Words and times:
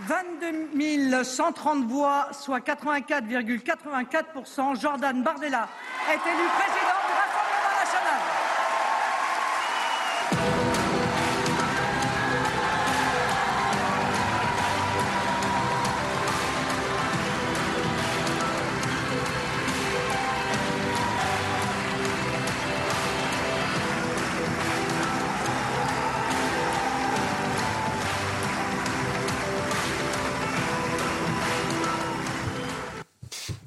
22 0.00 1.24
130 1.24 1.86
voix, 1.86 2.28
soit 2.32 2.60
84,84%, 2.60 4.80
Jordan 4.80 5.22
Bardella 5.22 5.68
est 6.08 6.12
élu 6.12 6.48
président 6.58 6.98
du 7.06 7.12
Rassemblement 7.14 7.55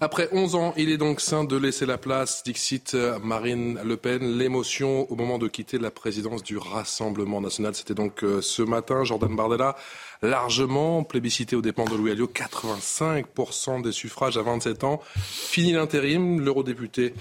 Après 0.01 0.29
11 0.31 0.55
ans, 0.55 0.73
il 0.77 0.89
est 0.91 0.97
donc 0.97 1.19
sain 1.19 1.43
de 1.43 1.57
laisser 1.57 1.85
la 1.85 1.97
place, 1.97 2.41
dixit 2.45 2.95
Marine 3.21 3.81
Le 3.83 3.97
Pen. 3.97 4.37
L'émotion 4.37 5.11
au 5.11 5.15
moment 5.17 5.37
de 5.37 5.49
quitter 5.49 5.77
la 5.77 5.91
présidence 5.91 6.41
du 6.41 6.57
Rassemblement 6.57 7.41
national, 7.41 7.75
c'était 7.75 7.95
donc 7.95 8.23
euh, 8.23 8.39
ce 8.41 8.61
matin. 8.61 9.03
Jordan 9.03 9.35
Bardella, 9.35 9.75
largement 10.21 11.03
plébiscité 11.03 11.57
aux 11.57 11.61
dépens 11.61 11.83
de 11.83 11.97
Louis 11.97 12.11
Alliot, 12.11 12.31
85% 12.33 13.81
des 13.81 13.91
suffrages 13.91 14.37
à 14.37 14.41
27 14.41 14.85
ans. 14.85 15.01
Fini 15.17 15.73
l'intérim, 15.73 16.39
l'eurodéputé 16.39 17.13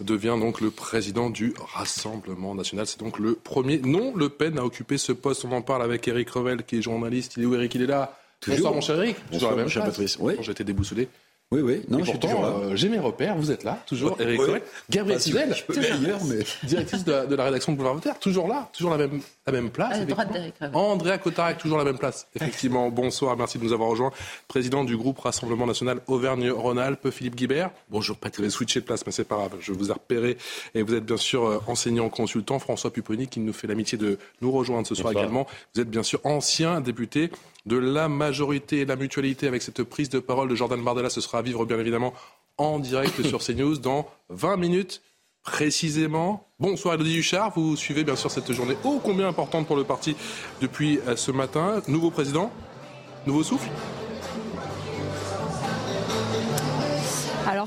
devient 0.00 0.36
donc 0.38 0.60
le 0.60 0.70
président 0.70 1.30
du 1.30 1.54
Rassemblement 1.74 2.54
national. 2.54 2.86
C'est 2.86 3.00
donc 3.00 3.18
le 3.18 3.34
premier. 3.34 3.78
Non, 3.78 4.14
Le 4.14 4.28
Pen 4.28 4.58
a 4.58 4.64
occupé 4.64 4.98
ce 4.98 5.12
poste. 5.12 5.46
On 5.46 5.52
en 5.52 5.62
parle 5.62 5.82
avec 5.82 6.06
Eric 6.06 6.28
Revel, 6.28 6.64
qui 6.64 6.76
est 6.76 6.82
journaliste. 6.82 7.38
Il 7.38 7.44
est 7.44 7.46
où 7.46 7.54
Eric 7.54 7.74
Il 7.76 7.82
est 7.82 7.86
là. 7.86 8.14
Bonsoir 8.46 8.74
mon 8.74 8.82
cher 8.82 9.02
Eric. 9.02 9.16
Bonsoir, 9.32 9.56
la 9.56 9.62
mon 9.62 9.68
cher. 9.68 9.84
Patrice. 9.84 10.18
Oui. 10.20 10.34
J'étais 10.40 10.64
déboussolé. 10.64 11.08
Oui, 11.52 11.60
oui, 11.60 11.82
non, 11.88 11.98
Et 11.98 12.00
je 12.00 12.06
suis 12.10 12.18
pourtant, 12.18 12.28
toujours 12.28 12.42
là. 12.42 12.48
euh, 12.64 12.74
j'ai 12.76 12.88
mes 12.88 12.98
repères, 12.98 13.36
vous 13.36 13.52
êtes 13.52 13.62
là, 13.62 13.80
toujours. 13.86 14.16
Eric 14.20 14.40
Ouais. 14.40 14.46
Revel. 14.46 14.62
Gabriel 14.90 15.20
meilleur, 16.00 16.24
mais 16.24 16.38
directrice 16.66 17.04
de 17.04 17.12
la, 17.12 17.26
de 17.26 17.34
la 17.36 17.44
rédaction 17.44 17.70
de 17.70 17.76
Boulevard 17.76 17.94
Voltaire, 17.94 18.18
toujours 18.18 18.48
là, 18.48 18.68
toujours 18.72 18.90
la 18.90 18.96
même, 18.96 19.20
la 19.46 19.52
même 19.52 19.70
place. 19.70 19.94
À 19.94 19.98
la 20.00 20.04
droite. 20.06 20.28
Andrea 20.74 21.18
Cotarac, 21.18 21.58
toujours 21.58 21.78
la 21.78 21.84
même 21.84 21.98
place. 21.98 22.26
Effectivement, 22.34 22.90
bonsoir, 22.90 23.36
merci 23.36 23.58
de 23.58 23.62
nous 23.64 23.72
avoir 23.72 23.88
rejoints. 23.90 24.10
Président 24.48 24.82
du 24.82 24.96
groupe 24.96 25.20
Rassemblement 25.20 25.66
National 25.66 26.00
Auvergne-Rhône-Alpes, 26.08 27.10
Philippe 27.10 27.36
Guibert. 27.36 27.70
Bonjour 27.90 28.16
Patrick, 28.16 28.38
vous 28.38 28.42
avez 28.46 28.50
switché 28.50 28.80
de 28.80 28.84
place, 28.84 29.06
mais 29.06 29.12
c'est 29.12 29.24
pas 29.24 29.36
grave, 29.36 29.52
je 29.60 29.70
vous 29.72 29.90
ai 29.90 29.92
repéré. 29.92 30.38
Et 30.74 30.82
vous 30.82 30.94
êtes 30.94 31.04
bien 31.04 31.16
sûr 31.16 31.44
euh, 31.46 31.58
enseignant 31.68 32.08
consultant. 32.08 32.58
François 32.58 32.92
Pupponi 32.92 33.28
qui 33.28 33.38
nous 33.38 33.52
fait 33.52 33.68
l'amitié 33.68 33.96
de 33.96 34.18
nous 34.42 34.50
rejoindre 34.50 34.86
ce 34.88 34.96
soir 34.96 35.12
également. 35.12 35.46
Vous 35.76 35.80
êtes 35.80 35.90
bien 35.90 36.02
sûr 36.02 36.18
ancien 36.24 36.80
député 36.80 37.30
de 37.66 37.76
la 37.76 38.08
majorité 38.08 38.80
et 38.80 38.84
la 38.84 38.96
mutualité 38.96 39.46
avec 39.46 39.62
cette 39.62 39.82
prise 39.82 40.08
de 40.08 40.20
parole 40.20 40.48
de 40.48 40.54
Jordan 40.54 40.82
Bardella. 40.82 41.10
Ce 41.10 41.20
sera 41.20 41.38
à 41.38 41.42
vivre 41.42 41.64
bien 41.66 41.78
évidemment 41.78 42.14
en 42.58 42.78
direct 42.78 43.22
sur 43.22 43.40
CNews 43.44 43.76
dans 43.78 44.08
20 44.30 44.56
minutes 44.56 45.02
précisément. 45.42 46.48
Bonsoir 46.58 46.94
Elodie 46.94 47.18
Huchard, 47.18 47.52
vous 47.54 47.76
suivez 47.76 48.02
bien 48.02 48.16
sûr 48.16 48.30
cette 48.30 48.52
journée 48.52 48.76
ô 48.84 48.98
combien 49.02 49.28
importante 49.28 49.66
pour 49.66 49.76
le 49.76 49.84
parti 49.84 50.16
depuis 50.60 50.98
euh, 51.06 51.16
ce 51.16 51.30
matin. 51.30 51.82
Nouveau 51.86 52.10
président, 52.10 52.50
nouveau 53.26 53.42
souffle? 53.42 53.68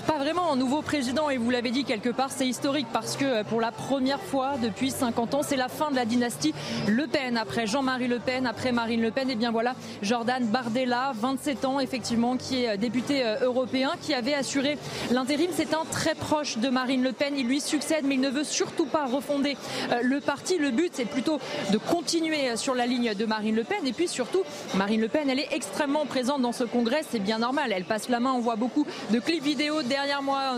Pas 0.09 0.17
vraiment 0.17 0.51
un 0.51 0.55
nouveau 0.55 0.81
président 0.81 1.29
et 1.29 1.37
vous 1.37 1.51
l'avez 1.51 1.69
dit 1.69 1.83
quelque 1.83 2.09
part 2.09 2.31
c'est 2.31 2.47
historique 2.47 2.87
parce 2.91 3.15
que 3.15 3.25
euh, 3.25 3.43
pour 3.43 3.61
la 3.61 3.71
première 3.71 4.19
fois 4.19 4.53
depuis 4.59 4.89
50 4.89 5.35
ans 5.35 5.41
c'est 5.43 5.55
la 5.55 5.67
fin 5.67 5.91
de 5.91 5.95
la 5.95 6.05
dynastie 6.05 6.55
Le 6.87 7.05
Pen. 7.05 7.37
Après 7.37 7.67
Jean-Marie 7.67 8.07
Le 8.07 8.17
Pen 8.17 8.47
après 8.47 8.71
Marine 8.71 9.03
Le 9.03 9.11
Pen 9.11 9.29
et 9.29 9.35
bien 9.35 9.51
voilà 9.51 9.75
Jordan 10.01 10.43
Bardella 10.47 11.11
27 11.13 11.63
ans 11.65 11.79
effectivement 11.79 12.37
qui 12.37 12.63
est 12.63 12.69
euh, 12.69 12.77
député 12.77 13.23
euh, 13.23 13.37
européen 13.43 13.91
qui 14.01 14.15
avait 14.15 14.33
assuré 14.33 14.79
l'intérim. 15.11 15.51
C'est 15.53 15.75
un 15.75 15.85
très 15.91 16.15
proche 16.15 16.57
de 16.57 16.69
Marine 16.69 17.03
Le 17.03 17.11
Pen. 17.11 17.35
Il 17.37 17.45
lui 17.45 17.61
succède 17.61 18.03
mais 18.03 18.15
il 18.15 18.21
ne 18.21 18.29
veut 18.31 18.43
surtout 18.43 18.87
pas 18.87 19.05
refonder 19.05 19.57
le 20.01 20.19
parti. 20.21 20.57
Le 20.57 20.71
but 20.71 20.91
c'est 20.91 21.05
plutôt 21.05 21.39
de 21.71 21.77
continuer 21.77 22.55
sur 22.55 22.73
la 22.73 22.87
ligne 22.87 23.13
de 23.13 23.25
Marine 23.25 23.55
Le 23.55 23.63
Pen. 23.63 23.85
Et 23.85 23.93
puis 23.93 24.07
surtout 24.07 24.41
Marine 24.73 25.01
Le 25.01 25.07
Pen 25.07 25.29
elle 25.29 25.39
est 25.39 25.53
extrêmement 25.53 26.07
présente 26.07 26.41
dans 26.41 26.51
ce 26.51 26.63
congrès. 26.63 27.01
C'est 27.11 27.19
bien 27.19 27.37
normal. 27.37 27.71
Elle 27.75 27.85
passe 27.85 28.09
la 28.09 28.19
main. 28.19 28.33
On 28.33 28.39
voit 28.39 28.55
beaucoup 28.55 28.87
de 29.11 29.19
clips 29.19 29.43
vidéo 29.43 29.83
derrière 29.83 29.98
moi 30.21 30.57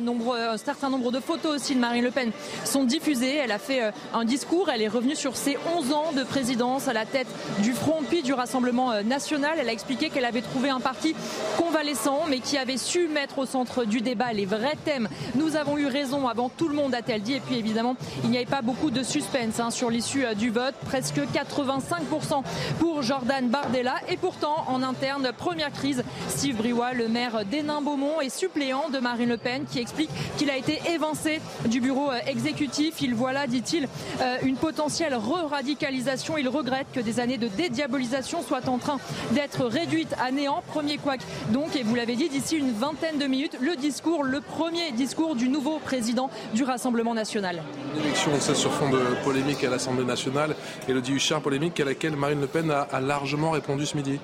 un, 0.49 0.57
certain 0.57 0.89
nombre 0.89 1.11
de 1.11 1.19
photos 1.19 1.55
aussi 1.55 1.75
de 1.75 1.79
Marine 1.79 2.03
Le 2.03 2.11
Pen 2.11 2.31
sont 2.65 2.83
diffusées. 2.83 3.35
Elle 3.35 3.51
a 3.51 3.59
fait 3.59 3.83
euh, 3.83 3.91
un 4.13 4.25
discours. 4.25 4.69
Elle 4.69 4.81
est 4.81 4.87
revenue 4.87 5.15
sur 5.15 5.35
ses 5.35 5.57
11 5.77 5.93
ans 5.93 6.11
de 6.15 6.23
présidence 6.23 6.87
à 6.87 6.93
la 6.93 7.05
tête 7.05 7.27
du 7.59 7.73
Front 7.73 8.01
puis 8.07 8.21
du 8.21 8.33
Rassemblement 8.33 8.91
euh, 8.91 9.03
national. 9.03 9.57
Elle 9.59 9.69
a 9.69 9.71
expliqué 9.71 10.09
qu'elle 10.09 10.25
avait 10.25 10.41
trouvé 10.41 10.69
un 10.69 10.79
parti 10.79 11.15
convalescent 11.57 12.21
mais 12.29 12.39
qui 12.39 12.57
avait 12.57 12.77
su 12.77 13.07
mettre 13.07 13.39
au 13.39 13.45
centre 13.45 13.85
du 13.85 14.01
débat 14.01 14.33
les 14.33 14.45
vrais 14.45 14.77
thèmes. 14.85 15.07
Nous 15.35 15.55
avons 15.55 15.77
eu 15.77 15.87
raison 15.87 16.27
avant 16.27 16.49
tout 16.49 16.67
le 16.67 16.75
monde 16.75 16.93
a-t-elle 16.93 17.21
dit. 17.21 17.33
Et 17.33 17.39
puis 17.39 17.57
évidemment 17.57 17.95
il 18.23 18.29
n'y 18.29 18.37
avait 18.37 18.45
pas 18.45 18.61
beaucoup 18.61 18.91
de 18.91 19.03
suspense 19.03 19.59
hein, 19.59 19.71
sur 19.71 19.89
l'issue 19.89 20.25
euh, 20.25 20.33
du 20.33 20.49
vote. 20.49 20.75
Presque 20.85 21.17
85% 21.17 22.43
pour 22.79 23.01
Jordan 23.01 23.47
Bardella. 23.47 23.95
Et 24.09 24.17
pourtant 24.17 24.65
en 24.67 24.83
interne 24.83 25.31
première 25.37 25.71
crise 25.71 26.03
Steve 26.29 26.57
Briouat 26.57 26.93
le 26.93 27.07
maire 27.07 27.45
d'Hénin-Beaumont 27.45 28.21
est 28.21 28.29
suppléant 28.29 28.89
de 28.89 28.99
Marine 28.99 29.29
Le 29.29 29.30
Pen 29.35 29.65
qui 29.69 29.79
explique 29.79 30.09
qu'il 30.37 30.49
a 30.49 30.57
été 30.57 30.79
évincé 30.93 31.41
du 31.65 31.81
bureau 31.81 32.11
euh, 32.11 32.19
exécutif 32.27 33.01
il 33.01 33.15
voit 33.15 33.33
là 33.33 33.47
dit-il 33.47 33.87
euh, 34.21 34.37
une 34.43 34.55
potentielle 34.55 35.15
re-radicalisation 35.15 36.37
il 36.37 36.49
regrette 36.49 36.87
que 36.93 36.99
des 36.99 37.19
années 37.19 37.37
de 37.37 37.47
dédiabolisation 37.47 38.41
soient 38.41 38.67
en 38.67 38.77
train 38.77 38.97
d'être 39.31 39.65
réduites 39.65 40.15
à 40.19 40.31
néant 40.31 40.63
premier 40.67 40.97
couac 40.97 41.21
donc 41.49 41.75
et 41.75 41.83
vous 41.83 41.95
l'avez 41.95 42.15
dit 42.15 42.29
d'ici 42.29 42.57
une 42.57 42.71
vingtaine 42.71 43.17
de 43.17 43.25
minutes 43.25 43.57
le 43.59 43.75
discours 43.75 44.23
le 44.23 44.41
premier 44.41 44.91
discours 44.91 45.35
du 45.35 45.49
nouveau 45.49 45.79
président 45.79 46.29
du 46.53 46.63
Rassemblement 46.63 47.13
national 47.13 47.61
Une 47.95 48.01
élection, 48.03 48.31
on 48.35 48.39
sait, 48.39 48.55
sur 48.55 48.71
fond 48.71 48.89
de 48.89 48.99
polémique 49.23 49.63
à 49.63 49.69
l'Assemblée 49.69 50.05
nationale. 50.05 50.55
Elodie 50.87 51.13
Huchard, 51.13 51.41
polémique 51.41 51.79
à 51.79 51.85
laquelle 51.85 52.15
Marine 52.15 52.41
Le 52.41 52.47
Pen 52.47 52.71
a 52.71 52.99
largement 53.01 53.51
répondu 53.51 53.85
ce 53.85 53.95
midi. 53.97 54.19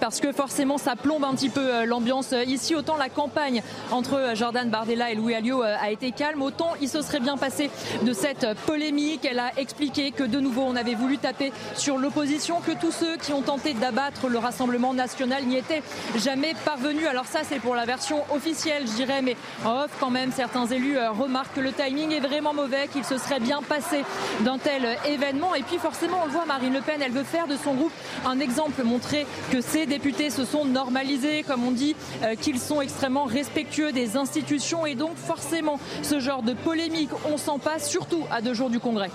Parce 0.00 0.20
que 0.20 0.32
forcément, 0.32 0.78
ça 0.78 0.96
plombe 0.96 1.24
un 1.24 1.34
petit 1.34 1.50
peu 1.50 1.60
euh, 1.60 1.84
l'ambiance 1.84 2.32
euh, 2.32 2.42
ici. 2.44 2.74
Autant 2.74 2.96
la 2.96 3.08
campagne 3.08 3.62
entre 3.90 4.14
euh, 4.14 4.34
Jordan 4.34 4.68
Bardella 4.70 5.10
et 5.10 5.14
Louis 5.14 5.34
Alliot 5.34 5.62
a 5.62 5.90
été 5.90 6.10
calme, 6.10 6.42
autant 6.42 6.72
il 6.80 6.88
se 6.88 7.02
serait 7.02 7.20
bien 7.20 7.36
passé 7.36 7.70
de 8.02 8.12
cette 8.12 8.46
polémique. 8.66 9.26
Elle 9.30 9.38
a 9.38 9.52
expliqué 9.58 10.10
que 10.10 10.24
de 10.24 10.40
nouveau, 10.40 10.62
on 10.62 10.76
avait 10.76 10.94
voulu 10.94 11.18
taper 11.18 11.52
sur 11.74 11.98
l'opposition, 11.98 12.60
que 12.60 12.72
tous 12.72 12.92
ceux 12.92 13.16
qui 13.18 13.32
ont 13.32 13.42
tenté 13.42 13.74
d'abattre 13.74 14.28
le 14.28 14.38
Rassemblement 14.38 14.94
national 14.94 15.44
n'y 15.44 15.56
étaient 15.56 15.82
jamais 16.16 16.54
parvenus. 16.64 17.06
Alors 17.06 17.26
ça, 17.26 17.40
c'est 17.44 17.58
pour 17.58 17.74
la 17.74 17.84
version 17.84 18.22
officielle, 18.32 18.84
je 18.86 18.92
dirais, 18.92 19.20
mais 19.22 19.36
en 19.64 19.82
off, 19.82 19.90
quand 20.00 20.10
même, 20.10 20.32
certains 20.32 20.66
élus 20.66 20.96
remarquent 20.98 21.54
que 21.54 21.60
le 21.60 21.72
timing 21.72 22.12
est 22.12 22.20
vraiment 22.20 22.54
mauvais, 22.54 22.88
qu'il 22.88 23.04
se 23.04 23.18
serait 23.18 23.40
bien 23.40 23.60
passé 23.60 24.04
d'un 24.40 24.58
tel 24.58 24.96
événement. 25.06 25.54
Et 25.54 25.62
puis 25.62 25.78
forcément, 25.78 26.20
on 26.22 26.26
le 26.26 26.32
voit, 26.32 26.46
Marine 26.46 26.72
Le 26.72 26.80
Pen, 26.80 27.02
elle 27.02 27.12
veut 27.12 27.24
faire 27.24 27.46
de 27.46 27.56
son 27.56 27.74
groupe 27.74 27.92
un 28.26 28.40
exemple, 28.40 28.82
montrer 28.82 29.26
que 29.50 29.60
c'est 29.60 29.86
députés 29.90 30.30
se 30.30 30.44
sont 30.44 30.64
normalisés, 30.64 31.42
comme 31.42 31.64
on 31.64 31.72
dit, 31.72 31.94
euh, 32.22 32.36
qu'ils 32.36 32.60
sont 32.60 32.80
extrêmement 32.80 33.24
respectueux 33.24 33.92
des 33.92 34.16
institutions 34.16 34.86
et 34.86 34.94
donc 34.94 35.16
forcément 35.16 35.78
ce 36.02 36.20
genre 36.20 36.42
de 36.42 36.54
polémique, 36.54 37.10
on 37.30 37.36
s'en 37.36 37.58
passe, 37.58 37.90
surtout 37.90 38.24
à 38.30 38.40
deux 38.40 38.54
jours 38.54 38.70
du 38.70 38.80
Congrès. 38.80 39.10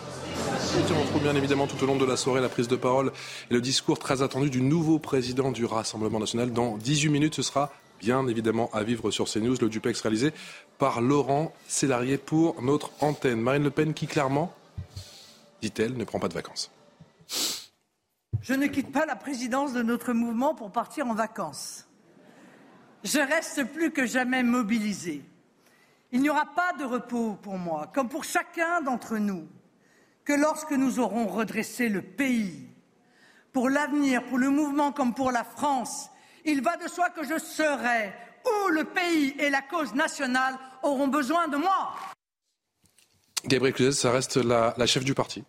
On 0.91 1.01
retrouve 1.01 1.23
bien 1.23 1.35
évidemment 1.35 1.65
tout 1.65 1.81
au 1.81 1.87
long 1.87 1.95
de 1.95 2.05
la 2.05 2.17
soirée 2.17 2.41
la 2.41 2.49
prise 2.49 2.67
de 2.67 2.75
parole 2.75 3.11
et 3.49 3.53
le 3.53 3.61
discours 3.61 3.97
très 3.97 4.21
attendu 4.21 4.49
du 4.49 4.61
nouveau 4.61 4.99
président 4.99 5.51
du 5.51 5.65
Rassemblement 5.65 6.19
national. 6.19 6.51
Dans 6.51 6.77
18 6.77 7.09
minutes, 7.09 7.35
ce 7.35 7.41
sera 7.41 7.71
bien 8.01 8.27
évidemment 8.27 8.69
à 8.73 8.83
vivre 8.83 9.09
sur 9.11 9.25
CNews, 9.25 9.55
le 9.61 9.69
duplex 9.69 10.01
réalisé 10.01 10.33
par 10.77 10.99
Laurent 10.99 11.53
Célarier 11.69 12.17
pour 12.17 12.61
notre 12.61 12.91
antenne. 12.99 13.39
Marine 13.39 13.63
Le 13.63 13.71
Pen 13.71 13.93
qui 13.93 14.07
clairement, 14.07 14.53
dit-elle, 15.61 15.95
ne 15.95 16.03
prend 16.03 16.19
pas 16.19 16.27
de 16.27 16.33
vacances. 16.33 16.69
Je 18.47 18.53
ne 18.53 18.67
quitte 18.67 18.91
pas 18.91 19.07
la 19.07 19.15
présidence 19.15 19.73
de 19.73 19.81
notre 19.81 20.13
mouvement 20.13 20.53
pour 20.53 20.71
partir 20.71 21.07
en 21.07 21.15
vacances. 21.15 21.87
Je 23.03 23.17
reste 23.17 23.63
plus 23.73 23.89
que 23.89 24.05
jamais 24.05 24.43
mobilisé. 24.43 25.23
Il 26.11 26.21
n'y 26.21 26.29
aura 26.29 26.45
pas 26.53 26.71
de 26.73 26.83
repos 26.83 27.39
pour 27.41 27.57
moi, 27.57 27.89
comme 27.91 28.07
pour 28.07 28.23
chacun 28.23 28.81
d'entre 28.81 29.17
nous, 29.17 29.47
que 30.23 30.33
lorsque 30.33 30.73
nous 30.73 30.99
aurons 30.99 31.25
redressé 31.25 31.89
le 31.89 32.03
pays. 32.03 32.69
Pour 33.51 33.67
l'avenir, 33.67 34.23
pour 34.25 34.37
le 34.37 34.51
mouvement 34.51 34.91
comme 34.91 35.15
pour 35.15 35.31
la 35.31 35.43
France, 35.43 36.11
il 36.45 36.61
va 36.61 36.77
de 36.77 36.87
soi 36.87 37.09
que 37.09 37.23
je 37.23 37.39
serai 37.39 38.13
où 38.45 38.69
le 38.69 38.83
pays 38.83 39.35
et 39.39 39.49
la 39.49 39.63
cause 39.63 39.95
nationale 39.95 40.55
auront 40.83 41.07
besoin 41.07 41.47
de 41.47 41.57
moi. 41.57 41.95
Gabriel 43.45 43.73
Cluzet, 43.73 43.99
ça 43.99 44.11
reste 44.11 44.35
la 44.37 44.85
chef 44.85 45.03
du 45.03 45.15
parti 45.15 45.43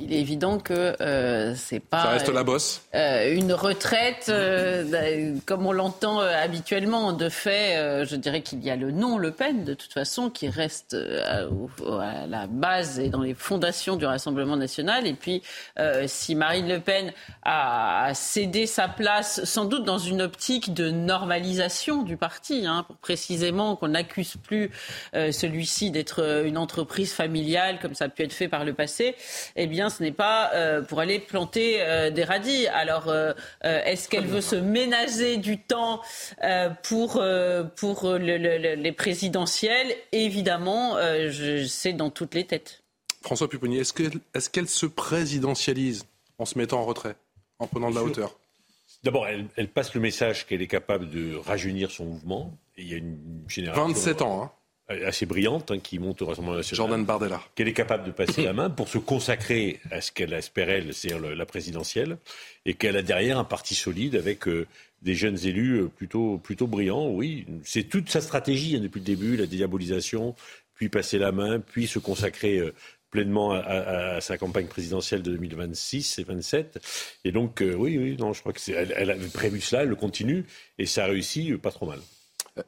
il 0.00 0.12
est 0.12 0.20
évident 0.20 0.58
que 0.58 0.96
euh, 1.00 1.54
c'est 1.56 1.80
pas. 1.80 2.02
Ça 2.02 2.10
reste 2.10 2.28
la 2.28 2.44
bosse. 2.44 2.82
Euh, 2.94 3.34
une 3.34 3.52
retraite 3.52 4.28
euh, 4.28 5.36
comme 5.46 5.66
on 5.66 5.72
l'entend 5.72 6.20
euh, 6.20 6.32
habituellement. 6.34 7.12
De 7.12 7.28
fait, 7.28 7.76
euh, 7.76 8.04
je 8.04 8.16
dirais 8.16 8.42
qu'il 8.42 8.62
y 8.64 8.70
a 8.70 8.76
le 8.76 8.90
nom 8.90 9.18
Le 9.18 9.30
Pen, 9.30 9.64
de 9.64 9.74
toute 9.74 9.92
façon, 9.92 10.30
qui 10.30 10.48
reste 10.48 10.94
à, 10.94 11.42
à, 11.42 12.26
la 12.26 12.46
base 12.46 12.98
et 12.98 13.08
dans 13.08 13.22
les 13.22 13.34
fondations 13.34 13.96
du 13.96 14.06
Rassemblement 14.06 14.56
national. 14.56 15.06
Et 15.06 15.14
puis, 15.14 15.42
si 16.06 16.34
Marine 16.34 16.68
Le 16.68 16.80
Pen 16.80 17.12
a, 17.42 18.06
a, 18.06 18.14
cédé 18.14 18.66
sa 18.66 18.88
place, 18.88 19.44
sans 19.44 19.64
doute 19.64 19.84
dans 19.84 19.98
une 19.98 20.22
optique 20.22 20.74
de 20.74 20.90
normalisation 20.90 22.02
du 22.02 22.16
parti, 22.16 22.66
hein, 22.66 22.84
pour 22.86 22.96
précisément 22.96 23.76
qu'on 23.76 23.88
n'accuse 23.88 24.36
plus 24.42 24.70
celui-ci 25.12 25.90
d'être 25.90 26.44
une 26.44 26.58
entreprise 26.58 27.12
familiale, 27.12 27.78
comme 27.80 27.94
ça 27.94 28.06
a 28.06 28.08
pu 28.08 28.22
être 28.22 28.32
fait 28.32 28.48
par 28.48 28.64
le 28.64 28.74
passé, 28.74 29.14
eh 29.56 29.66
bien, 29.66 29.87
ce 29.90 30.02
n'est 30.02 30.12
pas 30.12 30.52
euh, 30.54 30.82
pour 30.82 31.00
aller 31.00 31.18
planter 31.18 31.82
euh, 31.82 32.10
des 32.10 32.24
radis. 32.24 32.66
Alors, 32.68 33.08
euh, 33.08 33.32
est-ce 33.62 34.08
qu'elle 34.08 34.26
veut 34.26 34.40
se 34.40 34.56
ménager 34.56 35.36
du 35.36 35.58
temps 35.58 36.00
pour, 36.82 37.22
pour 37.76 38.12
le, 38.12 38.38
le, 38.38 38.74
les 38.74 38.92
présidentielles? 38.92 39.94
Évidemment, 40.12 40.96
c'est 41.66 41.92
dans 41.92 42.10
toutes 42.10 42.34
les 42.34 42.44
têtes. 42.44 42.82
François 43.22 43.48
Pupponi, 43.48 43.78
est-ce 43.78 43.92
qu'elle 43.92 44.20
est 44.34 44.52
qu 44.52 44.66
se 44.66 44.86
présidentialise 44.86 46.04
en 46.38 46.44
se 46.44 46.56
mettant 46.56 46.80
en 46.80 46.84
retrait, 46.84 47.16
en 47.58 47.66
prenant 47.66 47.90
de 47.90 47.96
la 47.96 48.02
hauteur? 48.02 48.36
D'abord, 49.04 49.26
elle, 49.26 49.46
elle, 49.56 49.68
passe 49.68 49.94
le 49.94 50.00
message 50.00 50.46
qu'elle 50.46 50.62
est 50.62 50.66
capable 50.68 51.08
de 51.10 51.36
rajeunir 51.36 51.90
son 51.90 52.04
mouvement. 52.04 52.52
Et 52.76 52.82
il 52.82 52.88
y 52.88 52.94
a 52.94 52.96
une 52.96 53.44
génération. 53.46 53.86
27 53.86 54.22
ans, 54.22 54.42
hein 54.42 54.50
assez 54.88 55.26
brillante 55.26 55.70
hein, 55.70 55.78
qui 55.78 55.98
monte 55.98 56.22
au 56.22 56.26
Rassemblement 56.26 56.56
national. 56.56 56.76
Jordan 56.76 57.04
Bardella. 57.04 57.42
Qu'elle 57.54 57.68
est 57.68 57.74
capable 57.74 58.04
de 58.04 58.10
passer 58.10 58.42
la 58.42 58.52
main 58.54 58.70
pour 58.70 58.88
se 58.88 58.98
consacrer 58.98 59.80
à 59.90 60.00
ce 60.00 60.12
qu'elle 60.12 60.32
espère, 60.32 60.70
elle, 60.70 60.94
c'est 60.94 61.12
la 61.18 61.46
présidentielle, 61.46 62.18
et 62.64 62.74
qu'elle 62.74 62.96
a 62.96 63.02
derrière 63.02 63.38
un 63.38 63.44
parti 63.44 63.74
solide 63.74 64.16
avec 64.16 64.48
euh, 64.48 64.66
des 65.02 65.14
jeunes 65.14 65.38
élus 65.44 65.82
euh, 65.82 65.88
plutôt, 65.88 66.38
plutôt 66.38 66.66
brillants. 66.66 67.08
Oui, 67.08 67.46
c'est 67.64 67.84
toute 67.84 68.10
sa 68.10 68.20
stratégie 68.20 68.76
hein, 68.76 68.80
depuis 68.80 69.00
le 69.00 69.04
début, 69.04 69.36
la 69.36 69.46
dédiabolisation, 69.46 70.34
puis 70.74 70.88
passer 70.88 71.18
la 71.18 71.32
main, 71.32 71.60
puis 71.60 71.86
se 71.86 71.98
consacrer 71.98 72.58
euh, 72.58 72.72
pleinement 73.10 73.52
à, 73.52 73.58
à, 73.58 74.16
à, 74.16 74.20
sa 74.20 74.38
campagne 74.38 74.66
présidentielle 74.66 75.22
de 75.22 75.32
2026 75.32 76.18
et 76.18 76.24
27. 76.24 76.80
Et 77.24 77.32
donc, 77.32 77.62
euh, 77.62 77.74
oui, 77.74 77.98
oui, 77.98 78.16
non, 78.18 78.32
je 78.32 78.40
crois 78.40 78.52
que 78.52 78.60
c'est, 78.60 78.72
elle, 78.72 78.94
elle 78.96 79.10
avait 79.10 79.28
prévu 79.28 79.60
cela, 79.60 79.82
elle 79.82 79.88
le 79.88 79.96
continue, 79.96 80.44
et 80.78 80.86
ça 80.86 81.04
a 81.04 81.06
réussi 81.06 81.52
pas 81.52 81.70
trop 81.70 81.86
mal. 81.86 82.00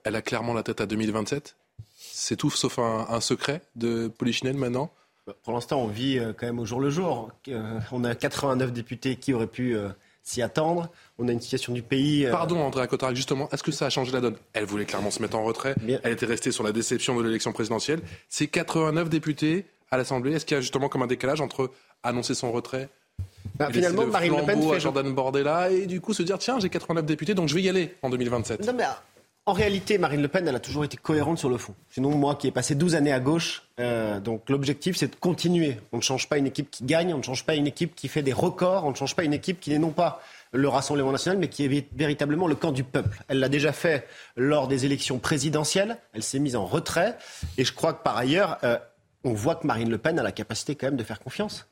Elle 0.04 0.16
a 0.16 0.22
clairement 0.22 0.54
la 0.54 0.62
tête 0.62 0.80
à 0.80 0.86
2027 0.86 1.56
c'est 1.98 2.36
tout 2.36 2.50
sauf 2.50 2.78
un, 2.78 3.06
un, 3.08 3.20
secret 3.20 3.62
de 3.76 4.08
Polichinelle 4.08 4.56
maintenant 4.56 4.90
bah, 5.26 5.34
Pour 5.42 5.54
l'instant, 5.54 5.80
on 5.80 5.86
vit 5.86 6.18
euh, 6.18 6.32
quand 6.36 6.46
même 6.46 6.58
au 6.58 6.66
jour 6.66 6.80
le 6.80 6.90
jour. 6.90 7.30
Euh, 7.48 7.80
on 7.92 8.04
a 8.04 8.14
89 8.14 8.72
députés 8.72 9.16
qui 9.16 9.32
auraient 9.32 9.46
pu 9.46 9.76
euh, 9.76 9.88
s'y 10.22 10.42
attendre. 10.42 10.90
On 11.18 11.28
a 11.28 11.32
une 11.32 11.40
situation 11.40 11.72
du 11.72 11.82
pays. 11.82 12.26
Pardon, 12.30 12.60
André 12.60 12.86
Cotarac, 12.88 13.16
justement, 13.16 13.48
est-ce 13.50 13.62
que 13.62 13.72
ça 13.72 13.86
a 13.86 13.90
changé 13.90 14.12
la 14.12 14.20
donne? 14.20 14.36
Elle 14.52 14.64
voulait 14.64 14.84
clairement 14.84 15.10
se 15.10 15.20
mettre 15.22 15.36
en 15.36 15.44
retrait. 15.44 15.74
Bien. 15.80 16.00
Elle 16.02 16.12
était 16.12 16.26
restée 16.26 16.52
sur 16.52 16.64
la 16.64 16.72
déception 16.72 17.16
de 17.16 17.22
l'élection 17.22 17.52
présidentielle. 17.52 18.00
Ces 18.28 18.46
89 18.46 19.08
députés 19.08 19.66
à 19.90 19.96
l'Assemblée, 19.96 20.32
est-ce 20.32 20.46
qu'il 20.46 20.56
y 20.56 20.58
a 20.58 20.60
justement 20.60 20.88
comme 20.88 21.02
un 21.02 21.08
décalage 21.08 21.40
entre 21.40 21.70
annoncer 22.02 22.34
son 22.34 22.52
retrait 22.52 22.88
bah, 23.56 23.68
finalement, 23.70 24.06
Marine 24.06 24.36
Le 24.36 24.44
Pen 24.44 24.62
fait 24.62 24.76
à 24.76 24.78
Jordan 24.78 25.12
Bordella 25.12 25.70
et 25.70 25.86
du 25.86 26.00
coup 26.00 26.14
se 26.14 26.22
dire 26.22 26.38
tiens 26.38 26.58
j'ai 26.60 26.70
89 26.70 27.04
députés 27.04 27.34
donc 27.34 27.48
je 27.48 27.54
vais 27.54 27.62
y 27.62 27.68
aller 27.68 27.94
en 28.02 28.08
2027. 28.08 28.66
Non 28.66 28.72
mais 28.72 28.84
en 29.46 29.52
réalité, 29.52 29.98
Marine 29.98 30.22
Le 30.22 30.28
Pen, 30.28 30.46
elle 30.46 30.54
a 30.54 30.60
toujours 30.60 30.84
été 30.84 30.96
cohérente 30.96 31.38
sur 31.38 31.48
le 31.48 31.56
fond. 31.56 31.74
Sinon, 31.90 32.10
moi 32.10 32.34
qui 32.34 32.46
ai 32.46 32.50
passé 32.50 32.74
12 32.74 32.94
années 32.94 33.12
à 33.12 33.20
gauche, 33.20 33.62
euh, 33.80 34.20
donc 34.20 34.48
l'objectif, 34.50 34.96
c'est 34.96 35.08
de 35.08 35.16
continuer. 35.16 35.78
On 35.92 35.96
ne 35.96 36.02
change 36.02 36.28
pas 36.28 36.38
une 36.38 36.46
équipe 36.46 36.70
qui 36.70 36.84
gagne, 36.84 37.14
on 37.14 37.18
ne 37.18 37.22
change 37.22 37.44
pas 37.44 37.54
une 37.54 37.66
équipe 37.66 37.94
qui 37.94 38.08
fait 38.08 38.22
des 38.22 38.32
records, 38.32 38.84
on 38.84 38.90
ne 38.90 38.94
change 38.94 39.16
pas 39.16 39.24
une 39.24 39.32
équipe 39.32 39.58
qui 39.58 39.70
n'est 39.70 39.78
non 39.78 39.90
pas 39.90 40.20
le 40.52 40.68
Rassemblement 40.68 41.12
national, 41.12 41.38
mais 41.38 41.48
qui 41.48 41.64
est 41.64 41.88
véritablement 41.94 42.46
le 42.46 42.54
camp 42.54 42.70
du 42.70 42.84
peuple. 42.84 43.22
Elle 43.28 43.40
l'a 43.40 43.48
déjà 43.48 43.72
fait 43.72 44.06
lors 44.36 44.68
des 44.68 44.84
élections 44.84 45.18
présidentielles, 45.18 45.96
elle 46.12 46.22
s'est 46.22 46.38
mise 46.38 46.56
en 46.56 46.66
retrait, 46.66 47.16
et 47.56 47.64
je 47.64 47.72
crois 47.72 47.92
que 47.92 48.02
par 48.02 48.16
ailleurs, 48.16 48.58
euh, 48.64 48.78
on 49.24 49.32
voit 49.32 49.54
que 49.54 49.66
Marine 49.66 49.90
Le 49.90 49.98
Pen 49.98 50.18
a 50.18 50.22
la 50.22 50.32
capacité 50.32 50.74
quand 50.74 50.88
même 50.88 50.96
de 50.96 51.04
faire 51.04 51.20
confiance. 51.20 51.66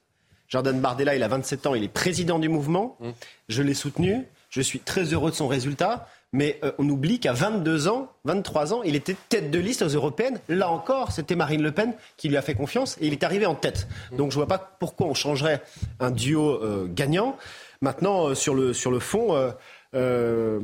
Jordan 0.49 0.81
Bardella, 0.81 1.15
il 1.15 1.23
a 1.23 1.29
27 1.29 1.67
ans, 1.67 1.75
il 1.75 1.85
est 1.85 1.89
président 1.89 2.39
du 2.39 2.49
mouvement, 2.49 2.97
mmh. 3.01 3.11
je 3.49 3.63
l'ai 3.63 3.75
soutenu, 3.75 4.27
je 4.49 4.63
suis 4.63 4.81
très 4.81 5.05
heureux 5.13 5.31
de 5.31 5.37
son 5.37 5.49
résultat. 5.49 6.09
Mais 6.33 6.61
euh, 6.63 6.73
on 6.79 6.89
oublie 6.89 7.21
qu'à 7.21 7.33
22 7.33 7.89
ans, 7.89 8.13
23 8.25 8.75
ans, 8.75 8.83
il 8.83 8.97
était 8.97 9.17
tête 9.29 9.51
de 9.51 9.59
liste 9.59 9.83
aux 9.83 9.89
européennes. 9.89 10.41
Là 10.49 10.71
encore, 10.71 11.13
c'était 11.13 11.37
Marine 11.37 11.63
Le 11.63 11.73
Pen 11.73 11.95
qui 12.17 12.29
lui 12.29 12.37
a 12.37 12.43
fait 12.43 12.55
confiance 12.55 12.99
et 13.01 13.07
il 13.07 13.13
est 13.13 13.25
arrivé 13.25 13.47
en 13.47 13.55
tête. 13.55 13.89
Donc 14.13 14.31
je 14.31 14.37
ne 14.37 14.45
vois 14.45 14.47
pas 14.49 14.77
pourquoi 14.79 15.07
on 15.07 15.15
changerait 15.15 15.63
un 16.01 16.11
duo 16.11 16.63
euh, 16.63 16.87
gagnant. 16.89 17.37
Maintenant, 17.81 18.29
euh, 18.29 18.35
sur, 18.35 18.55
le, 18.55 18.73
sur 18.73 18.91
le 18.91 18.99
fond, 18.99 19.35
euh, 19.35 19.51
euh, 19.95 20.61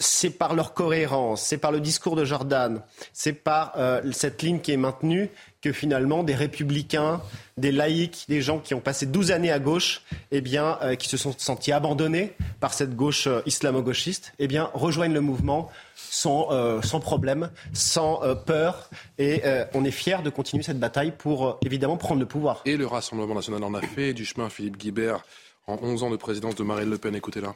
c'est 0.00 0.30
par 0.30 0.54
leur 0.54 0.74
cohérence, 0.74 1.42
c'est 1.42 1.58
par 1.58 1.72
le 1.72 1.80
discours 1.80 2.14
de 2.14 2.24
Jordan, 2.24 2.82
c'est 3.12 3.32
par 3.32 3.72
euh, 3.76 4.00
cette 4.12 4.42
ligne 4.42 4.60
qui 4.60 4.72
est 4.72 4.76
maintenue 4.76 5.28
que 5.60 5.72
finalement 5.72 6.22
des 6.22 6.36
républicains, 6.36 7.20
des 7.56 7.72
laïcs, 7.72 8.26
des 8.28 8.40
gens 8.40 8.60
qui 8.60 8.74
ont 8.74 8.80
passé 8.80 9.06
12 9.06 9.32
années 9.32 9.50
à 9.50 9.58
gauche, 9.58 10.02
eh 10.30 10.40
bien, 10.40 10.78
euh, 10.82 10.94
qui 10.94 11.08
se 11.08 11.16
sont 11.16 11.34
sentis 11.36 11.72
abandonnés 11.72 12.32
par 12.60 12.74
cette 12.74 12.94
gauche 12.94 13.26
euh, 13.26 13.40
islamo-gauchiste, 13.44 14.34
eh 14.38 14.46
bien, 14.46 14.70
rejoignent 14.72 15.14
le 15.14 15.20
mouvement 15.20 15.68
sans, 15.96 16.48
sans 16.82 17.00
problème, 17.00 17.50
sans 17.74 18.22
peur. 18.46 18.88
Et 19.18 19.42
on 19.74 19.84
est 19.84 19.90
fiers 19.90 20.22
de 20.24 20.30
continuer 20.30 20.62
cette 20.62 20.78
bataille 20.78 21.12
pour 21.12 21.58
évidemment 21.62 21.98
prendre 21.98 22.20
le 22.20 22.26
pouvoir. 22.26 22.62
Et 22.64 22.78
le 22.78 22.86
Rassemblement 22.86 23.34
national 23.34 23.62
en 23.62 23.74
a 23.74 23.82
fait 23.82 24.14
du 24.14 24.24
chemin, 24.24 24.48
Philippe 24.48 24.78
Guibert, 24.78 25.22
en 25.66 25.76
11 25.82 26.04
ans 26.04 26.10
de 26.10 26.16
présidence 26.16 26.54
de 26.54 26.62
Marine 26.62 26.88
Le 26.88 26.96
Pen. 26.96 27.14
Écoutez-la. 27.14 27.54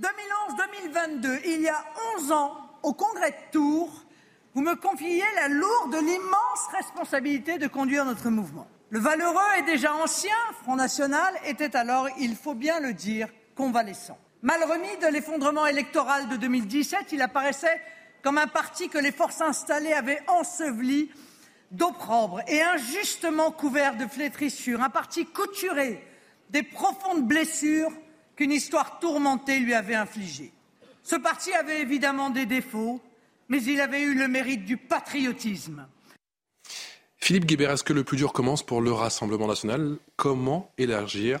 2011-2022, 0.00 1.40
il 1.44 1.60
y 1.60 1.68
a 1.68 1.84
11 2.18 2.32
ans, 2.32 2.56
au 2.82 2.94
congrès 2.94 3.30
de 3.30 3.52
Tours, 3.52 4.04
vous 4.54 4.62
me 4.62 4.74
confiez 4.74 5.22
la 5.36 5.48
lourde, 5.48 5.94
l'immense 5.94 6.66
responsabilité 6.72 7.58
de 7.58 7.66
conduire 7.66 8.04
notre 8.04 8.30
mouvement. 8.30 8.66
Le 8.88 8.98
valeureux 8.98 9.40
et 9.58 9.62
déjà 9.62 9.94
ancien 9.94 10.34
Front 10.62 10.76
National 10.76 11.34
était 11.46 11.76
alors, 11.76 12.08
il 12.18 12.34
faut 12.34 12.54
bien 12.54 12.80
le 12.80 12.94
dire, 12.94 13.28
convalescent. 13.54 14.18
Mal 14.42 14.64
remis 14.64 14.96
de 15.02 15.06
l'effondrement 15.12 15.66
électoral 15.66 16.28
de 16.28 16.36
2017, 16.36 17.12
il 17.12 17.22
apparaissait 17.22 17.80
comme 18.22 18.38
un 18.38 18.46
parti 18.46 18.88
que 18.88 18.98
les 18.98 19.12
forces 19.12 19.42
installées 19.42 19.92
avaient 19.92 20.22
enseveli 20.28 21.10
d'opprobre 21.70 22.40
et 22.48 22.62
injustement 22.62 23.52
couvert 23.52 23.96
de 23.96 24.06
flétrissures, 24.06 24.82
un 24.82 24.90
parti 24.90 25.26
couturé 25.26 26.04
des 26.48 26.62
profondes 26.62 27.26
blessures 27.26 27.92
qu'une 28.40 28.52
histoire 28.52 28.98
tourmentée 29.00 29.60
lui 29.60 29.74
avait 29.74 29.94
infligées. 29.94 30.50
Ce 31.02 31.14
parti 31.14 31.52
avait 31.52 31.82
évidemment 31.82 32.30
des 32.30 32.46
défauts, 32.46 33.02
mais 33.50 33.62
il 33.62 33.78
avait 33.82 34.00
eu 34.00 34.14
le 34.14 34.28
mérite 34.28 34.64
du 34.64 34.78
patriotisme. 34.78 35.86
Philippe 37.18 37.44
Guébert, 37.44 37.72
est-ce 37.72 37.84
que 37.84 37.92
le 37.92 38.02
plus 38.02 38.16
dur 38.16 38.32
commence 38.32 38.62
pour 38.62 38.80
le 38.80 38.92
Rassemblement 38.92 39.46
national? 39.46 39.98
Comment 40.16 40.72
élargir 40.78 41.40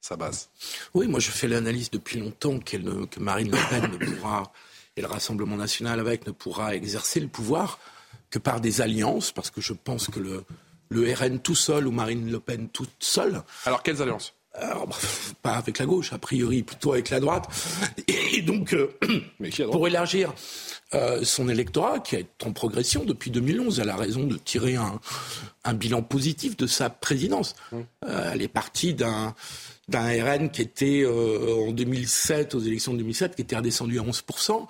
sa 0.00 0.16
base? 0.16 0.50
Oui, 0.92 1.06
moi 1.06 1.20
je 1.20 1.30
fais 1.30 1.46
l'analyse 1.46 1.92
depuis 1.92 2.18
longtemps 2.18 2.54
ne, 2.54 3.04
que 3.06 3.20
Marine 3.20 3.52
Le 3.52 3.70
Pen 3.70 3.92
ne 3.92 3.96
pourra, 3.96 4.52
et 4.96 5.02
le 5.02 5.06
Rassemblement 5.06 5.56
national 5.56 6.00
avec, 6.00 6.26
ne 6.26 6.32
pourra 6.32 6.74
exercer 6.74 7.20
le 7.20 7.28
pouvoir 7.28 7.78
que 8.30 8.40
par 8.40 8.60
des 8.60 8.80
alliances, 8.80 9.30
parce 9.30 9.52
que 9.52 9.60
je 9.60 9.72
pense 9.72 10.08
que 10.08 10.18
le, 10.18 10.44
le 10.88 11.14
RN 11.14 11.38
tout 11.38 11.54
seul 11.54 11.86
ou 11.86 11.92
Marine 11.92 12.28
Le 12.28 12.40
Pen 12.40 12.68
toute 12.70 12.90
seule. 12.98 13.40
Alors 13.66 13.84
quelles 13.84 14.02
alliances? 14.02 14.33
Pas 15.42 15.54
avec 15.54 15.78
la 15.78 15.86
gauche, 15.86 16.12
a 16.12 16.18
priori 16.18 16.62
plutôt 16.62 16.92
avec 16.92 17.10
la 17.10 17.20
droite. 17.20 17.48
Et 18.08 18.42
donc, 18.42 18.76
pour 19.72 19.86
élargir 19.86 20.32
son 21.22 21.48
électorat, 21.48 21.98
qui 21.98 22.16
est 22.16 22.44
en 22.44 22.52
progression 22.52 23.04
depuis 23.04 23.32
2011, 23.32 23.80
elle 23.80 23.90
a 23.90 23.96
raison 23.96 24.24
de 24.24 24.36
tirer 24.36 24.76
un, 24.76 25.00
un 25.64 25.74
bilan 25.74 26.02
positif 26.02 26.56
de 26.56 26.68
sa 26.68 26.88
présidence. 26.88 27.56
Mmh. 27.72 27.78
elle 28.32 28.42
est 28.42 28.48
partie 28.48 28.94
d'un 28.94 29.34
d'un 29.88 30.06
RN 30.06 30.50
qui 30.50 30.62
était 30.62 31.04
en 31.06 31.70
2007, 31.70 32.54
aux 32.54 32.60
élections 32.60 32.92
de 32.92 32.98
2007, 32.98 33.36
qui 33.36 33.42
était 33.42 33.56
redescendu 33.56 33.98
à 33.98 34.02
11%. 34.02 34.66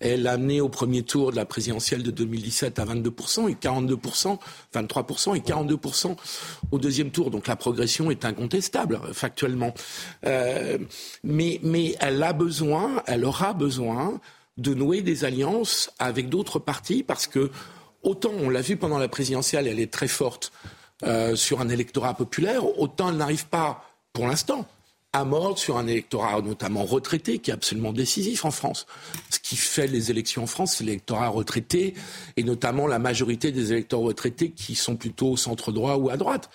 Elle 0.00 0.26
a 0.26 0.32
amené 0.32 0.60
au 0.60 0.68
premier 0.68 1.02
tour 1.02 1.30
de 1.30 1.36
la 1.36 1.44
présidentielle 1.44 2.02
de 2.02 2.10
2017 2.10 2.78
à 2.78 2.84
22% 2.84 3.50
et 3.50 3.54
42%, 3.54 4.38
23% 4.74 5.36
et 5.36 5.40
42% 5.40 6.16
au 6.70 6.78
deuxième 6.78 7.10
tour. 7.10 7.30
Donc 7.30 7.46
la 7.46 7.56
progression 7.56 8.10
est 8.10 8.24
incontestable, 8.24 9.00
factuellement. 9.12 9.72
Euh, 10.24 10.78
mais, 11.24 11.60
elle 12.00 12.22
a 12.22 12.32
besoin, 12.32 13.02
elle 13.06 13.24
aura 13.24 13.52
besoin 13.52 14.20
de 14.56 14.74
nouer 14.74 15.02
des 15.02 15.24
alliances 15.24 15.90
avec 15.98 16.28
d'autres 16.28 16.58
partis 16.58 17.02
parce 17.02 17.26
que 17.26 17.50
autant 18.02 18.32
on 18.38 18.48
l'a 18.48 18.62
vu 18.62 18.76
pendant 18.76 18.98
la 18.98 19.08
présidentielle, 19.08 19.66
elle 19.66 19.80
est 19.80 19.92
très 19.92 20.08
forte 20.08 20.52
euh, 21.02 21.36
sur 21.36 21.60
un 21.60 21.68
électorat 21.68 22.14
populaire, 22.14 22.78
autant 22.78 23.10
elle 23.10 23.18
n'arrive 23.18 23.46
pas, 23.46 23.84
pour 24.14 24.26
l'instant, 24.26 24.66
à 25.16 25.24
mort 25.24 25.58
sur 25.58 25.78
un 25.78 25.86
électorat 25.86 26.42
notamment 26.42 26.84
retraité 26.84 27.38
qui 27.38 27.50
est 27.50 27.54
absolument 27.54 27.92
décisif 27.92 28.44
en 28.44 28.50
France. 28.50 28.86
Ce 29.30 29.38
qui 29.38 29.56
fait 29.56 29.86
les 29.86 30.10
élections 30.10 30.42
en 30.42 30.46
France, 30.46 30.76
c'est 30.76 30.84
l'électorat 30.84 31.28
retraité 31.28 31.94
et 32.36 32.44
notamment 32.44 32.86
la 32.86 32.98
majorité 32.98 33.50
des 33.50 33.72
électeurs 33.72 34.00
retraités 34.00 34.50
qui 34.50 34.74
sont 34.74 34.96
plutôt 34.96 35.30
au 35.30 35.36
centre 35.36 35.72
droit 35.72 35.96
ou 35.96 36.10
à 36.10 36.16
droite. 36.16 36.50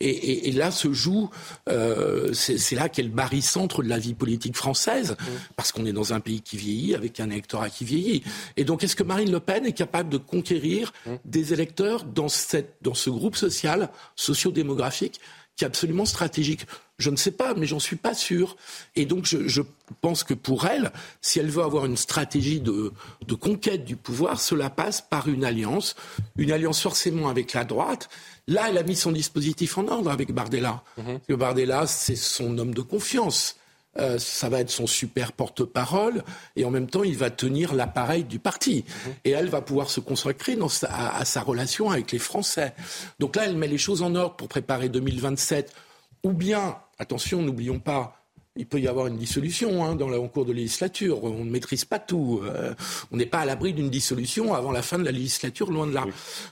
Et, 0.00 0.52
là 0.52 0.70
se 0.70 0.92
joue, 0.92 1.30
euh, 1.68 2.32
c'est 2.32 2.76
là 2.76 2.88
qu'est 2.88 3.02
le 3.02 3.08
barycentre 3.08 3.82
de 3.82 3.88
la 3.88 3.98
vie 3.98 4.14
politique 4.14 4.56
française 4.56 5.12
mmh. 5.12 5.24
parce 5.56 5.72
qu'on 5.72 5.84
est 5.84 5.92
dans 5.92 6.12
un 6.12 6.20
pays 6.20 6.40
qui 6.40 6.56
vieillit 6.56 6.94
avec 6.94 7.18
un 7.18 7.30
électorat 7.30 7.70
qui 7.70 7.84
vieillit. 7.84 8.22
Et 8.56 8.64
donc 8.64 8.84
est-ce 8.84 8.94
que 8.94 9.02
Marine 9.02 9.32
Le 9.32 9.40
Pen 9.40 9.66
est 9.66 9.72
capable 9.72 10.08
de 10.08 10.18
conquérir 10.18 10.92
mmh. 11.06 11.10
des 11.24 11.52
électeurs 11.52 12.04
dans, 12.04 12.28
cette, 12.28 12.76
dans 12.82 12.94
ce 12.94 13.10
groupe 13.10 13.34
social, 13.34 13.90
sociodémographique 14.14 15.20
qui 15.56 15.64
est 15.64 15.66
absolument 15.66 16.04
stratégique? 16.04 16.66
Je 16.98 17.10
ne 17.10 17.16
sais 17.16 17.32
pas, 17.32 17.54
mais 17.54 17.66
j'en 17.66 17.80
suis 17.80 17.96
pas 17.96 18.14
sûr. 18.14 18.56
Et 18.94 19.04
donc, 19.04 19.24
je, 19.26 19.62
pense 20.00 20.22
que 20.22 20.34
pour 20.34 20.66
elle, 20.66 20.92
si 21.20 21.40
elle 21.40 21.50
veut 21.50 21.62
avoir 21.62 21.86
une 21.86 21.96
stratégie 21.96 22.60
de, 22.60 22.92
conquête 23.40 23.84
du 23.84 23.96
pouvoir, 23.96 24.40
cela 24.40 24.70
passe 24.70 25.00
par 25.00 25.28
une 25.28 25.44
alliance, 25.44 25.96
une 26.36 26.52
alliance 26.52 26.80
forcément 26.80 27.28
avec 27.28 27.52
la 27.52 27.64
droite. 27.64 28.08
Là, 28.46 28.66
elle 28.68 28.78
a 28.78 28.84
mis 28.84 28.94
son 28.94 29.10
dispositif 29.10 29.76
en 29.76 29.88
ordre 29.88 30.10
avec 30.10 30.32
Bardella. 30.32 30.82
Mhm. 30.98 31.36
Bardella, 31.36 31.86
c'est 31.86 32.16
son 32.16 32.56
homme 32.58 32.74
de 32.74 32.82
confiance. 32.82 33.56
Euh, 33.98 34.18
ça 34.18 34.48
va 34.48 34.60
être 34.60 34.70
son 34.70 34.86
super 34.88 35.32
porte-parole, 35.32 36.24
et 36.56 36.64
en 36.64 36.70
même 36.70 36.88
temps, 36.88 37.04
il 37.04 37.16
va 37.16 37.30
tenir 37.30 37.74
l'appareil 37.74 38.24
du 38.24 38.38
parti. 38.38 38.84
Mhm. 38.86 39.12
Et 39.24 39.30
elle 39.30 39.48
va 39.48 39.60
pouvoir 39.62 39.90
se 39.90 40.00
consacrer 40.00 40.56
dans 40.56 40.70
à 40.88 41.24
sa 41.24 41.42
relation 41.42 41.90
avec 41.90 42.12
les 42.12 42.18
Français. 42.18 42.74
Donc 43.18 43.36
là, 43.36 43.46
elle 43.46 43.56
met 43.56 43.68
les 43.68 43.78
choses 43.78 44.02
en 44.02 44.14
ordre 44.14 44.36
pour 44.36 44.48
préparer 44.48 44.88
2027, 44.88 45.72
ou 46.24 46.32
bien, 46.32 46.78
attention, 46.98 47.42
n'oublions 47.42 47.78
pas, 47.78 48.24
il 48.56 48.66
peut 48.66 48.80
y 48.80 48.86
avoir 48.86 49.08
une 49.08 49.16
dissolution 49.16 49.84
hein, 49.84 49.96
dans 49.96 50.08
la, 50.08 50.20
en 50.20 50.28
cours 50.28 50.44
de 50.44 50.52
législature. 50.52 51.24
On 51.24 51.44
ne 51.44 51.50
maîtrise 51.50 51.84
pas 51.84 51.98
tout. 51.98 52.40
Euh, 52.44 52.72
on 53.10 53.16
n'est 53.16 53.26
pas 53.26 53.40
à 53.40 53.44
l'abri 53.44 53.72
d'une 53.72 53.90
dissolution 53.90 54.54
avant 54.54 54.70
la 54.70 54.82
fin 54.82 54.98
de 54.98 55.04
la 55.04 55.10
législature, 55.10 55.72
loin 55.72 55.88
de 55.88 55.92
là. 55.92 56.06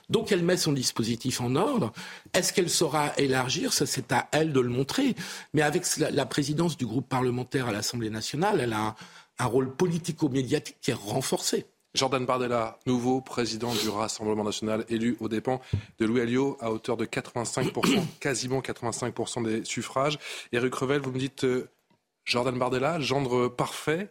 Donc 0.09 0.31
elle 0.31 0.43
met 0.43 0.57
son 0.57 0.73
dispositif 0.73 1.39
en 1.39 1.55
ordre. 1.55 1.93
Est-ce 2.33 2.51
qu'elle 2.51 2.69
saura 2.69 3.13
élargir? 3.17 3.71
Ça, 3.71 3.85
c'est 3.85 4.11
à 4.11 4.27
elle 4.33 4.51
de 4.51 4.59
le 4.59 4.69
montrer. 4.69 5.15
Mais 5.53 5.61
avec 5.61 5.85
la, 5.97 6.25
présidence 6.25 6.75
du 6.75 6.85
groupe 6.85 7.07
parlementaire 7.07 7.67
à 7.67 7.71
l'Assemblée 7.71 8.09
nationale, 8.09 8.59
elle 8.59 8.73
a 8.73 8.95
un, 9.39 9.45
rôle 9.45 9.73
politico-médiatique 9.73 10.77
qui 10.81 10.91
est 10.91 10.95
renforcé. 10.95 11.65
Jordan 11.95 12.25
Bardella, 12.25 12.79
nouveau 12.87 13.21
président 13.21 13.71
du 13.71 13.87
Rassemblement 13.87 14.43
national, 14.43 14.83
élu 14.89 15.15
aux 15.19 15.29
dépens 15.29 15.61
de 15.99 16.05
Louis 16.05 16.21
Alliot 16.21 16.57
à 16.59 16.71
hauteur 16.71 16.97
de 16.97 17.05
85%, 17.05 18.01
quasiment 18.19 18.61
85% 18.61 19.43
des 19.43 19.63
suffrages. 19.63 20.17
Eric 20.51 20.73
Revel, 20.73 21.01
vous 21.01 21.11
me 21.11 21.19
dites 21.19 21.43
euh, 21.43 21.69
Jordan 22.25 22.57
Bardella, 22.57 22.99
gendre 22.99 23.47
parfait, 23.47 24.09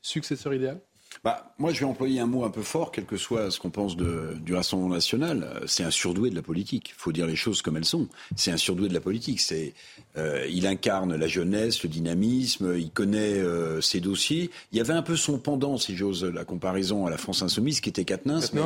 successeur 0.00 0.54
idéal? 0.54 0.80
Bah, 1.24 1.54
moi, 1.58 1.72
je 1.72 1.80
vais 1.80 1.86
employer 1.86 2.20
un 2.20 2.26
mot 2.26 2.44
un 2.44 2.50
peu 2.50 2.62
fort, 2.62 2.92
quel 2.92 3.06
que 3.06 3.16
soit 3.16 3.50
ce 3.50 3.58
qu'on 3.58 3.70
pense 3.70 3.96
de, 3.96 4.36
du 4.42 4.54
Rassemblement 4.54 4.92
national. 4.92 5.62
C'est 5.66 5.82
un 5.82 5.90
surdoué 5.90 6.28
de 6.28 6.34
la 6.34 6.42
politique. 6.42 6.90
Il 6.90 7.00
faut 7.00 7.12
dire 7.12 7.26
les 7.26 7.34
choses 7.34 7.62
comme 7.62 7.78
elles 7.78 7.86
sont. 7.86 8.08
C'est 8.36 8.50
un 8.50 8.58
surdoué 8.58 8.88
de 8.88 8.94
la 8.94 9.00
politique. 9.00 9.40
C'est, 9.40 9.72
euh, 10.18 10.46
il 10.50 10.66
incarne 10.66 11.16
la 11.16 11.26
jeunesse, 11.26 11.82
le 11.82 11.88
dynamisme, 11.88 12.74
il 12.76 12.90
connaît 12.90 13.38
euh, 13.38 13.80
ses 13.80 14.00
dossiers. 14.00 14.50
Il 14.72 14.78
y 14.78 14.82
avait 14.82 14.92
un 14.92 15.00
peu 15.00 15.16
son 15.16 15.38
pendant, 15.38 15.78
si 15.78 15.96
j'ose 15.96 16.24
la 16.24 16.44
comparaison, 16.44 17.06
à 17.06 17.10
la 17.10 17.16
France 17.16 17.40
insoumise, 17.40 17.80
qui 17.80 17.88
était 17.88 18.04
Katnins. 18.04 18.40
Mais 18.52 18.60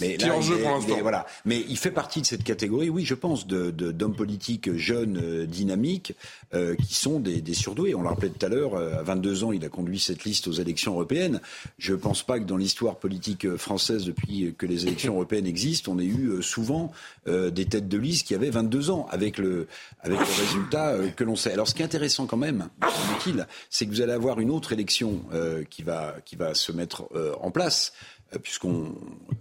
là, 0.00 0.36
en 0.36 0.40
jeu 0.40 0.58
pour 0.58 0.70
l'instant. 0.70 0.98
Voilà. 1.02 1.26
Mais 1.44 1.64
il 1.68 1.76
fait 1.76 1.90
partie 1.90 2.20
de 2.20 2.26
cette 2.26 2.44
catégorie, 2.44 2.90
oui, 2.90 3.04
je 3.04 3.14
pense, 3.14 3.46
d'hommes 3.46 3.70
de, 3.70 3.92
d'hommes 3.92 4.16
politiques 4.16 4.76
jeunes, 4.76 5.20
euh, 5.22 5.46
dynamiques, 5.46 6.14
euh, 6.54 6.74
qui 6.76 6.94
sont 6.94 7.20
des, 7.20 7.40
des, 7.40 7.54
surdoués. 7.54 7.94
On 7.94 8.02
l'a 8.02 8.10
rappelé 8.10 8.30
tout 8.30 8.44
à 8.44 8.48
l'heure, 8.48 8.74
euh, 8.74 8.98
à 8.98 9.02
22 9.02 9.44
ans, 9.44 9.52
il 9.52 9.64
a 9.64 9.68
conduit 9.68 10.00
cette 10.00 10.24
liste 10.24 10.48
aux 10.48 10.52
élections 10.52 10.92
européennes. 10.92 11.40
Je 11.78 11.92
ne 11.92 11.98
pense 11.98 12.22
pas 12.22 12.38
que 12.38 12.44
dans 12.44 12.56
l'histoire 12.56 12.96
politique 12.96 13.56
française, 13.56 14.04
depuis 14.04 14.54
que 14.56 14.66
les 14.66 14.86
élections 14.86 15.14
européennes 15.14 15.46
existent, 15.46 15.92
on 15.92 15.98
ait 15.98 16.04
eu 16.04 16.42
souvent 16.42 16.92
des 17.26 17.66
têtes 17.66 17.88
de 17.88 17.98
liste 17.98 18.26
qui 18.26 18.34
avaient 18.34 18.50
22 18.50 18.90
ans, 18.90 19.06
avec 19.10 19.38
le, 19.38 19.66
avec 20.00 20.18
le 20.18 20.24
résultat 20.24 20.96
que 21.16 21.24
l'on 21.24 21.36
sait. 21.36 21.52
Alors, 21.52 21.68
ce 21.68 21.74
qui 21.74 21.82
est 21.82 21.84
intéressant 21.84 22.26
quand 22.26 22.36
même, 22.36 22.68
c'est 23.68 23.86
que 23.86 23.90
vous 23.90 24.00
allez 24.00 24.12
avoir 24.12 24.40
une 24.40 24.50
autre 24.50 24.72
élection 24.72 25.20
qui, 25.68 25.82
va, 25.82 26.16
qui 26.24 26.36
va 26.36 26.54
se 26.54 26.72
mettre 26.72 27.08
en 27.40 27.50
place. 27.50 27.92
Euh, 28.34 28.38
puisqu'on 28.38 28.94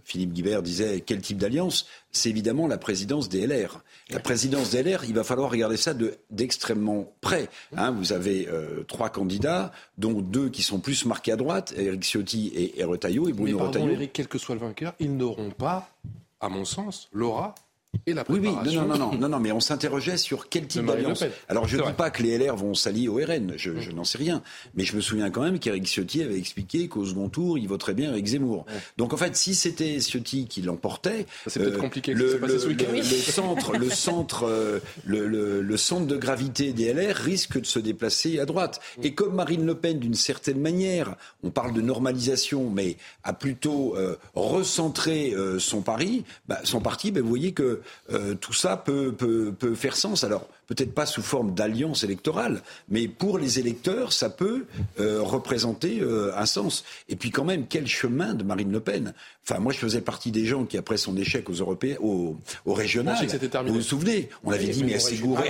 Philippe 0.04 0.34
Guibert 0.34 0.62
disait 0.62 1.02
quel 1.02 1.22
type 1.22 1.38
d'alliance, 1.38 1.88
c'est 2.12 2.30
évidemment 2.30 2.68
la 2.68 2.78
présidence 2.78 3.30
des 3.30 3.46
LR. 3.46 3.84
La 4.10 4.20
présidence 4.20 4.72
des 4.72 4.82
LR, 4.82 5.04
il 5.06 5.14
va 5.14 5.24
falloir 5.24 5.52
regarder 5.52 5.78
ça 5.78 5.94
d'extrêmement 6.32 7.14
près. 7.22 7.50
Hein. 7.76 7.92
vous 7.92 8.14
avez 8.14 8.48
euh, 8.48 8.84
trois 8.84 9.10
candidats, 9.10 9.72
dont 9.98 10.22
deux 10.22 10.50
qui 10.50 10.64
sont 10.64 10.80
plus 10.80 11.06
marqués 11.06 11.32
à 11.32 11.36
droite, 11.36 11.74
Eric 11.78 12.04
Ciotti 12.04 12.48
et, 12.48 12.80
et 12.80 12.84
Retailleau 12.84 13.30
et 13.30 13.34
Bruno 13.34 13.58
Mais 13.58 13.64
pardon, 13.64 13.90
Eric, 13.90 14.12
quel 14.14 14.28
que 14.28 14.38
soit 14.38 14.56
le 14.56 14.62
vainqueur, 14.62 14.94
ils 15.00 15.16
n'auront 15.16 15.52
pas, 15.52 15.90
à 16.40 16.50
mon 16.50 16.66
sens, 16.66 17.10
l'aura 17.14 17.56
et 18.06 18.14
la 18.14 18.24
oui, 18.30 18.40
oui, 18.40 18.76
non, 18.76 18.86
non, 18.86 18.98
non, 18.98 19.14
non, 19.14 19.30
non, 19.30 19.40
mais 19.40 19.52
on 19.52 19.60
s'interrogeait 19.60 20.18
sur 20.18 20.48
quel 20.48 20.68
type 20.68 20.86
d'alliance. 20.86 21.24
Alors 21.48 21.68
je 21.68 21.78
ne 21.78 21.84
dis 21.84 21.94
pas 21.94 22.12
que 22.12 22.22
les 22.22 22.38
LR 22.38 22.56
vont 22.56 22.76
s'allier 22.76 23.08
au 23.08 23.16
RN, 23.16 23.54
je, 23.58 23.80
je 23.80 23.92
n'en 23.92 24.04
sais 24.04 24.20
rien, 24.20 24.44
mais 24.76 24.84
je 24.84 24.96
me 24.96 25.02
souviens 25.02 25.32
quand 25.32 25.42
même 25.42 25.58
qu'Éric 25.58 25.88
Ciotti 25.88 26.22
avait 26.22 26.38
expliqué 26.38 26.88
qu'au 26.88 27.06
second 27.06 27.30
tour, 27.30 27.58
il 27.58 27.68
voterait 27.68 27.96
bien 27.96 28.12
avec 28.12 28.28
Zemmour. 28.28 28.66
Donc 28.98 29.14
en 29.14 29.18
fait, 29.18 29.36
si 29.36 29.56
c'était 29.56 30.00
Ciotti 30.00 30.46
qui 30.46 30.62
l'emportait, 30.62 31.26
c'est 31.48 31.60
peut-être 31.60 31.78
euh, 31.78 31.80
compliqué. 31.80 32.14
Le, 32.14 32.38
le, 32.38 32.48
le, 32.48 33.02
centre, 33.02 33.76
le 33.76 33.90
centre, 33.90 34.44
euh, 34.44 34.80
le, 35.06 35.28
le, 35.62 35.78
centre 35.78 36.06
de 36.06 36.18
gravité 36.18 36.74
des 36.74 36.94
LR 36.94 37.16
risque 37.16 37.60
de 37.60 37.66
se 37.66 37.80
déplacer 37.80 38.40
à 38.40 38.46
droite. 38.46 38.80
Et 39.02 39.16
comme 39.16 39.34
Marine 39.34 39.66
Le 39.66 39.76
Pen, 39.76 39.98
d'une 39.98 40.14
certaine 40.14 40.60
manière, 40.60 41.16
on 41.44 41.50
parle 41.50 41.74
de 41.74 41.82
normalisation, 41.82 42.70
mais 42.70 42.98
a 43.24 43.34
plutôt 43.34 43.96
euh, 43.98 44.16
recentré 44.36 45.34
son 45.58 45.82
pari, 45.82 46.24
bah, 46.48 46.60
son 46.64 46.82
parti, 46.82 47.12
bah, 47.12 47.22
vous 47.22 47.30
voyez 47.30 47.52
que 47.52 47.79
tout 48.42 48.54
ça 48.54 48.78
peut, 48.78 49.14
peut, 49.14 49.76
faire 49.76 49.96
sens. 49.96 50.24
Alors, 50.24 50.48
peut-être 50.70 50.94
pas 50.94 51.08
sous 51.08 51.24
forme 51.24 51.56
d'alliance 51.56 52.04
électorale, 52.04 52.62
mais 52.90 53.08
pour 53.08 53.40
les 53.40 53.58
électeurs, 53.58 54.14
ça 54.14 54.30
peut 54.30 54.66
euh, 55.00 55.20
représenter 55.22 56.00
euh, 56.00 56.32
un 56.38 56.46
sens. 56.46 56.86
Et 57.10 57.16
puis 57.16 57.32
quand 57.32 57.44
même, 57.44 57.66
quel 57.68 57.88
chemin 57.88 58.36
de 58.36 58.44
Marine 58.44 58.72
Le 58.72 58.80
Pen? 58.80 59.14
Enfin, 59.44 59.60
moi, 59.60 59.74
je 59.74 59.80
faisais 59.80 60.02
partie 60.02 60.30
des 60.30 60.46
gens 60.46 60.66
qui, 60.66 60.78
après 60.78 60.98
son 60.98 61.18
échec 61.18 61.50
aux 61.50 61.54
européens, 61.54 61.96
aux, 62.02 62.38
aux 62.66 62.74
régionales, 62.74 63.18
vous 63.66 63.74
vous 63.74 63.82
souvenez? 63.82 64.30
On 64.44 64.52
avait 64.52 64.68
dit, 64.68 64.84
mais 64.84 64.92
elle 64.92 65.02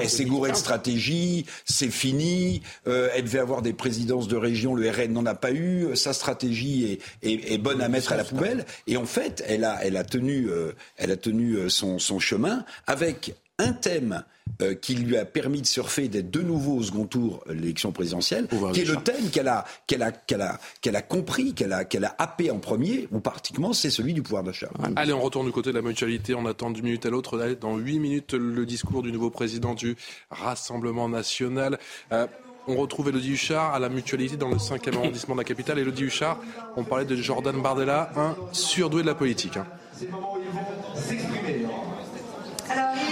s'est 0.10 0.26
gourée, 0.26 0.52
de 0.52 0.56
stratégie, 0.56 1.46
c'est 1.66 1.92
fini, 1.92 2.62
elle 2.86 3.26
devait 3.26 3.40
avoir 3.40 3.62
des 3.62 3.74
présidences 3.74 4.30
de 4.30 4.38
région, 4.38 4.74
le 4.74 4.90
RN 4.90 5.12
n'en 5.12 5.26
a 5.26 5.36
pas 5.36 5.52
eu, 5.52 5.96
sa 5.96 6.14
stratégie 6.14 7.00
est, 7.22 7.54
est, 7.54 7.58
bonne 7.58 7.82
à 7.82 7.90
mettre 7.90 8.14
à 8.14 8.16
la 8.16 8.24
poubelle. 8.24 8.66
Et 8.88 8.96
en 8.96 9.06
fait, 9.06 9.44
elle 9.46 9.66
a, 9.66 9.84
elle 9.84 9.98
a 9.98 10.06
tenu, 10.06 10.50
elle 10.96 11.12
a 11.12 11.18
tenu 11.18 11.70
son, 11.70 12.00
son 12.00 12.20
chemin 12.20 12.64
avec 12.88 13.34
un 13.60 13.74
thème 13.74 14.24
euh, 14.62 14.74
qui 14.74 14.96
lui 14.96 15.16
a 15.16 15.25
permis 15.25 15.62
de 15.62 15.68
surfer 15.68 16.08
d'être 16.08 16.32
de 16.32 16.42
nouveau 16.42 16.78
au 16.78 16.84
second 16.84 17.06
tour 17.06 17.44
de 17.48 17.54
l'élection 17.54 17.92
présidentielle, 17.92 18.48
qui 18.74 18.82
est 18.82 18.86
le 18.86 18.98
thème 18.98 19.30
qu'elle 19.32 19.48
a, 19.48 19.63
qu'elle 19.88 20.01
a, 20.01 20.12
qu'elle 20.12 20.42
a, 20.42 20.60
qu'elle 20.82 20.96
a 20.96 21.01
compris, 21.01 21.54
qu'elle 21.54 21.72
a, 21.72 21.86
qu'elle 21.86 22.06
a 22.06 22.16
happé 22.18 22.51
en 22.51 22.60
premier, 22.60 23.08
ou 23.12 23.20
pratiquement, 23.20 23.74
c'est 23.74 23.89
celui 23.89 24.13
du 24.13 24.22
pouvoir 24.22 24.44
d'achat. 24.44 24.70
Allez, 24.96 25.13
on 25.13 25.22
retourne 25.22 25.46
du 25.46 25.51
côté 25.51 25.70
de 25.70 25.75
la 25.75 25.82
mutualité. 25.82 26.34
On 26.36 26.46
attend 26.46 26.72
d'une 26.72 26.86
minute 26.86 27.06
à 27.06 27.10
l'autre. 27.10 27.38
Dans 27.62 27.78
huit 27.78 28.00
minutes, 28.00 28.34
le 28.34 28.66
discours 28.66 29.04
du 29.04 29.12
nouveau 29.12 29.30
président 29.30 29.75
du 29.75 29.96
Rassemblement 30.30 31.08
national. 31.08 31.78
Euh, 32.12 32.28
on 32.68 32.75
retrouve 32.75 33.10
Elodie 33.10 33.32
Huchard 33.32 33.74
à 33.74 33.80
la 33.80 33.89
mutualité 33.89 34.38
dans 34.38 34.50
le 34.50 34.58
5e 34.58 34.96
arrondissement 34.96 35.36
de 35.36 35.39
la 35.39 35.46
capitale. 35.46 35.80
Elodie 35.80 36.04
Huchard, 36.04 36.39
on 36.75 36.84
parlait 36.84 37.06
de 37.06 37.16
Jordan 37.16 37.60
Bardella, 37.62 38.12
un 38.16 38.36
surdoué 38.51 39.01
de 39.01 39.08
la 39.08 39.16
politique. 39.16 39.58
Hein. 39.58 39.66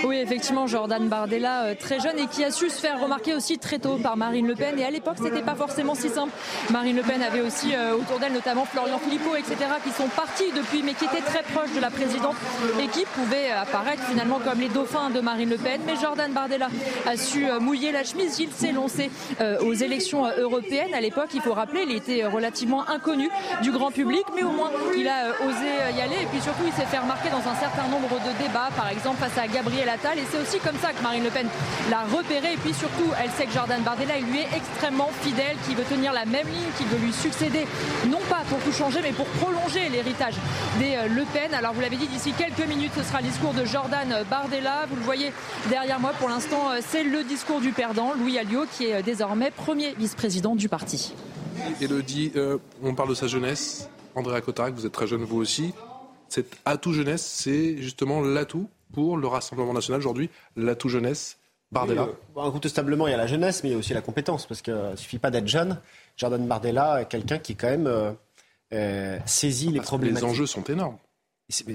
Oui, 0.04 0.18
effectivement, 0.18 0.68
Jordan 0.68 1.08
Bardella, 1.08 1.64
euh, 1.64 1.76
très 1.78 2.00
jeune 2.00 2.20
et 2.20 2.28
qui 2.28 2.44
a 2.44 2.52
su 2.52 2.70
se 2.70 2.80
faire 2.80 3.00
remarquer 3.00 3.34
aussi 3.34 3.58
très 3.58 3.80
tôt 3.80 3.98
par 3.98 4.16
Marine 4.18 4.48
Le 4.48 4.56
Pen. 4.56 4.78
Et 4.80 4.86
à 4.86 4.92
l'époque, 4.92 5.18
c'était 5.22 5.42
pas 5.42 5.56
forcément 5.56 5.96
si 5.96 6.10
simple. 6.10 6.32
Marine 6.70 6.96
Le 6.96 7.02
Pen 7.02 7.22
avait 7.22 7.42
aussi 7.42 7.74
euh, 7.74 7.96
autour 7.96 8.20
d'elle 8.20 8.34
notamment 8.34 8.66
Florian 8.66 9.00
Philippot, 9.00 9.36
etc., 9.36 9.56
qui 9.84 9.92
sont 9.92 10.08
partis 10.10 10.52
depuis, 10.56 10.84
mais 10.84 10.94
qui 10.94 11.06
étaient 11.06 11.22
très 11.22 11.44
proches 11.44 11.74
de 11.74 11.80
la 11.80 11.90
présidente 11.90 12.36
et 12.80 12.88
qui 12.88 13.06
pouvaient 13.06 13.52
apparaître 13.52 14.04
finalement 14.04 14.40
comme 14.40 14.60
les 14.60 14.70
dauphins 14.70 15.10
de 15.10 15.20
Marine 15.20 15.50
Le 15.50 15.58
Pen. 15.58 15.82
Mais 15.86 15.96
Jordan 15.96 16.32
Bardella 16.32 16.70
a 17.06 17.18
su 17.18 17.48
mouiller 17.60 17.92
la 17.92 18.04
chemise. 18.04 18.40
Il 18.40 18.52
s'est 18.52 18.72
lancé 18.72 19.10
aux 19.62 19.74
élections 19.74 20.26
européennes. 20.38 20.94
À 20.94 21.02
l'époque, 21.02 21.30
il 21.34 21.42
faut 21.42 21.54
rappeler, 21.54 21.84
il 21.88 21.96
était 21.96 22.26
relativement 22.26 22.88
inconnu 22.90 23.30
du 23.62 23.72
grand 23.72 23.92
public, 23.92 24.24
mais 24.36 24.44
au 24.44 24.52
moins 24.52 24.72
il 24.96 25.08
a 25.08 25.30
osé 25.48 25.98
y 25.98 26.02
aller. 26.02 26.22
Et 26.22 26.26
puis 26.28 26.42
surtout, 26.42 26.64
il 26.66 26.74
s'est 26.74 26.88
fait 26.88 27.00
remarquer 27.00 27.30
dans 27.30 27.50
un 27.50 27.56
certain 27.56 27.88
nombre 27.90 28.10
de 28.10 28.44
débats, 28.44 28.70
par 28.76 28.90
exemple 28.90 29.18
face 29.18 29.38
à 29.38 29.47
Gabriel 29.48 29.90
Attal. 29.90 30.18
Et 30.20 30.24
c'est 30.30 30.40
aussi 30.40 30.60
comme 30.60 30.78
ça 30.78 30.94
que 30.94 31.02
Marine 31.02 31.24
Le 31.24 31.30
Pen 31.30 31.48
l'a 31.90 32.04
repéré. 32.04 32.54
Et 32.54 32.58
puis 32.58 32.74
surtout, 32.74 33.12
elle 33.22 33.30
sait 33.32 33.46
que 33.46 33.52
Jordan 33.52 33.82
Bardella, 33.82 34.20
lui 34.20 34.40
est 34.40 34.56
extrêmement 34.56 35.10
fidèle, 35.22 35.58
qui 35.68 35.76
veut 35.76 35.84
tenir 35.84 36.14
la 36.14 36.26
même 36.26 36.48
ligne, 36.48 36.72
qui 36.78 36.86
veut 36.86 36.98
lui 36.98 37.14
succéder, 37.14 37.66
non 38.10 38.20
pas 38.30 38.44
pour 38.50 38.60
tout 38.60 38.72
changer, 38.72 39.00
mais 39.02 39.12
pour 39.12 39.26
prolonger 39.26 39.90
l'héritage 39.90 40.36
des 40.80 40.96
euh, 40.96 41.08
Le 41.08 41.24
Pen. 41.34 41.54
Alors 41.54 41.74
vous 41.74 41.82
l'avez 41.82 41.96
dit, 41.96 42.08
d'ici 42.08 42.34
quelques 42.34 42.68
minutes, 42.68 42.92
ce 42.96 43.04
sera 43.04 43.22
le 43.22 43.28
discours 43.28 43.54
de 43.54 43.66
Jordan 43.66 44.24
Bardella. 44.30 44.86
Vous 44.90 44.96
le 44.96 45.02
voyez 45.02 45.32
derrière 45.70 46.00
moi, 46.00 46.14
pour 46.20 46.30
l'instant, 46.30 46.70
euh, 46.70 46.80
c'est 46.88 47.04
le 47.04 47.24
discours 47.24 47.62
du 47.62 47.72
perdant, 47.72 48.14
Louis 48.14 48.38
Alliot, 48.38 48.66
qui 48.78 48.88
est 48.88 48.96
euh, 48.96 49.02
désormais 49.02 49.52
premier 49.52 49.94
vice-président 49.96 50.56
du 50.56 50.70
parti. 50.70 51.14
Elodie, 51.82 52.32
on 52.84 52.94
parle 52.94 53.10
de 53.10 53.16
sa 53.16 53.28
jeunesse. 53.28 53.90
André 54.16 54.42
Cotarac, 54.42 54.74
vous 54.74 54.86
êtes 54.86 54.92
très 54.92 55.08
jeune 55.08 55.24
vous 55.24 55.38
aussi. 55.38 55.74
Cet 56.30 56.58
atout 56.66 56.94
jeunesse, 56.94 57.26
c'est 57.26 57.78
justement 57.78 58.22
l'atout 58.22 58.70
pour 58.94 59.18
le 59.18 59.28
Rassemblement 59.28 59.74
national 59.74 60.00
aujourd'hui, 60.00 60.30
l'atout 60.56 60.90
jeunesse 60.90 61.38
Bardella 61.72 62.06
oui, 62.06 62.14
euh, 62.38 62.42
Incontestablement, 62.42 63.08
il 63.08 63.12
y 63.12 63.14
a 63.14 63.18
la 63.18 63.28
jeunesse, 63.28 63.64
mais 63.64 63.70
il 63.70 63.72
y 63.74 63.76
a 63.76 63.78
aussi 63.78 63.94
la 63.94 64.02
compétence, 64.02 64.46
parce 64.46 64.62
qu'il 64.62 64.74
ne 64.74 64.96
suffit 64.96 65.20
pas 65.20 65.32
d'être 65.32 65.48
jeune. 65.48 65.80
Jordan 66.16 66.46
Bardella 66.48 67.02
est 67.02 67.06
quelqu'un 67.06 67.40
qui, 67.40 67.56
quand 67.56 67.70
même, 67.70 67.88
euh, 67.88 68.12
euh 68.74 69.20
saisit 69.26 69.70
les 69.70 69.82
problèmes. 69.82 70.16
Les 70.16 70.24
enjeux 70.24 70.48
sont 70.48 70.64
énormes. 70.64 70.98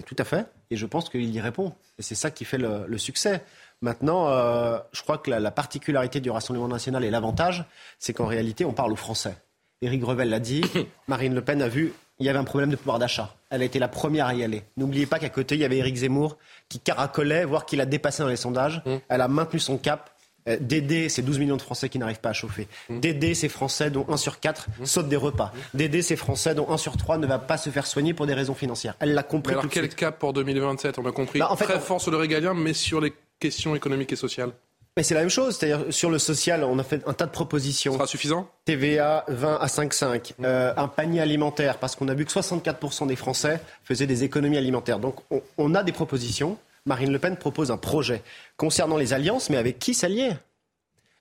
tout 0.07 0.17
à 0.19 0.25
fait, 0.25 0.47
et 0.71 0.77
je 0.77 0.87
pense 0.87 1.11
qu'il 1.11 1.35
y 1.35 1.41
répond. 1.41 1.75
Et 1.99 2.03
c'est 2.03 2.15
ça 2.15 2.31
qui 2.31 2.45
fait 2.45 2.59
le, 2.59 2.99
succès. 2.99 3.45
Maintenant, 3.83 4.29
euh, 4.29 4.79
je 4.93 5.03
crois 5.03 5.19
que 5.19 5.31
la, 5.31 5.41
la, 5.41 5.51
particularité 5.51 6.21
du 6.21 6.31
Rassemblement 6.31 6.69
national 6.69 7.05
et 7.05 7.11
l'avantage, 7.11 7.65
c'est 7.99 8.13
qu'en 8.13 8.27
réalité, 8.27 8.65
on 8.65 8.73
parle 8.73 8.93
aux 8.93 8.97
Français. 8.97 9.35
Éric 9.83 10.05
Revel 10.05 10.31
l'a 10.31 10.39
dit, 10.39 10.63
Marine 11.09 11.35
Le 11.35 11.43
Pen 11.43 11.61
a 11.61 11.69
vu 11.69 11.93
il 12.23 12.27
y 12.27 12.29
avait 12.29 12.39
un 12.39 12.45
problème 12.45 12.71
de 12.71 12.77
pouvoir 12.77 13.01
d'achat. 13.01 13.35
Elle 13.51 13.63
a 13.63 13.65
été 13.65 13.81
la 13.81 13.89
première 13.89 14.27
à 14.27 14.35
y 14.35 14.45
aller. 14.45 14.63
N'oubliez 14.77 15.07
pas 15.07 15.19
qu'à 15.19 15.29
côté, 15.29 15.57
il 15.57 15.61
y 15.61 15.65
avait 15.65 15.79
Éric 15.79 15.97
Zemmour 15.97 16.39
qui 16.73 16.81
caracolait, 16.81 17.45
voire 17.45 17.67
qui 17.67 17.77
l'a 17.77 17.85
dépassé 17.85 18.23
dans 18.23 18.31
les 18.31 18.37
sondages. 18.37 18.81
Mmh. 18.87 18.97
Elle 19.09 19.21
a 19.21 19.29
maintenu 19.29 19.61
son 19.61 19.77
cap. 19.77 20.09
D'aider 20.45 21.09
ces 21.09 21.23
12 21.23 21.39
millions 21.39 21.57
de 21.57 21.63
Français 21.63 21.89
qui 21.89 22.01
n'arrivent 22.01 22.19
pas 22.19 22.31
à 22.31 22.33
chauffer. 22.33 22.67
Mmh. 22.89 22.99
D'aider 22.99 23.35
ces 23.37 23.49
Français 23.49 23.93
dont 23.93 24.05
1 24.09 24.17
sur 24.17 24.41
4 24.41 24.67
mmh. 24.67 24.87
saute 24.87 25.09
des 25.09 25.15
repas. 25.15 25.53
D'aider 25.73 26.03
ces 26.03 26.17
Français 26.17 26.57
dont 26.57 26.69
1 26.69 26.79
sur 26.79 26.97
3 26.97 27.19
ne 27.19 27.29
va 27.29 27.39
pas 27.39 27.57
se 27.57 27.71
faire 27.71 27.87
soigner 27.87 28.13
pour 28.13 28.27
des 28.27 28.35
raisons 28.35 28.55
financières. 28.55 28.97
Elle 28.99 29.15
l'a 29.15 29.23
compris. 29.23 29.53
alors 29.53 29.69
quel 29.69 29.89
cap 29.91 30.19
pour 30.19 30.33
2027 30.33 30.99
On 30.99 31.07
a 31.07 31.13
compris. 31.13 31.39
Bah, 31.39 31.53
en 31.53 31.55
fait, 31.55 31.67
très 31.67 31.79
fort 31.79 32.01
sur 32.01 32.11
le 32.11 32.17
régalien, 32.17 32.55
mais 32.55 32.73
sur 32.73 33.01
les 33.01 33.13
questions 33.39 33.77
économiques 33.77 34.13
et 34.13 34.17
sociales 34.17 34.51
mais 34.97 35.03
c'est 35.03 35.15
la 35.15 35.21
même 35.21 35.31
chose, 35.31 35.57
c'est-à-dire 35.57 35.93
sur 35.93 36.11
le 36.11 36.19
social, 36.19 36.65
on 36.65 36.79
a 36.79 36.83
fait 36.83 37.07
un 37.09 37.15
tas 37.15 37.25
de 37.25 37.31
propositions. 37.31 37.93
Ce 37.93 37.99
sera 37.99 38.07
suffisant? 38.07 38.49
TVA 38.67 39.25
20 39.29 39.57
à 39.57 39.67
5,5, 39.67 40.35
euh, 40.45 40.75
un 40.77 40.89
panier 40.89 41.21
alimentaire, 41.21 41.79
parce 41.79 41.97
qu'on 41.97 42.09
a 42.09 42.15
vu 42.15 42.27
que 42.27 42.33
64% 42.33 43.07
des 43.07 43.17
Français 43.17 43.61
faisaient 43.85 44.07
des 44.07 44.25
économies 44.25 44.59
alimentaires. 44.59 44.99
Donc 44.99 45.21
on, 45.57 45.75
a 45.75 45.83
des 45.83 45.93
propositions. 45.93 46.59
Marine 46.85 47.11
Le 47.11 47.19
Pen 47.19 47.37
propose 47.37 47.71
un 47.71 47.79
projet 47.79 48.23
concernant 48.57 48.99
les 48.99 49.15
alliances, 49.15 49.49
mais 49.49 49.57
avec 49.57 49.79
qui 49.79 49.95
s'allier? 49.95 50.33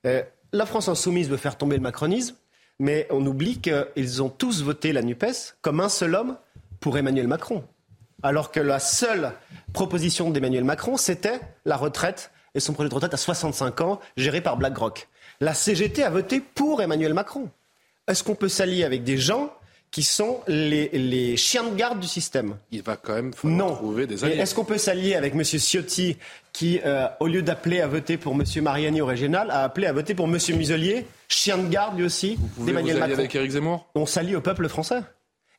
Euh, 0.06 0.22
La 0.52 0.66
France 0.66 0.90
insoumise 0.90 1.30
veut 1.30 1.38
faire 1.38 1.58
tomber 1.58 1.78
le 1.78 1.82
macronisme, 1.82 2.36
mais 2.80 3.08
on 3.10 3.26
oublie 3.26 3.60
qu'ils 3.60 4.22
ont 4.22 4.30
tous 4.30 4.64
voté 4.64 4.92
la 4.92 5.02
NUPES 5.02 5.56
comme 5.62 5.80
un 5.80 5.90
seul 5.90 6.16
homme 6.16 6.36
pour 6.82 6.98
Emmanuel 6.98 7.28
Macron. 7.28 7.64
Alors 8.22 8.52
que 8.52 8.60
la 8.60 8.80
seule 8.80 9.32
proposition 9.72 10.30
d'Emmanuel 10.30 10.66
Macron, 10.66 10.98
c'était 10.98 11.40
la 11.64 11.78
retraite 11.78 12.32
et 12.56 12.60
son 12.60 12.74
projet 12.74 12.90
de 12.90 12.94
retraite 12.94 13.14
à 13.14 13.18
65 13.18 13.82
ans, 13.82 14.00
géré 14.18 14.42
par 14.42 14.58
BlackRock. 14.58 15.08
La 15.40 15.54
CGT 15.54 16.04
a 16.04 16.10
voté 16.10 16.40
pour 16.40 16.82
Emmanuel 16.82 17.14
Macron. 17.14 17.50
Est-ce 18.08 18.24
qu'on 18.24 18.36
peut 18.36 18.50
s'allier 18.50 18.84
avec 18.84 19.04
des 19.04 19.18
gens 19.18 19.54
qui 19.90 20.04
sont 20.04 20.40
les, 20.48 21.36
chiens 21.38 21.64
de 21.64 21.76
garde 21.76 22.00
du 22.00 22.08
système? 22.08 22.56
Il 22.72 22.82
va 22.82 22.96
quand 22.96 23.14
même 23.14 23.34
falloir 23.34 23.78
trouver 23.78 24.08
des 24.08 24.24
alliés. 24.24 24.38
Est-ce 24.38 24.56
qu'on 24.56 24.66
peut 24.66 24.78
s'allier 24.78 25.16
avec 25.16 25.34
M. 25.34 25.44
Ciotti, 25.44 26.18
qui, 26.54 26.80
euh, 26.86 27.08
au 27.20 27.28
lieu 27.28 27.42
d'appeler 27.42 27.82
à 27.82 27.88
voter 27.88 28.18
pour 28.18 28.34
M. 28.34 28.44
Mariani 28.62 29.02
au 29.02 29.06
régional, 29.06 29.52
a 29.52 29.64
appelé 29.64 29.88
à 29.88 29.94
voter 29.94 30.16
pour 30.16 30.26
M. 30.26 30.38
Muselier, 30.56 31.06
chien 31.28 31.58
de 31.58 31.68
garde 31.68 31.98
lui 31.98 32.06
aussi, 32.06 32.38
d'Emmanuel 32.58 33.00
Macron? 33.00 33.14
avec 33.14 33.36
Éric 33.36 33.52
Zemmour? 33.52 33.88
On 33.96 34.06
s'allie 34.06 34.36
au 34.36 34.42
peuple 34.42 34.68
français. 34.68 35.02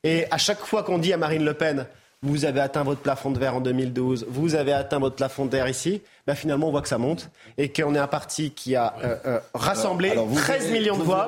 Et 0.03 0.25
à 0.31 0.37
chaque 0.37 0.59
fois 0.59 0.83
qu'on 0.83 0.97
dit 0.97 1.13
à 1.13 1.17
Marine 1.17 1.45
Le 1.45 1.53
Pen, 1.53 1.87
vous 2.23 2.45
avez 2.45 2.61
atteint 2.61 2.83
votre 2.83 3.01
plafond 3.01 3.31
de 3.31 3.37
verre 3.37 3.55
en 3.55 3.61
2012, 3.61 4.25
vous 4.29 4.55
avez 4.55 4.73
atteint 4.73 4.99
votre 4.99 5.15
plafond 5.15 5.45
d'air 5.45 5.67
ici, 5.67 6.01
ben 6.25 6.35
finalement 6.35 6.69
on 6.69 6.71
voit 6.71 6.81
que 6.81 6.87
ça 6.87 6.97
monte 6.97 7.29
et 7.57 7.69
qu'on 7.69 7.93
est 7.93 7.99
un 7.99 8.07
parti 8.07 8.51
qui 8.51 8.75
a 8.75 8.95
euh, 9.03 9.15
euh, 9.25 9.39
rassemblé 9.53 10.13
13 10.35 10.71
millions 10.71 10.97
de 10.97 11.03
voix. 11.03 11.27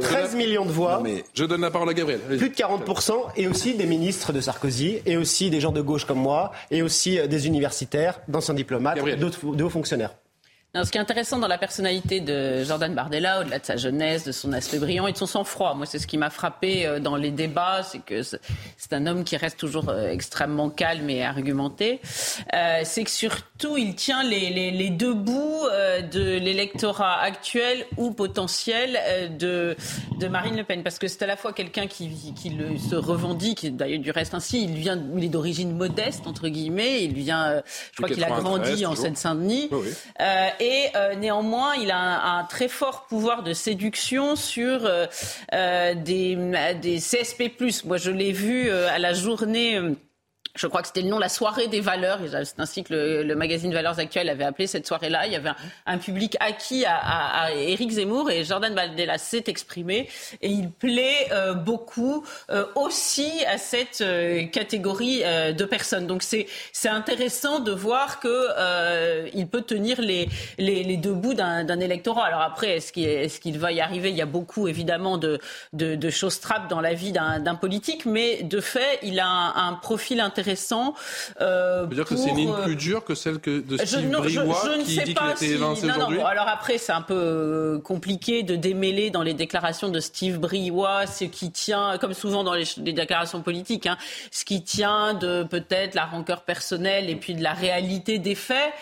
13 0.00 0.36
millions 0.36 0.64
de 0.64 0.70
voix. 0.70 1.02
Je 1.34 1.44
donne 1.44 1.60
la 1.60 1.70
parole 1.70 1.90
à 1.90 1.94
Gabriel. 1.94 2.20
Plus 2.20 2.48
de 2.48 2.54
40% 2.54 3.12
et 3.36 3.48
aussi 3.48 3.74
des 3.74 3.86
ministres 3.86 4.32
de 4.32 4.40
Sarkozy 4.40 5.00
et 5.04 5.16
aussi 5.16 5.50
des 5.50 5.60
gens 5.60 5.72
de 5.72 5.82
gauche 5.82 6.04
comme 6.04 6.20
moi 6.20 6.52
et 6.70 6.82
aussi 6.82 7.18
euh, 7.18 7.26
des 7.26 7.46
universitaires, 7.46 8.20
d'anciens 8.28 8.54
diplomates, 8.54 8.98
d'autres 9.18 9.40
hauts 9.44 9.70
fonctionnaires 9.70 10.14
ce 10.84 10.90
qui 10.90 10.98
est 10.98 11.00
intéressant 11.00 11.38
dans 11.38 11.48
la 11.48 11.58
personnalité 11.58 12.20
de 12.20 12.62
Jordan 12.64 12.94
Bardella, 12.94 13.40
au-delà 13.40 13.58
de 13.58 13.64
sa 13.64 13.76
jeunesse, 13.76 14.24
de 14.24 14.32
son 14.32 14.52
aspect 14.52 14.78
brillant 14.78 15.06
et 15.06 15.12
de 15.12 15.16
son 15.16 15.26
sang-froid, 15.26 15.74
moi 15.74 15.86
c'est 15.86 15.98
ce 15.98 16.06
qui 16.06 16.18
m'a 16.18 16.30
frappé 16.30 16.86
euh, 16.86 17.00
dans 17.00 17.16
les 17.16 17.30
débats, 17.30 17.82
c'est 17.82 18.00
que 18.00 18.22
c'est 18.22 18.92
un 18.92 19.06
homme 19.06 19.24
qui 19.24 19.36
reste 19.36 19.58
toujours 19.58 19.88
euh, 19.88 20.10
extrêmement 20.10 20.70
calme 20.70 21.08
et 21.10 21.24
argumenté. 21.24 22.00
Euh, 22.54 22.80
c'est 22.84 23.04
que 23.04 23.10
surtout 23.10 23.76
il 23.76 23.94
tient 23.94 24.22
les, 24.22 24.50
les, 24.50 24.70
les 24.70 24.90
deux 24.90 25.14
bouts 25.14 25.66
de 26.12 26.38
l'électorat 26.38 27.20
actuel 27.20 27.84
ou 27.96 28.12
potentiel 28.12 28.98
de, 29.38 29.76
de 30.20 30.28
Marine 30.28 30.56
Le 30.56 30.64
Pen, 30.64 30.82
parce 30.82 30.98
que 30.98 31.08
c'est 31.08 31.22
à 31.22 31.26
la 31.26 31.36
fois 31.36 31.52
quelqu'un 31.52 31.86
qui, 31.86 32.10
qui 32.34 32.50
le, 32.50 32.76
se 32.78 32.94
revendique, 32.94 33.74
d'ailleurs 33.76 34.00
du 34.00 34.10
reste 34.10 34.34
ainsi, 34.34 34.64
il 34.64 34.74
vient, 34.74 35.00
il 35.16 35.24
est 35.24 35.28
d'origine 35.28 35.76
modeste 35.76 36.26
entre 36.26 36.48
guillemets, 36.48 37.04
il 37.04 37.14
vient, 37.14 37.62
je 37.92 37.96
crois 37.96 38.08
qu'il 38.08 38.24
a 38.24 38.28
grandi 38.28 38.86
en 38.86 38.94
Seine-Saint-Denis. 38.94 39.68
Oui, 39.72 39.88
et 40.60 40.67
euh, 40.96 41.14
néanmoins, 41.14 41.74
il 41.74 41.90
a 41.90 42.36
un, 42.36 42.44
très 42.44 42.68
fort 42.68 43.06
pouvoir 43.08 43.42
de 43.42 43.52
séduction 43.52 44.36
sur 44.36 44.84
euh, 44.84 45.06
euh, 45.52 45.94
des, 45.94 46.36
des 46.80 46.98
CSP+. 46.98 47.52
Moi, 47.84 47.96
je 47.96 48.10
l'ai 48.10 48.32
vu 48.32 48.70
à 48.70 48.98
la 48.98 49.12
journée 49.12 49.80
je 50.58 50.66
crois 50.66 50.82
que 50.82 50.88
c'était 50.88 51.02
le 51.02 51.08
nom, 51.08 51.18
la 51.18 51.28
soirée 51.28 51.68
des 51.68 51.80
valeurs. 51.80 52.18
C'est 52.44 52.60
ainsi 52.60 52.82
que 52.82 53.22
le, 53.22 53.34
magazine 53.36 53.72
Valeurs 53.72 53.98
Actuelles 53.98 54.28
avait 54.28 54.44
appelé 54.44 54.66
cette 54.66 54.86
soirée-là. 54.86 55.26
Il 55.26 55.32
y 55.32 55.36
avait 55.36 55.50
un, 55.86 55.98
public 55.98 56.36
acquis 56.40 56.84
à, 56.84 56.96
à, 56.96 57.52
Éric 57.52 57.90
Zemmour 57.92 58.30
et 58.30 58.44
Jordan 58.44 58.74
Baldella 58.74 59.18
s'est 59.18 59.44
exprimé 59.46 60.08
et 60.42 60.48
il 60.48 60.70
plaît 60.70 61.28
euh, 61.32 61.54
beaucoup 61.54 62.24
euh, 62.50 62.64
aussi 62.74 63.30
à 63.46 63.58
cette 63.58 64.00
euh, 64.00 64.46
catégorie 64.46 65.22
de 65.22 65.64
personnes. 65.64 66.06
Donc 66.06 66.22
c'est 66.22 66.46
c'est 66.72 66.88
intéressant 66.88 67.60
de 67.60 67.72
voir 67.72 68.20
que 68.20 69.28
il 69.34 69.46
peut 69.46 69.62
tenir 69.62 70.00
les, 70.00 70.28
les, 70.58 70.82
les 70.82 70.96
deux 70.96 71.12
bouts 71.12 71.34
d'un 71.34 71.80
électorat. 71.80 72.26
Alors 72.26 72.40
après, 72.40 72.76
est-ce 72.76 72.92
qu'il 72.92 73.06
est 73.06 73.38
qu'il 73.40 73.58
va 73.58 73.72
y 73.72 73.80
arriver? 73.80 74.10
Il 74.10 74.16
y 74.16 74.22
a 74.22 74.26
beaucoup 74.26 74.66
évidemment 74.66 75.18
de, 75.18 75.38
de, 75.72 76.10
choses 76.10 76.40
trappes 76.40 76.68
dans 76.68 76.80
la 76.80 76.94
vie 76.94 77.12
d'un 77.12 77.54
politique, 77.54 78.06
mais 78.06 78.42
de 78.42 78.60
fait, 78.60 78.98
il 79.02 79.20
a 79.20 79.28
un 79.28 79.74
profil 79.74 80.20
intéressant 80.20 80.47
intéressant. 80.48 80.94
Euh, 81.40 81.86
dire 81.86 82.04
que 82.04 82.16
c'est 82.16 82.30
une 82.30 82.36
ligne 82.36 82.50
euh, 82.50 82.64
plus 82.64 82.76
dure 82.76 83.04
que 83.04 83.14
celle 83.14 83.38
que 83.38 83.60
de 83.60 83.76
Steve 83.76 84.10
Briouat 84.10 84.78
qui 84.84 84.98
dit 84.98 85.14
qu'il 85.14 85.30
était 85.30 85.48
évincé 85.48 85.90
aujourd'hui 85.90 86.20
Alors 86.20 86.48
après, 86.48 86.78
c'est 86.78 86.92
un 86.92 87.02
peu 87.02 87.14
euh, 87.14 87.78
compliqué 87.78 88.42
de 88.42 88.56
démêler 88.56 89.10
dans 89.10 89.22
les 89.22 89.34
déclarations 89.34 89.88
de 89.88 90.00
Steve 90.00 90.38
Briouat 90.38 91.06
ce 91.06 91.24
qui 91.24 91.50
tient, 91.50 91.98
comme 91.98 92.14
souvent 92.14 92.44
dans 92.44 92.54
les, 92.54 92.64
déclarations 92.78 93.42
politiques, 93.42 93.86
hein, 93.86 93.96
ce 94.30 94.44
qui 94.44 94.62
tient 94.62 95.14
de 95.14 95.44
peut-être 95.44 95.94
la 95.94 96.06
rancœur 96.06 96.42
personnelle 96.42 97.10
et 97.10 97.16
puis 97.16 97.34
de 97.34 97.42
la 97.42 97.52
réalité 97.52 98.18
des 98.18 98.34
faits. 98.34 98.72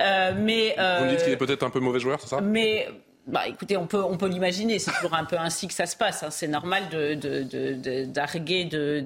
Euh, 0.00 0.32
mais 0.36 0.76
euh, 0.78 1.00
Vous 1.02 1.10
dites 1.10 1.24
qu'il 1.24 1.32
est 1.32 1.36
peut-être 1.36 1.62
un 1.62 1.70
peu 1.70 1.80
mauvais 1.80 2.00
joueur, 2.00 2.20
c'est 2.20 2.28
ça? 2.28 2.40
Mais 2.40 2.88
bah, 3.26 3.48
écoutez, 3.48 3.76
on 3.76 3.86
peut, 3.86 4.02
on 4.02 4.16
peut 4.16 4.28
l'imaginer. 4.28 4.78
C'est 4.78 4.92
toujours 4.92 5.14
un 5.14 5.24
peu 5.24 5.36
ainsi 5.36 5.66
que 5.66 5.74
ça 5.74 5.86
se 5.86 5.96
passe. 5.96 6.22
Hein. 6.22 6.30
C'est 6.30 6.48
normal 6.48 6.88
de, 6.90 7.14
de, 7.14 7.42
de, 7.42 8.04
d'arguer 8.04 8.64
de, 8.64 9.00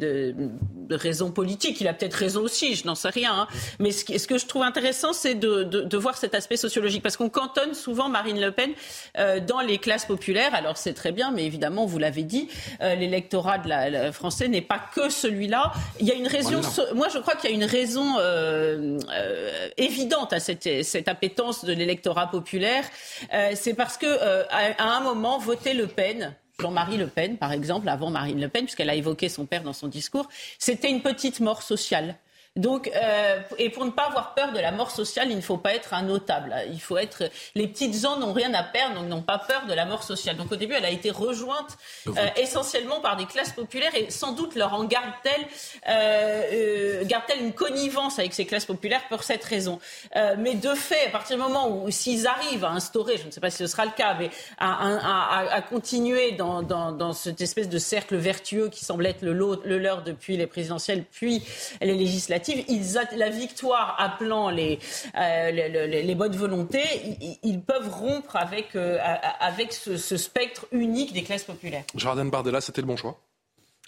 de 0.91 0.97
raisons 0.97 1.31
politiques. 1.31 1.81
Il 1.81 1.89
a 1.89 1.95
peut-être 1.95 2.15
raison 2.15 2.43
aussi, 2.43 2.75
je 2.75 2.87
n'en 2.87 2.95
sais 2.95 3.09
rien. 3.09 3.33
Hein. 3.33 3.49
Mais 3.79 3.93
ce, 3.93 4.19
ce, 4.19 4.27
que 4.27 4.37
je 4.37 4.47
trouve 4.47 4.63
intéressant, 4.63 5.13
c'est 5.13 5.35
de, 5.35 5.63
de, 5.63 5.97
voir 5.97 6.19
cet 6.19 6.35
aspect 6.35 6.57
sociologique. 6.57 7.03
Parce 7.03 7.17
qu'on 7.17 7.31
cantonne 7.31 7.75
souvent 7.75 8.09
Marine 8.09 8.41
Le 8.41 8.53
Pen 8.53 8.73
euh, 9.17 9.41
dans 9.41 9.61
les 9.61 9.79
classes 9.79 10.05
populaires. 10.05 10.55
Alors 10.55 10.77
c'est 10.77 10.95
très 10.95 11.13
bien, 11.13 11.31
mais 11.31 11.45
évidemment, 11.45 11.87
vous 11.87 11.99
l'avez 11.99 12.25
dit, 12.25 12.49
euh, 12.83 12.95
l'électorat 12.95 13.59
de 13.59 13.69
la, 13.69 14.13
français 14.13 14.49
n'est 14.49 14.61
pas 14.61 14.81
que 14.95 15.09
celui-là. 15.09 15.73
Il 16.01 16.07
y 16.07 16.11
a 16.11 16.15
une 16.15 16.27
raison. 16.27 16.61
moi, 16.95 17.09
je 17.09 17.19
crois 17.19 17.37
qu'il 17.37 17.51
y 17.51 17.53
a 17.53 17.57
une 17.57 17.65
raison 17.65 18.17
euh, 18.19 18.99
évidente 19.77 20.33
à 20.33 20.41
cette, 20.41 20.85
cette 20.85 21.09
appétence 21.09 21.65
de 21.65 21.73
l'électorat 21.73 22.31
populaire. 22.31 22.85
C'est 23.55 23.75
parce 23.75 23.97
que 23.97 24.07
à, 24.21 24.83
à 24.83 24.97
un 24.97 25.01
moment, 25.01 25.39
voter 25.39 25.75
Le 25.75 25.87
Pen 25.87 26.35
Jean-Marie 26.61 26.99
Le 26.99 27.07
Pen, 27.07 27.37
par 27.39 27.53
exemple, 27.53 27.89
avant 27.89 28.11
Marine 28.11 28.41
Le 28.41 28.49
Pen, 28.49 28.65
puisqu'elle 28.65 28.91
a 28.91 28.95
évoqué 28.95 29.29
son 29.29 29.47
père 29.47 29.63
dans 29.63 29.73
son 29.73 29.89
discours, 29.89 30.29
c'était 30.59 30.91
une 30.91 31.03
petite 31.03 31.41
mort 31.41 31.63
sociale. 31.63 32.17
Donc, 32.57 32.91
euh, 32.97 33.41
et 33.59 33.71
pour 33.71 33.85
ne 33.85 33.93
pas 33.93 34.07
avoir 34.07 34.35
peur 34.35 34.53
de 34.53 34.59
la 34.59 34.73
mort 34.73 34.91
sociale, 34.91 35.31
il 35.31 35.37
ne 35.37 35.41
faut 35.41 35.57
pas 35.57 35.73
être 35.73 35.95
un 35.95 36.03
notable. 36.03 36.53
Il 36.73 36.81
faut 36.81 36.99
être. 36.99 37.31
Les 37.55 37.69
petites 37.69 37.97
gens 37.97 38.19
n'ont 38.19 38.33
rien 38.33 38.53
à 38.55 38.65
perdre, 38.65 38.97
donc 38.97 39.07
n'ont 39.09 39.23
pas 39.23 39.39
peur 39.39 39.67
de 39.67 39.73
la 39.73 39.85
mort 39.85 40.03
sociale. 40.03 40.37
Donc, 40.37 40.51
au 40.51 40.57
début, 40.57 40.75
elle 40.75 40.85
a 40.85 40.91
été 40.91 41.13
rejointe 41.13 41.79
euh, 42.09 42.13
essentiellement 42.37 43.01
par 43.01 43.17
des 43.17 43.27
classes 43.27 43.53
populaires 43.53 43.95
et 43.95 44.11
sans 44.11 44.33
doute 44.33 44.57
leur 44.57 44.75
en 44.75 44.83
garde-t-elle 44.83 45.47
euh, 45.89 47.05
une 47.39 47.53
connivence 47.53 48.19
avec 48.19 48.35
ces 48.35 48.47
classes 48.47 48.67
populaires 48.67 49.07
pour 49.09 49.23
cette 49.23 49.45
raison. 49.45 49.79
Mais 50.39 50.55
de 50.55 50.75
fait, 50.75 51.07
à 51.07 51.11
partir 51.11 51.37
du 51.37 51.43
moment 51.43 51.69
où 51.69 51.91
s'ils 51.91 52.27
arrivent 52.27 52.65
à 52.65 52.71
instaurer, 52.71 53.17
je 53.17 53.27
ne 53.27 53.31
sais 53.31 53.41
pas 53.41 53.51
si 53.51 53.59
ce 53.59 53.69
sera 53.69 53.85
le 53.85 53.93
cas, 53.93 54.15
mais 54.15 54.31
à, 54.59 55.39
à, 55.39 55.55
à 55.55 55.63
continuer 55.63 56.33
dans, 56.33 56.63
dans, 56.63 56.91
dans, 56.91 57.13
cette 57.13 57.41
espèce 57.41 57.69
de 57.69 57.79
cercle 57.79 58.17
vertueux 58.17 58.69
qui 58.69 58.85
semble 58.85 59.07
être 59.07 59.23
le, 59.23 59.33
le 59.33 59.79
leur 59.79 60.03
depuis 60.03 60.37
les 60.37 60.47
présidentielles 60.47 61.05
puis 61.11 61.45
les 61.81 61.95
législatives 61.95 62.40
ils 62.49 63.01
la 63.17 63.31
victoire 63.31 63.97
appelant 63.99 64.51
les, 64.51 64.79
euh, 65.17 65.51
les, 65.51 66.03
les, 66.03 66.15
bonnes 66.15 66.37
volontés, 66.37 66.85
ils, 67.43 67.61
peuvent 67.61 67.89
rompre 67.91 68.37
avec, 68.37 68.75
euh, 68.77 68.99
avec 69.41 69.73
ce, 69.73 70.17
spectre 70.17 70.67
unique 70.73 71.13
des 71.13 71.23
classes 71.23 71.45
populaires. 71.45 71.85
Jordan 71.95 72.31
Bardella, 72.31 72.61
c'était 72.61 72.81
le 72.81 72.87
bon 72.87 72.97
choix? 72.97 73.19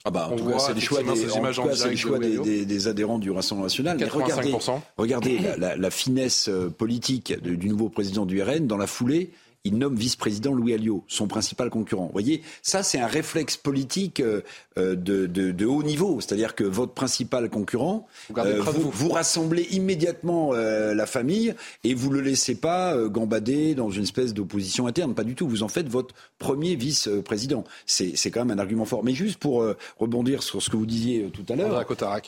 Ah 0.05 0.11
bah, 0.11 0.29
en 0.33 0.37
tout 0.37 0.47
cas, 0.47 0.59
c'est 0.59 0.75
les 0.75 0.81
choix, 0.81 1.03
des, 1.03 1.97
choix 1.97 2.19
des, 2.19 2.65
des, 2.67 2.89
adhérents 2.89 3.21
du 3.21 3.31
Rassemblement 3.31 3.67
national. 3.67 3.97
regardez, 4.11 4.53
regardez 4.97 5.39
la, 5.59 5.77
la, 5.77 5.91
finesse 5.93 6.49
euh, 6.49 6.69
politique 6.71 7.41
du 7.41 7.69
nouveau 7.69 7.89
président 7.89 8.27
du 8.27 8.43
RN 8.43 8.67
dans 8.67 8.77
la 8.77 8.89
foulée 8.89 9.31
il 9.65 9.79
nomme 9.79 9.95
vice-président 9.95 10.53
Louis 10.53 10.75
Alliot, 10.75 11.05
son 11.07 11.29
principal 11.29 11.71
concurrent. 11.71 12.07
Vous 12.07 12.13
voyez, 12.13 12.43
ça 12.63 12.83
c'est 12.83 12.99
un 12.99 13.07
réflexe 13.07 13.57
politique 13.57 14.21
euh, 14.21 14.41
euh, 14.77 14.97
de, 14.97 15.27
de, 15.27 15.53
de, 15.53 15.67
haut 15.67 15.85
niveau, 15.85 16.21
c'est-à-dire 16.21 16.57
que 16.57 16.65
votre 16.65 16.95
principal 16.95 17.49
concurrent, 17.49 18.09
vous, 18.29 18.41
euh, 18.41 18.61
vous, 18.61 18.91
vous, 18.91 19.11
rassemblez 19.11 19.69
immédiatement 19.71 20.53
la 20.53 21.07
famille 21.07 21.55
et 21.85 21.95
vous 21.95 22.11
le 22.11 22.21
laissez 22.21 22.55
pas 22.55 22.97
gambader 23.09 23.75
dans 23.75 23.91
une 23.91 24.03
espèce 24.03 24.35
d'opposition 24.35 24.87
interne, 24.87 25.15
pas 25.15 25.25
du 25.25 25.35
tout. 25.35 25.47
Vous 25.47 25.63
en 25.63 25.69
faites 25.69 25.89
votre 25.89 26.15
premier 26.39 26.75
vice-président. 26.75 27.65
C'est, 27.87 28.17
c'est 28.17 28.31
quand 28.31 28.45
même 28.45 28.59
un 28.59 28.61
argument 28.61 28.85
fort. 28.85 29.05
Mais 29.05 29.15
juste 29.15 29.39
pour 29.39 29.65
rebondir 29.99 30.43
sur 30.43 30.63
ce 30.63 30.71
que 30.71 30.77
vous 30.77 30.87
disiez 30.87 31.29
tout 31.33 31.45
à 31.53 31.57
l'heure. 31.57 31.73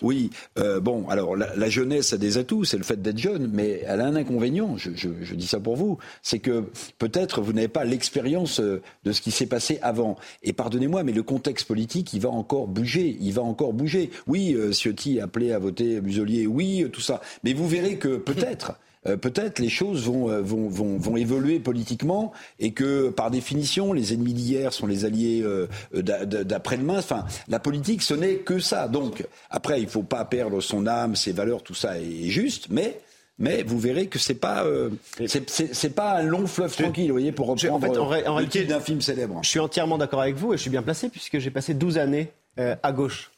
Oui, 0.03 0.31
bon, 0.57 1.09
alors 1.09 1.37
la, 1.37 1.55
la, 1.57 1.69
jeunesse 1.69 2.13
a 2.13 2.19
des 2.19 2.39
atouts, 2.39 2.65
c'est 2.65 2.77
le 2.77 2.85
fait 2.85 3.01
d'être 3.01 3.19
jeune, 3.19 3.51
mais 3.53 3.83
elle 3.87 4.01
a 4.01 4.07
un 4.07 4.17
inconvénient. 4.17 4.77
Je, 4.77 4.91
je, 4.95 5.09
je 5.23 5.35
dis 5.35 5.47
ça 5.47 5.61
pour 5.61 5.77
vous, 5.77 5.99
c'est 6.23 6.39
que 6.39 6.65
peut-être 6.99 7.24
vous 7.41 7.53
n'avez 7.53 7.69
pas 7.69 7.85
l'expérience 7.85 8.61
euh, 8.61 8.83
de 9.05 9.13
ce 9.13 9.21
qui 9.21 9.31
s'est 9.31 9.47
passé 9.47 9.79
avant. 9.83 10.17
Et 10.43 10.53
pardonnez-moi, 10.53 11.03
mais 11.03 11.13
le 11.13 11.23
contexte 11.23 11.67
politique, 11.67 12.13
il 12.13 12.21
va 12.21 12.31
encore 12.31 12.67
bouger. 12.67 13.17
Il 13.21 13.33
va 13.33 13.43
encore 13.43 13.73
bouger. 13.73 14.11
Oui, 14.27 14.55
euh, 14.55 14.73
Ciotti 14.73 15.21
appelé 15.21 15.53
à 15.53 15.59
voter 15.59 16.01
Muselier, 16.01 16.47
oui, 16.47 16.83
euh, 16.83 16.89
tout 16.89 17.01
ça. 17.01 17.21
Mais 17.43 17.53
vous 17.53 17.69
verrez 17.69 17.97
que 17.97 18.17
peut-être. 18.17 18.79
peut-être 19.21 19.59
les 19.59 19.69
choses 19.69 20.07
vont, 20.07 20.29
vont, 20.41 20.67
vont, 20.69 20.97
vont, 20.97 21.17
évoluer 21.19 21.61
politiquement 21.61 22.33
et 22.59 22.73
que 22.73 23.11
par 23.11 23.31
définition 23.31 23.93
les 23.93 24.15
ennemis 24.15 24.33
d'hier 24.33 24.73
sont 24.73 24.87
les 24.87 25.05
alliés 25.05 25.45
d'après-demain. 25.93 27.01
Enfin, 27.01 27.27
la 27.49 27.59
politique, 27.59 28.01
ce 28.01 28.15
n'est 28.15 28.37
que 28.37 28.59
ça. 28.59 28.89
Donc 28.89 29.27
après, 29.51 29.81
il 29.81 29.85
ne 29.85 29.91
faut 29.91 30.05
pas 30.05 30.25
perdre 30.25 30.63
son 30.63 30.87
âme, 30.87 31.17
ses 31.17 31.33
valeurs, 31.33 31.63
tout 31.63 31.75
ça 31.75 32.01
est 32.01 32.31
juste, 32.31 32.69
mais 32.71 32.99
mais 33.39 33.63
vous 33.63 33.79
verrez 33.79 34.07
que 34.07 34.19
c'est 34.19 34.35
pas 34.35 34.65
euh, 34.65 34.91
c'est 35.27 35.95
pas 35.95 36.19
un 36.19 36.23
long 36.23 36.47
fleuve 36.47 36.75
tranquille, 36.75 37.09
vous 37.09 37.15
voyez, 37.15 37.33
pour 37.33 37.47
reprendre 37.47 37.75
en 37.75 38.11
fait, 38.11 38.27
en, 38.29 38.39
le 38.39 38.65
d'un 38.67 38.81
film 38.81 39.01
célèbre. 39.01 39.41
Je 39.43 39.49
suis 39.49 39.61
entièrement 39.61 39.99
d'accord 39.99 40.21
avec 40.21 40.37
vous 40.37 40.55
et 40.55 40.57
je 40.57 40.63
suis 40.63 40.71
bien 40.71 40.83
placé 40.83 41.09
puisque 41.09 41.39
j'ai 41.39 41.51
passé 41.51 41.75
12 41.75 41.99
années 41.99 42.31
euh, 42.59 42.77
à 42.83 42.93
gauche. 42.93 43.31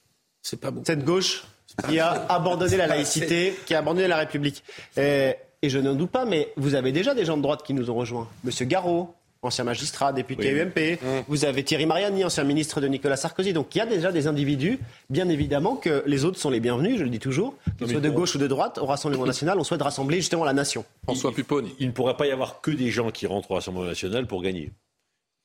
C'est 0.42 0.60
pas 0.60 0.70
bon. 0.70 0.82
Cette 0.86 1.04
gauche 1.04 1.44
qui 1.88 1.98
a 1.98 2.26
abandonné 2.28 2.76
la 2.76 2.86
laïcité, 2.86 3.54
qui 3.66 3.74
a 3.74 3.78
abandonné 3.78 4.06
la 4.06 4.18
République. 4.18 4.62
Et, 4.96 5.34
et 5.62 5.70
je 5.70 5.78
n'en 5.78 5.94
doute 5.94 6.10
pas, 6.10 6.24
mais 6.24 6.52
vous 6.56 6.74
avez 6.74 6.92
déjà 6.92 7.14
des 7.14 7.24
gens 7.24 7.36
de 7.36 7.42
droite 7.42 7.62
qui 7.64 7.74
nous 7.74 7.90
ont 7.90 7.94
rejoints. 7.94 8.28
Monsieur 8.44 8.66
Garot, 8.66 9.14
ancien 9.46 9.64
magistrat, 9.64 10.12
député 10.12 10.60
UMP. 10.60 11.00
Mmh. 11.00 11.06
Vous 11.28 11.44
avez 11.44 11.64
Thierry 11.64 11.86
Mariani, 11.86 12.24
ancien 12.24 12.44
ministre 12.44 12.80
de 12.80 12.88
Nicolas 12.88 13.16
Sarkozy. 13.16 13.52
Donc 13.52 13.74
il 13.74 13.78
y 13.78 13.80
a 13.80 13.86
déjà 13.86 14.12
des 14.12 14.26
individus, 14.26 14.78
bien 15.10 15.28
évidemment, 15.28 15.76
que 15.76 16.02
les 16.06 16.24
autres 16.24 16.38
sont 16.38 16.50
les 16.50 16.60
bienvenus, 16.60 16.98
je 16.98 17.04
le 17.04 17.10
dis 17.10 17.18
toujours, 17.18 17.54
que 17.78 17.86
ce 17.86 17.92
soit 17.92 18.00
de 18.00 18.10
gauche 18.10 18.34
ou 18.34 18.38
de 18.38 18.46
droite, 18.46 18.78
au 18.78 18.86
Rassemblement 18.86 19.26
national, 19.26 19.58
on 19.58 19.64
souhaite 19.64 19.82
rassembler 19.82 20.18
justement 20.18 20.44
la 20.44 20.52
nation. 20.52 20.84
François 21.04 21.32
Pupponi. 21.32 21.74
Il, 21.78 21.88
ne 21.88 21.92
pourra 21.92 22.16
pas 22.16 22.26
y 22.26 22.30
avoir 22.30 22.60
que 22.60 22.70
des 22.70 22.90
gens 22.90 23.10
qui 23.10 23.26
rentrent 23.26 23.50
au 23.50 23.54
Rassemblement 23.54 23.86
national 23.86 24.26
pour 24.26 24.42
gagner. 24.42 24.70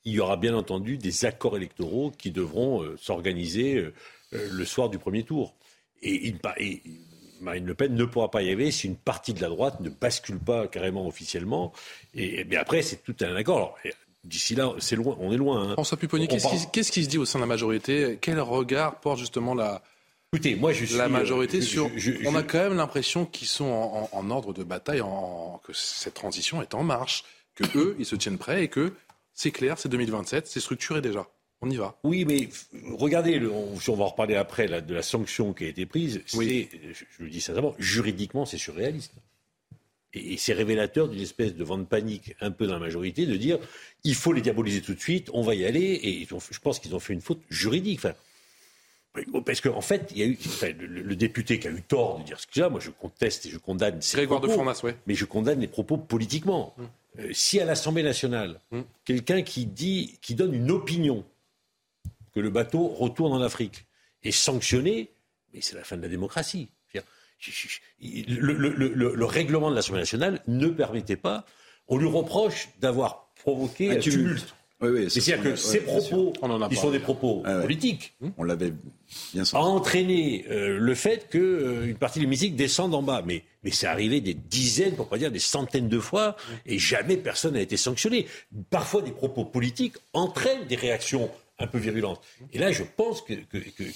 Il 0.04 0.12
y 0.12 0.20
aura 0.20 0.36
bien 0.36 0.54
entendu 0.54 0.98
des 0.98 1.24
accords 1.24 1.56
électoraux 1.56 2.12
qui 2.16 2.32
devront 2.32 2.82
euh, 2.82 2.96
s'organiser 3.00 3.76
euh, 3.76 3.94
euh, 4.34 4.48
le 4.50 4.64
soir 4.64 4.88
du 4.88 4.98
premier 4.98 5.22
tour. 5.22 5.54
Et, 6.02 6.28
et 6.28 6.82
Marine 7.42 7.66
Le 7.66 7.74
Pen 7.74 7.94
ne 7.94 8.04
pourra 8.04 8.30
pas 8.30 8.42
y 8.42 8.50
aller 8.50 8.70
si 8.70 8.86
une 8.86 8.96
partie 8.96 9.34
de 9.34 9.40
la 9.40 9.48
droite 9.48 9.80
ne 9.80 9.90
bascule 9.90 10.38
pas 10.38 10.66
carrément 10.68 11.06
officiellement. 11.06 11.72
Et, 12.14 12.44
mais 12.44 12.56
après, 12.56 12.82
c'est 12.82 13.02
tout 13.02 13.16
un 13.20 13.36
accord. 13.36 13.76
D'ici 14.24 14.54
là, 14.54 14.72
c'est 14.78 14.96
loin, 14.96 15.16
on 15.20 15.32
est 15.32 15.36
loin. 15.36 15.70
Hein. 15.70 15.72
François 15.72 15.98
Pupponi, 15.98 16.28
qu'est-ce 16.28 16.92
qui, 16.92 17.04
se 17.04 17.08
dit 17.08 17.18
au 17.18 17.24
sein 17.24 17.38
de 17.38 17.42
la 17.42 17.48
majorité? 17.48 18.18
Quel 18.20 18.40
regard 18.40 19.00
porte 19.00 19.18
justement 19.18 19.54
la, 19.54 19.82
Écoutez, 20.34 20.54
moi 20.54 20.72
je 20.72 20.86
suis, 20.86 20.96
la 20.96 21.08
majorité 21.08 21.60
sur. 21.60 21.90
on 22.24 22.34
a 22.34 22.42
quand 22.42 22.58
même 22.58 22.76
l'impression 22.76 23.26
qu'ils 23.26 23.48
sont 23.48 24.08
en, 24.12 24.30
ordre 24.30 24.54
de 24.54 24.64
bataille, 24.64 25.02
que 25.64 25.74
cette 25.74 26.14
transition 26.14 26.62
est 26.62 26.74
en 26.74 26.84
marche, 26.84 27.24
que 27.54 27.64
eux, 27.76 27.96
ils 27.98 28.06
se 28.06 28.16
tiennent 28.16 28.38
prêts 28.38 28.64
et 28.64 28.68
que 28.68 28.94
c'est 29.34 29.50
clair, 29.50 29.78
c'est 29.78 29.90
2027, 29.90 30.46
c'est 30.46 30.60
structuré 30.60 31.02
déjà. 31.02 31.26
On 31.62 31.70
y 31.70 31.76
va. 31.76 31.96
Oui, 32.02 32.24
mais 32.24 32.48
regardez, 32.90 33.40
on, 33.46 33.94
va 33.94 34.04
en 34.04 34.08
reparler 34.08 34.34
après 34.34 34.66
de 34.66 34.94
la 34.94 35.02
sanction 35.02 35.52
qui 35.52 35.64
a 35.64 35.68
été 35.68 35.86
prise. 35.86 36.20
Oui. 36.34 36.68
Je, 36.92 37.24
le 37.24 37.30
dis 37.30 37.40
sincèrement, 37.40 37.74
juridiquement, 37.78 38.44
c'est 38.44 38.58
surréaliste. 38.58 39.12
Et, 40.12 40.36
c'est 40.36 40.52
révélateur 40.52 41.08
d'une 41.08 41.22
espèce 41.22 41.54
de 41.54 41.64
vent 41.64 41.78
de 41.78 41.84
panique 41.84 42.34
un 42.40 42.50
peu 42.50 42.66
dans 42.66 42.74
la 42.74 42.80
majorité 42.80 43.26
de 43.26 43.36
dire 43.36 43.58
il 44.02 44.16
faut 44.16 44.32
les 44.32 44.40
diaboliser 44.40 44.82
tout 44.82 44.94
de 44.94 45.00
suite, 45.00 45.30
on 45.32 45.42
va 45.42 45.54
y 45.54 45.64
aller. 45.64 46.00
Et 46.02 46.26
je 46.28 46.58
pense 46.58 46.80
qu'ils 46.80 46.96
ont 46.96 47.00
fait 47.00 47.12
une 47.12 47.20
faute 47.20 47.40
juridique. 47.48 48.00
Enfin, 48.00 48.14
parce 49.44 49.60
qu'en 49.60 49.76
en 49.76 49.82
fait, 49.82 50.10
il 50.10 50.18
y 50.18 50.22
a 50.22 50.26
eu 50.26 50.38
le, 50.78 51.14
député 51.14 51.60
qui 51.60 51.68
a 51.68 51.70
eu 51.70 51.82
tort 51.82 52.18
de 52.18 52.24
dire 52.24 52.40
ce 52.40 52.46
qu'il 52.48 52.62
a. 52.62 52.70
Moi, 52.70 52.80
je 52.80 52.90
conteste 52.90 53.46
et 53.46 53.50
je 53.50 53.58
condamne 53.58 54.00
propos, 54.26 54.48
de 54.48 54.94
mais 55.06 55.14
je 55.14 55.24
condamne 55.26 55.60
les 55.60 55.68
propos 55.68 55.96
politiquement. 55.96 56.74
Hum. 56.78 56.88
Euh, 57.18 57.28
si 57.32 57.60
à 57.60 57.66
l'Assemblée 57.66 58.02
nationale, 58.02 58.58
hum. 58.72 58.84
quelqu'un 59.04 59.42
qui 59.42 59.66
dit, 59.66 60.18
qui 60.22 60.34
donne 60.34 60.54
une 60.54 60.70
opinion 60.70 61.24
que 62.34 62.40
le 62.40 62.50
bateau 62.50 62.88
retourne 62.88 63.32
en 63.32 63.42
Afrique. 63.42 63.86
Et 64.22 64.32
sanctionné, 64.32 65.10
mais 65.52 65.60
c'est 65.60 65.76
la 65.76 65.84
fin 65.84 65.96
de 65.96 66.02
la 66.02 66.08
démocratie. 66.08 66.68
Le, 67.98 69.24
règlement 69.24 69.70
de 69.70 69.74
l'Assemblée 69.74 70.02
nationale 70.02 70.40
ne 70.46 70.68
permettait 70.68 71.16
pas, 71.16 71.44
on 71.88 71.96
lui 71.96 72.06
reproche 72.06 72.68
d'avoir 72.80 73.32
provoqué 73.34 73.90
un 73.90 73.96
tumulte. 73.96 74.54
C'est-à-dire 75.08 75.42
que 75.42 75.56
ces 75.56 75.80
propos, 75.80 76.32
qui 76.68 76.76
sont 76.76 76.90
des 76.90 76.98
propos 76.98 77.42
ah 77.44 77.60
politiques, 77.60 78.14
hum, 78.20 78.32
on 78.36 78.44
l'avait 78.44 78.72
bien 79.32 79.44
a 79.52 79.58
entraîné 79.58 80.44
euh, 80.50 80.78
le 80.78 80.94
fait 80.94 81.28
qu'une 81.30 81.40
euh, 81.40 81.94
partie 81.94 82.18
de 82.18 82.24
l'hémicycle 82.24 82.56
descende 82.56 82.92
en 82.94 83.02
bas. 83.02 83.22
Mais, 83.24 83.44
mais 83.62 83.70
c'est 83.70 83.86
arrivé 83.86 84.20
des 84.20 84.34
dizaines, 84.34 84.96
pour 84.96 85.08
pas 85.08 85.18
dire 85.18 85.30
des 85.30 85.38
centaines 85.38 85.88
de 85.88 86.00
fois, 86.00 86.36
et 86.66 86.78
jamais 86.78 87.16
personne 87.16 87.54
n'a 87.54 87.60
été 87.60 87.76
sanctionné. 87.76 88.26
Parfois, 88.70 89.02
des 89.02 89.12
propos 89.12 89.44
politiques 89.44 89.94
entraînent 90.14 90.66
des 90.66 90.76
réactions 90.76 91.30
un 91.58 91.66
peu 91.66 91.78
virulente. 91.78 92.20
Et 92.52 92.58
là, 92.58 92.72
je 92.72 92.82
pense 92.82 93.22
que, 93.22 93.34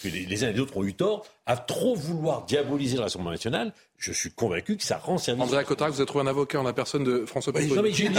les, 0.05 0.45
uns 0.45 0.49
et 0.49 0.53
les 0.53 0.61
autres 0.61 0.77
ont 0.77 0.85
eu 0.85 0.95
tort 0.95 1.27
à 1.47 1.57
trop 1.57 1.95
vouloir 1.95 2.45
diaboliser 2.45 2.99
l'Assemblée 2.99 3.31
nationale. 3.31 3.73
Je 3.99 4.12
suis 4.12 4.31
convaincu 4.31 4.77
que 4.77 4.83
ça 4.83 4.99
rend 4.99 5.16
service. 5.16 5.42
André 5.42 5.64
Cotard, 5.64 5.90
vous 5.90 6.01
avez 6.01 6.07
trouvé 6.07 6.25
un 6.25 6.29
avocat 6.29 6.61
en 6.61 6.62
la 6.62 6.75
personne 6.75 7.03
de 7.03 7.25
François 7.25 7.53
Pérez. 7.53 7.66
Non, 7.69 7.83
mais 7.83 7.92
j'ai 7.92 8.11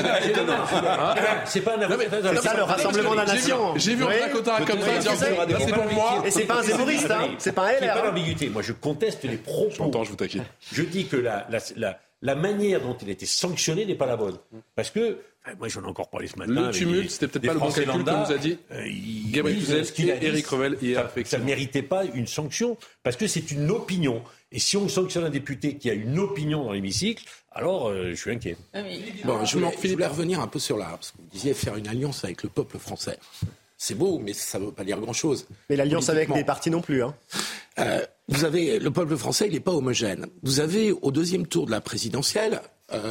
C'est 1.46 1.62
pas 1.62 1.78
un 1.78 1.82
avocat. 1.82 2.10
C'est 2.10 2.42
ça 2.42 2.58
le 2.58 2.64
Rassemblement 2.64 3.12
de 3.12 3.18
la 3.18 3.26
Nation. 3.26 3.78
J'ai 3.78 3.96
vu 3.96 4.04
André 4.04 4.32
Cotard 4.32 4.66
comme 4.66 4.82
ça 4.82 4.98
dire 4.98 5.60
c'est 5.60 5.74
pour 5.74 5.92
moi. 5.92 6.24
Et 6.26 6.32
c'est 6.32 6.46
pas 6.46 6.60
un 6.60 6.64
zéboriste, 6.64 7.12
hein. 7.12 7.30
C'est 7.38 7.54
pas 7.54 7.68
un 7.68 7.72
LR. 7.74 7.80
C'est 7.80 7.88
pas 7.88 8.06
l'ambiguïté. 8.06 8.50
Moi, 8.50 8.62
je 8.62 8.74
conteste 8.74 9.24
les 9.24 9.38
propos. 9.38 9.74
J'entends, 9.76 10.04
je 10.04 10.10
vous 10.10 10.16
taquine. 10.16 10.46
Je 10.72 10.84
dis 10.84 11.06
que 11.08 11.18
la 11.18 12.36
manière 12.36 12.82
dont 12.82 12.98
il 13.02 13.10
a 13.10 13.12
été 13.12 13.26
sanctionné 13.26 13.86
n'est 13.86 13.96
pas 13.96 14.08
la 14.08 14.18
bonne. 14.18 14.38
Parce 14.76 14.90
que 14.90 15.20
moi, 15.56 15.68
j'en 15.68 15.84
ai 15.84 15.86
encore 15.86 16.10
parlé 16.10 16.28
ce 16.28 16.38
matin. 16.38 16.68
Le 16.68 16.72
tumulte, 16.72 17.12
c'était 17.12 17.28
peut-être 17.28 17.46
pas 17.46 17.54
le 17.54 17.60
bon 17.60 17.72
calcul, 17.72 18.04
comme 18.04 18.20
nous 18.22 18.32
a 18.32 18.38
dit 18.38 18.58
euh, 18.72 18.86
Gabriel 19.32 19.60
Cluzel 19.60 20.10
et 20.10 20.26
Eric 20.26 20.48
Revel 20.48 20.78
hier. 20.82 21.10
Ça 21.26 21.38
ne 21.38 21.44
méritait 21.44 21.84
pas 21.84 22.06
une 22.06 22.28
sanction, 22.28 22.78
parce 23.04 23.16
que 23.16 23.28
c'est 23.28 23.52
une 23.52 23.72
opinion. 23.72 24.24
Et 24.52 24.60
si 24.60 24.78
on 24.78 24.88
sanctionne 24.88 25.26
un 25.26 25.30
député 25.30 25.78
qui 25.78 25.90
a 25.90 25.94
une 25.94 26.20
opinion 26.20 26.66
dans 26.66 26.72
l'hémicycle, 26.72 27.24
alors 27.52 27.90
euh, 27.90 28.12
je 28.12 28.16
suis 28.16 28.32
inquiet. 28.32 28.58
Ah 28.74 28.82
bon, 29.26 29.44
je 29.46 29.58
voulais 29.58 30.08
revenir 30.08 30.40
un 30.40 30.48
peu 30.48 30.60
sur 30.60 30.78
là, 30.78 30.88
parce 30.92 31.12
que 31.12 31.18
vous 31.18 31.30
disiez 31.32 31.54
faire 31.54 31.76
une 31.76 31.88
alliance 31.88 32.24
avec 32.24 32.44
le 32.44 32.50
peuple 32.50 32.78
français. 32.78 33.18
C'est 33.78 33.96
beau, 33.96 34.20
mais 34.20 34.34
ça 34.34 34.60
ne 34.60 34.66
veut 34.66 34.72
pas 34.72 34.84
dire 34.84 35.00
grand-chose. 35.00 35.48
Mais 35.70 35.76
l'alliance 35.76 36.10
avec 36.10 36.34
des 36.34 36.44
partis 36.44 36.72
non 36.72 36.82
plus. 36.82 37.04
Hein. 37.04 37.16
Euh, 37.80 38.04
vous 38.28 38.44
avez 38.44 38.80
le 38.80 38.90
peuple 38.90 39.16
français, 39.18 39.48
il 39.48 39.54
n'est 39.54 39.60
pas 39.60 39.72
homogène. 39.72 40.26
Vous 40.42 40.60
avez 40.60 40.92
au 40.92 41.12
deuxième 41.12 41.46
tour 41.46 41.68
de 41.68 41.72
la 41.72 41.82
présidentielle, 41.82 42.62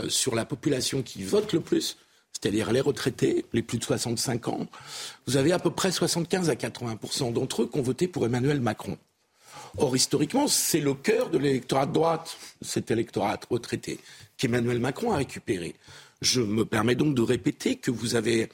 sur 0.08 0.34
la 0.34 0.46
population 0.46 1.02
qui 1.02 1.22
vote 1.22 1.52
le 1.52 1.60
plus, 1.60 1.98
c'est-à-dire 2.36 2.70
les 2.70 2.82
retraités, 2.82 3.46
les 3.54 3.62
plus 3.62 3.78
de 3.78 3.84
65 3.84 4.48
ans, 4.48 4.66
vous 5.26 5.38
avez 5.38 5.52
à 5.52 5.58
peu 5.58 5.70
près 5.70 5.90
75 5.90 6.50
à 6.50 6.54
80% 6.54 7.32
d'entre 7.32 7.62
eux 7.62 7.66
qui 7.66 7.78
ont 7.78 7.82
voté 7.82 8.08
pour 8.08 8.26
Emmanuel 8.26 8.60
Macron. 8.60 8.98
Or, 9.78 9.96
historiquement, 9.96 10.46
c'est 10.46 10.80
le 10.80 10.92
cœur 10.92 11.30
de 11.30 11.38
l'électorat 11.38 11.86
de 11.86 11.92
droite, 11.92 12.36
cet 12.60 12.90
électorat 12.90 13.38
retraité, 13.50 13.98
qu'Emmanuel 14.36 14.80
Macron 14.80 15.12
a 15.12 15.16
récupéré. 15.16 15.74
Je 16.20 16.42
me 16.42 16.64
permets 16.64 16.94
donc 16.94 17.14
de 17.14 17.22
répéter 17.22 17.76
que 17.76 17.90
vous 17.90 18.16
avez 18.16 18.50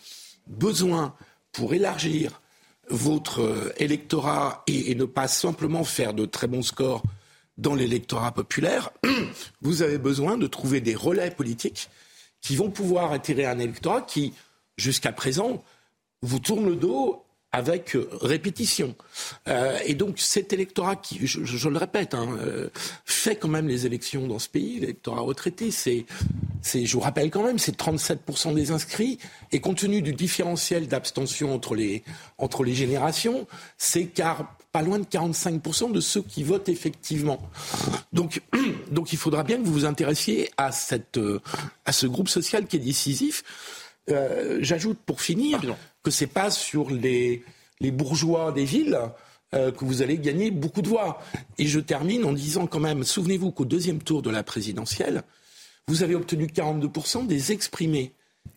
besoin, 0.47 1.15
pour 1.53 1.75
élargir 1.75 2.41
votre 2.89 3.41
euh, 3.41 3.73
électorat 3.77 4.63
et, 4.67 4.95
ne 4.95 5.05
pas 5.05 5.29
simplement 5.29 5.85
faire 5.85 6.15
de 6.15 6.25
très 6.25 6.47
bons 6.47 6.63
scores 6.63 7.03
dans 7.59 7.75
l'électorat 7.75 8.33
populaire, 8.33 8.91
vous 9.61 9.83
avez 9.83 9.99
besoin 9.99 10.39
de 10.39 10.47
trouver 10.47 10.81
des 10.81 10.95
relais 10.95 11.31
politiques 11.31 11.91
qui 12.43 12.57
vont 12.57 12.71
pouvoir 12.71 13.13
attirer 13.13 13.47
un 13.47 13.59
électorat 13.59 14.03
qui, 14.03 14.35
jusqu'à 14.77 15.13
présent, 15.13 15.65
vous 16.21 16.41
tourne 16.41 16.67
le 16.67 16.77
dos 16.77 17.25
avec 17.53 17.95
euh, 17.95 18.09
répétition. 18.21 18.95
Euh, 19.47 19.79
et 19.85 19.95
donc 19.95 20.19
cet 20.19 20.53
électorat 20.53 20.97
qui, 20.97 21.27
je, 21.27 21.69
le 21.69 21.79
répète, 21.79 22.15
hein, 22.15 22.29
euh, 22.41 22.71
fait 23.05 23.37
quand 23.37 23.49
même 23.49 23.69
les 23.69 23.85
élections 23.85 24.27
dans 24.27 24.39
ce 24.39 24.49
pays, 24.49 24.81
l'électorat 24.81 25.21
retraité, 25.21 25.71
c'est, 25.71 26.07
c'est, 26.63 26.87
je 26.87 26.95
vous 26.95 27.01
rappelle 27.01 27.31
quand 27.31 27.45
même, 27.45 27.59
c'est 27.59 27.79
37% 27.79 28.55
des 28.55 28.71
inscrits, 28.71 29.19
et 29.53 29.61
compte 29.61 29.79
tenu 29.79 30.01
du 30.01 30.15
différentiel 30.15 30.89
d'abstention 30.89 31.55
entre 31.55 31.75
les, 31.75 32.03
entre 32.39 32.65
les 32.65 32.75
générations, 32.75 33.47
c'est 33.77 34.07
car 34.07 34.57
pas 34.73 34.81
loin 34.81 34.99
de 34.99 35.05
45% 35.05 35.93
de 35.93 36.01
ceux 36.01 36.23
qui 36.23 36.45
votent 36.45 36.71
effectivement. 36.71 37.39
Donc, 38.15 38.41
donc 38.91 39.13
il 39.13 39.19
faudra 39.19 39.45
bien 39.45 39.59
que 39.59 39.65
vous 39.65 39.73
vous 39.73 39.85
intéressiez 39.85 40.51
à, 40.57 40.73
cette, 40.73 41.21
à 41.85 41.93
ce 41.93 42.07
groupe 42.07 42.31
social 42.31 42.67
qui 42.67 42.77
est 42.77 42.81
décisif. 42.81 43.45
J'ajoute 44.61 44.99
pour 45.05 45.21
finir 45.21 45.61
que 46.03 46.11
c'est 46.11 46.27
pas 46.27 46.51
sur 46.51 46.91
les, 46.91 47.45
les 47.81 47.91
bourgeois 47.91 48.53
des 48.53 48.65
villes 48.65 48.99
euh, 49.55 49.71
que 49.71 49.85
vous 49.85 50.03
allez 50.03 50.19
gagner 50.19 50.51
beaucoup 50.51 50.83
de 50.83 50.89
voix. 50.89 51.21
Et 51.59 51.67
je 51.67 51.79
termine 51.79 52.25
en 52.25 52.33
disant 52.33 52.67
quand 52.67 52.81
même, 52.81 53.05
souvenez-vous 53.05 53.51
qu'au 53.51 53.65
deuxième 53.65 54.03
tour 54.03 54.23
de 54.23 54.31
la 54.31 54.43
présidentielle, 54.43 55.23
vous 55.89 56.03
avez 56.03 56.15
obtenu 56.15 56.47
42% 56.47 57.27
des 57.27 57.53
exprimés. 57.53 58.13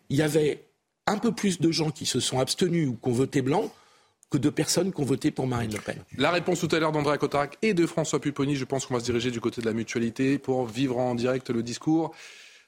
Il 0.09 0.17
y 0.17 0.21
avait 0.21 0.65
un 1.07 1.17
peu 1.17 1.31
plus 1.31 1.59
de 1.59 1.71
gens 1.71 1.91
qui 1.91 2.05
se 2.05 2.19
sont 2.19 2.39
abstenus 2.39 2.87
ou 2.87 2.95
qui 2.95 3.09
ont 3.09 3.13
voté 3.13 3.41
blanc 3.41 3.71
que 4.29 4.37
de 4.37 4.49
personnes 4.49 4.91
qui 4.91 5.01
ont 5.01 5.05
voté 5.05 5.31
pour 5.31 5.47
Marine 5.47 5.71
Le 5.71 5.79
Pen. 5.79 5.97
La 6.17 6.31
réponse 6.31 6.59
tout 6.59 6.69
à 6.71 6.79
l'heure 6.79 6.91
d'André 6.91 7.17
Cotarac 7.17 7.57
et 7.61 7.73
de 7.73 7.85
François 7.85 8.19
Pupponi. 8.19 8.55
Je 8.55 8.65
pense 8.65 8.85
qu'on 8.85 8.95
va 8.95 8.99
se 8.99 9.05
diriger 9.05 9.31
du 9.31 9.39
côté 9.39 9.61
de 9.61 9.65
la 9.65 9.73
mutualité 9.73 10.39
pour 10.39 10.65
vivre 10.65 10.97
en 10.97 11.13
direct 11.13 11.49
le 11.49 11.61
discours 11.61 12.15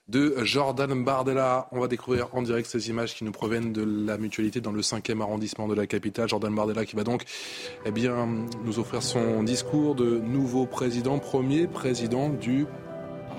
de 0.09 0.35
Jordan 0.43 1.03
Bardella. 1.03 1.67
On 1.71 1.79
va 1.79 1.87
découvrir 1.87 2.27
en 2.33 2.41
direct 2.41 2.69
ces 2.69 2.89
images 2.89 3.13
qui 3.15 3.23
nous 3.23 3.31
proviennent 3.31 3.73
de 3.73 3.83
la 3.83 4.17
mutualité 4.17 4.61
dans 4.61 4.71
le 4.71 4.81
5e 4.81 5.21
arrondissement 5.21 5.67
de 5.67 5.75
la 5.75 5.87
capitale. 5.87 6.29
Jordan 6.29 6.53
Bardella 6.53 6.85
qui 6.85 6.95
va 6.95 7.03
donc 7.03 7.23
eh 7.85 7.91
bien, 7.91 8.27
nous 8.63 8.79
offrir 8.79 9.03
son 9.03 9.43
discours 9.43 9.95
de 9.95 10.17
nouveau 10.19 10.65
président, 10.65 11.19
premier 11.19 11.67
président 11.67 12.29
du 12.29 12.65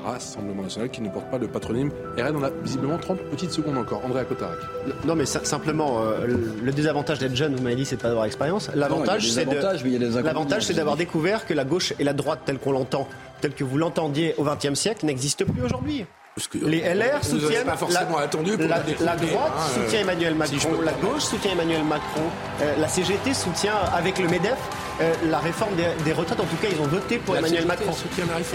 Rassemblement 0.05 0.63
national 0.63 0.91
qui 0.91 1.01
ne 1.03 1.09
porte 1.09 1.29
pas 1.29 1.39
le 1.39 1.49
patronyme 1.49 1.91
RN. 2.17 2.37
On 2.37 2.43
a 2.45 2.51
visiblement 2.51 2.99
30 2.99 3.19
petites 3.31 3.51
secondes 3.51 3.77
encore. 3.77 4.05
André 4.05 4.25
Cotarac. 4.25 4.59
Non, 5.05 5.17
mais 5.17 5.27
simplement, 5.27 6.03
euh, 6.03 6.27
le 6.63 6.73
désavantage 6.73 7.19
d'être 7.19 7.35
jeune, 7.35 7.57
vous 7.57 7.63
m'avez 7.63 7.75
dit, 7.75 7.85
c'est 7.85 7.97
de 7.97 8.03
pas 8.03 8.09
d'avoir 8.09 8.27
expérience. 8.27 8.71
L'avantage, 8.75 9.31
c'est 9.31 10.75
d'avoir 10.75 10.97
découvert 10.97 11.47
que 11.47 11.55
la 11.55 11.65
gauche 11.65 11.95
et 11.99 12.05
la 12.05 12.13
droite, 12.13 12.43
telle 12.45 12.59
qu'on 12.59 12.73
l'entend, 12.73 13.09
telle 13.41 13.55
que 13.55 13.65
vous 13.65 13.77
l'entendiez 13.77 14.35
au 14.39 14.45
XXe 14.45 14.75
siècle, 14.75 15.05
n'existe 15.05 15.45
plus 15.45 15.63
aujourd'hui 15.63 16.07
les 16.63 16.81
LR 16.81 17.25
soutiennent 17.25 17.65
pas 17.65 17.77
forcément 17.77 18.19
la, 18.19 18.25
attendu 18.25 18.57
la, 18.57 19.17
droite 19.17 19.53
hein, 19.57 19.75
soutient 19.75 20.01
Emmanuel 20.01 20.35
Macron, 20.35 20.81
la 20.85 20.93
gauche 20.93 21.23
soutient 21.23 21.53
Emmanuel 21.53 21.85
Macron, 21.85 22.23
euh, 22.61 22.77
la 22.79 22.89
CGT 22.89 23.35
soutient 23.35 23.77
avec 23.95 24.19
le 24.19 24.29
Medef 24.29 24.59
euh, 25.01 25.15
la 25.31 25.39
réforme 25.39 25.75
des, 25.77 26.13
retraites. 26.13 26.41
En 26.41 26.45
tout 26.45 26.57
cas, 26.57 26.69
ils 26.71 26.81
ont 26.81 26.87
voté 26.87 27.19
pour 27.19 27.37
Emmanuel 27.37 27.67
Macron. 27.67 27.93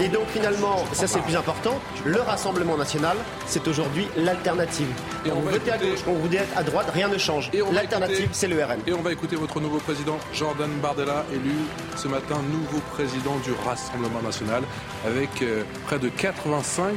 Et 0.00 0.08
donc 0.08 0.26
finalement, 0.28 0.84
ça 0.92 1.06
c'est 1.06 1.18
le 1.18 1.24
plus 1.24 1.36
important. 1.36 1.80
Le 2.04 2.20
Rassemblement 2.20 2.76
national, 2.76 3.16
c'est 3.46 3.66
aujourd'hui 3.66 4.06
l'alternative. 4.16 4.88
Et 5.24 5.30
on, 5.30 5.40
vote 5.40 5.68
à 5.68 5.78
gauche, 5.78 6.00
vous 6.06 6.20
votez 6.20 6.40
à 6.56 6.62
droite, 6.62 6.90
rien 6.92 7.08
ne 7.08 7.18
change. 7.18 7.50
L'alternative, 7.72 8.28
c'est 8.32 8.48
le 8.48 8.62
RN. 8.62 8.80
Et 8.86 8.92
on 8.92 9.02
va 9.02 9.12
écouter 9.12 9.36
votre 9.36 9.60
nouveau 9.60 9.78
président, 9.78 10.18
Jordan 10.32 10.70
Bardella, 10.82 11.24
élu 11.32 11.54
ce 11.96 12.08
matin 12.08 12.36
nouveau 12.50 12.80
président 12.92 13.36
du 13.44 13.52
Rassemblement 13.66 14.22
national, 14.22 14.62
avec 15.06 15.30
euh, 15.42 15.62
près 15.86 15.98
de 15.98 16.08
85% 16.08 16.92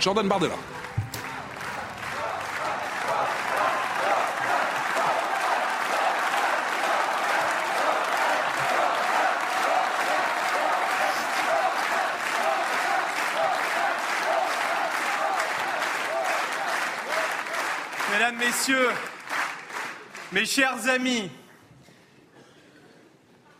Jordan 0.00 0.28
Bardella. 0.28 0.54
Messieurs, 18.48 18.88
mes 20.32 20.46
chers 20.46 20.88
amis, 20.88 21.30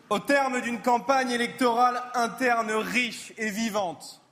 au 0.08 0.18
terme 0.18 0.62
d'une 0.62 0.80
campagne 0.80 1.30
électorale 1.30 2.02
interne 2.14 2.70
riche 2.70 3.34
et 3.36 3.50
vivante, 3.50 4.22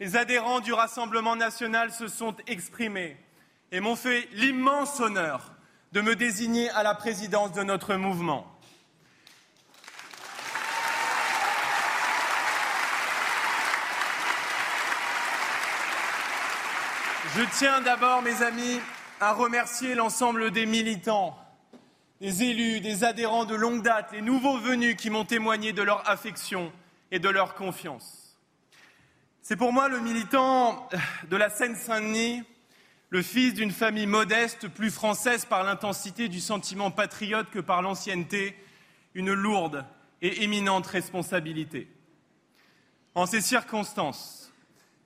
les 0.00 0.16
adhérents 0.16 0.60
du 0.60 0.72
Rassemblement 0.72 1.36
national 1.36 1.92
se 1.92 2.08
sont 2.08 2.34
exprimés 2.46 3.18
et 3.72 3.80
m'ont 3.80 3.94
fait 3.94 4.26
l'immense 4.32 5.00
honneur 5.00 5.52
de 5.92 6.00
me 6.00 6.16
désigner 6.16 6.70
à 6.70 6.82
la 6.82 6.94
présidence 6.94 7.52
de 7.52 7.62
notre 7.62 7.96
mouvement. 7.96 8.46
Je 17.36 17.42
tiens 17.58 17.82
d'abord, 17.82 18.22
mes 18.22 18.40
amis, 18.40 18.80
à 19.20 19.32
remercier 19.32 19.94
l'ensemble 19.94 20.50
des 20.50 20.66
militants, 20.66 21.38
des 22.20 22.42
élus, 22.42 22.80
des 22.80 23.04
adhérents 23.04 23.44
de 23.44 23.54
longue 23.54 23.82
date, 23.82 24.12
les 24.12 24.22
nouveaux 24.22 24.58
venus 24.58 24.96
qui 24.96 25.10
m'ont 25.10 25.24
témoigné 25.24 25.72
de 25.72 25.82
leur 25.82 26.08
affection 26.08 26.72
et 27.10 27.18
de 27.18 27.28
leur 27.28 27.54
confiance. 27.54 28.38
C'est 29.42 29.56
pour 29.56 29.72
moi 29.72 29.88
le 29.88 30.00
militant 30.00 30.88
de 31.28 31.36
la 31.36 31.50
Seine-Saint-Denis, 31.50 32.42
le 33.10 33.22
fils 33.22 33.54
d'une 33.54 33.70
famille 33.70 34.06
modeste, 34.06 34.68
plus 34.68 34.90
française 34.90 35.44
par 35.44 35.62
l'intensité 35.62 36.28
du 36.28 36.40
sentiment 36.40 36.90
patriote 36.90 37.50
que 37.50 37.60
par 37.60 37.82
l'ancienneté, 37.82 38.56
une 39.14 39.32
lourde 39.32 39.84
et 40.22 40.42
éminente 40.42 40.86
responsabilité. 40.86 41.88
En 43.14 43.26
ces 43.26 43.40
circonstances, 43.40 44.43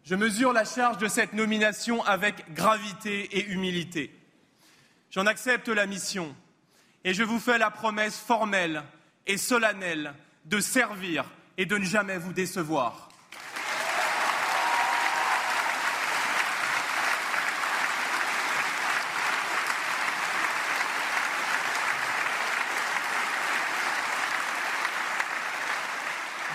je 0.09 0.15
mesure 0.15 0.55
la 0.55 0.65
charge 0.65 0.97
de 0.97 1.07
cette 1.07 1.35
nomination 1.35 2.03
avec 2.03 2.55
gravité 2.55 3.29
et 3.37 3.45
humilité. 3.49 4.11
J'en 5.11 5.27
accepte 5.27 5.69
la 5.69 5.85
mission 5.85 6.35
et 7.05 7.13
je 7.13 7.23
vous 7.23 7.39
fais 7.39 7.59
la 7.59 7.71
promesse 7.71 8.19
formelle 8.19 8.83
et 9.27 9.37
solennelle 9.37 10.15
de 10.47 10.61
servir 10.61 11.27
et 11.59 11.67
de 11.67 11.77
ne 11.77 11.85
jamais 11.85 12.17
vous 12.17 12.33
décevoir. 12.33 13.11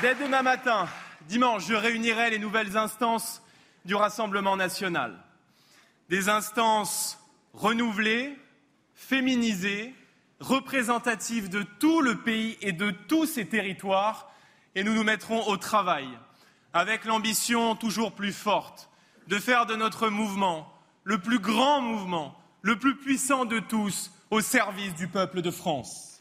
Dès 0.02 0.16
demain 0.16 0.42
matin, 0.42 0.90
dimanche, 1.28 1.66
je 1.68 1.74
réunirai 1.74 2.30
les 2.30 2.40
nouvelles 2.40 2.78
instances 2.78 3.42
du 3.86 3.96
Rassemblement 3.96 4.56
national. 4.56 5.18
Des 6.10 6.30
instances 6.30 7.20
renouvelées, 7.54 8.38
féminisées, 8.94 9.94
représentatives 10.40 11.50
de 11.50 11.64
tout 11.80 12.02
le 12.02 12.16
pays 12.16 12.58
et 12.62 12.72
de 12.72 12.92
tous 12.92 13.26
ses 13.26 13.48
territoires, 13.48 14.32
et 14.76 14.84
nous 14.84 14.94
nous 14.94 15.04
mettrons 15.04 15.48
au 15.48 15.58
travail 15.58 16.08
avec 16.74 17.06
l'ambition 17.06 17.76
toujours 17.76 18.14
plus 18.14 18.34
forte 18.34 18.90
de 19.28 19.38
faire 19.40 19.66
de 19.66 19.76
notre 19.76 20.10
mouvement 20.10 20.68
le 21.04 21.20
plus 21.20 21.40
grand 21.40 21.82
mouvement, 21.82 22.36
le 22.62 22.78
plus 22.78 22.96
puissant 22.96 23.46
de 23.46 23.60
tous, 23.60 24.12
au 24.32 24.42
service 24.42 24.96
du 24.96 25.08
peuple 25.08 25.42
de 25.42 25.52
France. 25.52 26.13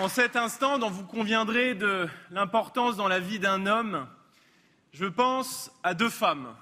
En 0.00 0.08
cet 0.08 0.34
instant 0.34 0.78
dont 0.78 0.88
vous 0.88 1.04
conviendrez 1.04 1.74
de 1.74 2.08
l'importance 2.30 2.96
dans 2.96 3.06
la 3.06 3.20
vie 3.20 3.38
d'un 3.38 3.66
homme, 3.66 4.08
je 4.94 5.04
pense 5.04 5.70
à 5.82 5.92
deux 5.92 6.08
femmes 6.08 6.56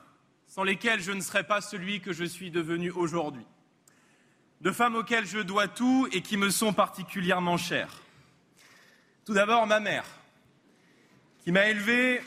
sans 0.48 0.64
lesquelles 0.64 1.00
je 1.00 1.12
ne 1.12 1.20
serais 1.20 1.44
pas 1.44 1.60
celui 1.60 2.00
que 2.00 2.12
je 2.12 2.24
suis 2.24 2.50
devenu 2.50 2.90
aujourd'hui. 2.90 3.46
Deux 4.60 4.72
femmes 4.72 4.96
auxquelles 4.96 5.24
je 5.24 5.38
dois 5.38 5.68
tout 5.68 6.08
et 6.10 6.20
qui 6.20 6.36
me 6.36 6.50
sont 6.50 6.72
particulièrement 6.72 7.56
chères. 7.56 8.02
Tout 9.24 9.34
d'abord 9.34 9.68
ma 9.68 9.78
mère, 9.78 10.06
qui 11.44 11.52
m'a 11.52 11.68
élevé 11.68 12.20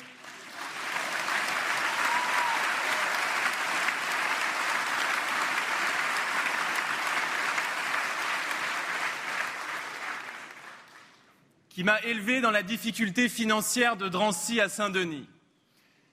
qui 11.81 11.85
m'a 11.85 11.99
élevé 12.03 12.41
dans 12.41 12.51
la 12.51 12.61
difficulté 12.61 13.27
financière 13.27 13.97
de 13.97 14.07
Drancy 14.07 14.61
à 14.61 14.69
Saint-Denis, 14.69 15.27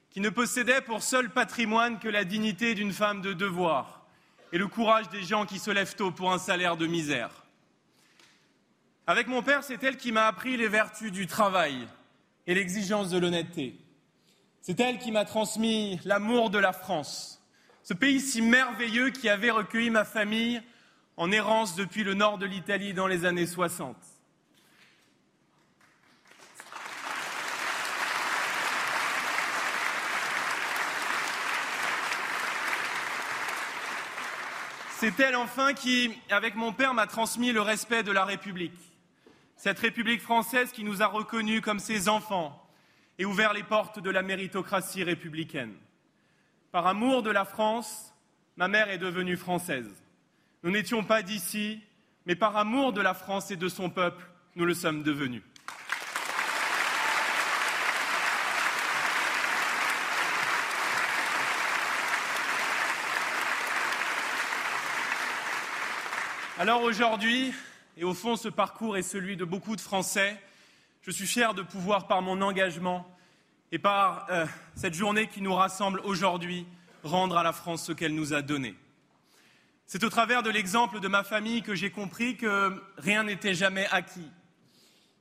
qui 0.09 0.21
ne 0.21 0.31
possédait 0.31 0.81
pour 0.81 1.03
seul 1.03 1.29
patrimoine 1.29 1.99
que 1.99 2.09
la 2.09 2.25
dignité 2.25 2.75
d'une 2.75 2.95
femme 2.95 3.21
de 3.21 3.35
devoir 3.35 4.07
et 4.51 4.57
le 4.57 4.67
courage 4.67 5.11
des 5.11 5.23
gens 5.23 5.45
qui 5.45 5.59
se 5.59 5.71
lèvent 5.71 5.95
tôt 5.95 6.11
pour 6.11 6.33
un 6.33 6.39
salaire 6.39 6.79
de 6.79 6.87
misère. 6.87 7.45
Avec 9.07 9.27
mon 9.27 9.43
père, 9.43 9.63
c'est 9.63 9.85
elle 9.85 9.99
qui 9.99 10.11
m'a 10.11 10.27
appris 10.27 10.57
les 10.57 10.69
vertus 10.69 11.13
du 11.13 11.27
travail 11.27 11.87
et 12.47 12.55
l'exigence 12.55 13.11
de 13.11 13.19
l'honnêteté. 13.19 13.77
C'est 14.63 14.81
elle 14.81 14.99
qui 14.99 15.13
m'a 15.13 15.27
transmis 15.27 16.01
l'amour 16.07 16.49
de 16.49 16.59
la 16.59 16.73
France, 16.73 17.45
ce 17.83 17.93
pays 17.93 18.21
si 18.21 18.41
merveilleux 18.41 19.11
qui 19.11 19.29
avait 19.29 19.51
recueilli 19.51 19.91
ma 19.91 20.07
famille 20.07 20.63
en 21.19 21.31
errance 21.31 21.77
depuis 21.77 22.05
le 22.05 22.15
nord 22.15 22.39
de 22.39 22.47
l'Italie 22.47 22.95
dans 22.95 23.07
les 23.07 23.27
années 23.27 23.47
60. 23.47 23.95
C'est 35.01 35.21
elle 35.21 35.37
enfin 35.37 35.75
qui, 35.75 36.13
avec 36.29 36.57
mon 36.57 36.73
père, 36.73 36.93
m'a 36.93 37.07
transmis 37.07 37.53
le 37.53 37.61
respect 37.61 38.03
de 38.03 38.11
la 38.11 38.25
République. 38.25 38.73
Cette 39.55 39.79
République 39.79 40.21
française 40.21 40.73
qui 40.73 40.83
nous 40.83 41.03
a 41.03 41.07
reconnus 41.07 41.61
comme 41.61 41.79
ses 41.79 42.09
enfants 42.09 42.61
et 43.17 43.25
ouvert 43.25 43.53
les 43.53 43.63
portes 43.63 44.01
de 44.01 44.11
la 44.11 44.23
méritocratie 44.23 45.05
républicaine. 45.05 45.73
Par 46.73 46.89
amour 46.89 47.23
de 47.23 47.31
la 47.31 47.45
France, 47.45 48.13
ma 48.57 48.67
mère 48.67 48.91
est 48.91 48.99
devenue 48.99 49.37
française. 49.37 49.89
Nous 50.65 50.73
n'étions 50.73 51.05
pas 51.05 51.23
d'ici, 51.23 51.81
mais 52.27 52.35
par 52.35 52.57
amour 52.57 52.93
de 52.93 53.01
la 53.01 53.15
France 53.15 53.53
et 53.53 53.57
de 53.57 53.69
son 53.69 53.91
peuple, 53.91 54.29
nous 54.57 54.65
le 54.65 54.75
sommes 54.75 55.05
devenus. 55.05 55.45
Alors 66.61 66.83
aujourd'hui, 66.83 67.55
et 67.97 68.03
au 68.03 68.15
fond 68.15 68.35
ce 68.35 68.49
parcours 68.49 68.97
est 68.97 69.03
celui 69.03 69.37
de 69.37 69.45
beaucoup 69.45 69.77
de 69.77 69.81
Français, 69.81 70.37
je 71.03 71.13
suis 71.13 71.29
fier 71.29 71.55
de 71.55 71.63
pouvoir, 71.63 72.09
par 72.09 72.21
mon 72.21 72.43
engagement 72.43 73.09
et 73.71 73.79
par 73.79 74.27
euh, 74.31 74.45
cette 74.75 74.95
journée 74.95 75.29
qui 75.29 75.41
nous 75.41 75.55
rassemble 75.55 76.01
aujourd'hui, 76.01 76.67
rendre 77.05 77.37
à 77.37 77.45
la 77.45 77.53
France 77.53 77.85
ce 77.85 77.93
qu'elle 77.93 78.13
nous 78.13 78.35
a 78.35 78.43
donné. 78.43 78.75
C'est 79.87 80.03
au 80.03 80.09
travers 80.09 80.43
de 80.43 80.51
l'exemple 80.51 80.99
de 80.99 81.07
ma 81.07 81.23
famille 81.23 81.63
que 81.63 81.77
j'ai 81.77 81.91
compris 81.91 82.37
que 82.37 82.83
rien 82.97 83.23
n'était 83.23 83.55
jamais 83.55 83.87
acquis, 83.93 84.29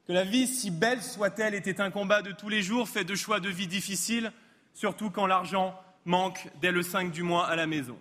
que 0.08 0.14
la 0.14 0.24
vie, 0.24 0.48
si 0.48 0.72
belle 0.72 1.04
soit-elle, 1.04 1.54
était 1.54 1.82
un 1.82 1.92
combat 1.92 2.24
de 2.24 2.32
tous 2.32 2.50
les 2.50 2.64
jours 2.64 2.90
fait 2.90 3.04
de 3.04 3.14
choix 3.14 3.40
de 3.40 3.50
vie 3.50 3.68
difficiles, 3.68 4.34
surtout 4.74 5.12
quand 5.12 5.28
l'argent 5.28 5.80
manque 6.04 6.48
dès 6.62 6.72
le 6.72 6.82
5 6.82 7.12
du 7.12 7.22
mois 7.22 7.46
à 7.46 7.56
la 7.56 7.68
maison 7.68 8.00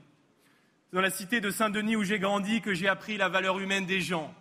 dans 0.92 1.00
la 1.00 1.10
cité 1.10 1.40
de 1.40 1.50
Saint-Denis 1.50 1.96
où 1.96 2.04
j'ai 2.04 2.18
grandi 2.18 2.60
que 2.60 2.74
j'ai 2.74 2.88
appris 2.88 3.16
la 3.16 3.28
valeur 3.28 3.58
humaine 3.58 3.86
des 3.86 4.00
gens 4.00 4.34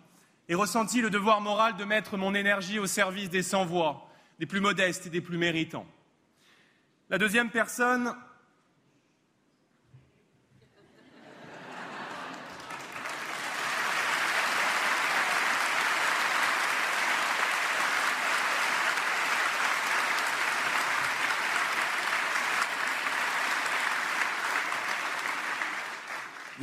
et 0.48 0.54
ressenti 0.54 1.00
le 1.00 1.10
devoir 1.10 1.40
moral 1.40 1.76
de 1.76 1.84
mettre 1.84 2.16
mon 2.16 2.34
énergie 2.34 2.78
au 2.78 2.86
service 2.86 3.30
des 3.30 3.42
sans-voix, 3.42 4.08
des 4.38 4.46
plus 4.46 4.60
modestes 4.60 5.06
et 5.06 5.10
des 5.10 5.20
plus 5.20 5.38
méritants. 5.38 5.86
La 7.10 7.18
deuxième 7.18 7.50
personne, 7.50 8.14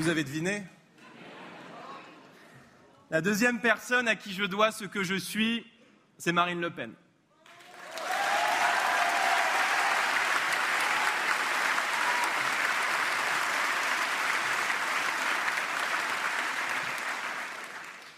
Vous 0.03 0.09
avez 0.09 0.25
deviné? 0.25 0.61
La 3.09 3.21
deuxième 3.21 3.61
personne 3.61 4.09
à 4.09 4.17
qui 4.17 4.33
je 4.33 4.43
dois 4.43 4.73
ce 4.73 4.83
que 4.83 5.01
je 5.01 5.15
suis, 5.15 5.65
c'est 6.17 6.33
Marine 6.33 6.59
Le 6.59 6.69
Pen. 6.71 6.93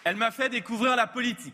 Elle 0.06 0.16
m'a 0.16 0.32
fait 0.32 0.50
découvrir 0.50 0.96
la 0.96 1.06
politique. 1.06 1.54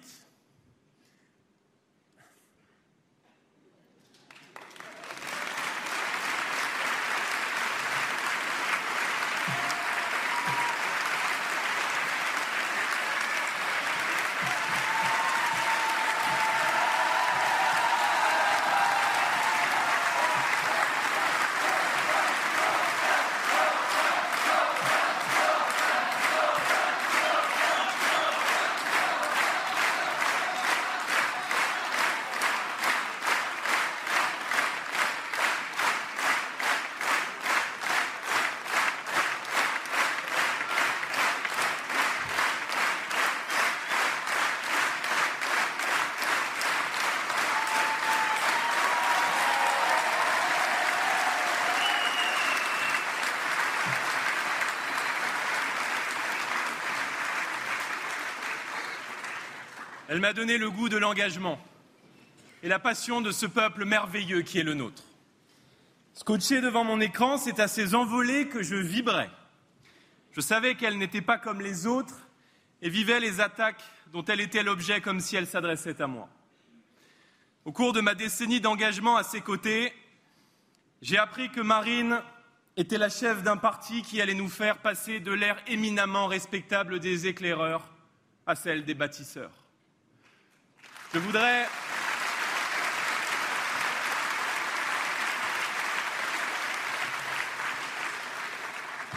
Elle 60.12 60.19
m'a 60.19 60.34
donné 60.34 60.58
le 60.58 60.69
goût 60.69 60.89
de 60.89 60.97
l'engagement 60.97 61.58
et 62.63 62.67
la 62.67 62.80
passion 62.80 63.21
de 63.21 63.32
ce 63.32 63.45
peuple 63.45 63.86
merveilleux 63.86 64.41
qui 64.41 64.60
est 64.60 64.63
le 64.63 64.74
nôtre. 64.74 65.04
Scotché 66.13 66.60
devant 66.60 66.84
mon 66.84 67.00
écran, 67.00 67.38
c'est 67.38 67.62
à 67.62 67.69
ces 67.69 67.95
envolées 67.95 68.50
que 68.50 68.62
je 68.62 68.76
vibrais. 68.76 69.30
Je 70.34 70.41
savais 70.41 70.76
qu'elle 70.76 70.97
n'était 70.97 71.21
pas 71.21 71.38
comme 71.38 71.62
les 71.62 71.88
autres 71.88 72.28
et 72.82 72.89
vivait 72.89 73.21
les 73.21 73.39
attaques 73.39 73.82
dont 74.12 74.26
elle 74.26 74.41
était 74.41 74.63
l'objet 74.63 75.00
comme 75.00 75.21
si 75.21 75.38
elle 75.38 75.47
s'adressait 75.47 76.02
à 76.02 76.08
moi. 76.08 76.28
Au 77.63 77.71
cours 77.71 77.93
de 77.93 78.02
ma 78.02 78.13
décennie 78.13 78.60
d'engagement 78.60 79.15
à 79.15 79.24
ses 79.24 79.39
côtés, 79.39 79.93
j'ai 81.02 81.17
appris 81.17 81.50
que 81.52 81.62
Marine 81.62 82.21
était 82.76 82.97
la 82.97 83.08
chef 83.08 83.43
d'un 83.43 83.56
parti 83.56 84.02
qui 84.02 84.19
allait 84.19 84.34
nous 84.34 84.50
faire 84.50 84.80
passer 84.80 85.21
de 85.21 85.32
l'ère 85.32 85.63
éminemment 85.67 86.28
respectable 86.28 87.00
des 87.00 87.28
éclaireurs 87.28 87.89
à 88.45 88.56
celle 88.56 88.84
des 88.84 88.93
bâtisseurs. 88.93 89.61
Je 91.13 91.19
voudrais. 91.19 91.67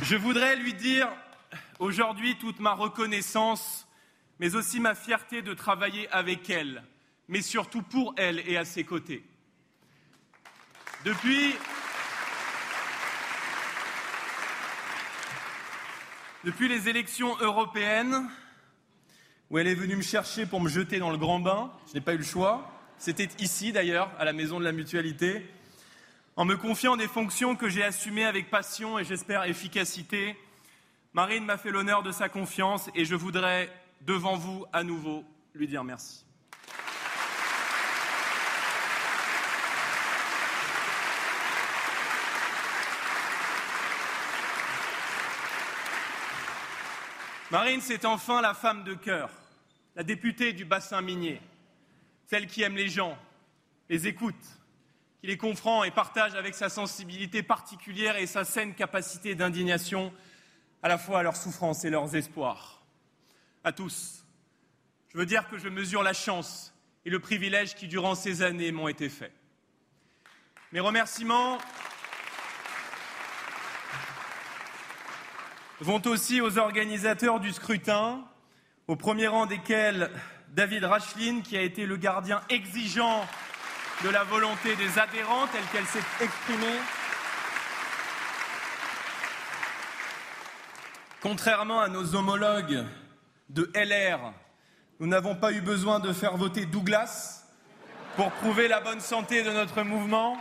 Je 0.02 0.16
voudrais 0.16 0.56
lui 0.56 0.74
dire 0.74 1.08
aujourd'hui 1.78 2.36
toute 2.38 2.60
ma 2.60 2.72
reconnaissance 2.72 3.86
mais 4.40 4.56
aussi 4.56 4.80
ma 4.80 4.94
fierté 4.94 5.42
de 5.42 5.54
travailler 5.54 6.08
avec 6.10 6.50
elle, 6.50 6.82
mais 7.28 7.42
surtout 7.42 7.82
pour 7.82 8.14
elle 8.16 8.40
et 8.48 8.56
à 8.56 8.64
ses 8.64 8.84
côtés. 8.84 9.24
Depuis, 11.04 11.54
Depuis 16.44 16.68
les 16.68 16.90
élections 16.90 17.34
européennes, 17.40 18.28
où 19.54 19.58
elle 19.58 19.68
est 19.68 19.74
venue 19.76 19.94
me 19.94 20.02
chercher 20.02 20.46
pour 20.46 20.60
me 20.60 20.68
jeter 20.68 20.98
dans 20.98 21.12
le 21.12 21.16
grand 21.16 21.38
bain, 21.38 21.70
je 21.86 21.94
n'ai 21.94 22.00
pas 22.00 22.14
eu 22.14 22.16
le 22.16 22.24
choix. 22.24 22.68
C'était 22.98 23.28
ici 23.38 23.70
d'ailleurs, 23.70 24.10
à 24.18 24.24
la 24.24 24.32
maison 24.32 24.58
de 24.58 24.64
la 24.64 24.72
mutualité. 24.72 25.46
En 26.34 26.44
me 26.44 26.56
confiant 26.56 26.96
des 26.96 27.06
fonctions 27.06 27.54
que 27.54 27.68
j'ai 27.68 27.84
assumées 27.84 28.24
avec 28.24 28.50
passion 28.50 28.98
et 28.98 29.04
j'espère 29.04 29.44
efficacité, 29.44 30.36
Marine 31.12 31.44
m'a 31.44 31.56
fait 31.56 31.70
l'honneur 31.70 32.02
de 32.02 32.10
sa 32.10 32.28
confiance 32.28 32.90
et 32.96 33.04
je 33.04 33.14
voudrais, 33.14 33.70
devant 34.00 34.36
vous, 34.36 34.66
à 34.72 34.82
nouveau, 34.82 35.22
lui 35.54 35.68
dire 35.68 35.84
merci. 35.84 36.24
Marine, 47.52 47.80
c'est 47.80 48.04
enfin 48.04 48.42
la 48.42 48.52
femme 48.52 48.82
de 48.82 48.94
cœur, 48.94 49.30
la 49.96 50.02
députée 50.02 50.52
du 50.52 50.64
bassin 50.64 51.00
minier, 51.00 51.40
celle 52.26 52.46
qui 52.46 52.62
aime 52.62 52.76
les 52.76 52.88
gens, 52.88 53.16
les 53.88 54.06
écoute, 54.06 54.34
qui 55.20 55.28
les 55.28 55.36
comprend 55.36 55.84
et 55.84 55.90
partage 55.90 56.34
avec 56.34 56.54
sa 56.54 56.68
sensibilité 56.68 57.42
particulière 57.42 58.16
et 58.16 58.26
sa 58.26 58.44
saine 58.44 58.74
capacité 58.74 59.34
d'indignation 59.34 60.12
à 60.82 60.88
la 60.88 60.98
fois 60.98 61.22
leurs 61.22 61.36
souffrances 61.36 61.84
et 61.84 61.90
leurs 61.90 62.14
espoirs. 62.14 62.82
À 63.62 63.72
tous, 63.72 64.24
je 65.08 65.16
veux 65.16 65.26
dire 65.26 65.48
que 65.48 65.58
je 65.58 65.68
mesure 65.68 66.02
la 66.02 66.12
chance 66.12 66.74
et 67.04 67.10
le 67.10 67.20
privilège 67.20 67.74
qui, 67.74 67.86
durant 67.86 68.14
ces 68.14 68.42
années, 68.42 68.72
m'ont 68.72 68.88
été 68.88 69.08
faits. 69.08 69.32
Mes 70.72 70.80
remerciements 70.80 71.58
vont 75.80 76.02
aussi 76.06 76.40
aux 76.40 76.58
organisateurs 76.58 77.40
du 77.40 77.52
scrutin, 77.52 78.24
au 78.88 78.96
premier 78.96 79.28
rang 79.28 79.46
desquels 79.46 80.10
David 80.48 80.84
Racheline, 80.84 81.42
qui 81.42 81.56
a 81.56 81.62
été 81.62 81.86
le 81.86 81.96
gardien 81.96 82.40
exigeant 82.48 83.26
de 84.04 84.10
la 84.10 84.24
volonté 84.24 84.76
des 84.76 84.98
adhérents 84.98 85.46
telle 85.48 85.64
qu'elle 85.72 85.86
s'est 85.86 86.24
exprimée. 86.24 86.78
Contrairement 91.22 91.80
à 91.80 91.88
nos 91.88 92.14
homologues 92.14 92.84
de 93.48 93.70
LR, 93.74 94.32
nous 95.00 95.06
n'avons 95.06 95.34
pas 95.34 95.52
eu 95.52 95.60
besoin 95.60 95.98
de 95.98 96.12
faire 96.12 96.36
voter 96.36 96.66
Douglas 96.66 97.46
pour 98.16 98.30
prouver 98.32 98.68
la 98.68 98.80
bonne 98.80 99.00
santé 99.00 99.42
de 99.42 99.50
notre 99.50 99.82
mouvement. 99.82 100.36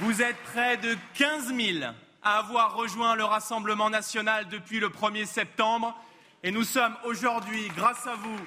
Vous 0.00 0.22
êtes 0.22 0.40
près 0.52 0.76
de 0.76 0.96
15 1.14 1.54
000 1.54 1.92
à 2.24 2.38
avoir 2.38 2.74
rejoint 2.74 3.14
le 3.14 3.24
Rassemblement 3.24 3.90
national 3.90 4.48
depuis 4.48 4.80
le 4.80 4.88
1er 4.88 5.26
septembre 5.26 5.94
et 6.42 6.50
nous 6.50 6.64
sommes 6.64 6.96
aujourd'hui, 7.04 7.68
grâce 7.76 8.06
à 8.06 8.16
vous, 8.16 8.38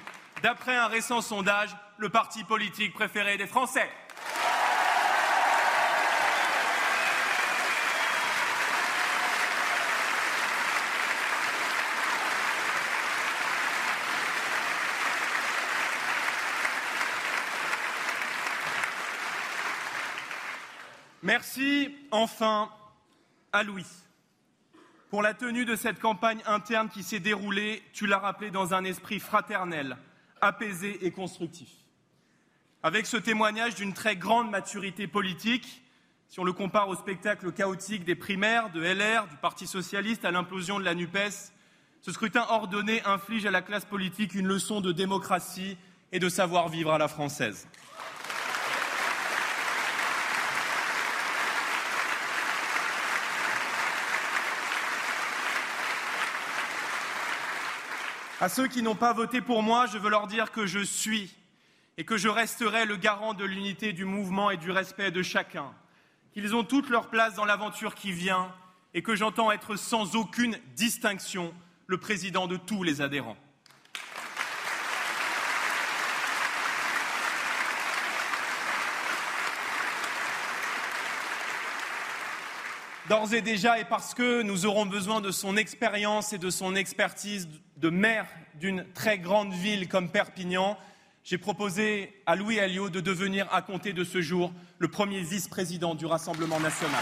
d'après 0.42 0.76
un 0.76 0.86
récent 0.86 1.20
sondage, 1.20 1.76
le 1.96 2.08
parti 2.08 2.44
politique 2.44 2.92
préféré 2.92 3.36
des 3.36 3.46
Français. 3.46 3.88
Merci 21.22 21.96
enfin 22.10 22.70
à 23.52 23.62
Louis 23.62 23.86
pour 25.10 25.22
la 25.22 25.32
tenue 25.32 25.64
de 25.64 25.74
cette 25.74 26.00
campagne 26.00 26.42
interne 26.44 26.90
qui 26.90 27.02
s'est 27.02 27.18
déroulée, 27.18 27.82
tu 27.94 28.06
l'as 28.06 28.18
rappelé, 28.18 28.50
dans 28.50 28.74
un 28.74 28.84
esprit 28.84 29.20
fraternel, 29.20 29.96
apaisé 30.42 31.06
et 31.06 31.10
constructif. 31.10 31.70
Avec 32.82 33.06
ce 33.06 33.16
témoignage 33.16 33.74
d'une 33.74 33.94
très 33.94 34.16
grande 34.16 34.50
maturité 34.50 35.06
politique, 35.06 35.82
si 36.28 36.40
on 36.40 36.44
le 36.44 36.52
compare 36.52 36.90
au 36.90 36.94
spectacle 36.94 37.52
chaotique 37.52 38.04
des 38.04 38.14
primaires, 38.14 38.70
de 38.70 38.82
LR, 38.82 39.26
du 39.28 39.36
Parti 39.36 39.66
socialiste 39.66 40.26
à 40.26 40.30
l'implosion 40.30 40.78
de 40.78 40.84
la 40.84 40.94
NUPES, 40.94 41.52
ce 42.02 42.12
scrutin 42.12 42.44
ordonné 42.50 43.02
inflige 43.04 43.46
à 43.46 43.50
la 43.50 43.62
classe 43.62 43.86
politique 43.86 44.34
une 44.34 44.46
leçon 44.46 44.82
de 44.82 44.92
démocratie 44.92 45.78
et 46.12 46.18
de 46.18 46.28
savoir-vivre 46.28 46.92
à 46.92 46.98
la 46.98 47.08
française. 47.08 47.66
À 58.40 58.48
ceux 58.48 58.68
qui 58.68 58.82
n'ont 58.82 58.94
pas 58.94 59.12
voté 59.12 59.40
pour 59.40 59.64
moi, 59.64 59.86
je 59.86 59.98
veux 59.98 60.10
leur 60.10 60.28
dire 60.28 60.52
que 60.52 60.64
je 60.64 60.78
suis 60.78 61.34
et 61.96 62.04
que 62.04 62.16
je 62.16 62.28
resterai 62.28 62.84
le 62.84 62.96
garant 62.96 63.34
de 63.34 63.44
l'unité 63.44 63.92
du 63.92 64.04
mouvement 64.04 64.52
et 64.52 64.56
du 64.56 64.70
respect 64.70 65.10
de 65.10 65.22
chacun, 65.22 65.72
qu'ils 66.32 66.54
ont 66.54 66.62
toute 66.62 66.88
leur 66.88 67.08
place 67.08 67.34
dans 67.34 67.44
l'aventure 67.44 67.96
qui 67.96 68.12
vient 68.12 68.54
et 68.94 69.02
que 69.02 69.16
j'entends 69.16 69.50
être 69.50 69.74
sans 69.74 70.14
aucune 70.14 70.56
distinction 70.76 71.52
le 71.88 71.98
président 71.98 72.46
de 72.46 72.56
tous 72.56 72.84
les 72.84 73.00
adhérents. 73.00 73.36
D'ores 83.08 83.32
et 83.32 83.40
déjà, 83.40 83.78
et 83.78 83.86
parce 83.86 84.12
que 84.12 84.42
nous 84.42 84.66
aurons 84.66 84.84
besoin 84.84 85.22
de 85.22 85.30
son 85.30 85.56
expérience 85.56 86.34
et 86.34 86.38
de 86.38 86.50
son 86.50 86.76
expertise 86.76 87.48
de 87.78 87.88
maire 87.88 88.26
d'une 88.60 88.84
très 88.92 89.18
grande 89.18 89.54
ville 89.54 89.88
comme 89.88 90.10
Perpignan, 90.10 90.76
j'ai 91.24 91.38
proposé 91.38 92.12
à 92.26 92.36
Louis 92.36 92.60
Alliot 92.60 92.90
de 92.90 93.00
devenir, 93.00 93.46
à 93.50 93.62
compter 93.62 93.94
de 93.94 94.04
ce 94.04 94.20
jour, 94.20 94.52
le 94.78 94.88
premier 94.88 95.22
vice-président 95.22 95.94
du 95.94 96.04
Rassemblement 96.04 96.60
national. 96.60 97.00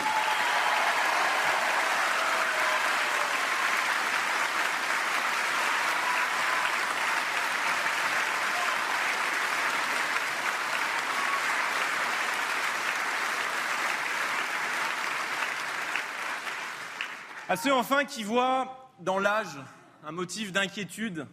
À 17.57 17.59
ceux 17.59 17.73
enfin 17.73 18.05
qui 18.05 18.23
voient 18.23 18.93
dans 19.01 19.19
l'âge 19.19 19.57
un 20.05 20.13
motif 20.13 20.53
d'inquiétude, 20.53 21.27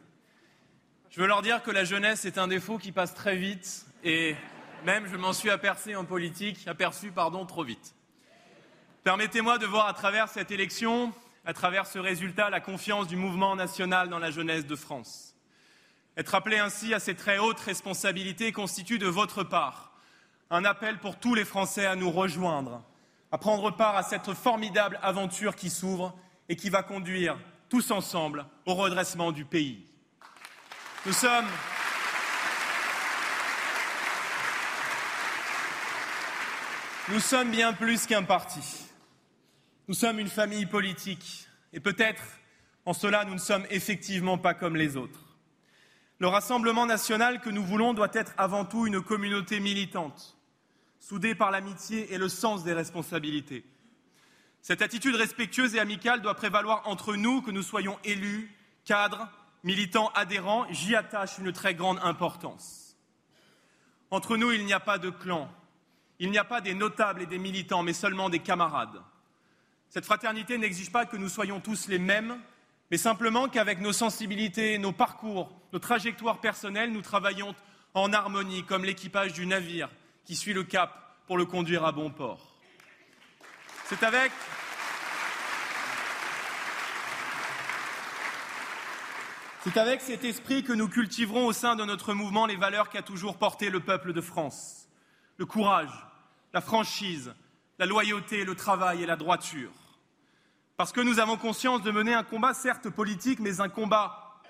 je 1.10 1.20
veux 1.20 1.28
leur 1.28 1.42
dire 1.42 1.62
que 1.62 1.70
la 1.70 1.84
jeunesse 1.84 2.24
est 2.24 2.38
un 2.38 2.48
défaut 2.48 2.78
qui 2.78 2.94
passe 2.94 3.14
très 3.14 3.36
vite 3.36 3.86
et 4.06 4.38
même 4.86 5.06
je 5.12 5.18
m'en 5.18 5.34
suis 5.34 5.50
aperçu 5.50 5.98
en 5.98 6.06
politique, 6.06 6.66
aperçu 6.66 7.12
pardon 7.12 7.46
trop 7.46 7.66
vite. 7.66 7.94
Permettez-moi 9.04 9.58
de 9.58 9.66
voir 9.66 9.86
à 9.86 9.94
travers 9.94 10.30
cette 10.30 10.50
élection, 10.50 11.12
à 11.44 11.52
travers 11.52 11.88
ce 11.88 12.00
résultat, 12.00 12.50
la 12.50 12.62
confiance 12.62 13.08
du 13.08 13.18
mouvement 13.18 13.58
national 13.58 14.08
dans 14.08 14.20
la 14.20 14.32
jeunesse 14.32 14.66
de 14.66 14.78
France. 14.78 15.36
Être 16.16 16.36
appelé 16.36 16.58
ainsi 16.58 16.94
à 16.94 17.02
ces 17.02 17.16
très 17.16 17.38
hautes 17.38 17.60
responsabilités 17.60 18.54
constitue 18.54 18.98
de 18.98 19.08
votre 19.08 19.44
part 19.44 19.92
un 20.50 20.64
appel 20.64 21.00
pour 21.00 21.20
tous 21.20 21.36
les 21.36 21.44
Français 21.44 21.86
à 21.86 21.98
nous 21.98 22.12
rejoindre 22.12 22.82
à 23.34 23.38
prendre 23.40 23.72
part 23.72 23.98
à 23.98 24.04
cette 24.04 24.32
formidable 24.36 25.00
aventure 25.02 25.56
qui 25.56 25.72
s'ouvre 25.72 26.16
et 26.50 26.56
qui 26.56 26.70
va 26.70 26.84
conduire 26.84 27.36
tous 27.68 27.90
ensemble 27.90 28.46
au 28.68 28.76
redressement 28.76 29.32
du 29.32 29.44
pays. 29.44 29.84
Nous 31.04 31.14
sommes 37.20 37.50
bien 37.50 37.74
plus 37.74 38.06
qu'un 38.06 38.22
parti. 38.22 38.62
Nous 39.88 39.96
sommes 39.96 40.20
une 40.20 40.30
famille 40.30 40.68
politique 40.68 41.48
et 41.74 41.80
peut-être 41.80 42.22
en 42.86 42.94
cela 42.94 43.26
nous 43.26 43.34
ne 43.34 43.40
sommes 43.40 43.66
effectivement 43.72 44.38
pas 44.38 44.54
comme 44.54 44.76
les 44.76 44.96
autres. 44.96 45.40
Le 46.20 46.28
Rassemblement 46.28 46.86
national 46.86 47.42
que 47.42 47.50
nous 47.50 47.64
voulons 47.64 47.96
doit 47.96 48.12
être 48.14 48.36
avant 48.38 48.64
tout 48.64 48.86
une 48.86 49.02
communauté 49.02 49.60
militante 49.60 50.38
soudés 51.04 51.36
par 51.36 51.52
l'amitié 51.52 52.14
et 52.14 52.18
le 52.18 52.30
sens 52.30 52.64
des 52.64 52.72
responsabilités. 52.72 53.66
Cette 54.62 54.82
attitude 54.82 55.16
respectueuse 55.16 55.76
et 55.76 55.80
amicale 55.82 56.22
doit 56.22 56.36
prévaloir 56.36 56.88
entre 56.88 57.16
nous, 57.18 57.42
que 57.42 57.52
nous 57.52 57.62
soyons 57.62 58.00
élus, 58.06 58.56
cadres, 58.86 59.28
militants, 59.64 60.12
adhérents. 60.16 60.66
J'y 60.70 60.96
attache 60.96 61.38
une 61.40 61.52
très 61.52 61.76
grande 61.76 62.00
importance. 62.04 62.96
Entre 64.12 64.38
nous, 64.38 64.52
il 64.52 64.64
n'y 64.64 64.72
a 64.72 64.80
pas 64.80 64.98
de 64.98 65.10
clan. 65.10 65.52
Il 66.20 66.32
n'y 66.32 66.38
a 66.38 66.46
pas 66.46 66.62
des 66.62 66.74
notables 66.74 67.22
et 67.22 67.26
des 67.26 67.40
militants, 67.40 67.84
mais 67.84 67.92
seulement 67.92 68.30
des 68.30 68.40
camarades. 68.40 69.02
Cette 69.90 70.06
fraternité 70.06 70.58
n'exige 70.58 70.92
pas 70.92 71.06
que 71.06 71.18
nous 71.18 71.30
soyons 71.30 71.60
tous 71.60 71.90
les 71.90 72.00
mêmes, 72.00 72.40
mais 72.92 72.98
simplement 72.98 73.50
qu'avec 73.50 73.82
nos 73.82 73.92
sensibilités, 73.92 74.78
nos 74.78 74.94
parcours, 74.94 75.52
nos 75.74 75.80
trajectoires 75.80 76.40
personnelles, 76.40 76.94
nous 76.94 77.02
travaillons 77.02 77.54
en 77.94 78.14
harmonie 78.14 78.64
comme 78.64 78.86
l'équipage 78.86 79.34
du 79.34 79.46
navire 79.46 79.90
qui 80.26 80.36
suit 80.36 80.54
le 80.54 80.64
cap 80.64 81.18
pour 81.28 81.38
le 81.38 81.46
conduire 81.46 81.86
à 81.86 81.92
bon 81.92 82.10
port. 82.10 82.56
C'est 83.86 84.04
avec 84.04 84.32
C'est 89.64 90.00
cet 90.02 90.26
esprit 90.26 90.62
que 90.62 90.74
nous 90.74 90.90
cultiverons 90.90 91.46
au 91.46 91.54
sein 91.54 91.78
de 91.78 91.86
notre 91.86 92.14
mouvement 92.14 92.46
les 92.46 92.58
valeurs 92.58 92.90
qu'a 92.90 93.02
toujours 93.02 93.38
porté 93.38 93.70
le 93.70 93.80
peuple 93.80 94.12
de 94.12 94.20
France. 94.20 94.90
Le 95.38 95.46
courage, 95.46 96.06
la 96.54 96.60
franchise, 96.60 97.34
la 97.80 97.86
loyauté, 97.86 98.44
le 98.44 98.56
travail 98.56 99.04
et 99.04 99.06
la 99.06 99.16
droiture. 99.16 99.72
Parce 100.76 100.92
que 100.92 101.00
nous 101.00 101.20
avons 101.20 101.38
conscience 101.38 101.82
de 101.82 101.92
mener 101.92 102.14
un 102.14 102.24
combat 102.24 102.54
certes 102.54 102.90
politique, 102.90 103.40
mais 103.40 103.62
un 103.62 103.70
combat. 103.70 104.42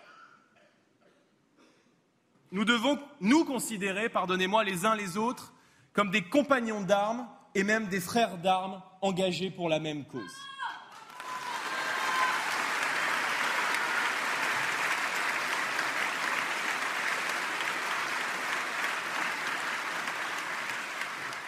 Nous 2.52 2.66
devons 2.66 2.98
nous 3.22 3.46
considérer, 3.46 4.10
pardonnez-moi, 4.10 4.64
les 4.64 4.84
uns 4.86 4.96
les 4.96 5.16
autres, 5.16 5.54
comme 5.94 6.10
des 6.10 6.24
compagnons 6.24 6.82
d'armes 6.82 7.28
et 7.56 7.64
même 7.64 7.88
des 7.88 8.00
frères 8.00 8.38
d'armes 8.40 8.82
engagés 9.02 9.52
pour 9.52 9.70
la 9.70 9.80
même 9.80 10.06
cause. 10.06 10.36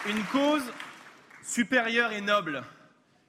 Une 0.08 0.22
cause 0.26 0.62
supérieure 1.42 2.12
et 2.12 2.20
noble 2.20 2.62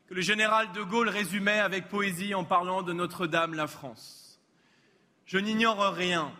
que 0.07 0.13
le 0.13 0.21
général 0.21 0.71
de 0.73 0.83
Gaulle 0.83 1.09
résumait 1.09 1.59
avec 1.59 1.89
poésie 1.89 2.35
en 2.35 2.43
parlant 2.43 2.83
de 2.83 2.93
Notre-Dame, 2.93 3.55
la 3.55 3.65
France. 3.65 4.39
Je 5.25 5.39
n'ignore 5.39 5.79
rien 5.93 6.31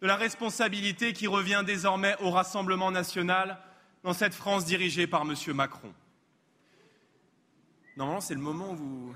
de 0.00 0.06
la 0.06 0.14
responsabilité 0.14 1.12
qui 1.12 1.26
revient 1.26 1.64
désormais 1.66 2.16
au 2.20 2.30
Rassemblement 2.30 2.92
national 2.92 3.58
dans 4.04 4.12
cette 4.12 4.34
France 4.34 4.66
dirigée 4.66 5.06
par 5.06 5.22
M. 5.22 5.34
Macron. 5.54 5.92
Non, 7.96 8.20
c'est 8.20 8.34
le 8.34 8.40
moment 8.40 8.72
où 8.72 8.76
vous. 8.76 9.14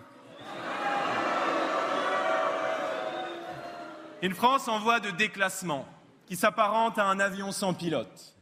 Une 4.22 4.34
France 4.34 4.66
en 4.66 4.80
voie 4.80 4.98
de 4.98 5.10
déclassement, 5.10 5.86
qui 6.26 6.36
s'apparente 6.36 6.98
à 6.98 7.04
un 7.04 7.20
avion 7.20 7.52
sans 7.52 7.74
pilote. 7.74 8.34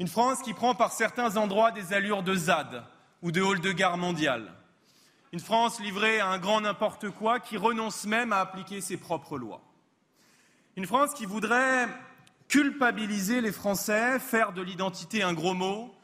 Une 0.00 0.08
France 0.08 0.42
qui 0.42 0.52
prend 0.52 0.74
par 0.74 0.92
certains 0.92 1.36
endroits 1.36 1.70
des 1.70 1.92
allures 1.92 2.24
de 2.24 2.34
ZAD 2.34 2.84
ou 3.22 3.30
de 3.30 3.40
hall 3.40 3.60
de 3.60 3.70
gare 3.70 3.96
mondiale. 3.96 4.52
Une 5.32 5.40
France 5.40 5.80
livrée 5.80 6.18
à 6.18 6.28
un 6.28 6.38
grand 6.38 6.60
n'importe 6.60 7.10
quoi 7.10 7.38
qui 7.38 7.56
renonce 7.56 8.04
même 8.04 8.32
à 8.32 8.40
appliquer 8.40 8.80
ses 8.80 8.96
propres 8.96 9.38
lois. 9.38 9.62
Une 10.76 10.86
France 10.86 11.14
qui 11.14 11.24
voudrait 11.24 11.86
culpabiliser 12.48 13.40
les 13.40 13.52
Français, 13.52 14.18
faire 14.18 14.52
de 14.52 14.62
l'identité 14.62 15.22
un 15.22 15.34
gros 15.34 15.54
mot. 15.54 15.94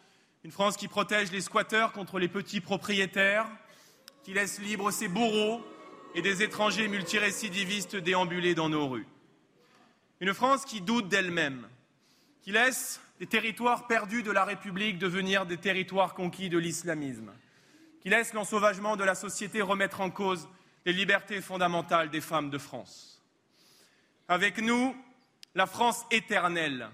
Une 0.45 0.53
France 0.53 0.77
qui 0.77 0.89
protège 0.89 1.33
les 1.33 1.41
squatteurs 1.41 1.93
contre 1.93 2.19
les 2.19 2.29
petits 2.29 2.61
propriétaires, 2.61 3.47
qui 4.23 4.35
laisse 4.35 4.61
libres 4.61 4.91
ses 4.91 5.09
bourreaux 5.09 5.65
et 6.15 6.23
des 6.23 6.43
étrangers 6.43 6.89
multirécidivistes 6.89 7.97
déambuler 7.97 8.55
dans 8.55 8.69
nos 8.69 8.89
rues. 8.89 9.07
Une 10.21 10.35
France 10.35 10.65
qui 10.65 10.81
doute 10.81 11.09
d'elle-même, 11.09 11.67
qui 12.43 12.53
laisse 12.53 13.01
les 13.21 13.27
territoires 13.27 13.87
perdus 13.87 14.23
de 14.23 14.31
la 14.31 14.45
République 14.45 14.99
devenir 14.99 15.47
des 15.47 15.57
territoires 15.57 16.15
conquis 16.15 16.51
de 16.51 16.59
l'islamisme 16.59 17.33
qui 18.05 18.11
laisse 18.11 18.35
l'ensauvagement 18.35 18.97
de 18.97 19.03
la 19.03 19.15
société 19.15 19.63
remettre 19.63 20.03
en 20.03 20.11
cause 20.11 20.47
les 20.85 20.93
libertés 20.93 21.41
fondamentales 21.41 22.11
des 22.11 22.21
femmes 22.21 22.51
de 22.51 22.59
France. 22.59 23.23
Avec 24.29 24.59
nous, 24.59 24.95
la 25.55 25.67
France 25.67 26.05
éternelle. 26.11 26.89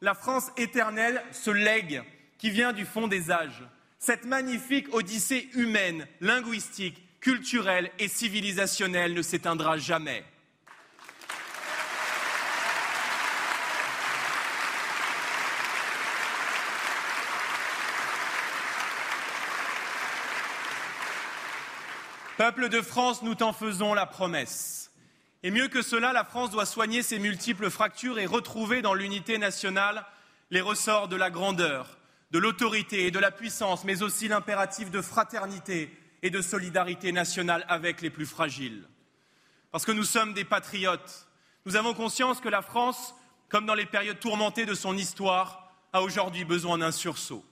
La 0.00 0.14
France 0.14 0.50
éternelle, 0.56 1.22
ce 1.32 1.50
legs 1.50 2.02
qui 2.38 2.50
vient 2.50 2.72
du 2.72 2.84
fond 2.84 3.08
des 3.08 3.30
âges, 3.30 3.62
cette 3.98 4.24
magnifique 4.24 4.92
odyssée 4.94 5.48
humaine, 5.54 6.06
linguistique, 6.20 7.02
culturelle 7.20 7.90
et 7.98 8.08
civilisationnelle 8.08 9.14
ne 9.14 9.22
s'éteindra 9.22 9.78
jamais. 9.78 10.24
Peuple 22.36 22.68
de 22.68 22.82
France, 22.82 23.22
nous 23.22 23.34
t'en 23.34 23.54
faisons 23.54 23.94
la 23.94 24.04
promesse. 24.04 24.85
Et 25.46 25.52
mieux 25.52 25.68
que 25.68 25.80
cela, 25.80 26.12
la 26.12 26.24
France 26.24 26.50
doit 26.50 26.66
soigner 26.66 27.04
ses 27.04 27.20
multiples 27.20 27.70
fractures 27.70 28.18
et 28.18 28.26
retrouver 28.26 28.82
dans 28.82 28.94
l'unité 28.94 29.38
nationale 29.38 30.04
les 30.50 30.60
ressorts 30.60 31.06
de 31.06 31.14
la 31.14 31.30
grandeur, 31.30 31.98
de 32.32 32.40
l'autorité 32.40 33.06
et 33.06 33.12
de 33.12 33.20
la 33.20 33.30
puissance, 33.30 33.84
mais 33.84 34.02
aussi 34.02 34.26
l'impératif 34.26 34.90
de 34.90 35.00
fraternité 35.00 35.96
et 36.22 36.30
de 36.30 36.42
solidarité 36.42 37.12
nationale 37.12 37.64
avec 37.68 38.00
les 38.00 38.10
plus 38.10 38.26
fragiles. 38.26 38.88
Parce 39.70 39.84
que 39.84 39.92
nous 39.92 40.02
sommes 40.02 40.34
des 40.34 40.42
patriotes, 40.44 41.28
nous 41.64 41.76
avons 41.76 41.94
conscience 41.94 42.40
que 42.40 42.48
la 42.48 42.60
France, 42.60 43.14
comme 43.48 43.66
dans 43.66 43.74
les 43.74 43.86
périodes 43.86 44.18
tourmentées 44.18 44.66
de 44.66 44.74
son 44.74 44.96
histoire, 44.96 45.72
a 45.92 46.02
aujourd'hui 46.02 46.44
besoin 46.44 46.78
d'un 46.78 46.90
sursaut. 46.90 47.44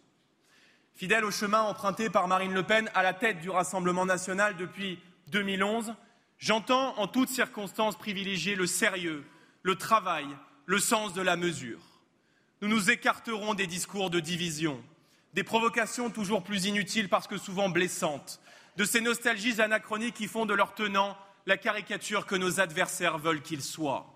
Fidèle 0.97 1.25
au 1.25 1.31
chemin 1.31 1.61
emprunté 1.61 2.11
par 2.11 2.27
Marine 2.27 2.55
Le 2.55 2.65
Pen 2.65 2.91
à 2.93 3.05
la 3.05 3.15
tête 3.15 3.39
du 3.39 3.51
Rassemblement 3.51 4.05
national 4.05 4.57
depuis 4.57 4.99
2011, 5.29 5.95
j'entends 6.39 6.99
en 6.99 7.07
toutes 7.07 7.29
circonstances 7.29 7.97
privilégier 7.97 8.55
le 8.55 8.67
sérieux, 8.67 9.25
le 9.63 9.77
travail, 9.77 10.27
le 10.67 10.79
sens 10.79 11.13
de 11.13 11.23
la 11.23 11.37
mesure. 11.37 11.81
Nous 12.61 12.69
nous 12.69 12.91
écarterons 12.91 13.55
des 13.55 13.67
discours 13.67 14.11
de 14.11 14.21
division, 14.21 14.83
des 15.35 15.45
provocations 15.45 16.11
toujours 16.11 16.43
plus 16.43 16.67
inutiles 16.67 17.09
parce 17.09 17.27
que 17.27 17.37
souvent 17.37 17.69
blessantes, 17.69 18.41
de 18.77 18.85
ces 18.85 19.01
nostalgies 19.01 19.61
anachroniques 19.61 20.15
qui 20.15 20.29
font 20.29 20.47
de 20.47 20.55
leurs 20.55 20.75
tenants 20.75 21.17
la 21.47 21.57
caricature 21.57 22.27
que 22.27 22.35
nos 22.35 22.61
adversaires 22.61 23.19
veulent 23.19 23.43
qu'ils 23.43 23.63
soient. 23.63 24.07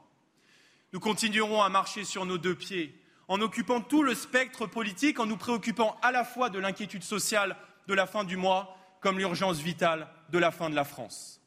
Nous 0.92 1.00
continuerons 1.00 1.62
à 1.62 1.68
marcher 1.68 2.04
sur 2.04 2.24
nos 2.24 2.38
deux 2.38 2.54
pieds, 2.54 2.98
en 3.28 3.40
occupant 3.42 3.82
tout 3.82 4.02
le 4.02 4.14
spectre 4.14 4.66
politique, 4.66 5.20
en 5.20 5.26
nous 5.26 5.36
préoccupant 5.36 5.98
à 6.02 6.10
la 6.12 6.24
fois 6.24 6.48
de 6.48 6.58
l'inquiétude 6.58 7.02
sociale 7.02 7.56
de 7.86 7.94
la 7.94 8.06
fin 8.06 8.24
du 8.24 8.36
mois 8.36 8.76
comme 9.00 9.18
l'urgence 9.18 9.58
vitale 9.58 10.08
de 10.30 10.38
la 10.38 10.50
fin 10.50 10.70
de 10.70 10.74
la 10.74 10.84
France. 10.84 11.37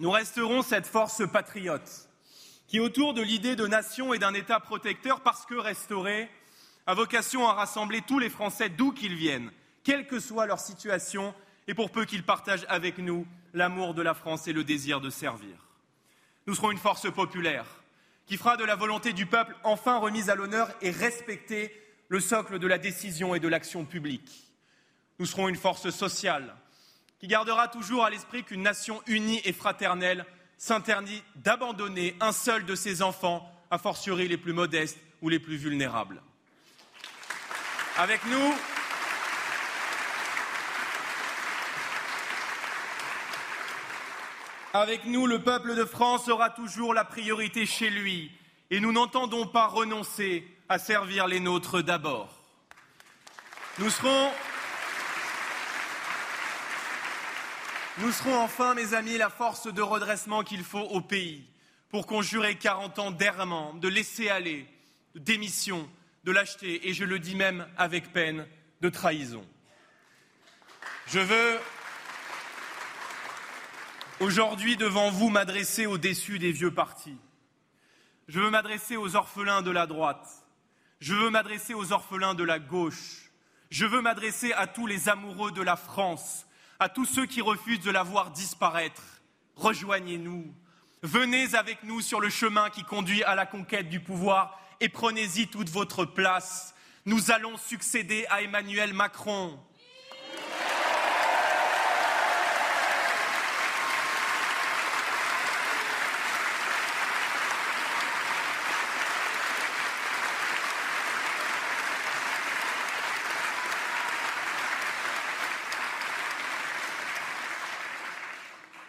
Nous 0.00 0.10
resterons 0.10 0.62
cette 0.62 0.86
force 0.86 1.22
patriote 1.30 2.08
qui, 2.68 2.80
autour 2.80 3.12
de 3.12 3.20
l'idée 3.20 3.54
de 3.54 3.66
nation 3.66 4.14
et 4.14 4.18
d'un 4.18 4.32
État 4.32 4.58
protecteur, 4.58 5.20
parce 5.20 5.44
que 5.44 5.54
restauré, 5.54 6.30
a 6.86 6.94
vocation 6.94 7.46
à 7.46 7.52
rassembler 7.52 8.00
tous 8.00 8.18
les 8.18 8.30
Français 8.30 8.70
d'où 8.70 8.92
qu'ils 8.92 9.14
viennent, 9.14 9.52
quelle 9.84 10.06
que 10.06 10.18
soit 10.18 10.46
leur 10.46 10.58
situation, 10.58 11.34
et 11.68 11.74
pour 11.74 11.90
peu 11.90 12.06
qu'ils 12.06 12.24
partagent 12.24 12.64
avec 12.70 12.96
nous 12.96 13.26
l'amour 13.52 13.92
de 13.92 14.00
la 14.00 14.14
France 14.14 14.48
et 14.48 14.54
le 14.54 14.64
désir 14.64 15.02
de 15.02 15.10
servir. 15.10 15.54
Nous 16.46 16.54
serons 16.54 16.70
une 16.70 16.78
force 16.78 17.12
populaire 17.12 17.66
qui 18.24 18.38
fera 18.38 18.56
de 18.56 18.64
la 18.64 18.76
volonté 18.76 19.12
du 19.12 19.26
peuple 19.26 19.54
enfin 19.64 19.98
remise 19.98 20.30
à 20.30 20.34
l'honneur 20.34 20.70
et 20.80 20.90
respecter 20.92 21.78
le 22.08 22.20
socle 22.20 22.58
de 22.58 22.66
la 22.66 22.78
décision 22.78 23.34
et 23.34 23.40
de 23.40 23.48
l'action 23.48 23.84
publique. 23.84 24.48
Nous 25.18 25.26
serons 25.26 25.48
une 25.48 25.56
force 25.56 25.90
sociale 25.90 26.56
qui 27.20 27.26
gardera 27.26 27.68
toujours 27.68 28.04
à 28.04 28.10
l'esprit 28.10 28.42
qu'une 28.44 28.62
nation 28.62 29.02
unie 29.06 29.42
et 29.44 29.52
fraternelle 29.52 30.24
s'interdit 30.56 31.22
d'abandonner 31.36 32.16
un 32.20 32.32
seul 32.32 32.64
de 32.64 32.74
ses 32.74 33.02
enfants, 33.02 33.46
a 33.70 33.78
fortiori 33.78 34.26
les 34.26 34.38
plus 34.38 34.54
modestes 34.54 34.98
ou 35.20 35.28
les 35.28 35.38
plus 35.38 35.56
vulnérables. 35.56 36.22
Avec 37.98 38.24
nous, 38.24 38.54
avec 44.72 45.04
nous, 45.04 45.26
le 45.26 45.42
peuple 45.42 45.74
de 45.74 45.84
France 45.84 46.28
aura 46.28 46.48
toujours 46.48 46.94
la 46.94 47.04
priorité 47.04 47.66
chez 47.66 47.90
lui 47.90 48.32
et 48.70 48.80
nous 48.80 48.92
n'entendons 48.92 49.46
pas 49.46 49.66
renoncer 49.66 50.46
à 50.70 50.78
servir 50.78 51.26
les 51.26 51.40
nôtres 51.40 51.82
d'abord. 51.82 52.40
Nous 53.78 53.90
serons 53.90 54.30
Nous 57.98 58.12
serons 58.12 58.38
enfin, 58.38 58.74
mes 58.74 58.94
amis, 58.94 59.18
la 59.18 59.30
force 59.30 59.72
de 59.72 59.82
redressement 59.82 60.44
qu'il 60.44 60.62
faut 60.62 60.78
au 60.78 61.00
pays 61.00 61.44
pour 61.90 62.06
conjurer 62.06 62.56
40 62.56 62.98
ans 63.00 63.10
d'errement, 63.10 63.74
de 63.74 63.88
laisser 63.88 64.28
aller, 64.28 64.66
de 65.14 65.20
démission, 65.20 65.90
de 66.24 66.30
lâcheté 66.30 66.88
et 66.88 66.94
je 66.94 67.04
le 67.04 67.18
dis 67.18 67.34
même 67.34 67.66
avec 67.76 68.12
peine, 68.12 68.46
de 68.80 68.88
trahison. 68.88 69.44
Je 71.08 71.18
veux, 71.18 71.58
aujourd'hui 74.20 74.76
devant 74.76 75.10
vous 75.10 75.28
m'adresser 75.28 75.86
aux 75.86 75.98
déçus 75.98 76.38
des 76.38 76.52
vieux 76.52 76.72
partis. 76.72 77.18
Je 78.28 78.38
veux 78.38 78.50
m'adresser 78.50 78.96
aux 78.96 79.16
orphelins 79.16 79.62
de 79.62 79.72
la 79.72 79.86
droite. 79.86 80.28
Je 81.00 81.14
veux 81.14 81.30
m'adresser 81.30 81.74
aux 81.74 81.92
orphelins 81.92 82.34
de 82.34 82.44
la 82.44 82.60
gauche. 82.60 83.32
Je 83.70 83.84
veux 83.84 84.00
m'adresser 84.00 84.52
à 84.52 84.68
tous 84.68 84.86
les 84.86 85.08
amoureux 85.08 85.50
de 85.50 85.62
la 85.62 85.76
France, 85.76 86.46
à 86.80 86.88
tous 86.88 87.04
ceux 87.04 87.26
qui 87.26 87.42
refusent 87.42 87.80
de 87.80 87.90
la 87.90 88.02
voir 88.02 88.30
disparaître. 88.30 89.02
Rejoignez-nous. 89.54 90.52
Venez 91.02 91.54
avec 91.54 91.82
nous 91.84 92.00
sur 92.00 92.20
le 92.20 92.30
chemin 92.30 92.70
qui 92.70 92.84
conduit 92.84 93.22
à 93.22 93.34
la 93.34 93.44
conquête 93.44 93.90
du 93.90 94.00
pouvoir 94.00 94.58
et 94.80 94.88
prenez-y 94.88 95.46
toute 95.46 95.68
votre 95.68 96.06
place. 96.06 96.74
Nous 97.04 97.30
allons 97.30 97.58
succéder 97.58 98.24
à 98.30 98.40
Emmanuel 98.40 98.94
Macron. 98.94 99.60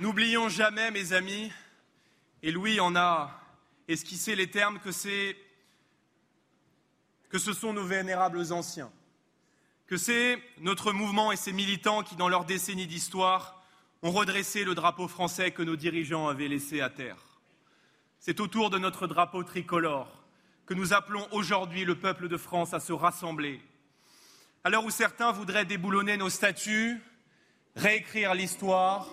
N'oublions 0.02 0.50
jamais, 0.50 0.90
mes 0.90 1.14
amis, 1.14 1.52
et 2.42 2.52
Louis 2.52 2.80
en 2.80 2.96
a 2.96 3.40
esquissé 3.88 4.36
les 4.36 4.50
termes, 4.50 4.80
que, 4.80 4.90
que 7.30 7.38
ce 7.38 7.54
sont 7.54 7.72
nos 7.72 7.84
vénérables 7.84 8.52
anciens, 8.52 8.92
que 9.86 9.98
c'est 9.98 10.42
notre 10.58 10.92
mouvement 10.92 11.32
et 11.32 11.36
ses 11.36 11.54
militants 11.54 12.02
qui, 12.02 12.16
dans 12.16 12.30
leur 12.30 12.46
décennie 12.46 12.88
d'histoire, 12.88 13.64
ont 14.02 14.10
redressé 14.10 14.64
le 14.64 14.74
drapeau 14.74 15.08
français 15.08 15.52
que 15.52 15.62
nos 15.62 15.76
dirigeants 15.76 16.28
avaient 16.28 16.48
laissé 16.48 16.82
à 16.82 16.90
terre. 16.90 17.20
C'est 18.18 18.40
autour 18.40 18.72
de 18.72 18.80
notre 18.80 19.06
drapeau 19.06 19.44
tricolore 19.44 20.24
que 20.66 20.74
nous 20.74 20.94
appelons 20.94 21.28
aujourd'hui 21.32 21.86
le 21.86 22.00
peuple 22.00 22.28
de 22.28 22.38
France 22.38 22.74
à 22.74 22.80
se 22.80 22.92
rassembler. 22.92 23.62
À 24.64 24.72
l'heure 24.72 24.86
où 24.86 24.90
certains 24.90 25.32
voudraient 25.32 25.66
déboulonner 25.66 26.18
nos 26.18 26.32
statuts, 26.32 27.00
réécrire 27.76 28.34
l'histoire, 28.34 29.08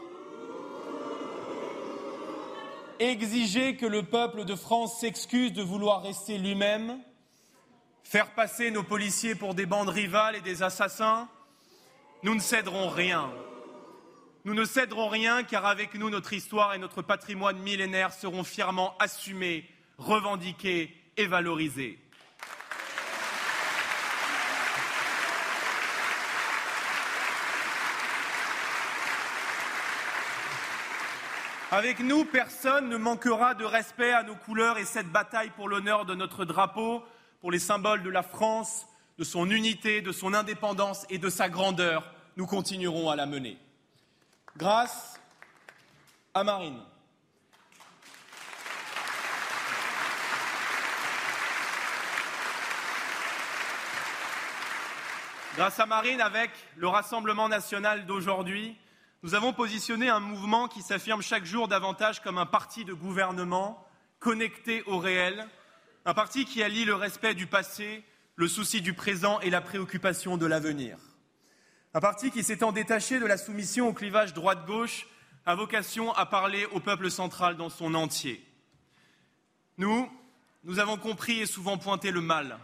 exiger 3.00 3.76
que 3.76 3.86
le 3.86 4.02
peuple 4.02 4.44
de 4.44 4.54
France 4.54 5.00
s'excuse 5.00 5.52
de 5.52 5.62
vouloir 5.62 6.02
rester 6.02 6.38
lui-même, 6.38 6.98
faire 8.02 8.34
passer 8.34 8.70
nos 8.70 8.82
policiers 8.82 9.34
pour 9.34 9.54
des 9.54 9.66
bandes 9.66 9.88
rivales 9.88 10.36
et 10.36 10.40
des 10.40 10.62
assassins, 10.62 11.28
nous 12.22 12.34
ne 12.34 12.40
céderons 12.40 12.88
rien. 12.88 13.30
Nous 14.44 14.54
ne 14.54 14.64
céderons 14.64 15.08
rien 15.08 15.42
car 15.42 15.66
avec 15.66 15.94
nous, 15.94 16.10
notre 16.10 16.32
histoire 16.32 16.74
et 16.74 16.78
notre 16.78 17.02
patrimoine 17.02 17.58
millénaire 17.58 18.12
seront 18.12 18.44
fièrement 18.44 18.96
assumés, 18.98 19.68
revendiqués 19.98 20.94
et 21.16 21.26
valorisés. 21.26 21.98
Avec 31.70 32.00
nous, 32.00 32.24
personne 32.24 32.88
ne 32.88 32.96
manquera 32.96 33.52
de 33.52 33.64
respect 33.66 34.12
à 34.12 34.22
nos 34.22 34.36
couleurs 34.36 34.78
et 34.78 34.86
cette 34.86 35.12
bataille 35.12 35.50
pour 35.50 35.68
l'honneur 35.68 36.06
de 36.06 36.14
notre 36.14 36.46
drapeau, 36.46 37.04
pour 37.42 37.50
les 37.50 37.58
symboles 37.58 38.02
de 38.02 38.08
la 38.08 38.22
France, 38.22 38.86
de 39.18 39.24
son 39.24 39.50
unité, 39.50 40.00
de 40.00 40.10
son 40.10 40.32
indépendance 40.32 41.04
et 41.10 41.18
de 41.18 41.28
sa 41.28 41.50
grandeur, 41.50 42.10
nous 42.38 42.46
continuerons 42.46 43.10
à 43.10 43.16
la 43.16 43.26
mener. 43.26 43.58
Grâce 44.56 45.20
à 46.32 46.42
Marine. 46.42 46.80
Grâce 55.54 55.78
à 55.80 55.84
Marine, 55.84 56.22
avec 56.22 56.50
le 56.76 56.88
Rassemblement 56.88 57.50
national 57.50 58.06
d'aujourd'hui, 58.06 58.78
nous 59.22 59.34
avons 59.34 59.52
positionné 59.52 60.08
un 60.08 60.20
mouvement 60.20 60.68
qui 60.68 60.80
s'affirme 60.80 61.22
chaque 61.22 61.44
jour 61.44 61.66
davantage 61.66 62.22
comme 62.22 62.38
un 62.38 62.46
parti 62.46 62.84
de 62.84 62.92
gouvernement 62.92 63.84
connecté 64.20 64.82
au 64.84 64.98
réel, 64.98 65.48
un 66.04 66.14
parti 66.14 66.44
qui 66.44 66.62
allie 66.62 66.84
le 66.84 66.94
respect 66.94 67.34
du 67.34 67.46
passé, 67.46 68.04
le 68.36 68.46
souci 68.46 68.80
du 68.80 68.94
présent 68.94 69.40
et 69.40 69.50
la 69.50 69.60
préoccupation 69.60 70.36
de 70.36 70.46
l'avenir. 70.46 70.98
Un 71.94 72.00
parti 72.00 72.30
qui 72.30 72.44
s'étant 72.44 72.70
détaché 72.70 73.18
de 73.18 73.26
la 73.26 73.38
soumission 73.38 73.88
au 73.88 73.92
clivage 73.92 74.34
droite-gauche 74.34 75.08
a 75.46 75.56
vocation 75.56 76.12
à 76.12 76.24
parler 76.24 76.66
au 76.66 76.78
peuple 76.78 77.10
central 77.10 77.56
dans 77.56 77.70
son 77.70 77.94
entier. 77.94 78.44
Nous, 79.78 80.08
nous 80.62 80.78
avons 80.78 80.96
compris 80.96 81.40
et 81.40 81.46
souvent 81.46 81.78
pointé 81.78 82.12
le 82.12 82.20
mal 82.20 82.58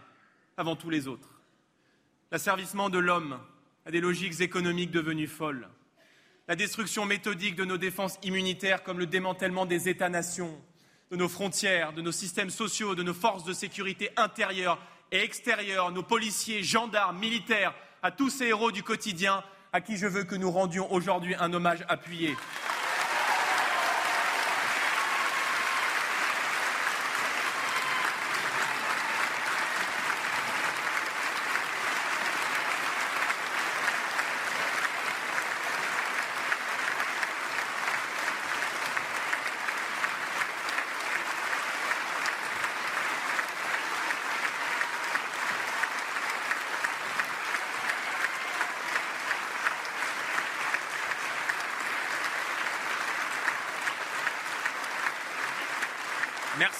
avant 0.55 0.77
tous 0.77 0.89
les 0.89 1.07
autres. 1.07 1.41
L'asservissement 2.31 2.89
de 2.89 2.99
l'homme 2.99 3.39
à 3.85 3.91
des 3.91 3.99
logiques 3.99 4.39
économiques 4.39 4.91
devenues 4.91 5.27
folles, 5.27 5.67
la 6.47 6.55
destruction 6.55 7.05
méthodique 7.05 7.55
de 7.55 7.65
nos 7.65 7.77
défenses 7.77 8.19
immunitaires 8.23 8.83
comme 8.83 8.99
le 8.99 9.07
démantèlement 9.07 9.65
des 9.65 9.89
États-nations, 9.89 10.55
de 11.11 11.15
nos 11.15 11.29
frontières, 11.29 11.93
de 11.93 12.01
nos 12.01 12.11
systèmes 12.11 12.49
sociaux, 12.49 12.95
de 12.95 13.03
nos 13.03 13.13
forces 13.13 13.43
de 13.43 13.53
sécurité 13.53 14.09
intérieures 14.15 14.79
et 15.11 15.23
extérieures, 15.23 15.91
nos 15.91 16.03
policiers, 16.03 16.63
gendarmes, 16.63 17.19
militaires, 17.19 17.73
à 18.03 18.11
tous 18.11 18.29
ces 18.29 18.45
héros 18.45 18.71
du 18.71 18.83
quotidien 18.83 19.43
à 19.73 19.81
qui 19.81 19.97
je 19.97 20.07
veux 20.07 20.23
que 20.23 20.35
nous 20.35 20.51
rendions 20.51 20.91
aujourd'hui 20.91 21.35
un 21.35 21.51
hommage 21.53 21.83
appuyé. 21.89 22.35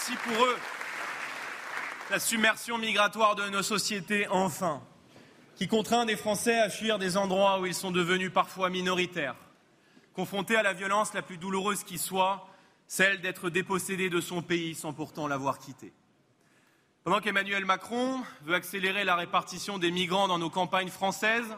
Merci 0.08 0.24
pour 0.24 0.46
eux. 0.46 0.58
La 2.12 2.20
submersion 2.20 2.78
migratoire 2.78 3.36
de 3.36 3.50
nos 3.50 3.64
sociétés, 3.64 4.28
enfin, 4.28 4.84
qui 5.56 5.68
contraint 5.68 6.06
des 6.06 6.16
Français 6.16 6.60
à 6.60 6.70
fuir 6.70 7.00
des 7.00 7.18
endroits 7.18 7.60
où 7.60 7.66
ils 7.66 7.74
sont 7.74 7.90
devenus 7.90 8.32
parfois 8.32 8.70
minoritaires, 8.70 9.36
confrontés 10.14 10.58
à 10.58 10.62
la 10.62 10.74
violence 10.74 11.16
la 11.16 11.24
plus 11.24 11.38
douloureuse 11.38 11.84
qui 11.84 11.98
soit, 11.98 12.48
celle 12.88 13.20
d'être 13.22 13.50
dépossédé 13.50 14.12
de 14.12 14.22
son 14.22 14.44
pays 14.44 14.76
sans 14.76 14.94
pourtant 14.94 15.28
l'avoir 15.28 15.58
quitté. 15.58 15.92
Pendant 17.04 17.20
qu'Emmanuel 17.20 17.66
Macron 17.66 18.22
veut 18.44 18.54
accélérer 18.54 19.06
la 19.06 19.16
répartition 19.16 19.80
des 19.80 19.90
migrants 19.90 20.28
dans 20.28 20.38
nos 20.38 20.52
campagnes 20.52 20.90
françaises, 20.90 21.56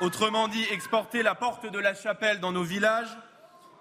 autrement 0.00 0.48
dit 0.48 0.64
exporter 0.72 1.22
la 1.22 1.36
porte 1.36 1.66
de 1.66 1.78
la 1.78 1.94
chapelle 1.94 2.40
dans 2.40 2.50
nos 2.50 2.64
villages, 2.64 3.16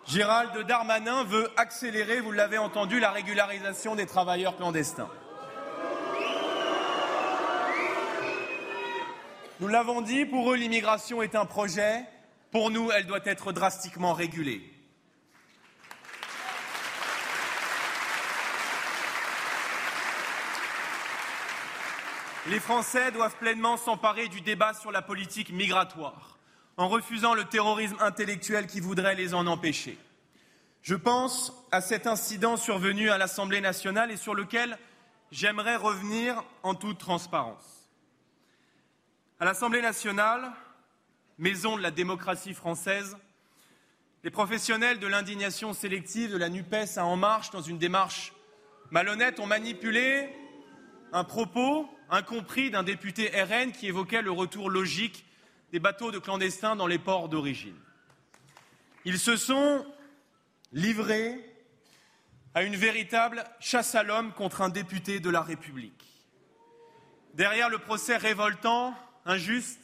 Gérald 0.09 0.57
Darmanin 0.65 1.23
veut 1.23 1.51
accélérer, 1.55 2.19
vous 2.19 2.31
l'avez 2.31 2.57
entendu, 2.57 2.99
la 2.99 3.11
régularisation 3.11 3.93
des 3.93 4.07
travailleurs 4.07 4.57
clandestins. 4.57 5.09
Nous 9.59 9.67
l'avons 9.67 10.01
dit, 10.01 10.25
pour 10.25 10.51
eux, 10.51 10.55
l'immigration 10.55 11.21
est 11.21 11.35
un 11.35 11.45
projet. 11.45 12.05
Pour 12.49 12.71
nous, 12.71 12.89
elle 12.89 13.05
doit 13.05 13.19
être 13.23 13.51
drastiquement 13.51 14.13
régulée. 14.13 14.63
Les 22.47 22.59
Français 22.59 23.11
doivent 23.11 23.37
pleinement 23.37 23.77
s'emparer 23.77 24.27
du 24.27 24.41
débat 24.41 24.73
sur 24.73 24.91
la 24.91 25.03
politique 25.03 25.51
migratoire 25.51 26.38
en 26.79 26.87
refusant 26.87 27.33
le 27.33 27.43
terrorisme 27.43 27.97
intellectuel 27.99 28.65
qui 28.65 28.79
voudrait 28.79 29.13
les 29.13 29.33
en 29.33 29.47
empêcher. 29.47 29.97
Je 30.81 30.95
pense 30.95 31.51
à 31.73 31.81
cet 31.81 32.07
incident 32.07 32.55
survenu 32.55 33.09
à 33.09 33.17
l'Assemblée 33.17 33.59
nationale 33.59 34.11
et 34.11 34.17
sur 34.17 34.33
lequel 34.33 34.77
j'aimerais 35.29 35.75
revenir 35.75 36.41
en 36.63 36.75
toute 36.75 36.97
transparence. 36.97 37.89
À 39.41 39.45
l'Assemblée 39.45 39.81
nationale, 39.81 40.53
maison 41.37 41.75
de 41.75 41.81
la 41.81 41.91
démocratie 41.91 42.53
française, 42.53 43.17
les 44.23 44.31
professionnels 44.31 44.99
de 44.99 45.07
l'indignation 45.07 45.73
sélective 45.73 46.31
de 46.31 46.37
la 46.37 46.47
NUPES 46.47 46.95
à 46.95 47.03
En 47.03 47.17
Marche, 47.17 47.51
dans 47.51 47.61
une 47.61 47.77
démarche 47.77 48.31
malhonnête, 48.89 49.41
ont 49.41 49.47
manipulé 49.47 50.29
un 51.11 51.25
propos 51.25 51.89
incompris 52.09 52.71
d'un 52.71 52.83
député 52.83 53.29
RN 53.43 53.73
qui 53.73 53.87
évoquait 53.87 54.21
le 54.21 54.31
retour 54.31 54.69
logique 54.69 55.25
des 55.71 55.79
bateaux 55.79 56.11
de 56.11 56.19
clandestins 56.19 56.75
dans 56.75 56.87
les 56.87 56.99
ports 56.99 57.29
d'origine. 57.29 57.77
Ils 59.05 59.19
se 59.19 59.37
sont 59.37 59.85
livrés 60.71 61.45
à 62.53 62.63
une 62.63 62.75
véritable 62.75 63.43
chasse 63.59 63.95
à 63.95 64.03
l'homme 64.03 64.33
contre 64.33 64.61
un 64.61 64.69
député 64.69 65.19
de 65.19 65.29
la 65.29 65.41
République. 65.41 66.05
Derrière 67.33 67.69
le 67.69 67.77
procès 67.77 68.17
révoltant, 68.17 68.93
injuste, 69.25 69.79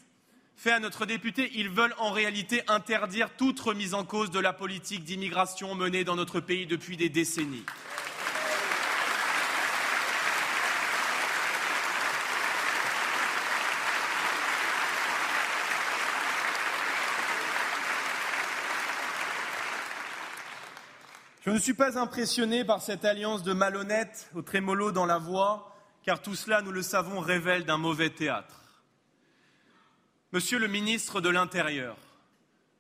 fait 0.56 0.72
à 0.72 0.80
notre 0.80 1.06
député, 1.06 1.52
ils 1.56 1.70
veulent 1.70 1.96
en 2.00 2.12
réalité 2.12 2.64
interdire 2.68 3.30
toute 3.38 3.60
remise 3.60 3.94
en 3.94 4.04
cause 4.04 4.32
de 4.32 4.40
la 4.40 4.54
politique 4.54 5.04
d'immigration 5.04 5.76
menée 5.76 6.04
dans 6.04 6.16
notre 6.16 6.40
pays 6.40 6.66
depuis 6.66 6.98
des 6.98 7.10
décennies. 7.10 7.66
Je 21.46 21.52
ne 21.52 21.60
suis 21.60 21.76
pas 21.76 22.00
impressionné 22.00 22.66
par 22.66 22.82
cette 22.82 23.06
alliance 23.06 23.44
de 23.44 23.54
malhonnêtes 23.54 24.32
au 24.34 24.42
trémolo 24.42 24.92
dans 24.92 25.06
la 25.06 25.20
voix, 25.20 25.78
car 26.02 26.20
tout 26.20 26.34
cela, 26.34 26.64
nous 26.64 26.72
le 26.72 26.82
savons, 26.82 27.20
révèle 27.20 27.66
d'un 27.66 27.78
mauvais 27.78 28.10
théâtre. 28.10 28.62
Monsieur 30.32 30.58
le 30.58 30.68
ministre 30.68 31.22
de 31.22 31.30
l'Intérieur, 31.30 31.98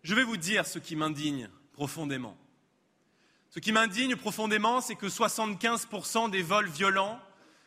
je 0.01 0.15
vais 0.15 0.23
vous 0.23 0.37
dire 0.37 0.65
ce 0.65 0.79
qui 0.79 0.95
m'indigne 0.95 1.47
profondément. 1.73 2.35
Ce 3.51 3.59
qui 3.59 3.71
m'indigne 3.71 4.15
profondément, 4.15 4.81
c'est 4.81 4.95
que 4.95 5.05
75% 5.05 6.31
des 6.31 6.41
vols 6.41 6.67
violents 6.67 7.19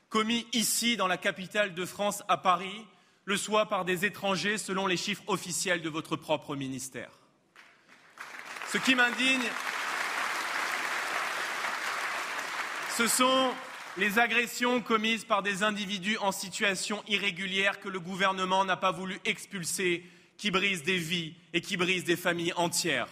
commis 0.09 0.49
ici, 0.53 0.97
dans 0.97 1.07
la 1.07 1.17
capitale 1.17 1.75
de 1.75 1.85
France, 1.87 2.25
à 2.27 2.39
Paris, 2.39 2.85
le 3.25 3.37
soient 3.37 3.69
par 3.69 3.85
des 3.85 4.05
étrangers, 4.05 4.59
selon 4.59 4.89
les 4.89 4.97
chiffres 4.97 5.23
officiels 5.29 5.81
de 5.81 5.89
votre 5.89 6.17
propre 6.17 6.57
ministère. 6.57 7.13
Ce 8.73 8.79
qui 8.79 8.97
m'indigne, 8.97 9.49
Ce 12.99 13.07
sont 13.07 13.55
les 13.97 14.19
agressions 14.19 14.81
commises 14.81 15.25
par 15.25 15.45
des 15.45 15.63
individus 15.63 16.19
en 16.19 16.33
situation 16.33 17.05
irrégulière 17.07 17.79
que 17.79 17.89
le 17.89 18.01
gouvernement 18.01 18.65
n'a 18.65 18.77
pas 18.77 18.91
voulu 18.91 19.21
expulser, 19.25 20.05
qui 20.37 20.51
brisent 20.51 20.83
des 20.83 20.99
vies 20.99 21.37
et 21.53 21.61
qui 21.61 21.77
brisent 21.77 22.03
des 22.03 22.17
familles 22.17 22.53
entières. 22.57 23.07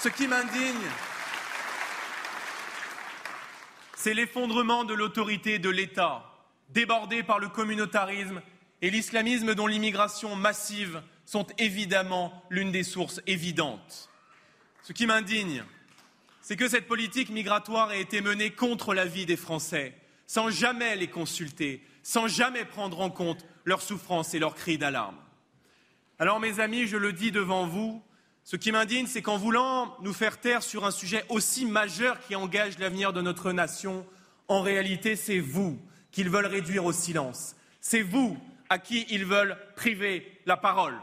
Ce 0.00 0.08
qui 0.08 0.26
m'indigne, 0.26 0.88
c'est 3.94 4.14
l'effondrement 4.14 4.82
de 4.82 4.94
l'autorité 4.94 5.60
de 5.60 5.70
l'État, 5.70 6.24
débordé 6.70 7.22
par 7.22 7.38
le 7.38 7.50
communautarisme 7.50 8.42
et 8.80 8.90
l'islamisme 8.90 9.54
dont 9.54 9.68
l'immigration 9.68 10.34
massive 10.34 11.04
sont 11.24 11.46
évidemment 11.56 12.42
l'une 12.50 12.72
des 12.72 12.82
sources 12.82 13.20
évidentes. 13.28 14.10
Ce 14.82 14.92
qui 14.92 15.06
m'indigne, 15.06 15.62
c'est 16.42 16.56
que 16.56 16.68
cette 16.68 16.88
politique 16.88 17.30
migratoire 17.30 17.88
a 17.88 17.96
été 17.96 18.20
menée 18.20 18.50
contre 18.50 18.94
la 18.94 19.06
vie 19.06 19.26
des 19.26 19.36
Français, 19.36 19.94
sans 20.26 20.50
jamais 20.50 20.96
les 20.96 21.08
consulter, 21.08 21.82
sans 22.02 22.26
jamais 22.26 22.64
prendre 22.64 23.00
en 23.00 23.10
compte 23.10 23.46
leurs 23.64 23.80
souffrances 23.80 24.34
et 24.34 24.40
leurs 24.40 24.56
cris 24.56 24.76
d'alarme. 24.76 25.16
Alors, 26.18 26.40
mes 26.40 26.60
amis, 26.60 26.86
je 26.86 26.96
le 26.96 27.12
dis 27.12 27.30
devant 27.30 27.66
vous, 27.66 28.02
ce 28.44 28.56
qui 28.56 28.72
m'indigne, 28.72 29.06
c'est 29.06 29.22
qu'en 29.22 29.38
voulant 29.38 29.96
nous 30.02 30.12
faire 30.12 30.40
taire 30.40 30.62
sur 30.62 30.84
un 30.84 30.90
sujet 30.90 31.24
aussi 31.28 31.64
majeur 31.64 32.18
qui 32.20 32.34
engage 32.34 32.78
l'avenir 32.78 33.12
de 33.12 33.22
notre 33.22 33.52
nation, 33.52 34.04
en 34.48 34.62
réalité, 34.62 35.14
c'est 35.14 35.38
vous 35.38 35.78
qu'ils 36.10 36.28
veulent 36.28 36.46
réduire 36.46 36.84
au 36.84 36.92
silence. 36.92 37.54
C'est 37.80 38.02
vous 38.02 38.36
à 38.68 38.78
qui 38.78 39.06
ils 39.10 39.24
veulent 39.24 39.56
priver 39.76 40.40
la 40.44 40.56
parole. 40.56 40.96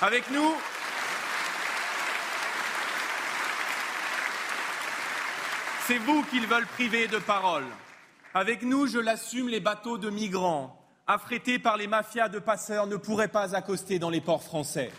Avec 0.00 0.30
nous, 0.30 0.54
C'est 5.90 5.98
vous 5.98 6.22
qu'ils 6.30 6.46
veulent 6.46 6.68
priver 6.68 7.08
de 7.08 7.18
parole. 7.18 7.64
Avec 8.32 8.62
nous, 8.62 8.86
je 8.86 9.00
l'assume, 9.00 9.48
les 9.48 9.58
bateaux 9.58 9.98
de 9.98 10.08
migrants, 10.08 10.80
affrétés 11.08 11.58
par 11.58 11.76
les 11.76 11.88
mafias 11.88 12.28
de 12.28 12.38
passeurs, 12.38 12.86
ne 12.86 12.94
pourraient 12.94 13.26
pas 13.26 13.56
accoster 13.56 13.98
dans 13.98 14.08
les 14.08 14.20
ports 14.20 14.44
français. 14.44 14.92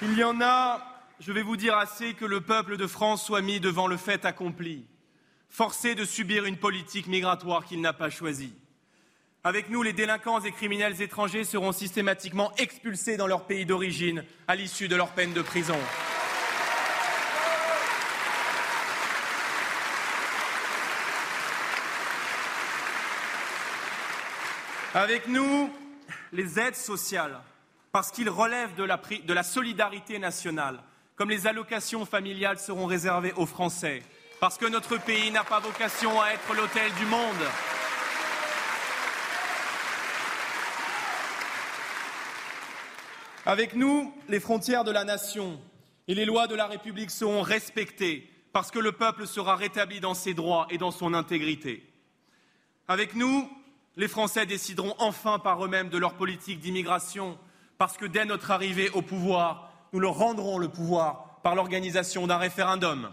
Il 0.00 0.16
y 0.16 0.24
en 0.24 0.40
a, 0.40 0.80
je 1.18 1.32
vais 1.32 1.42
vous 1.42 1.58
dire 1.58 1.76
assez, 1.76 2.14
que 2.14 2.24
le 2.24 2.40
peuple 2.40 2.78
de 2.78 2.86
France 2.86 3.22
soit 3.22 3.42
mis 3.42 3.60
devant 3.60 3.88
le 3.88 3.98
fait 3.98 4.24
accompli, 4.24 4.86
forcé 5.50 5.94
de 5.94 6.06
subir 6.06 6.46
une 6.46 6.56
politique 6.56 7.08
migratoire 7.08 7.66
qu'il 7.66 7.82
n'a 7.82 7.92
pas 7.92 8.08
choisie. 8.08 8.54
Avec 9.42 9.70
nous, 9.70 9.82
les 9.82 9.94
délinquants 9.94 10.42
et 10.42 10.52
criminels 10.52 11.00
étrangers 11.00 11.44
seront 11.44 11.72
systématiquement 11.72 12.52
expulsés 12.58 13.16
dans 13.16 13.26
leur 13.26 13.46
pays 13.46 13.64
d'origine 13.64 14.22
à 14.46 14.54
l'issue 14.54 14.86
de 14.86 14.96
leur 14.96 15.08
peine 15.12 15.32
de 15.32 15.40
prison. 15.40 15.78
Avec 24.92 25.26
nous, 25.26 25.72
les 26.32 26.60
aides 26.60 26.76
sociales, 26.76 27.40
parce 27.92 28.10
qu'ils 28.10 28.28
relèvent 28.28 28.74
de 28.74 28.84
la, 28.84 29.00
de 29.24 29.32
la, 29.32 29.42
solidarité 29.42 30.18
nationale, 30.18 30.80
comme 31.16 31.30
les 31.30 31.46
allocations 31.46 32.04
familiales 32.04 32.58
seront 32.58 32.84
réservées 32.84 33.32
aux 33.36 33.46
Français, 33.46 34.02
parce 34.38 34.58
que 34.58 34.66
notre 34.66 34.98
pays 34.98 35.30
n'a 35.30 35.44
pas 35.44 35.60
vocation 35.60 36.20
à 36.20 36.32
être 36.32 36.52
l'hôtel 36.54 36.92
du 36.98 37.06
monde. 37.06 37.46
Avec 43.46 43.74
nous, 43.74 44.12
les 44.28 44.40
frontières 44.40 44.84
de 44.84 44.90
la 44.90 45.04
nation 45.04 45.58
et 46.08 46.14
les 46.14 46.26
lois 46.26 46.46
de 46.46 46.54
la 46.54 46.66
République 46.66 47.10
seront 47.10 47.40
respectées 47.40 48.28
parce 48.52 48.70
que 48.70 48.78
le 48.78 48.92
peuple 48.92 49.26
sera 49.26 49.56
rétabli 49.56 50.00
dans 50.00 50.14
ses 50.14 50.34
droits 50.34 50.66
et 50.70 50.76
dans 50.76 50.90
son 50.90 51.14
intégrité. 51.14 51.86
Avec 52.86 53.14
nous, 53.14 53.48
les 53.96 54.08
Français 54.08 54.44
décideront 54.44 54.94
enfin 54.98 55.38
par 55.38 55.64
eux-mêmes 55.64 55.88
de 55.88 55.96
leur 55.96 56.14
politique 56.14 56.60
d'immigration 56.60 57.38
parce 57.78 57.96
que 57.96 58.04
dès 58.04 58.26
notre 58.26 58.50
arrivée 58.50 58.90
au 58.90 59.00
pouvoir, 59.00 59.72
nous 59.92 60.00
leur 60.00 60.14
rendrons 60.14 60.58
le 60.58 60.68
pouvoir 60.68 61.40
par 61.42 61.54
l'organisation 61.54 62.26
d'un 62.26 62.36
référendum. 62.36 63.10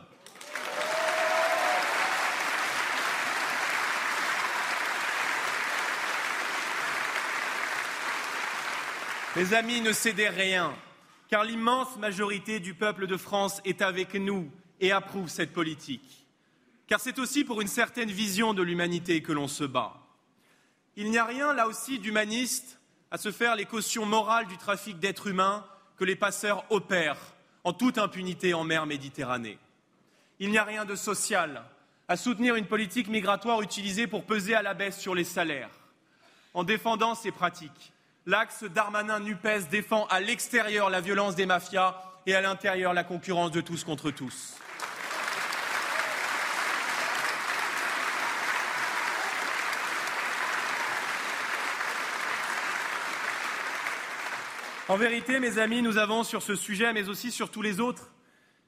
Mes 9.37 9.53
amis, 9.53 9.81
ne 9.81 9.91
cédez 9.91 10.29
rien, 10.29 10.73
car 11.29 11.43
l'immense 11.43 11.95
majorité 11.97 12.59
du 12.59 12.73
peuple 12.73 13.05
de 13.05 13.17
France 13.17 13.61
est 13.65 13.83
avec 13.83 14.15
nous 14.15 14.49
et 14.81 14.91
approuve 14.91 15.29
cette 15.29 15.53
politique. 15.53 16.25
Car 16.87 16.99
c'est 16.99 17.19
aussi 17.19 17.43
pour 17.43 17.61
une 17.61 17.67
certaine 17.67 18.09
vision 18.09 18.55
de 18.55 18.63
l'humanité 18.63 19.21
que 19.21 19.31
l'on 19.31 19.47
se 19.47 19.63
bat. 19.63 19.93
Il 20.95 21.11
n'y 21.11 21.19
a 21.19 21.23
rien, 21.23 21.53
là 21.53 21.67
aussi, 21.67 21.99
d'humaniste 21.99 22.79
à 23.11 23.19
se 23.19 23.31
faire 23.31 23.55
les 23.55 23.65
cautions 23.65 24.07
morales 24.07 24.47
du 24.47 24.57
trafic 24.57 24.97
d'êtres 24.97 25.27
humains 25.27 25.63
que 25.97 26.03
les 26.03 26.15
passeurs 26.15 26.65
opèrent 26.71 27.35
en 27.63 27.73
toute 27.73 27.99
impunité 27.99 28.55
en 28.55 28.63
mer 28.63 28.87
Méditerranée. 28.87 29.59
Il 30.39 30.49
n'y 30.49 30.57
a 30.57 30.63
rien 30.63 30.83
de 30.83 30.95
social 30.95 31.63
à 32.07 32.17
soutenir 32.17 32.55
une 32.55 32.65
politique 32.65 33.07
migratoire 33.07 33.61
utilisée 33.61 34.07
pour 34.07 34.23
peser 34.23 34.55
à 34.55 34.63
la 34.63 34.73
baisse 34.73 34.99
sur 34.99 35.13
les 35.13 35.23
salaires. 35.23 35.69
En 36.55 36.63
défendant 36.63 37.13
ces 37.13 37.31
pratiques, 37.31 37.93
l'axe 38.27 38.65
Darmanin-Nupes 38.65 39.69
défend 39.71 40.05
à 40.07 40.19
l'extérieur 40.19 40.89
la 40.89 40.99
violence 40.99 41.35
des 41.35 41.45
mafias 41.45 41.95
et 42.25 42.35
à 42.35 42.41
l'intérieur 42.41 42.93
la 42.93 43.05
concurrence 43.05 43.51
de 43.51 43.61
tous 43.61 43.85
contre 43.85 44.11
tous. 44.11 44.55
En 54.89 54.97
vérité, 54.97 55.39
mes 55.39 55.57
amis, 55.57 55.81
nous 55.81 55.97
avons 55.97 56.23
sur 56.23 56.43
ce 56.43 56.55
sujet, 56.55 56.91
mais 56.91 57.07
aussi 57.07 57.31
sur 57.31 57.49
tous 57.49 57.61
les 57.61 57.79
autres, 57.79 58.13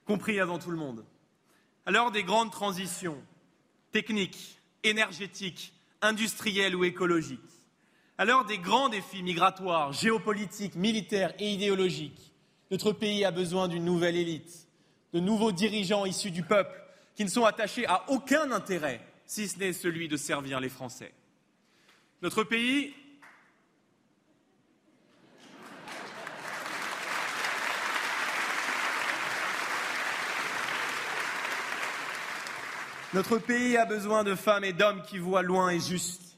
compris 0.06 0.40
avant 0.40 0.58
tout 0.58 0.70
le 0.70 0.76
monde. 0.76 1.04
À 1.84 1.90
l'heure 1.90 2.10
des 2.10 2.24
grandes 2.24 2.50
transitions 2.50 3.22
techniques, 3.92 4.58
énergétiques, 4.84 5.74
industrielles 6.00 6.76
ou 6.76 6.84
écologiques, 6.84 7.59
à 8.20 8.26
l'heure 8.26 8.44
des 8.44 8.58
grands 8.58 8.90
défis 8.90 9.22
migratoires, 9.22 9.94
géopolitiques, 9.94 10.74
militaires 10.74 11.32
et 11.38 11.52
idéologiques, 11.52 12.34
notre 12.70 12.92
pays 12.92 13.24
a 13.24 13.30
besoin 13.30 13.66
d'une 13.66 13.86
nouvelle 13.86 14.14
élite, 14.14 14.68
de 15.14 15.20
nouveaux 15.20 15.52
dirigeants 15.52 16.04
issus 16.04 16.30
du 16.30 16.42
peuple 16.42 16.78
qui 17.14 17.24
ne 17.24 17.30
sont 17.30 17.46
attachés 17.46 17.86
à 17.86 18.04
aucun 18.10 18.52
intérêt, 18.52 19.00
si 19.24 19.48
ce 19.48 19.58
n'est 19.58 19.72
celui 19.72 20.06
de 20.06 20.18
servir 20.18 20.60
les 20.60 20.68
Français. 20.68 21.14
Notre 22.20 22.44
pays 22.44 22.92
Notre 33.14 33.38
pays 33.38 33.78
a 33.78 33.86
besoin 33.86 34.24
de 34.24 34.34
femmes 34.34 34.64
et 34.64 34.74
d'hommes 34.74 35.00
qui 35.00 35.16
voient 35.16 35.40
loin 35.40 35.70
et 35.70 35.80
juste, 35.80 36.29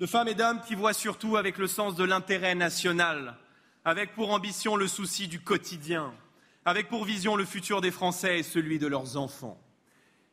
de 0.00 0.06
femmes 0.06 0.26
et 0.26 0.34
d'hommes 0.34 0.60
qui 0.66 0.74
voient 0.74 0.92
surtout 0.92 1.36
avec 1.36 1.56
le 1.56 1.68
sens 1.68 1.94
de 1.94 2.02
l'intérêt 2.02 2.56
national, 2.56 3.36
avec 3.84 4.12
pour 4.14 4.32
ambition 4.32 4.74
le 4.74 4.88
souci 4.88 5.28
du 5.28 5.38
quotidien, 5.38 6.12
avec 6.64 6.88
pour 6.88 7.04
vision 7.04 7.36
le 7.36 7.44
futur 7.44 7.80
des 7.80 7.92
Français 7.92 8.40
et 8.40 8.42
celui 8.42 8.80
de 8.80 8.88
leurs 8.88 9.16
enfants. 9.16 9.56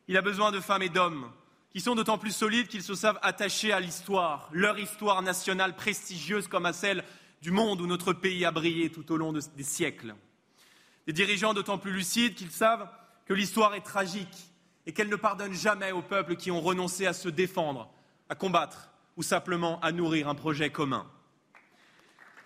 Il 0.08 0.16
a 0.16 0.22
besoin 0.22 0.50
de 0.50 0.58
femmes 0.58 0.82
et 0.82 0.88
d'hommes 0.88 1.30
qui 1.70 1.80
sont 1.80 1.94
d'autant 1.94 2.18
plus 2.18 2.34
solides 2.34 2.66
qu'ils 2.66 2.82
se 2.82 2.96
savent 2.96 3.20
attachés 3.22 3.72
à 3.72 3.78
l'histoire, 3.78 4.48
leur 4.50 4.80
histoire 4.80 5.22
nationale 5.22 5.76
prestigieuse 5.76 6.48
comme 6.48 6.66
à 6.66 6.72
celle 6.72 7.04
du 7.40 7.52
monde 7.52 7.80
où 7.80 7.86
notre 7.86 8.12
pays 8.12 8.44
a 8.44 8.50
brillé 8.50 8.90
tout 8.90 9.12
au 9.12 9.16
long 9.16 9.32
des 9.32 9.62
siècles. 9.62 10.16
Des 11.06 11.12
dirigeants 11.12 11.54
d'autant 11.54 11.78
plus 11.78 11.92
lucides 11.92 12.34
qu'ils 12.34 12.50
savent 12.50 12.88
que 13.26 13.32
l'histoire 13.32 13.76
est 13.76 13.82
tragique 13.82 14.50
et 14.86 14.92
qu'elle 14.92 15.08
ne 15.08 15.16
pardonne 15.16 15.54
jamais 15.54 15.92
aux 15.92 16.02
peuples 16.02 16.34
qui 16.34 16.50
ont 16.50 16.60
renoncé 16.60 17.06
à 17.06 17.12
se 17.12 17.28
défendre, 17.28 17.88
à 18.28 18.34
combattre 18.34 18.91
ou 19.16 19.22
simplement 19.22 19.80
à 19.80 19.92
nourrir 19.92 20.28
un 20.28 20.34
projet 20.34 20.70
commun. 20.70 21.10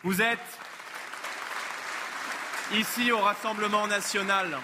Vous 0.02 0.20
êtes 0.22 0.38
ici 2.74 3.12
au 3.12 3.18
Rassemblement 3.18 3.86
national, 3.86 4.58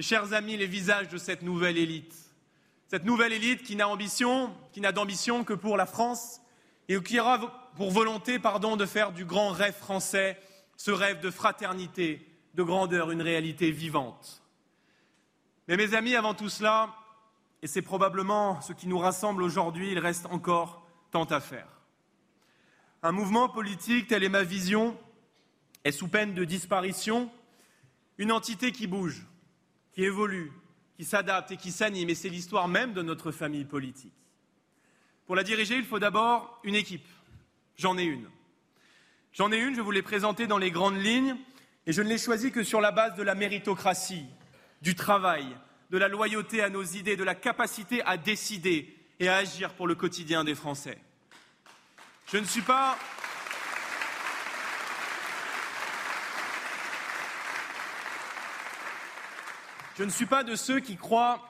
chers 0.00 0.32
amis, 0.32 0.56
les 0.56 0.66
visages 0.66 1.08
de 1.08 1.18
cette 1.18 1.42
nouvelle 1.42 1.78
élite. 1.78 2.14
Cette 2.88 3.04
nouvelle 3.04 3.32
élite 3.32 3.62
qui 3.62 3.76
n'a 3.76 4.92
d'ambition 4.92 5.44
que 5.44 5.52
pour 5.52 5.76
la 5.76 5.86
France 5.86 6.40
et 6.88 7.02
qui 7.02 7.20
aura 7.20 7.70
pour 7.76 7.90
volonté, 7.90 8.38
de 8.38 8.86
faire 8.86 9.12
du 9.12 9.24
grand 9.24 9.50
rêve 9.50 9.76
français 9.76 10.40
ce 10.76 10.90
rêve 10.90 11.20
de 11.20 11.30
fraternité, 11.30 12.26
de 12.54 12.62
grandeur, 12.62 13.10
une 13.10 13.20
réalité 13.20 13.70
vivante. 13.70 14.42
Mais 15.66 15.76
mes 15.76 15.94
amis, 15.94 16.16
avant 16.16 16.34
tout 16.34 16.48
cela, 16.48 16.94
et 17.62 17.66
c'est 17.66 17.82
probablement 17.82 18.60
ce 18.60 18.72
qui 18.72 18.86
nous 18.86 18.98
rassemble 18.98 19.42
aujourd'hui, 19.42 19.90
il 19.92 19.98
reste 19.98 20.26
encore 20.26 20.86
tant 21.10 21.24
à 21.24 21.40
faire. 21.40 21.68
Un 23.02 23.12
mouvement 23.12 23.48
politique, 23.48 24.08
telle 24.08 24.24
est 24.24 24.28
ma 24.28 24.42
vision, 24.42 24.98
est 25.84 25.92
sous 25.92 26.08
peine 26.08 26.34
de 26.34 26.44
disparition, 26.44 27.30
une 28.18 28.32
entité 28.32 28.72
qui 28.72 28.86
bouge, 28.86 29.24
qui 29.92 30.04
évolue, 30.04 30.52
qui 30.96 31.04
s'adapte 31.04 31.52
et 31.52 31.56
qui 31.56 31.70
s'anime, 31.70 32.10
et 32.10 32.14
c'est 32.14 32.28
l'histoire 32.28 32.68
même 32.68 32.92
de 32.92 33.02
notre 33.02 33.30
famille 33.30 33.64
politique. 33.64 34.14
Pour 35.26 35.36
la 35.36 35.44
diriger, 35.44 35.76
il 35.76 35.84
faut 35.84 35.98
d'abord 35.98 36.60
une 36.64 36.74
équipe. 36.74 37.06
J'en 37.76 37.96
ai 37.98 38.02
une. 38.02 38.28
J'en 39.32 39.52
ai 39.52 39.58
une, 39.58 39.74
je 39.74 39.80
vous 39.80 39.90
l'ai 39.90 40.02
présentée 40.02 40.46
dans 40.46 40.58
les 40.58 40.70
grandes 40.70 41.00
lignes, 41.00 41.36
et 41.86 41.92
je 41.92 42.02
ne 42.02 42.08
l'ai 42.08 42.18
choisie 42.18 42.50
que 42.50 42.64
sur 42.64 42.80
la 42.80 42.90
base 42.90 43.14
de 43.14 43.22
la 43.22 43.34
méritocratie, 43.34 44.26
du 44.82 44.94
travail, 44.94 45.46
de 45.90 45.98
la 45.98 46.08
loyauté 46.08 46.62
à 46.62 46.70
nos 46.70 46.82
idées, 46.82 47.16
de 47.16 47.24
la 47.24 47.34
capacité 47.34 48.02
à 48.04 48.16
décider 48.16 48.94
et 49.20 49.28
à 49.28 49.36
agir 49.36 49.74
pour 49.74 49.86
le 49.86 49.94
quotidien 49.94 50.44
des 50.44 50.54
Français. 50.54 50.98
Je 52.30 52.36
ne 52.36 52.44
suis 52.44 52.62
pas. 52.62 52.98
Je 59.96 60.04
ne 60.04 60.10
suis 60.10 60.26
pas 60.26 60.44
de 60.44 60.54
ceux 60.54 60.78
qui 60.78 60.96
croient 60.96 61.42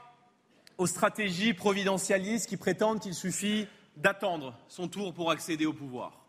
aux 0.78 0.86
stratégies 0.86 1.53
providentialistes 1.53 2.49
qui 2.49 2.57
prétendent 2.57 3.01
qu'il 3.01 3.14
suffit 3.14 3.66
d'attendre 3.97 4.57
son 4.68 4.89
tour 4.89 5.12
pour 5.12 5.30
accéder 5.30 5.66
au 5.66 5.72
pouvoir. 5.72 6.24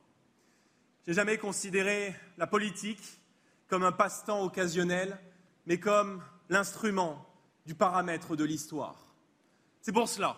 Je 1.05 1.11
n'ai 1.11 1.15
jamais 1.15 1.37
considéré 1.37 2.15
la 2.37 2.47
politique 2.47 3.01
comme 3.67 3.83
un 3.83 3.91
passe-temps 3.91 4.41
occasionnel, 4.41 5.17
mais 5.67 5.79
comme 5.79 6.23
l'instrument 6.49 7.28
du 7.69 7.75
paramètre 7.75 8.35
de 8.35 8.43
l'histoire. 8.43 8.95
C'est 9.81 9.91
pour 9.91 10.09
cela 10.09 10.35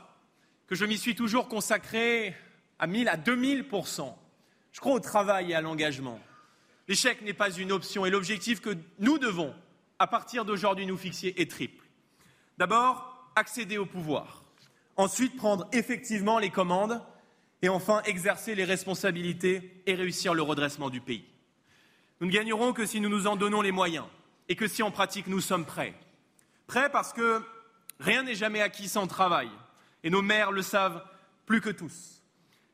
que 0.67 0.75
je 0.75 0.83
m'y 0.83 0.97
suis 0.97 1.15
toujours 1.15 1.47
consacré 1.47 2.35
à 2.77 2.87
1000 2.87 3.07
à 3.07 3.15
2000 3.15 3.63
Je 4.73 4.79
crois 4.81 4.91
au 4.91 4.99
travail 4.99 5.51
et 5.51 5.55
à 5.55 5.61
l'engagement. 5.61 6.19
L'échec 6.89 7.21
n'est 7.21 7.31
pas 7.31 7.49
une 7.49 7.71
option 7.71 8.05
et 8.05 8.09
l'objectif 8.09 8.59
que 8.59 8.75
nous 8.99 9.17
devons, 9.17 9.55
à 9.97 10.07
partir 10.07 10.43
d'aujourd'hui, 10.43 10.85
nous 10.85 10.97
fixer 10.97 11.33
est 11.37 11.49
triple. 11.49 11.85
D'abord, 12.57 13.31
accéder 13.37 13.77
au 13.77 13.85
pouvoir. 13.85 14.43
Ensuite, 14.97 15.37
prendre 15.37 15.69
effectivement 15.71 16.37
les 16.37 16.49
commandes. 16.49 17.01
Et 17.61 17.69
enfin, 17.69 18.01
exercer 18.03 18.55
les 18.55 18.65
responsabilités 18.65 19.81
et 19.85 19.95
réussir 19.95 20.33
le 20.33 20.41
redressement 20.41 20.89
du 20.89 20.99
pays. 20.99 21.23
Nous 22.19 22.27
ne 22.27 22.31
gagnerons 22.33 22.73
que 22.73 22.85
si 22.85 22.99
nous 22.99 23.07
nous 23.07 23.25
en 23.25 23.37
donnons 23.37 23.61
les 23.61 23.71
moyens 23.71 24.07
et 24.49 24.57
que 24.57 24.67
si 24.67 24.83
en 24.83 24.91
pratique 24.91 25.27
nous 25.27 25.39
sommes 25.39 25.65
prêts. 25.65 25.95
Prêt 26.71 26.89
parce 26.89 27.11
que 27.11 27.41
rien 27.99 28.23
n'est 28.23 28.33
jamais 28.33 28.61
acquis 28.61 28.87
sans 28.87 29.05
travail, 29.05 29.49
et 30.05 30.09
nos 30.09 30.21
maires 30.21 30.53
le 30.53 30.61
savent 30.61 31.03
plus 31.45 31.59
que 31.59 31.69
tous. 31.69 32.23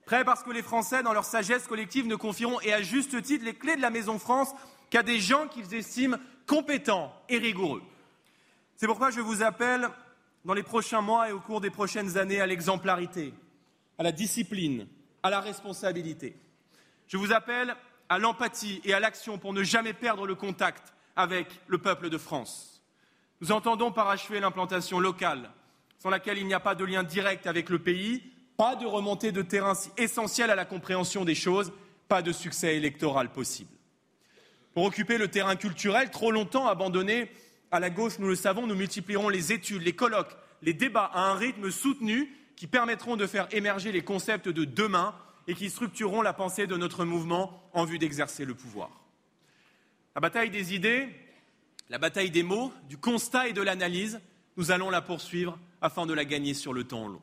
Prêt 0.05 0.23
parce 0.23 0.43
que 0.43 0.51
les 0.51 0.61
Français, 0.61 1.01
dans 1.01 1.13
leur 1.13 1.25
sagesse 1.25 1.65
collective, 1.65 2.05
ne 2.05 2.15
confieront, 2.15 2.61
et 2.61 2.73
à 2.73 2.83
juste 2.83 3.19
titre, 3.23 3.43
les 3.43 3.55
clés 3.55 3.75
de 3.75 3.81
la 3.81 3.89
Maison 3.89 4.19
France 4.19 4.53
qu'à 4.91 5.01
des 5.01 5.19
gens 5.19 5.47
qu'ils 5.47 5.73
estiment 5.73 6.17
compétents 6.45 7.11
et 7.27 7.39
rigoureux. 7.39 7.81
C'est 8.75 8.85
pourquoi 8.85 9.09
je 9.09 9.19
vous 9.19 9.41
appelle, 9.41 9.89
dans 10.45 10.53
les 10.53 10.61
prochains 10.61 11.01
mois 11.01 11.29
et 11.29 11.31
au 11.31 11.39
cours 11.39 11.59
des 11.59 11.71
prochaines 11.71 12.19
années, 12.19 12.39
à 12.39 12.45
l'exemplarité, 12.45 13.33
à 13.97 14.03
la 14.03 14.11
discipline, 14.11 14.85
à 15.23 15.31
la 15.31 15.39
responsabilité. 15.39 16.37
Je 17.07 17.17
vous 17.17 17.33
appelle 17.33 17.75
à 18.09 18.19
l'empathie 18.19 18.79
et 18.83 18.93
à 18.93 18.99
l'action 18.99 19.39
pour 19.39 19.53
ne 19.53 19.63
jamais 19.63 19.93
perdre 19.93 20.27
le 20.27 20.35
contact 20.35 20.93
avec 21.15 21.47
le 21.65 21.79
peuple 21.79 22.11
de 22.11 22.19
France. 22.19 22.76
Nous 23.39 23.51
entendons 23.51 23.91
parachever 23.91 24.39
l'implantation 24.39 24.99
locale, 24.99 25.51
sans 25.99 26.09
laquelle 26.09 26.37
il 26.37 26.47
n'y 26.47 26.53
a 26.53 26.59
pas 26.59 26.75
de 26.75 26.83
lien 26.83 27.03
direct 27.03 27.45
avec 27.45 27.69
le 27.69 27.79
pays, 27.79 28.23
pas 28.57 28.75
de 28.75 28.85
remontée 28.85 29.31
de 29.31 29.43
terrain 29.43 29.75
si 29.75 29.91
essentielle 29.97 30.49
à 30.49 30.55
la 30.55 30.65
compréhension 30.65 31.23
des 31.23 31.35
choses, 31.35 31.71
pas 32.07 32.21
de 32.21 32.31
succès 32.31 32.75
électoral 32.75 33.31
possible. 33.31 33.69
Pour 34.73 34.85
occuper 34.85 35.17
le 35.17 35.27
terrain 35.27 35.55
culturel, 35.55 36.09
trop 36.09 36.31
longtemps 36.31 36.67
abandonné 36.67 37.31
à 37.71 37.79
la 37.79 37.89
gauche, 37.89 38.19
nous 38.19 38.27
le 38.27 38.35
savons, 38.35 38.65
nous 38.65 38.75
multiplierons 38.75 39.29
les 39.29 39.51
études, 39.51 39.83
les 39.83 39.93
colloques, 39.93 40.35
les 40.63 40.73
débats 40.73 41.11
à 41.13 41.29
un 41.29 41.35
rythme 41.35 41.69
soutenu 41.69 42.31
qui 42.55 42.65
permettront 42.65 43.17
de 43.17 43.27
faire 43.27 43.47
émerger 43.51 43.91
les 43.91 44.03
concepts 44.03 44.49
de 44.49 44.65
demain 44.65 45.13
et 45.47 45.53
qui 45.53 45.69
structureront 45.69 46.21
la 46.21 46.33
pensée 46.33 46.65
de 46.65 46.75
notre 46.75 47.05
mouvement 47.05 47.69
en 47.73 47.85
vue 47.85 47.99
d'exercer 47.99 48.45
le 48.45 48.55
pouvoir. 48.55 48.89
La 50.15 50.21
bataille 50.21 50.49
des 50.49 50.73
idées, 50.73 51.09
la 51.89 51.97
bataille 51.97 52.31
des 52.31 52.43
mots, 52.43 52.73
du 52.89 52.97
constat 52.97 53.47
et 53.47 53.53
de 53.53 53.61
l'analyse, 53.61 54.19
nous 54.57 54.71
allons 54.71 54.89
la 54.89 55.01
poursuivre 55.01 55.57
afin 55.81 56.05
de 56.05 56.13
la 56.13 56.25
gagner 56.25 56.53
sur 56.53 56.73
le 56.73 56.83
temps 56.83 57.07
long. 57.07 57.21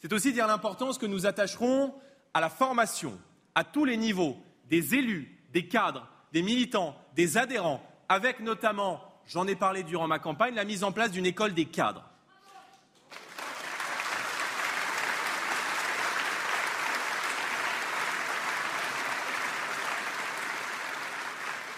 C'est 0.00 0.12
aussi 0.12 0.32
dire 0.32 0.46
l'importance 0.46 0.98
que 0.98 1.06
nous 1.06 1.26
attacherons 1.26 1.94
à 2.34 2.40
la 2.40 2.50
formation, 2.50 3.18
à 3.54 3.64
tous 3.64 3.84
les 3.84 3.96
niveaux, 3.96 4.36
des 4.68 4.94
élus, 4.94 5.38
des 5.52 5.68
cadres, 5.68 6.08
des 6.32 6.42
militants, 6.42 6.96
des 7.14 7.38
adhérents, 7.38 7.82
avec 8.08 8.40
notamment, 8.40 9.00
j'en 9.26 9.46
ai 9.46 9.54
parlé 9.54 9.84
durant 9.84 10.08
ma 10.08 10.18
campagne, 10.18 10.54
la 10.54 10.64
mise 10.64 10.84
en 10.84 10.92
place 10.92 11.12
d'une 11.12 11.26
école 11.26 11.54
des 11.54 11.66
cadres. 11.66 12.04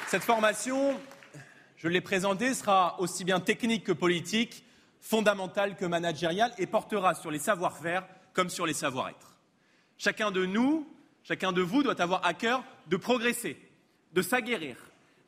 Cette 0.09 0.23
formation, 0.23 0.99
je 1.85 1.91
l'ai 1.91 2.01
présenté, 2.01 2.55
sera 2.55 2.99
aussi 2.99 3.25
bien 3.25 3.41
technique 3.41 3.85
que 3.85 3.93
politique, 3.93 4.65
fondamentale 5.03 5.77
que 5.77 5.85
managériale 5.85 6.51
et 6.57 6.67
portera 6.67 7.15
sur 7.15 7.31
les 7.31 7.39
savoir-faire 7.39 8.07
comme 8.33 8.49
sur 8.49 8.65
les 8.65 8.73
savoir-être. 8.73 9.37
Chacun 9.99 10.31
de 10.31 10.47
nous, 10.47 10.89
chacun 11.25 11.53
de 11.53 11.61
vous 11.61 11.83
doit 11.83 12.01
avoir 12.01 12.25
à 12.25 12.33
cœur 12.33 12.65
de 12.87 12.97
progresser, 12.97 13.59
de 14.15 14.23
s'aguerrir, 14.23 14.79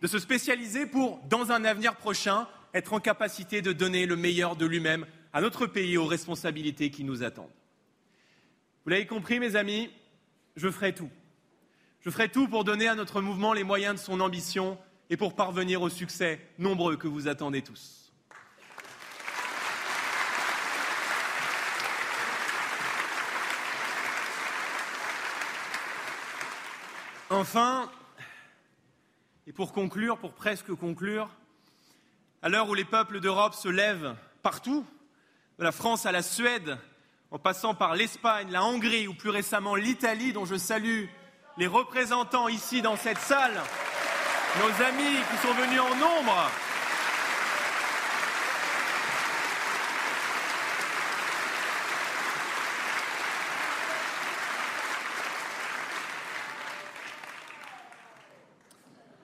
de 0.00 0.06
se 0.06 0.18
spécialiser 0.18 0.86
pour, 0.86 1.20
dans 1.28 1.52
un 1.52 1.62
avenir 1.62 1.94
prochain, 1.96 2.48
être 2.72 2.94
en 2.94 3.00
capacité 3.00 3.60
de 3.60 3.74
donner 3.74 4.06
le 4.06 4.16
meilleur 4.16 4.56
de 4.56 4.64
lui-même 4.64 5.04
à 5.34 5.42
notre 5.42 5.66
pays 5.66 5.92
et 5.92 5.98
aux 5.98 6.06
responsabilités 6.06 6.90
qui 6.90 7.04
nous 7.04 7.22
attendent. 7.22 7.52
Vous 8.84 8.90
l'avez 8.90 9.06
compris, 9.06 9.40
mes 9.40 9.56
amis, 9.56 9.90
je 10.56 10.70
ferai 10.70 10.94
tout. 10.94 11.10
Je 12.00 12.08
ferai 12.08 12.30
tout 12.30 12.48
pour 12.48 12.64
donner 12.64 12.88
à 12.88 12.94
notre 12.94 13.20
mouvement 13.20 13.52
les 13.52 13.64
moyens 13.64 13.96
de 13.96 14.00
son 14.00 14.20
ambition 14.20 14.78
et 15.10 15.16
pour 15.16 15.34
parvenir 15.34 15.82
au 15.82 15.88
succès 15.88 16.40
nombreux 16.58 16.96
que 16.96 17.08
vous 17.08 17.28
attendez 17.28 17.62
tous. 17.62 18.12
Enfin, 27.28 27.90
et 29.48 29.52
pour 29.52 29.72
conclure, 29.72 30.18
pour 30.18 30.32
presque 30.32 30.72
conclure, 30.74 31.28
à 32.40 32.48
l'heure 32.48 32.68
où 32.68 32.74
les 32.74 32.84
peuples 32.84 33.20
d'Europe 33.20 33.54
se 33.54 33.68
lèvent 33.68 34.14
partout, 34.42 34.86
de 35.58 35.64
la 35.64 35.72
France 35.72 36.06
à 36.06 36.12
la 36.12 36.22
Suède, 36.22 36.78
en 37.30 37.38
passant 37.38 37.74
par 37.74 37.96
l'Espagne, 37.96 38.50
la 38.50 38.62
Hongrie 38.64 39.08
ou 39.08 39.14
plus 39.14 39.30
récemment 39.30 39.74
l'Italie, 39.74 40.32
dont 40.32 40.44
je 40.44 40.56
salue 40.56 41.06
les 41.58 41.66
représentants 41.66 42.48
ici 42.48 42.82
dans 42.82 42.96
cette 42.96 43.18
salle, 43.18 43.60
nos 44.58 44.84
amis 44.84 45.18
qui 45.30 45.46
sont 45.46 45.52
venus 45.54 45.80
en 45.80 45.94
nombre. 45.96 46.50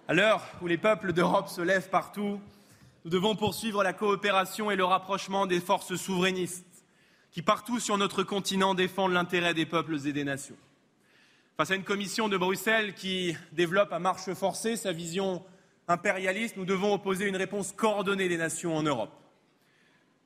À 0.08 0.14
l'heure 0.14 0.42
où 0.60 0.66
les 0.66 0.76
peuples 0.76 1.14
d'Europe 1.14 1.48
se 1.48 1.62
lèvent 1.62 1.88
partout, 1.88 2.38
nous 3.04 3.10
devons 3.10 3.34
poursuivre 3.34 3.82
la 3.82 3.94
coopération 3.94 4.70
et 4.70 4.76
le 4.76 4.84
rapprochement 4.84 5.46
des 5.46 5.60
forces 5.60 5.96
souverainistes 5.96 6.84
qui, 7.30 7.40
partout 7.40 7.80
sur 7.80 7.96
notre 7.96 8.22
continent, 8.22 8.74
défendent 8.74 9.12
l'intérêt 9.12 9.54
des 9.54 9.64
peuples 9.64 10.06
et 10.06 10.12
des 10.12 10.24
nations. 10.24 10.56
Face 11.58 11.70
à 11.70 11.74
une 11.74 11.84
commission 11.84 12.30
de 12.30 12.38
Bruxelles 12.38 12.94
qui 12.94 13.36
développe 13.52 13.92
à 13.92 13.98
marche 13.98 14.32
forcée 14.32 14.74
sa 14.74 14.90
vision 14.92 15.44
impérialiste, 15.86 16.56
nous 16.56 16.64
devons 16.64 16.94
opposer 16.94 17.26
une 17.28 17.36
réponse 17.36 17.72
coordonnée 17.72 18.26
des 18.28 18.38
nations 18.38 18.74
en 18.74 18.82
Europe. 18.82 19.12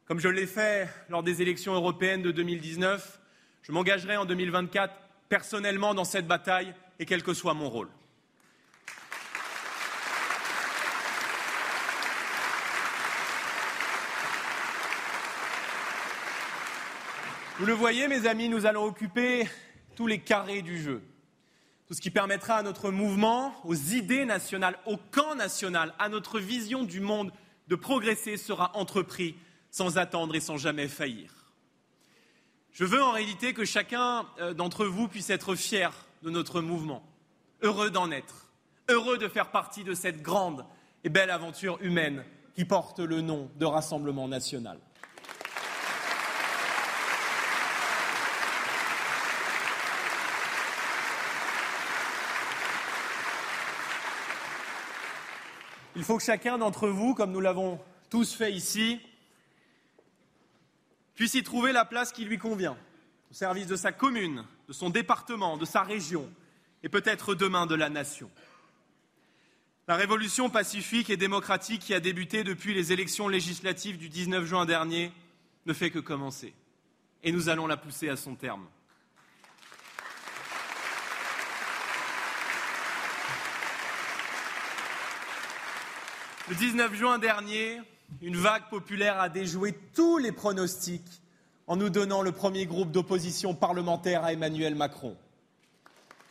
Comme 0.05 0.20
je 0.20 0.29
l'ai 0.29 0.47
fait 0.47 0.89
lors 1.09 1.24
des 1.24 1.43
élections 1.43 1.74
européennes 1.74 2.22
de 2.22 2.31
2019, 2.31 3.20
je 3.62 3.72
m'engagerai 3.72 4.16
en 4.16 4.24
2024 4.24 4.95
personnellement 5.29 5.95
dans 5.95 6.05
cette 6.05 6.29
bataille 6.29 6.72
et 7.01 7.07
quel 7.07 7.24
que 7.24 7.35
soit 7.35 7.55
mon 7.55 7.68
rôle. 7.68 7.89
Vous 17.59 17.66
le 17.66 17.72
voyez, 17.72 18.07
mes 18.07 18.29
amis, 18.29 18.49
nous 18.49 18.64
allons 18.64 18.85
occuper 18.85 19.49
tous 19.97 20.07
les 20.07 20.20
carrés 20.20 20.62
du 20.62 20.81
jeu. 20.81 21.03
Tout 21.87 21.95
ce 21.95 22.01
qui 22.01 22.11
permettra 22.11 22.57
à 22.57 22.62
notre 22.62 22.91
mouvement, 22.91 23.55
aux 23.64 23.74
idées 23.74 24.24
nationales, 24.24 24.78
au 24.87 24.97
camp 24.97 25.37
national, 25.37 25.95
à 25.99 26.09
notre 26.09 26.41
vision 26.41 26.82
du 26.82 27.01
monde 27.01 27.30
de 27.68 27.76
progresser 27.76 28.37
sera 28.37 28.76
entrepris 28.76 29.37
sans 29.70 29.99
attendre 29.99 30.34
et 30.34 30.41
sans 30.41 30.57
jamais 30.57 30.89
faillir. 30.89 31.32
Je 32.72 32.84
veux 32.84 33.03
en 33.03 33.12
réalité 33.12 33.55
que 33.55 33.64
chacun 33.64 34.26
euh, 34.41 34.53
d'entre 34.53 34.84
vous 34.84 35.09
puisse 35.09 35.30
être 35.30 35.55
fier 35.55 35.93
de 36.22 36.30
notre 36.30 36.61
mouvement, 36.61 37.03
heureux 37.62 37.91
d'en 37.91 38.11
être, 38.11 38.51
heureux 38.89 39.16
de 39.16 39.28
faire 39.28 39.51
partie 39.51 39.84
de 39.84 39.95
cette 39.95 40.22
grande 40.22 40.64
et 41.05 41.09
belle 41.09 41.30
aventure 41.30 41.78
humaine 41.80 42.24
qui 42.55 42.64
porte 42.64 42.99
le 42.99 43.20
nom 43.20 43.51
de 43.57 43.64
Rassemblement 43.64 44.28
national. 44.28 44.78
Il 55.97 56.05
faut 56.05 56.18
que 56.18 56.22
chacun 56.22 56.59
d'entre 56.59 56.88
vous, 56.88 57.14
comme 57.14 57.32
nous 57.32 57.40
l'avons 57.40 57.80
tous 58.11 58.34
fait 58.34 58.53
ici, 58.53 59.01
puisse 61.14 61.32
y 61.32 61.42
trouver 61.42 61.72
la 61.72 61.86
place 61.86 62.12
qui 62.12 62.26
lui 62.26 62.36
convient, 62.36 62.76
au 63.30 63.34
service 63.34 63.66
de 63.66 63.76
sa 63.76 63.92
commune, 63.92 64.44
de 64.68 64.74
son 64.74 64.90
département, 64.90 65.57
de 65.57 65.64
sa 65.64 65.82
région 65.82 66.30
et 66.82 66.90
peut-être 66.90 67.34
demain 67.34 67.64
de 67.64 67.74
la 67.74 67.88
nation. 67.88 68.30
La 69.88 69.97
révolution 69.97 70.51
pacifique 70.51 71.09
et 71.09 71.16
démocratique 71.16 71.80
qui 71.80 71.94
a 71.94 72.01
débuté 72.01 72.44
depuis 72.44 72.74
les 72.74 72.92
élections 72.92 73.28
législatives 73.28 73.97
du 73.97 74.11
19 74.11 74.44
juin 74.44 74.66
dernier 74.66 75.12
ne 75.64 75.72
fait 75.72 75.90
que 75.90 75.99
commencer. 75.99 76.53
Et 77.22 77.32
nous 77.32 77.49
allons 77.49 77.66
la 77.66 77.78
pousser 77.78 78.11
à 78.11 78.16
son 78.16 78.34
terme. 78.34 78.66
Le 86.49 86.55
19 86.55 86.94
juin 86.94 87.18
dernier, 87.18 87.80
une 88.22 88.36
vague 88.36 88.68
populaire 88.70 89.18
a 89.18 89.28
déjoué 89.28 89.72
tous 89.94 90.18
les 90.18 90.30
pronostics 90.30 91.20
en 91.66 91.74
nous 91.74 91.90
donnant 91.90 92.22
le 92.22 92.30
premier 92.30 92.66
groupe 92.66 92.92
d'opposition 92.92 93.53
parlementaire 93.53 94.22
à 94.22 94.32
Emmanuel 94.32 94.76
Macron. 94.76 95.16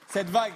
Cette 0.07 0.29
vague, 0.29 0.53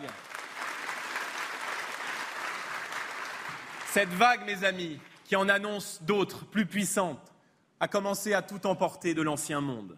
cette 3.91 4.07
vague, 4.12 4.45
mes 4.45 4.64
amis, 4.64 4.97
qui 5.26 5.36
en 5.36 5.49
annonce 5.49 6.01
d'autres 6.03 6.45
plus 6.45 6.66
puissantes, 6.66 7.34
a 7.82 7.89
commencé 7.89 8.34
à 8.34 8.41
tout 8.41 8.66
emporter 8.66 9.14
de 9.14 9.22
l'ancien 9.22 9.60
monde. 9.60 9.97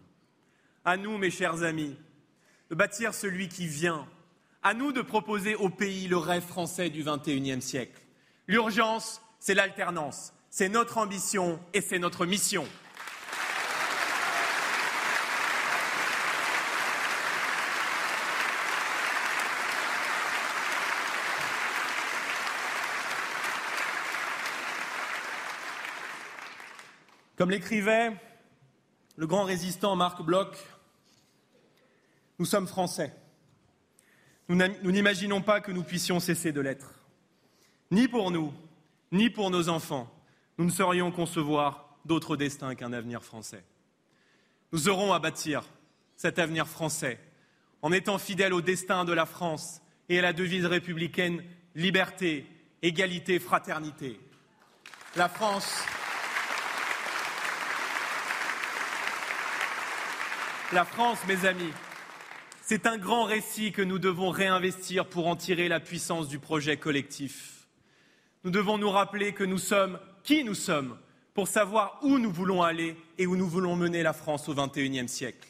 À 0.84 0.96
nous, 0.96 1.18
mes 1.18 1.30
chers 1.30 1.62
amis, 1.62 1.96
de 2.68 2.74
bâtir 2.74 3.14
celui 3.14 3.48
qui 3.48 3.68
vient. 3.68 4.08
À 4.64 4.74
nous 4.74 4.90
de 4.90 5.02
proposer 5.02 5.54
au 5.54 5.68
pays 5.68 6.08
le 6.08 6.16
rêve 6.16 6.44
français 6.44 6.90
du 6.90 7.04
XXIe 7.04 7.62
siècle. 7.62 8.02
L'urgence, 8.48 9.22
c'est 9.42 9.54
l'alternance. 9.54 10.32
C'est 10.50 10.68
notre 10.68 10.98
ambition 10.98 11.58
et 11.74 11.80
c'est 11.80 11.98
notre 11.98 12.26
mission. 12.26 12.64
Comme 27.36 27.50
l'écrivait 27.50 28.12
le 29.16 29.26
grand 29.26 29.42
résistant 29.42 29.96
Marc 29.96 30.22
Bloch, 30.22 30.56
nous 32.38 32.46
sommes 32.46 32.68
français. 32.68 33.12
Nous 34.48 34.92
n'imaginons 34.92 35.42
pas 35.42 35.60
que 35.60 35.72
nous 35.72 35.82
puissions 35.82 36.20
cesser 36.20 36.52
de 36.52 36.60
l'être. 36.60 37.00
Ni 37.90 38.06
pour 38.06 38.30
nous, 38.30 38.54
ni 39.12 39.30
pour 39.30 39.50
nos 39.50 39.68
enfants, 39.68 40.10
nous 40.58 40.64
ne 40.64 40.70
saurions 40.70 41.12
concevoir 41.12 41.98
d'autre 42.04 42.36
destin 42.36 42.74
qu'un 42.74 42.92
avenir 42.92 43.22
français. 43.22 43.64
Nous 44.72 44.88
aurons 44.88 45.12
à 45.12 45.18
bâtir 45.18 45.62
cet 46.16 46.38
avenir 46.38 46.66
français 46.66 47.20
en 47.82 47.92
étant 47.92 48.18
fidèles 48.18 48.54
au 48.54 48.62
destin 48.62 49.04
de 49.04 49.12
la 49.12 49.26
France 49.26 49.82
et 50.08 50.18
à 50.18 50.22
la 50.22 50.32
devise 50.32 50.66
républicaine 50.66 51.44
liberté, 51.74 52.46
égalité, 52.80 53.38
fraternité. 53.38 54.18
La 55.14 55.28
France. 55.28 55.84
La 60.72 60.84
France, 60.86 61.18
mes 61.28 61.44
amis, 61.44 61.72
c'est 62.62 62.86
un 62.86 62.96
grand 62.96 63.24
récit 63.24 63.72
que 63.72 63.82
nous 63.82 63.98
devons 63.98 64.30
réinvestir 64.30 65.06
pour 65.06 65.26
en 65.26 65.36
tirer 65.36 65.68
la 65.68 65.80
puissance 65.80 66.28
du 66.28 66.38
projet 66.38 66.78
collectif. 66.78 67.61
Nous 68.44 68.50
devons 68.50 68.76
nous 68.76 68.90
rappeler 68.90 69.32
que 69.32 69.44
nous 69.44 69.58
sommes 69.58 70.00
qui 70.24 70.42
nous 70.42 70.54
sommes 70.54 70.98
pour 71.32 71.46
savoir 71.46 71.98
où 72.02 72.18
nous 72.18 72.32
voulons 72.32 72.62
aller 72.62 72.96
et 73.16 73.26
où 73.26 73.36
nous 73.36 73.48
voulons 73.48 73.76
mener 73.76 74.02
la 74.02 74.12
France 74.12 74.48
au 74.48 74.54
XXIe 74.54 75.08
siècle. 75.08 75.48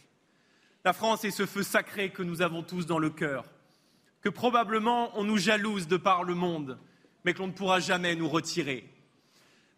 La 0.85 0.93
France 0.93 1.25
est 1.25 1.31
ce 1.31 1.47
feu 1.47 1.63
sacré 1.63 2.11
que 2.11 2.23
nous 2.23 2.43
avons 2.43 2.63
tous 2.63 2.87
dans 2.87 2.99
le 2.99 3.09
cœur, 3.09 3.45
que 4.21 4.29
probablement 4.29 5.11
on 5.19 5.25
nous 5.25 5.39
jalouse 5.39 5.89
de 5.89 5.97
par 5.97 6.23
le 6.23 6.35
monde, 6.35 6.79
mais 7.25 7.33
que 7.33 7.39
l'on 7.39 7.47
ne 7.47 7.53
pourra 7.53 7.81
jamais 7.81 8.15
nous 8.15 8.29
retirer. 8.29 8.89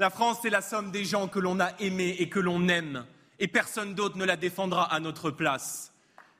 La 0.00 0.10
France, 0.10 0.38
c'est 0.42 0.50
la 0.50 0.60
somme 0.60 0.90
des 0.90 1.04
gens 1.04 1.28
que 1.28 1.38
l'on 1.38 1.60
a 1.60 1.70
aimés 1.78 2.16
et 2.18 2.28
que 2.28 2.40
l'on 2.40 2.66
aime, 2.68 3.06
et 3.38 3.46
personne 3.46 3.94
d'autre 3.94 4.16
ne 4.16 4.24
la 4.24 4.36
défendra 4.36 4.92
à 4.92 4.98
notre 4.98 5.30
place. 5.30 5.92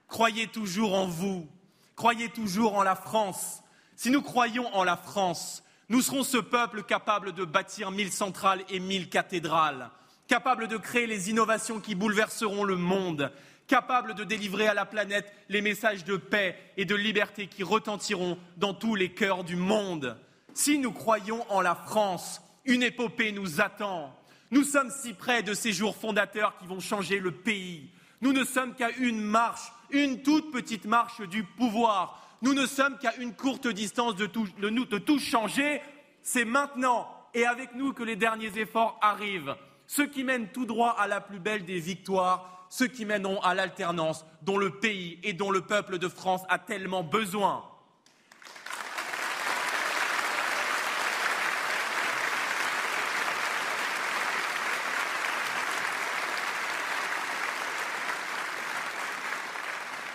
Croyez 0.08 0.48
toujours 0.48 0.94
en 0.94 1.06
vous, 1.06 1.46
croyez 1.94 2.30
toujours 2.30 2.74
en 2.74 2.82
la 2.82 2.96
France. 2.96 3.62
Si 3.94 4.10
nous 4.10 4.22
croyons 4.22 4.74
en 4.74 4.82
la 4.82 4.96
France, 4.96 5.62
nous 5.94 6.02
serons 6.02 6.24
ce 6.24 6.38
peuple 6.38 6.82
capable 6.82 7.30
de 7.30 7.44
bâtir 7.44 7.92
mille 7.92 8.10
centrales 8.10 8.64
et 8.68 8.80
mille 8.80 9.08
cathédrales, 9.08 9.90
capable 10.26 10.66
de 10.66 10.76
créer 10.76 11.06
les 11.06 11.30
innovations 11.30 11.78
qui 11.78 11.94
bouleverseront 11.94 12.64
le 12.64 12.74
monde, 12.74 13.30
capable 13.68 14.16
de 14.16 14.24
délivrer 14.24 14.66
à 14.66 14.74
la 14.74 14.86
planète 14.86 15.32
les 15.48 15.62
messages 15.62 16.04
de 16.04 16.16
paix 16.16 16.58
et 16.76 16.84
de 16.84 16.96
liberté 16.96 17.46
qui 17.46 17.62
retentiront 17.62 18.36
dans 18.56 18.74
tous 18.74 18.96
les 18.96 19.12
cœurs 19.12 19.44
du 19.44 19.54
monde. 19.54 20.16
Si 20.52 20.80
nous 20.80 20.90
croyons 20.90 21.48
en 21.48 21.60
la 21.60 21.76
France, 21.76 22.42
une 22.64 22.82
épopée 22.82 23.30
nous 23.30 23.60
attend. 23.60 24.18
Nous 24.50 24.64
sommes 24.64 24.90
si 24.90 25.12
près 25.12 25.44
de 25.44 25.54
ces 25.54 25.72
jours 25.72 25.94
fondateurs 25.94 26.58
qui 26.58 26.66
vont 26.66 26.80
changer 26.80 27.20
le 27.20 27.30
pays. 27.30 27.88
Nous 28.20 28.32
ne 28.32 28.42
sommes 28.42 28.74
qu'à 28.74 28.90
une 28.98 29.20
marche, 29.20 29.70
une 29.90 30.22
toute 30.22 30.50
petite 30.50 30.86
marche 30.86 31.20
du 31.20 31.44
pouvoir. 31.44 32.23
Nous 32.42 32.54
ne 32.54 32.66
sommes 32.66 32.98
qu'à 32.98 33.14
une 33.16 33.34
courte 33.34 33.68
distance 33.68 34.16
de 34.16 34.26
tout, 34.26 34.46
tout 35.06 35.18
changer. 35.18 35.80
C'est 36.22 36.44
maintenant 36.44 37.08
et 37.34 37.46
avec 37.46 37.74
nous 37.74 37.92
que 37.92 38.02
les 38.02 38.16
derniers 38.16 38.58
efforts 38.58 38.98
arrivent. 39.02 39.56
Ceux 39.86 40.06
qui 40.06 40.24
mènent 40.24 40.48
tout 40.48 40.66
droit 40.66 40.96
à 40.98 41.06
la 41.06 41.20
plus 41.20 41.38
belle 41.38 41.64
des 41.64 41.80
victoires, 41.80 42.66
ceux 42.70 42.86
qui 42.86 43.04
mèneront 43.04 43.40
à 43.40 43.54
l'alternance 43.54 44.24
dont 44.42 44.56
le 44.56 44.70
pays 44.70 45.18
et 45.22 45.32
dont 45.32 45.50
le 45.50 45.60
peuple 45.60 45.98
de 45.98 46.08
France 46.08 46.42
a 46.48 46.58
tellement 46.58 47.02
besoin. 47.02 47.64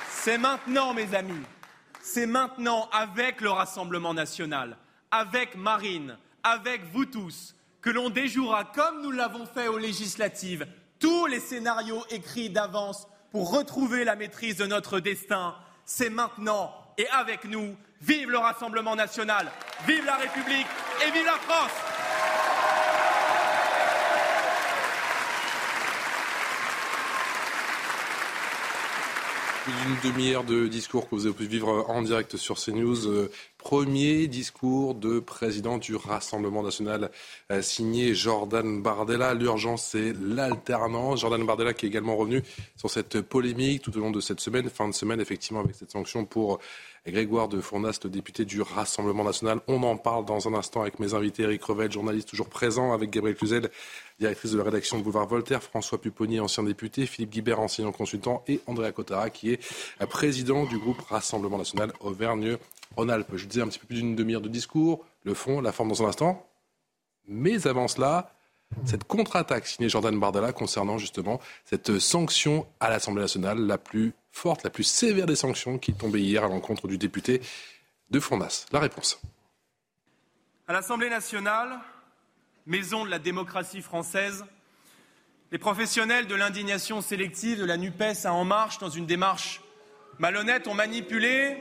C'est 0.09 0.38
maintenant, 0.38 0.93
mes 0.93 1.15
amis 1.15 1.43
c'est 2.12 2.26
maintenant 2.26 2.89
avec 2.91 3.39
le 3.39 3.51
Rassemblement 3.51 4.16
national, 4.16 4.78
avec 5.12 5.55
Marine, 5.55 6.18
avec 6.43 6.82
vous 6.91 7.05
tous, 7.05 7.55
que 7.82 7.91
l'on 7.91 8.10
déjouera, 8.10 8.64
comme 8.66 9.03
nous 9.03 9.12
l'avons 9.12 9.45
fait 9.45 9.68
aux 9.68 9.78
législatives, 9.78 10.66
tous 10.99 11.28
les 11.28 11.39
scénarios 11.39 12.03
écrits 12.10 12.49
d'avance 12.49 13.07
pour 13.32 13.51
retrouver 13.51 14.03
la 14.05 14.16
maîtrise 14.16 14.57
de 14.57 14.66
notre 14.66 14.99
destin. 14.99 15.55
C'est 15.86 16.10
maintenant 16.10 16.74
et 16.97 17.07
avec 17.10 17.45
nous. 17.45 17.78
Vive 18.01 18.32
le 18.32 18.38
Rassemblement 18.38 18.95
national, 18.95 19.51
vive 19.86 20.05
la 20.05 20.16
République, 20.16 20.68
et 21.05 21.12
vive 21.12 21.26
la 21.26 21.34
France 21.34 21.72
une 29.70 30.11
demi-heure 30.11 30.43
de 30.43 30.67
discours 30.67 31.07
que 31.07 31.15
vous 31.15 31.26
avez 31.26 31.36
pu 31.36 31.45
vivre 31.45 31.86
en 31.89 32.01
direct 32.01 32.38
sur 32.38 32.57
CNews. 32.57 33.07
Euh, 33.07 33.32
premier 33.57 34.28
discours 34.28 34.95
de 34.95 35.20
président 35.20 35.78
du 35.78 35.95
Rassemblement 35.95 36.63
national 36.63 37.11
euh, 37.51 37.61
signé 37.61 38.15
Jordan 38.15 38.82
Bardella. 38.82 39.34
L'urgence, 39.34 39.84
c'est 39.91 40.13
l'alternance. 40.20 41.22
Jordan 41.22 41.45
Bardella 41.45 41.74
qui 41.74 41.86
est 41.86 41.89
également 41.89 42.15
revenu 42.15 42.41
sur 42.78 42.89
cette 42.89 43.22
polémique 43.22 43.84
tout 43.84 43.95
au 43.95 43.99
long 43.99 44.11
de 44.11 44.22
cette 44.22 44.39
semaine, 44.39 44.70
fin 44.70 44.88
de 44.88 44.93
semaine, 44.93 45.22
effectivement, 45.22 45.59
avec 45.59 45.76
cette 45.76 45.91
sanction 45.91 46.26
pour 46.26 46.59
Grégoire 47.08 47.47
de 47.47 47.62
Fournas, 47.62 48.00
le 48.04 48.10
député 48.10 48.45
du 48.45 48.62
Rassemblement 48.62 49.24
national. 49.24 49.62
On 49.68 49.82
en 49.84 49.97
parle 49.97 50.26
dans 50.26 50.47
un 50.47 50.54
instant 50.54 50.82
avec 50.82 51.00
mes 51.00 51.14
invités, 51.14 51.43
Eric 51.43 51.64
Revel, 51.64 51.91
journaliste 51.91 52.30
toujours 52.30 52.50
présent, 52.50 52.93
avec 52.93 53.10
Gabriel 53.10 53.38
Cluzel, 53.38 53.70
directrice 54.20 54.52
de 54.52 54.58
la 54.58 54.64
rédaction 54.64 54.97
de 54.97 55.04
Boulevard 55.04 55.28
Voltaire, 55.28 55.64
François 55.64 56.00
Pupponi, 56.00 56.39
ancien 56.39 56.64
député, 56.64 57.06
Philippe 57.06 57.32
Guibert, 57.32 57.60
enseignant 57.60 57.91
consultant, 57.91 58.43
et 58.47 58.60
Andrea 58.68 58.91
Cotara, 58.91 59.30
qui 59.30 59.52
est 59.52 59.60
président 60.08 60.66
du 60.66 60.78
groupe 60.78 61.02
Rassemblement 61.02 61.58
national 61.58 61.93
Auvergne-Rhône-Alpes. 62.02 63.36
Je 63.36 63.45
disais 63.45 63.62
un 63.62 63.68
petit 63.68 63.80
peu 63.80 63.88
plus 63.88 63.97
d'une 63.97 64.16
demi-heure 64.16 64.41
de 64.41 64.50
discours, 64.50 65.06
le 65.24 65.34
fond, 65.34 65.62
la 65.62 65.72
forme 65.72 65.89
dans 65.89 66.04
un 66.04 66.08
instant. 66.08 66.45
Mais 67.28 67.68
avant 67.68 67.88
cela, 67.88 68.34
cette 68.86 69.03
contre-attaque 69.03 69.67
signée 69.67 69.89
Jordan 69.89 70.17
Bardella 70.20 70.53
concernant 70.53 70.97
justement 70.97 71.39
cette 71.65 71.99
sanction 71.99 72.67
à 72.80 72.89
l'Assemblée 72.89 73.22
nationale 73.22 73.59
la 73.59 73.78
plus 73.78 74.13
forte, 74.32 74.63
la 74.63 74.70
plus 74.70 74.84
sévère 74.84 75.26
des 75.26 75.36
sanctions 75.36 75.78
qui 75.78 75.93
tombée 75.93 76.22
hier 76.22 76.43
à 76.43 76.47
l'encontre 76.47 76.88
du 76.88 76.97
député 76.97 77.41
de 78.09 78.20
Fondas. 78.20 78.65
La 78.72 78.80
réponse. 78.80 79.22
À 80.67 80.74
l'Assemblée 80.74 81.09
nationale, 81.09 81.80
maison 82.65 83.05
de 83.05 83.09
la 83.09 83.20
démocratie 83.20 83.82
française, 83.82 84.45
les 85.51 85.57
professionnels 85.57 86.28
de 86.28 86.36
l'indignation 86.36 87.01
sélective 87.01 87.59
de 87.59 87.65
la 87.65 87.78
NUPES 87.78 88.26
à 88.26 88.34
En 88.34 88.45
Marche, 88.45 88.78
dans 88.78 88.89
une 88.89 89.07
démarche 89.07 89.61
malhonnête, 90.20 90.67
ont 90.67 90.76
manipulé 90.76 91.57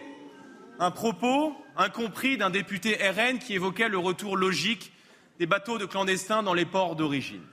un 0.78 0.90
propos 0.90 1.54
incompris 1.76 2.36
d'un 2.36 2.50
député 2.50 2.96
RN 2.96 3.38
qui 3.38 3.54
évoquait 3.54 3.88
le 3.88 3.98
retour 3.98 4.36
logique 4.36 4.92
des 5.38 5.46
bateaux 5.46 5.78
de 5.78 5.86
clandestins 5.86 6.42
dans 6.42 6.54
les 6.54 6.66
ports 6.66 6.96
d'origine. 6.96 7.44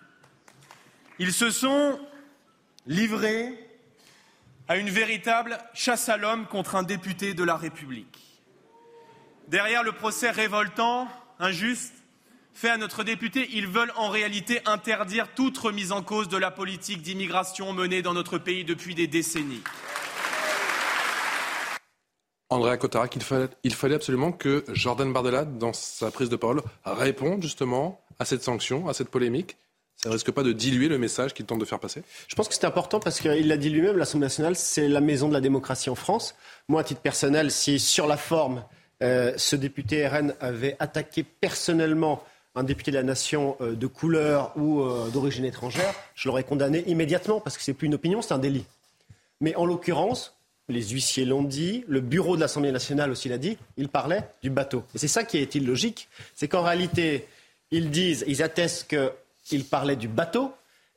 Ils 1.20 1.34
se 1.34 1.52
sont 1.52 2.00
livrés 2.88 3.54
à 4.68 4.78
une 4.78 4.90
véritable 4.90 5.58
chasse 5.74 6.10
à 6.10 6.18
l'homme 6.18 6.48
contre 6.48 6.76
un 6.76 6.84
député 6.84 7.34
de 7.34 7.44
la 7.44 7.56
République. 7.56 8.42
Derrière 9.48 9.84
le 9.84 9.92
procès 9.92 10.32
révoltant, 10.32 11.08
injuste, 11.40 11.94
fait 12.54 12.70
à 12.70 12.78
notre 12.78 13.04
député, 13.04 13.50
ils 13.52 13.68
veulent 13.68 13.92
en 13.96 14.10
réalité 14.10 14.62
interdire 14.66 15.28
toute 15.36 15.58
remise 15.58 15.92
en 15.92 16.02
cause 16.02 16.30
de 16.30 16.38
la 16.38 16.52
politique 16.52 17.02
d'immigration 17.02 17.74
menée 17.74 18.02
dans 18.02 18.14
notre 18.14 18.38
pays 18.38 18.64
depuis 18.64 18.96
des 18.96 19.08
décennies. 19.08 19.62
Andrea 22.56 22.78
Cotara, 22.78 23.08
il 23.14 23.22
fallait, 23.22 23.48
il 23.64 23.74
fallait 23.74 23.96
absolument 23.96 24.32
que 24.32 24.64
Jordan 24.72 25.12
Bardella, 25.12 25.46
dans 25.46 25.74
sa 25.74 26.12
prise 26.12 26.30
de 26.30 26.36
parole, 26.36 26.62
réponde 26.86 27.42
justement 27.42 28.00
à 28.20 28.26
cette 28.26 28.44
sanction, 28.44 28.88
à 28.88 28.94
cette 28.94 29.10
polémique. 29.10 29.58
Ça 29.98 30.10
ne 30.10 30.14
risque 30.14 30.32
pas 30.32 30.44
de 30.44 30.52
diluer 30.52 30.88
le 30.88 30.98
message 30.98 31.34
qu'il 31.34 31.46
tente 31.46 31.60
de 31.60 31.66
faire 31.66 31.80
passer 31.80 32.04
Je 32.28 32.36
pense 32.36 32.48
que 32.48 32.54
c'est 32.54 32.66
important 32.66 33.00
parce 33.00 33.20
qu'il 33.20 33.48
l'a 33.48 33.58
dit 33.58 33.70
lui-même, 33.70 33.98
l'Assemblée 33.98 34.26
nationale, 34.26 34.56
c'est 34.56 34.88
la 34.88 35.02
maison 35.02 35.28
de 35.30 35.34
la 35.34 35.42
démocratie 35.42 35.90
en 35.90 35.96
France. 35.96 36.36
Moi, 36.68 36.82
à 36.82 36.84
titre 36.84 37.02
personnel, 37.02 37.52
si 37.52 37.80
sur 37.80 38.06
la 38.08 38.18
forme, 38.18 38.64
euh, 39.04 39.34
ce 39.38 39.56
député 39.56 40.08
RN 40.08 40.34
avait 40.40 40.76
attaqué 40.80 41.24
personnellement 41.24 42.24
un 42.56 42.64
député 42.64 42.92
de 42.92 42.98
la 42.98 43.04
nation 43.04 43.58
euh, 43.62 43.76
de 43.76 43.88
couleur 43.88 44.54
ou 44.56 44.82
euh, 44.82 45.10
d'origine 45.10 45.46
étrangère, 45.46 45.94
je 46.16 46.28
l'aurais 46.28 46.44
condamné 46.44 46.84
immédiatement 46.88 47.42
parce 47.42 47.58
que 47.58 47.64
c'est 47.64 47.74
plus 47.74 47.88
une 47.88 47.96
opinion, 47.96 48.22
c'est 48.22 48.34
un 48.34 48.40
délit. 48.40 48.66
Mais 49.42 49.56
en 49.56 49.66
l'occurrence, 49.66 50.36
les 50.68 50.82
huissiers 50.90 51.26
l'ont 51.26 51.44
dit, 51.44 51.84
le 51.88 52.02
bureau 52.02 52.36
de 52.36 52.42
l'Assemblée 52.42 52.72
nationale 52.72 53.12
aussi 53.12 53.30
l'a 53.30 53.38
dit, 53.38 53.58
il 53.78 53.90
parlait 53.90 54.28
du 54.42 54.50
bateau. 54.50 54.84
Et 54.96 54.98
c'est 54.98 55.08
ça 55.08 55.24
qui 55.24 55.38
est 55.38 55.56
illogique, 55.56 56.08
c'est 56.34 56.48
qu'en 56.48 56.64
réalité, 56.64 57.28
ils 57.72 57.92
disent, 57.92 58.24
ils 58.28 58.42
attestent 58.42 58.94
qu'il 59.44 59.66
parlait 59.66 59.96
du 59.96 60.08
bateau 60.08 60.54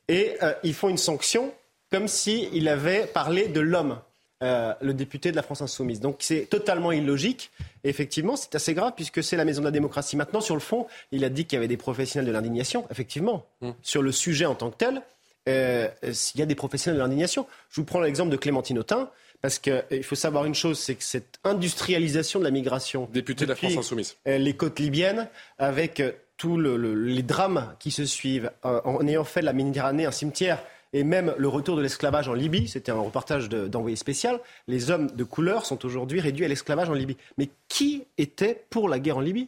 et 0.07 0.37
euh, 0.41 0.53
ils 0.63 0.73
font 0.73 0.89
une 0.89 0.97
sanction 0.97 1.53
comme 1.91 2.07
s'il 2.07 2.67
avait 2.67 3.07
parlé 3.07 3.47
de 3.47 3.59
l'homme. 3.59 3.99
Euh, 4.41 4.73
le 4.79 4.93
député 4.93 5.31
de 5.31 5.35
la 5.35 5.41
France 5.41 5.61
insoumise. 5.61 5.99
Donc 5.99 6.17
c'est 6.19 6.45
totalement 6.49 6.93
illogique. 6.93 7.51
Et 7.83 7.89
effectivement, 7.89 8.37
c'est 8.37 8.55
assez 8.55 8.73
grave 8.73 8.93
puisque 8.95 9.21
c'est 9.21 9.35
la 9.35 9.43
maison 9.43 9.59
de 9.59 9.65
la 9.65 9.71
démocratie. 9.71 10.15
Maintenant, 10.15 10.39
sur 10.39 10.55
le 10.55 10.61
fond, 10.61 10.87
il 11.11 11.25
a 11.25 11.29
dit 11.29 11.43
qu'il 11.43 11.57
y 11.57 11.59
avait 11.59 11.67
des 11.67 11.75
professionnels 11.75 12.25
de 12.25 12.31
l'indignation. 12.31 12.87
Effectivement, 12.89 13.45
mmh. 13.59 13.71
sur 13.81 14.01
le 14.01 14.13
sujet 14.13 14.45
en 14.45 14.55
tant 14.55 14.71
que 14.71 14.77
tel, 14.77 15.01
euh, 15.49 15.89
il 16.03 16.39
y 16.39 16.41
a 16.41 16.45
des 16.45 16.55
professionnels 16.55 16.97
de 16.97 17.03
l'indignation. 17.03 17.47
Je 17.69 17.81
vous 17.81 17.85
prends 17.85 17.99
l'exemple 17.99 18.31
de 18.31 18.37
Clémentine 18.37 18.79
Autain. 18.79 19.09
Parce 19.41 19.59
qu'il 19.59 19.83
euh, 19.91 20.01
faut 20.03 20.15
savoir 20.15 20.45
une 20.45 20.55
chose, 20.55 20.79
c'est 20.79 20.95
que 20.95 21.03
cette 21.03 21.39
industrialisation 21.43 22.39
de 22.39 22.43
la 22.43 22.51
migration. 22.51 23.07
Député 23.13 23.45
de 23.45 23.49
la 23.49 23.55
France 23.55 23.77
Insoumise. 23.77 24.17
Euh, 24.27 24.37
les 24.37 24.53
côtes 24.53 24.79
libyennes, 24.79 25.29
avec 25.57 25.99
euh, 25.99 26.11
tous 26.37 26.57
les 26.57 27.23
drames 27.23 27.73
qui 27.79 27.91
se 27.91 28.05
suivent, 28.05 28.51
en 28.63 29.05
ayant 29.05 29.25
fait 29.25 29.41
de 29.41 29.45
la 29.45 29.53
Méditerranée 29.53 30.05
un 30.05 30.11
cimetière 30.11 30.59
et 30.93 31.03
même 31.03 31.33
le 31.37 31.47
retour 31.47 31.75
de 31.75 31.81
l'esclavage 31.81 32.27
en 32.27 32.33
Libye, 32.33 32.67
c'était 32.67 32.91
un 32.91 32.99
reportage 32.99 33.49
d'envoyé 33.49 33.95
spécial, 33.95 34.39
les 34.67 34.89
hommes 34.89 35.11
de 35.11 35.23
couleur 35.23 35.65
sont 35.65 35.85
aujourd'hui 35.85 36.19
réduits 36.19 36.45
à 36.45 36.47
l'esclavage 36.47 36.89
en 36.89 36.93
Libye. 36.93 37.17
Mais 37.37 37.49
qui 37.67 38.05
était 38.17 38.63
pour 38.69 38.89
la 38.89 38.99
guerre 38.99 39.17
en 39.17 39.21
Libye? 39.21 39.47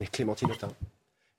Mais 0.00 0.06
Clémentine 0.06 0.50
Autain, 0.50 0.68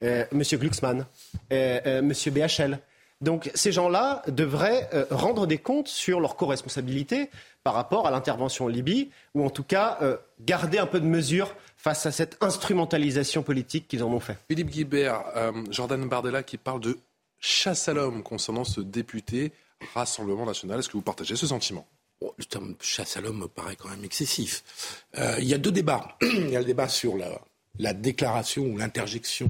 euh, 0.04 0.26
Monsieur 0.32 0.58
Glucksmann, 0.58 1.06
euh, 1.52 2.02
Monsieur 2.02 2.32
BHL. 2.32 2.80
Donc 3.22 3.52
ces 3.54 3.72
gens-là 3.72 4.24
devraient 4.28 4.90
rendre 5.12 5.48
des 5.48 5.58
comptes 5.60 5.88
sur 5.88 6.20
leur 6.20 6.36
co-responsabilité 6.36 7.30
par 7.64 7.74
rapport 7.74 8.08
à 8.08 8.12
l'intervention 8.12 8.66
en 8.66 8.68
Libye, 8.68 9.12
ou 9.36 9.46
en 9.46 9.50
tout 9.50 9.64
cas 9.64 9.98
euh, 10.02 10.18
garder 10.40 10.80
un 10.80 10.86
peu 10.86 11.00
de 11.00 11.06
mesure 11.06 11.56
face 11.78 12.06
à 12.06 12.12
cette 12.12 12.38
instrumentalisation 12.42 13.44
politique 13.44 13.88
qu'ils 13.88 14.04
en 14.04 14.12
ont 14.12 14.20
fait. 14.20 14.38
Philippe 14.50 14.70
Guibert, 14.70 15.24
euh, 15.36 15.52
Jordan 15.70 16.08
Bardella 16.08 16.44
qui 16.44 16.58
parle 16.58 16.80
de 16.80 16.98
chasse 17.40 17.88
à 17.88 17.94
l'homme 17.94 18.24
concernant 18.24 18.64
ce 18.64 18.82
député 18.82 19.52
Rassemblement 19.96 20.46
national. 20.46 20.78
Est-ce 20.80 20.90
que 20.90 20.94
vous 20.94 21.02
partagez 21.02 21.36
ce 21.36 21.48
sentiment? 21.48 21.88
Oh, 22.22 22.36
Le 22.38 22.46
terme 22.46 22.76
chasse 22.82 23.18
à 23.18 23.22
l'homme 23.22 23.40
me 23.40 23.48
paraît 23.48 23.76
quand 23.76 23.90
même 23.90 24.06
excessif. 24.06 25.04
Euh, 25.18 25.38
il 25.40 25.46
y 25.46 25.56
a 25.56 25.58
deux 25.58 25.72
débats. 25.72 26.18
il 26.22 26.52
y 26.52 26.56
a 26.56 26.60
le 26.60 26.66
débat 26.66 26.88
sur 26.88 27.18
la, 27.18 27.42
la 27.80 27.94
déclaration 27.94 28.62
ou 28.64 28.78
l'interjection 28.78 29.50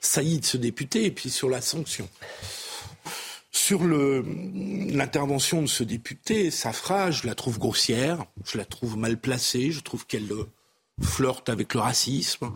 saillie 0.00 0.40
de 0.40 0.46
ce 0.46 0.56
député 0.56 1.04
et 1.04 1.10
puis 1.10 1.28
sur 1.28 1.50
la 1.50 1.60
sanction. 1.60 2.08
Sur 3.54 3.84
l'intervention 3.84 5.60
de 5.60 5.66
ce 5.66 5.84
député, 5.84 6.50
sa 6.50 6.72
phrase, 6.72 7.16
je 7.16 7.26
la 7.26 7.34
trouve 7.34 7.58
grossière, 7.58 8.24
je 8.46 8.56
la 8.56 8.64
trouve 8.64 8.96
mal 8.96 9.20
placée, 9.20 9.72
je 9.72 9.80
trouve 9.80 10.06
qu'elle 10.06 10.32
euh, 10.32 10.48
flirte 11.02 11.50
avec 11.50 11.74
le 11.74 11.80
racisme, 11.80 12.50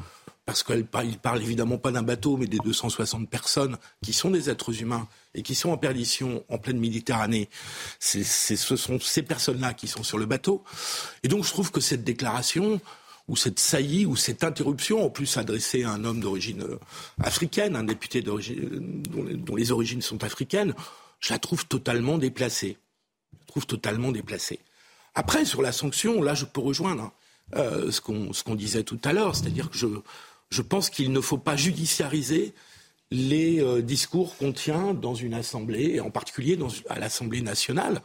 parce 0.47 0.63
qu'il 0.63 0.87
parle, 0.87 1.09
parle 1.19 1.43
évidemment 1.43 1.77
pas 1.77 1.91
d'un 1.91 2.03
bateau, 2.03 2.39
mais 2.39 2.47
des 2.47 2.57
260 2.59 3.29
personnes 3.29 3.77
qui 4.03 4.15
sont 4.15 4.31
des 4.31 4.49
êtres 4.49 4.81
humains 4.81 5.07
et 5.35 5.43
qui 5.43 5.55
sont 5.55 5.69
en 5.69 5.77
perdition 5.77 6.43
en 6.49 6.57
pleine 6.57 6.79
Méditerranée. 6.79 7.51
ce 8.01 8.57
sont 8.57 8.99
ces 8.99 9.23
personnes-là 9.23 9.75
qui 9.75 9.89
sont 9.89 10.03
sur 10.03 10.17
le 10.17 10.25
bateau. 10.25 10.65
Et 11.23 11.29
donc 11.29 11.45
je 11.45 11.51
trouve 11.51 11.71
que 11.71 11.81
cette 11.81 12.05
déclaration, 12.05 12.81
ou 13.29 13.37
cette 13.37 13.59
saillie, 13.59 14.07
ou 14.07 14.15
cette 14.17 14.45
interruption, 14.45 15.05
en 15.05 15.11
plus 15.11 15.37
adressée 15.37 15.83
à 15.83 15.91
un 15.91 16.05
homme 16.05 16.21
d'origine 16.21 16.63
euh, 16.63 16.79
africaine, 17.23 17.75
un 17.75 17.85
député 17.85 18.23
d'origine, 18.23 19.03
dont, 19.03 19.57
les 19.57 19.73
origines 19.73 20.03
sont 20.03 20.23
africaines, 20.23 20.75
je 21.21 21.33
la 21.33 21.39
trouve 21.39 21.67
totalement 21.67 22.19
déplacée. 22.19 22.79
Je 23.33 23.39
la 23.41 23.47
trouve 23.47 23.67
totalement 23.67 24.13
déplacée. 24.13 24.61
Après, 25.15 25.45
sur 25.45 25.63
la 25.63 25.73
sanction, 25.73 26.23
là, 26.23 26.35
je 26.35 26.45
peux 26.45 26.61
rejoindre 26.61 27.03
hein, 27.03 27.13
euh, 27.57 27.91
ce 27.91 28.01
qu'on 28.01 28.55
disait 28.55 28.85
tout 28.85 29.01
à 29.03 29.13
l'heure, 29.13 29.35
c'est-à-dire 29.35 29.71
que 29.71 29.77
je, 29.77 30.63
pense 30.63 30.91
qu'il 30.91 31.11
ne 31.11 31.21
faut 31.21 31.39
pas 31.39 31.57
judiciariser 31.57 32.55
les 33.11 33.61
euh, 33.61 33.83
discours 33.83 34.37
qu'on 34.37 34.53
tient 34.53 34.95
dans 34.95 35.15
une 35.15 35.35
assemblée, 35.35 35.95
et 35.95 36.01
en 36.01 36.11
particulier 36.11 36.59
à 36.89 36.99
l'Assemblée 36.99 37.41
nationale 37.41 38.03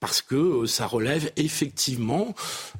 parce 0.00 0.22
que 0.22 0.34
euh, 0.34 0.66
ça 0.66 0.86
relève 0.86 1.30
effectivement 1.36 2.34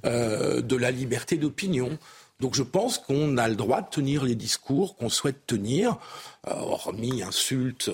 euh, 0.05 0.61
de 0.61 0.77
la 0.77 0.91
liberté 0.91 1.37
d'opinion. 1.37 1.99
Donc 2.41 2.55
je 2.55 2.63
pense 2.63 2.99
qu'on 2.99 3.37
a 3.37 3.49
le 3.49 3.57
droit 3.57 3.83
de 3.83 3.89
tenir 3.91 4.23
les 4.23 4.37
discours 4.37 4.95
qu'on 4.95 5.09
souhaite 5.09 5.45
tenir, 5.45 5.99
euh, 6.47 6.53
hormis 6.53 7.21
insultes 7.25 7.91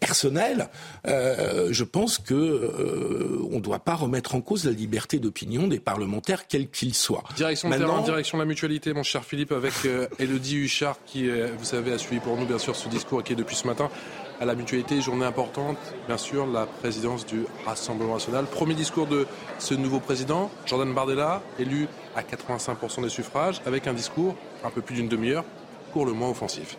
personnelles. 0.00 0.68
je 1.04 1.84
pense 1.84 2.18
que 2.18 3.40
on 3.52 3.58
ne 3.58 3.60
doit 3.60 3.78
pas 3.78 3.94
remettre 3.94 4.34
en 4.34 4.40
cause 4.40 4.64
la 4.64 4.72
liberté 4.72 5.20
d'opinion 5.20 5.68
des 5.68 5.78
parlementaires, 5.78 6.48
quels 6.48 6.68
qu'ils 6.68 6.94
soient. 6.94 7.22
Direction 7.36 7.68
Maintenant... 7.68 7.86
terrain, 7.86 8.02
direction 8.02 8.36
la 8.36 8.46
mutualité, 8.46 8.92
mon 8.92 9.04
cher 9.04 9.24
Philippe, 9.24 9.52
avec 9.52 9.74
Elodie 10.18 10.56
Huchard, 10.56 10.98
qui, 11.06 11.30
vous 11.30 11.64
savez, 11.64 11.92
a 11.92 11.98
suivi 11.98 12.20
pour 12.20 12.36
nous 12.36 12.46
bien 12.46 12.58
sûr 12.58 12.74
ce 12.74 12.88
discours 12.88 13.22
qui 13.22 13.34
est 13.34 13.36
depuis 13.36 13.54
ce 13.54 13.68
matin 13.68 13.90
à 14.40 14.44
la 14.44 14.54
mutualité. 14.54 15.00
Journée 15.00 15.26
importante, 15.26 15.78
bien 16.06 16.18
sûr, 16.18 16.46
la 16.46 16.66
présidence 16.66 17.26
du 17.26 17.44
Rassemblement 17.66 18.14
national. 18.14 18.46
Premier 18.46 18.74
discours 18.74 19.06
de 19.06 19.26
ce 19.58 19.74
nouveau 19.74 20.00
président, 20.00 20.50
Jordan 20.66 20.92
Bardella, 20.92 21.42
élu 21.58 21.88
à 22.16 22.22
85% 22.22 23.02
des 23.02 23.08
suffrages, 23.08 23.60
avec 23.66 23.86
un 23.86 23.94
discours 23.94 24.34
un 24.64 24.70
peu 24.70 24.80
plus 24.80 24.96
d'une 24.96 25.08
demi-heure 25.08 25.44
discours 25.94 26.06
le 26.06 26.12
moins 26.12 26.30
offensif. 26.30 26.76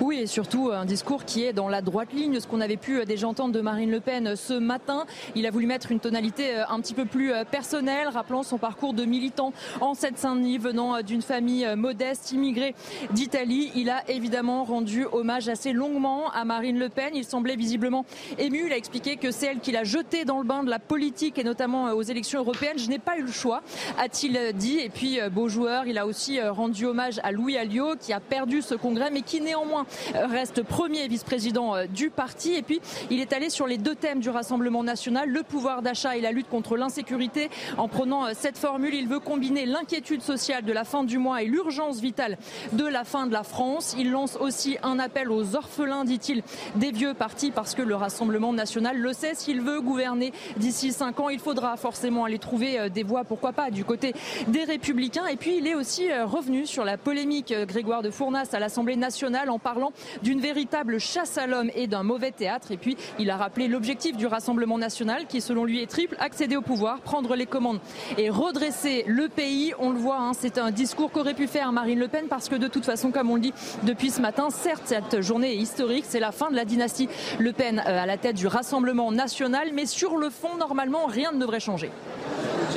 Oui, 0.00 0.20
et 0.20 0.26
surtout 0.28 0.70
un 0.72 0.84
discours 0.84 1.24
qui 1.24 1.42
est 1.42 1.52
dans 1.52 1.68
la 1.68 1.82
droite 1.82 2.12
ligne 2.12 2.38
ce 2.38 2.46
qu'on 2.46 2.60
avait 2.60 2.76
pu 2.76 3.00
euh, 3.00 3.04
déjà 3.04 3.26
entendre 3.26 3.52
de 3.52 3.60
Marine 3.60 3.90
Le 3.90 3.98
Pen 3.98 4.28
euh, 4.28 4.36
ce 4.36 4.54
matin. 4.54 5.06
Il 5.34 5.44
a 5.44 5.50
voulu 5.50 5.66
mettre 5.66 5.90
une 5.90 5.98
tonalité 5.98 6.56
euh, 6.56 6.64
un 6.68 6.80
petit 6.80 6.94
peu 6.94 7.04
plus 7.04 7.32
personnelle, 7.50 8.06
rappelant 8.06 8.44
son 8.44 8.58
parcours 8.58 8.94
de 8.94 9.04
militant 9.04 9.52
en 9.80 9.94
Seine-Saint-Denis, 9.94 10.58
venant 10.58 11.02
d'une 11.02 11.20
famille 11.20 11.66
modeste, 11.74 12.30
immigrée 12.30 12.76
d'Italie. 13.10 13.72
Il 13.74 13.90
a 13.90 14.08
évidemment 14.08 14.62
rendu 14.62 15.04
hommage 15.10 15.48
assez 15.48 15.72
longuement 15.72 16.30
à 16.30 16.44
Marine 16.44 16.78
Le 16.78 16.88
Pen. 16.88 17.10
Il 17.14 17.24
semblait 17.24 17.56
visiblement 17.56 18.04
ému. 18.38 18.66
Il 18.66 18.72
a 18.72 18.76
expliqué 18.76 19.16
que 19.16 19.32
c'est 19.32 19.46
elle 19.46 19.58
qui 19.58 19.72
l'a 19.72 19.84
jeté 19.84 20.24
dans 20.24 20.38
le 20.38 20.44
bain 20.44 20.62
de 20.62 20.70
la 20.70 20.78
politique 20.78 21.38
et 21.38 21.44
notamment 21.44 21.86
aux 21.92 22.02
élections 22.02 22.38
européennes. 22.38 22.78
Je 22.78 22.88
n'ai 22.88 23.00
pas 23.00 23.18
eu 23.18 23.22
le 23.22 23.32
choix, 23.32 23.62
a-t-il 23.98 24.52
dit. 24.54 24.78
Et 24.78 24.90
puis, 24.90 25.18
beau 25.32 25.48
joueur, 25.48 25.86
il 25.86 25.98
a 25.98 26.06
aussi 26.06 26.40
rendu 26.40 26.86
hommage 26.86 27.20
à 27.24 27.32
Louis 27.32 27.56
Alliot, 27.56 27.96
qui 27.98 28.12
a 28.12 28.20
perdu 28.20 28.62
ce 28.62 28.76
congrès, 28.76 29.10
mais 29.10 29.22
qui 29.22 29.40
néanmoins 29.40 29.86
reste 30.14 30.62
premier 30.62 31.08
vice-président 31.08 31.74
euh, 31.74 31.86
du 31.86 32.10
parti. 32.10 32.54
Et 32.54 32.62
puis, 32.62 32.80
il 33.10 33.20
est 33.20 33.32
allé 33.32 33.50
sur 33.50 33.66
les 33.66 33.78
deux 33.78 33.94
thèmes 33.94 34.20
du 34.20 34.30
Rassemblement 34.30 34.82
national, 34.82 35.28
le 35.28 35.42
pouvoir 35.42 35.82
d'achat 35.82 36.16
et 36.16 36.20
la 36.20 36.32
lutte 36.32 36.48
contre 36.48 36.76
l'insécurité. 36.76 37.50
En 37.76 37.88
prenant 37.88 38.26
euh, 38.26 38.32
cette 38.34 38.58
formule, 38.58 38.94
il 38.94 39.08
veut 39.08 39.20
combiner 39.20 39.66
l'inquiétude 39.66 40.22
sociale 40.22 40.64
de 40.64 40.72
la 40.72 40.84
fin 40.84 41.04
du 41.04 41.18
mois 41.18 41.42
et 41.42 41.46
l'urgence 41.46 42.00
vitale 42.00 42.38
de 42.72 42.86
la 42.86 43.04
fin 43.04 43.26
de 43.26 43.32
la 43.32 43.42
France. 43.42 43.94
Il 43.98 44.10
lance 44.10 44.36
aussi 44.36 44.76
un 44.82 44.98
appel 44.98 45.30
aux 45.30 45.56
orphelins, 45.56 46.04
dit-il, 46.04 46.42
des 46.76 46.92
vieux 46.92 47.14
partis, 47.14 47.50
parce 47.50 47.74
que 47.74 47.82
le 47.82 47.94
Rassemblement 47.94 48.52
national 48.52 48.98
le 48.98 49.12
sait, 49.12 49.34
s'il 49.34 49.60
veut 49.60 49.80
gouverner 49.80 50.32
d'ici 50.56 50.92
cinq 50.92 51.20
ans, 51.20 51.28
il 51.28 51.38
faudra 51.38 51.76
forcément 51.76 52.24
aller 52.24 52.38
trouver 52.38 52.78
euh, 52.78 52.88
des 52.88 53.02
voix, 53.02 53.24
pourquoi 53.24 53.52
pas, 53.52 53.70
du 53.70 53.84
côté 53.84 54.14
des 54.48 54.64
républicains. 54.64 55.26
Et 55.26 55.36
puis, 55.36 55.58
il 55.58 55.66
est 55.66 55.74
aussi 55.74 56.12
revenu 56.12 56.66
sur 56.66 56.84
la 56.84 56.96
polémique 56.96 57.54
Grégoire 57.66 58.02
de 58.02 58.10
Fournas 58.10 58.48
à 58.52 58.58
l'Assemblée 58.58 58.96
nationale 58.96 59.50
en 59.50 59.58
parlant 59.58 59.77
d'une 60.22 60.40
véritable 60.40 60.98
chasse 60.98 61.38
à 61.38 61.46
l'homme 61.46 61.70
et 61.74 61.86
d'un 61.86 62.02
mauvais 62.02 62.30
théâtre. 62.30 62.72
Et 62.72 62.76
puis, 62.76 62.96
il 63.18 63.30
a 63.30 63.36
rappelé 63.36 63.68
l'objectif 63.68 64.16
du 64.16 64.26
Rassemblement 64.26 64.78
national 64.78 65.26
qui, 65.26 65.40
selon 65.40 65.64
lui, 65.64 65.82
est 65.82 65.86
triple 65.86 66.16
accéder 66.18 66.56
au 66.56 66.62
pouvoir, 66.62 67.00
prendre 67.00 67.34
les 67.36 67.46
commandes 67.46 67.80
et 68.16 68.30
redresser 68.30 69.04
le 69.06 69.28
pays. 69.28 69.72
On 69.78 69.90
le 69.90 69.98
voit, 69.98 70.18
hein, 70.18 70.32
c'est 70.38 70.58
un 70.58 70.70
discours 70.70 71.10
qu'aurait 71.10 71.34
pu 71.34 71.46
faire 71.46 71.72
Marine 71.72 71.98
Le 71.98 72.08
Pen 72.08 72.26
parce 72.28 72.48
que 72.48 72.56
de 72.56 72.68
toute 72.68 72.84
façon, 72.84 73.10
comme 73.10 73.30
on 73.30 73.36
le 73.36 73.40
dit 73.40 73.54
depuis 73.82 74.10
ce 74.10 74.20
matin, 74.20 74.50
certes, 74.50 74.82
cette 74.86 75.20
journée 75.20 75.52
est 75.52 75.58
historique. 75.58 76.04
C'est 76.06 76.20
la 76.20 76.32
fin 76.32 76.50
de 76.50 76.56
la 76.56 76.64
dynastie 76.64 77.08
Le 77.38 77.52
Pen 77.52 77.78
euh, 77.78 78.02
à 78.02 78.06
la 78.06 78.16
tête 78.16 78.36
du 78.36 78.46
Rassemblement 78.46 79.12
national. 79.12 79.70
Mais 79.74 79.86
sur 79.86 80.16
le 80.16 80.30
fond, 80.30 80.56
normalement, 80.58 81.06
rien 81.06 81.32
ne 81.32 81.38
devrait 81.38 81.60
changer. 81.60 81.90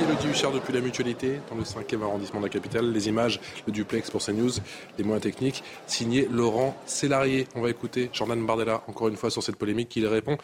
Elodie 0.02 0.28
Huchard 0.28 0.52
depuis 0.52 0.72
la 0.72 0.80
Mutualité, 0.80 1.40
dans 1.48 1.56
le 1.56 1.62
5e 1.62 2.02
arrondissement 2.02 2.40
de 2.40 2.46
la 2.46 2.50
capitale. 2.50 2.90
Les 2.92 3.08
images, 3.08 3.38
le 3.66 3.72
duplex 3.72 4.10
pour 4.10 4.20
CNews, 4.20 4.50
les 4.98 5.04
moyens 5.04 5.22
techniques, 5.22 5.62
signé 5.86 6.26
Laurent 6.30 6.74
Sélarié. 6.92 7.46
On 7.54 7.60
va 7.60 7.70
écouter 7.70 8.10
Jordan 8.12 8.44
Bardella, 8.46 8.82
encore 8.86 9.08
une 9.08 9.16
fois, 9.16 9.30
sur 9.30 9.42
cette 9.42 9.56
polémique, 9.56 9.88
qui 9.88 10.06
répond 10.06 10.38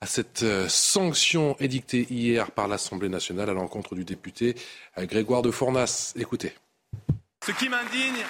à 0.00 0.06
cette 0.06 0.42
euh, 0.42 0.68
sanction 0.68 1.56
édictée 1.58 2.06
hier 2.10 2.50
par 2.50 2.68
l'Assemblée 2.68 3.08
nationale 3.08 3.48
à 3.48 3.54
l'encontre 3.54 3.94
du 3.94 4.04
député 4.04 4.54
euh, 4.98 5.06
Grégoire 5.06 5.42
de 5.42 5.50
Fournas. 5.50 6.12
Écoutez. 6.16 6.52
Ce 7.46 7.52
qui 7.52 7.68
m'indigne, 7.68 8.24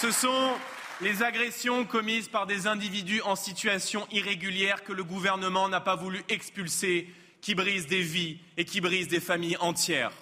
ce 0.00 0.10
sont 0.10 0.52
les 1.00 1.22
agressions 1.22 1.84
commises 1.84 2.28
par 2.28 2.46
des 2.46 2.66
individus 2.66 3.20
en 3.22 3.36
situation 3.36 4.06
irrégulière 4.10 4.82
que 4.82 4.92
le 4.92 5.04
gouvernement 5.04 5.68
n'a 5.68 5.80
pas 5.80 5.96
voulu 5.96 6.22
expulser, 6.28 7.08
qui 7.40 7.54
brisent 7.54 7.86
des 7.86 8.02
vies 8.02 8.38
et 8.56 8.64
qui 8.64 8.80
brisent 8.80 9.08
des 9.08 9.20
familles 9.20 9.58
entières. 9.60 10.12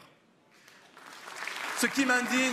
Ce 1.78 1.86
qui 1.86 2.04
m'indigne, 2.04 2.52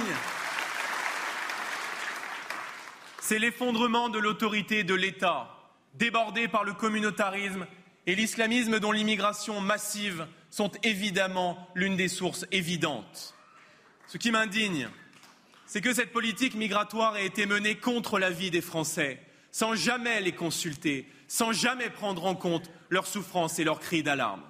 c'est 3.31 3.39
l'effondrement 3.39 4.09
de 4.09 4.19
l'autorité 4.19 4.83
de 4.83 4.93
l'État, 4.93 5.47
débordé 5.93 6.49
par 6.49 6.65
le 6.65 6.73
communautarisme 6.73 7.65
et 8.05 8.13
l'islamisme 8.13 8.81
dont 8.81 8.91
l'immigration 8.91 9.61
massive 9.61 10.27
sont 10.49 10.69
évidemment 10.83 11.65
l'une 11.73 11.95
des 11.95 12.09
sources 12.09 12.45
évidentes. 12.51 13.33
Ce 14.07 14.17
qui 14.17 14.31
m'indigne, 14.31 14.89
c'est 15.65 15.79
que 15.79 15.93
cette 15.93 16.11
politique 16.11 16.55
migratoire 16.55 17.13
a 17.13 17.21
été 17.21 17.45
menée 17.45 17.75
contre 17.75 18.19
la 18.19 18.31
vie 18.31 18.51
des 18.51 18.59
Français, 18.59 19.17
sans 19.49 19.75
jamais 19.75 20.19
les 20.19 20.33
consulter, 20.33 21.07
sans 21.29 21.53
jamais 21.53 21.89
prendre 21.89 22.25
en 22.25 22.35
compte 22.35 22.69
leurs 22.89 23.07
souffrances 23.07 23.59
et 23.59 23.63
leurs 23.63 23.79
cris 23.79 24.03
d'alarme. 24.03 24.43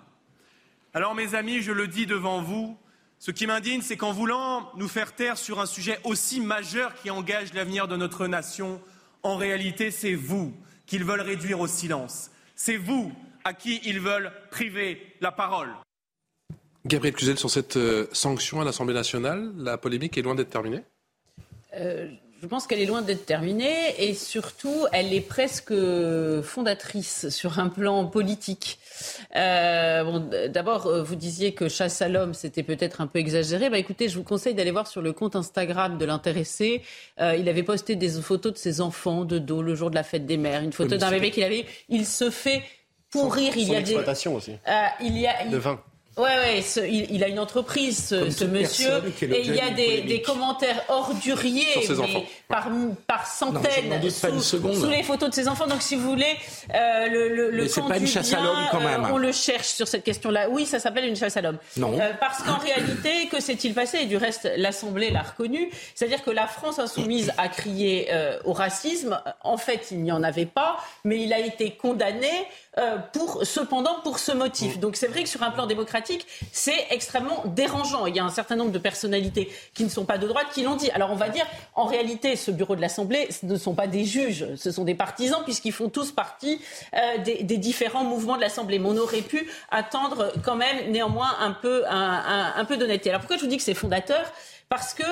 Alors, 0.95 1.13
mes 1.13 1.35
amis, 1.35 1.61
je 1.61 1.71
le 1.71 1.87
dis 1.87 2.07
devant 2.07 2.41
vous, 2.41 2.79
ce 3.21 3.29
qui 3.29 3.45
m'indigne, 3.45 3.81
c'est 3.81 3.97
qu'en 3.97 4.13
voulant 4.13 4.71
nous 4.77 4.87
faire 4.87 5.13
taire 5.13 5.37
sur 5.37 5.59
un 5.59 5.67
sujet 5.67 5.99
aussi 6.05 6.41
majeur 6.41 6.95
qui 6.95 7.11
engage 7.11 7.53
l'avenir 7.53 7.87
de 7.87 7.95
notre 7.95 8.25
nation, 8.25 8.81
en 9.21 9.35
réalité, 9.35 9.91
c'est 9.91 10.15
vous 10.15 10.51
qu'ils 10.87 11.03
veulent 11.03 11.21
réduire 11.21 11.59
au 11.59 11.67
silence. 11.67 12.31
C'est 12.55 12.77
vous 12.77 13.13
à 13.43 13.53
qui 13.53 13.79
ils 13.85 13.99
veulent 13.99 14.31
priver 14.49 15.15
la 15.21 15.31
parole. 15.31 15.69
Gabriel 16.87 17.13
Cluzel, 17.13 17.37
sur 17.37 17.51
cette 17.51 17.77
euh, 17.77 18.07
sanction 18.11 18.59
à 18.59 18.65
l'Assemblée 18.65 18.95
nationale, 18.95 19.53
la 19.55 19.77
polémique 19.77 20.17
est 20.17 20.23
loin 20.23 20.33
d'être 20.33 20.49
terminée? 20.49 20.81
Euh, 21.75 22.09
je 22.41 22.47
pense 22.47 22.65
qu'elle 22.65 22.81
est 22.81 22.87
loin 22.87 23.03
d'être 23.03 23.25
terminée 23.25 23.93
et 23.99 24.15
surtout, 24.15 24.87
elle 24.91 25.13
est 25.13 25.21
presque 25.21 25.73
fondatrice 26.41 27.29
sur 27.29 27.59
un 27.59 27.69
plan 27.69 28.05
politique. 28.07 28.79
Euh, 29.35 30.03
bon, 30.03 30.29
D'abord, 30.49 30.87
euh, 30.87 31.03
vous 31.03 31.15
disiez 31.15 31.53
que 31.53 31.69
chasse 31.69 32.01
à 32.01 32.09
l'homme, 32.09 32.33
c'était 32.33 32.63
peut-être 32.63 32.99
un 32.99 33.07
peu 33.07 33.19
exagéré. 33.19 33.69
Bah, 33.69 33.77
écoutez, 33.77 34.09
je 34.09 34.17
vous 34.17 34.23
conseille 34.23 34.55
d'aller 34.55 34.71
voir 34.71 34.87
sur 34.87 35.03
le 35.03 35.13
compte 35.13 35.35
Instagram 35.35 35.99
de 35.99 36.05
l'intéressé. 36.05 36.81
il 37.19 37.47
avait 37.47 37.63
posté 37.63 37.95
des 37.95 38.09
photos 38.09 38.53
de 38.53 38.57
ses 38.57 38.81
enfants 38.81 39.23
de 39.23 39.37
dos 39.37 39.61
le 39.61 39.75
jour 39.75 39.91
de 39.91 39.95
la 39.95 40.03
fête 40.03 40.25
des 40.25 40.37
mères, 40.37 40.63
une 40.63 40.73
photo 40.73 40.97
d'un 40.97 41.11
bébé 41.11 41.29
qu'il 41.29 41.43
avait. 41.43 41.65
Il 41.89 42.07
se 42.07 42.31
fait 42.31 42.63
pourrir. 43.11 43.55
il 43.55 43.71
y 43.71 43.75
a 43.75 43.81
des 43.81 43.95
aussi. 44.27 44.53
il 45.01 45.17
y 45.17 45.27
a, 45.27 45.45
de 45.45 45.57
vin. 45.57 45.79
Ouais, 46.21 46.35
ouais, 46.35 46.87
il, 46.87 47.23
a 47.23 47.27
une 47.27 47.39
entreprise, 47.39 48.09
ce, 48.09 48.45
monsieur, 48.45 49.01
et 49.21 49.41
il 49.43 49.55
y 49.55 49.59
a 49.59 49.71
des, 49.71 50.21
commentaires 50.21 50.83
orduriers 50.89 51.87
par, 52.47 52.69
par 53.07 53.25
centaines 53.25 54.09
sous, 54.41 54.87
les 54.87 55.01
photos 55.01 55.29
de 55.29 55.35
ses 55.35 55.47
enfants. 55.47 55.65
Donc, 55.65 55.81
si 55.81 55.95
vous 55.95 56.09
voulez, 56.09 56.37
euh, 56.73 57.07
le, 57.07 57.29
le, 57.29 57.49
le 57.49 57.67
c'est 57.67 57.81
pas 57.81 57.97
une 57.97 58.05
chasse 58.05 58.33
à 58.33 58.39
l'homme 58.41 58.67
quand 58.69 58.81
même. 58.81 59.07
on 59.11 59.17
le 59.17 59.31
cherche 59.31 59.69
sur 59.69 59.87
cette 59.87 60.03
question-là. 60.03 60.47
Oui, 60.49 60.65
ça 60.65 60.79
s'appelle 60.79 61.05
une 61.05 61.15
chasse 61.15 61.37
à 61.37 61.41
l'homme. 61.41 61.57
Non. 61.77 61.97
Euh, 61.99 62.11
parce 62.19 62.43
qu'en 62.43 62.57
réalité, 62.57 63.27
que 63.31 63.41
s'est-il 63.41 63.73
passé? 63.73 63.99
Et 64.01 64.05
du 64.05 64.17
reste, 64.17 64.49
l'Assemblée 64.57 65.09
l'a 65.09 65.23
reconnu. 65.23 65.69
C'est-à-dire 65.95 66.23
que 66.23 66.31
la 66.31 66.47
France 66.47 66.77
insoumise 66.77 67.31
a 67.37 67.47
crié 67.47 68.09
euh, 68.11 68.37
au 68.45 68.53
racisme. 68.53 69.19
En 69.43 69.57
fait, 69.57 69.87
il 69.91 70.03
n'y 70.03 70.11
en 70.11 70.21
avait 70.21 70.45
pas, 70.45 70.77
mais 71.03 71.19
il 71.21 71.33
a 71.33 71.39
été 71.39 71.71
condamné 71.71 72.29
euh, 72.77 72.97
pour, 73.13 73.45
cependant 73.45 73.99
pour 74.03 74.19
ce 74.19 74.31
motif. 74.31 74.79
Donc 74.79 74.95
c'est 74.95 75.07
vrai 75.07 75.23
que 75.23 75.29
sur 75.29 75.43
un 75.43 75.51
plan 75.51 75.67
démocratique, 75.67 76.10
c'est 76.51 76.87
extrêmement 76.89 77.43
dérangeant. 77.45 78.05
Il 78.05 78.15
y 78.15 78.19
a 78.19 78.23
un 78.23 78.29
certain 78.29 78.55
nombre 78.55 78.71
de 78.71 78.79
personnalités 78.79 79.51
qui 79.73 79.83
ne 79.83 79.89
sont 79.89 80.05
pas 80.05 80.17
de 80.17 80.27
droite 80.27 80.47
qui 80.53 80.63
l'ont 80.63 80.75
dit. 80.75 80.89
Alors 80.91 81.11
on 81.11 81.15
va 81.15 81.29
dire, 81.29 81.45
en 81.75 81.85
réalité, 81.85 82.35
ce 82.35 82.51
bureau 82.51 82.75
de 82.75 82.81
l'Assemblée 82.81 83.27
ce 83.29 83.45
ne 83.45 83.57
sont 83.57 83.73
pas 83.73 83.87
des 83.87 84.05
juges, 84.05 84.47
ce 84.55 84.71
sont 84.71 84.83
des 84.83 84.95
partisans 84.95 85.41
puisqu'ils 85.43 85.71
font 85.71 85.89
tous 85.89 86.11
partie 86.11 86.61
euh, 86.93 87.17
des, 87.23 87.57
différents 87.57 88.03
mouvements 88.03 88.35
de 88.35 88.41
l'Assemblée. 88.41 88.79
Mais 88.79 88.89
on 88.89 88.97
aurait 88.97 89.21
pu 89.21 89.49
attendre 89.69 90.31
quand 90.43 90.55
même 90.55 90.91
néanmoins 90.91 91.35
un 91.39 91.51
peu, 91.51 91.83
un, 91.87 92.53
un 92.55 92.65
peu 92.65 92.77
d'honnêteté. 92.77 93.09
Alors 93.09 93.21
pourquoi 93.21 93.37
je 93.37 93.41
vous 93.41 93.49
dis 93.49 93.57
que 93.57 93.63
c'est 93.63 93.73
fondateur? 93.73 94.31
Parce 94.71 94.93
que 94.93 95.03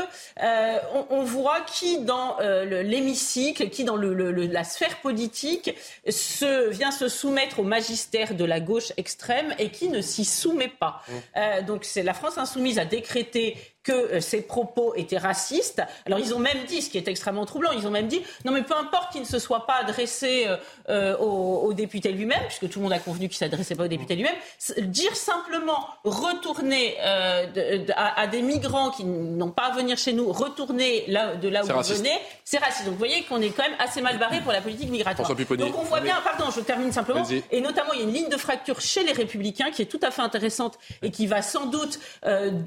euh, 0.41 0.80
on, 1.10 1.23
voit 1.26 1.60
qui 1.60 1.99
dans 1.99 2.40
euh, 2.40 2.81
l'hémicycle, 2.81 3.69
qui 3.69 3.84
dans 3.84 3.98
le, 3.98 4.14
la 4.31 4.64
sphère 4.64 5.02
politique 5.02 5.76
se, 6.07 6.69
vient 6.69 6.91
se 6.91 7.10
soumettre 7.10 7.60
au 7.60 7.64
magistère 7.64 8.36
de 8.36 8.45
la 8.45 8.61
gauche 8.61 8.94
extrême 8.95 9.53
et 9.60 9.69
qui 9.69 9.90
ne 9.90 9.99
s'y 9.99 10.23
soumet 10.23 10.69
pas. 10.69 11.02
Mmh. 11.06 11.14
Euh, 11.36 11.61
donc 11.64 11.84
c'est 11.84 12.03
la 12.03 12.14
France 12.14 12.38
insoumise 12.38 12.80
a 12.80 12.86
décrété 12.86 13.57
que 13.84 13.92
euh, 13.92 14.22
ces 14.22 14.42
propos 14.42 14.94
étaient 14.96 15.18
racistes. 15.18 15.82
Alors 16.06 16.20
ils 16.20 16.34
ont 16.34 16.40
même 16.40 16.66
dit, 16.68 16.82
ce 16.82 16.90
qui 16.90 16.98
est 16.98 17.08
extrêmement 17.08 17.46
troublant, 17.46 17.72
ils 17.72 17.88
ont 17.88 17.92
même 17.92 18.08
dit 18.08 18.22
non 18.46 18.52
mais 18.52 18.62
peu 18.62 18.76
importe 18.76 19.12
qu'il 19.12 19.22
ne 19.22 19.26
se 19.26 19.40
soit 19.40 19.66
pas 19.66 19.76
adressé 19.76 20.46
euh, 20.48 20.58
euh, 20.90 21.18
au, 21.18 21.74
député 21.74 22.12
lui-même, 22.12 22.42
puisque 22.48 22.70
tout 22.70 22.80
le 22.80 22.84
monde 22.84 22.94
a 22.94 23.00
convenu 23.00 23.30
qu'il 23.30 23.36
ne 23.36 23.50
s'adressait 23.50 23.76
pas 23.76 23.86
au 23.86 23.88
député 23.88 24.16
lui-même, 24.16 24.36
dire 24.80 25.16
simplement 25.16 25.88
retourner 26.04 27.00
à, 27.00 28.28
des 28.28 28.42
migrants 28.42 28.90
qui 28.90 29.06
n'ont 29.06 29.52
pas 29.52 29.68
à 29.68 29.72
venir 29.72 29.98
chez 29.98 30.14
nous, 30.14 30.32
retourner 30.32 31.06
là, 31.08 31.36
de 31.36 31.48
là 31.48 31.64
où 31.64 31.68
vous 31.68 31.94
venez, 31.94 32.18
c'est 32.44 32.58
raciste. 32.58 32.86
Donc 32.86 32.94
vous 32.94 33.00
voyez 33.00 33.24
qu'on 33.24 33.40
est 33.40 33.50
quand 33.50 33.64
même 33.64 33.78
assez 33.80 34.02
mal 34.02 34.18
barré 34.18 34.42
pour 34.42 34.52
la 34.52 34.62
politique 34.62 34.90
migratoire. 34.90 35.36
Donc 35.36 35.78
on 35.78 35.84
voit 35.84 36.02
bien, 36.02 36.18
pardon, 36.24 36.52
je 36.54 36.62
termine 36.62 36.92
simplement, 36.92 37.24
et 37.52 37.62
notamment 37.62 37.94
il 37.94 38.00
y 38.00 38.02
a 38.02 38.06
une 38.06 38.14
ligne 38.14 38.30
de 38.30 38.38
fracture 38.38 38.82
chez 38.82 39.04
les 39.04 39.14
républicains 39.14 39.72
qui 39.72 39.84
est 39.84 39.86
tout 39.86 40.00
à 40.02 40.12
fait 40.12 40.24
intéressante 40.24 40.80
et 41.02 41.12
qui 41.12 41.28
va 41.28 41.42
sans 41.42 41.68
doute 41.68 42.00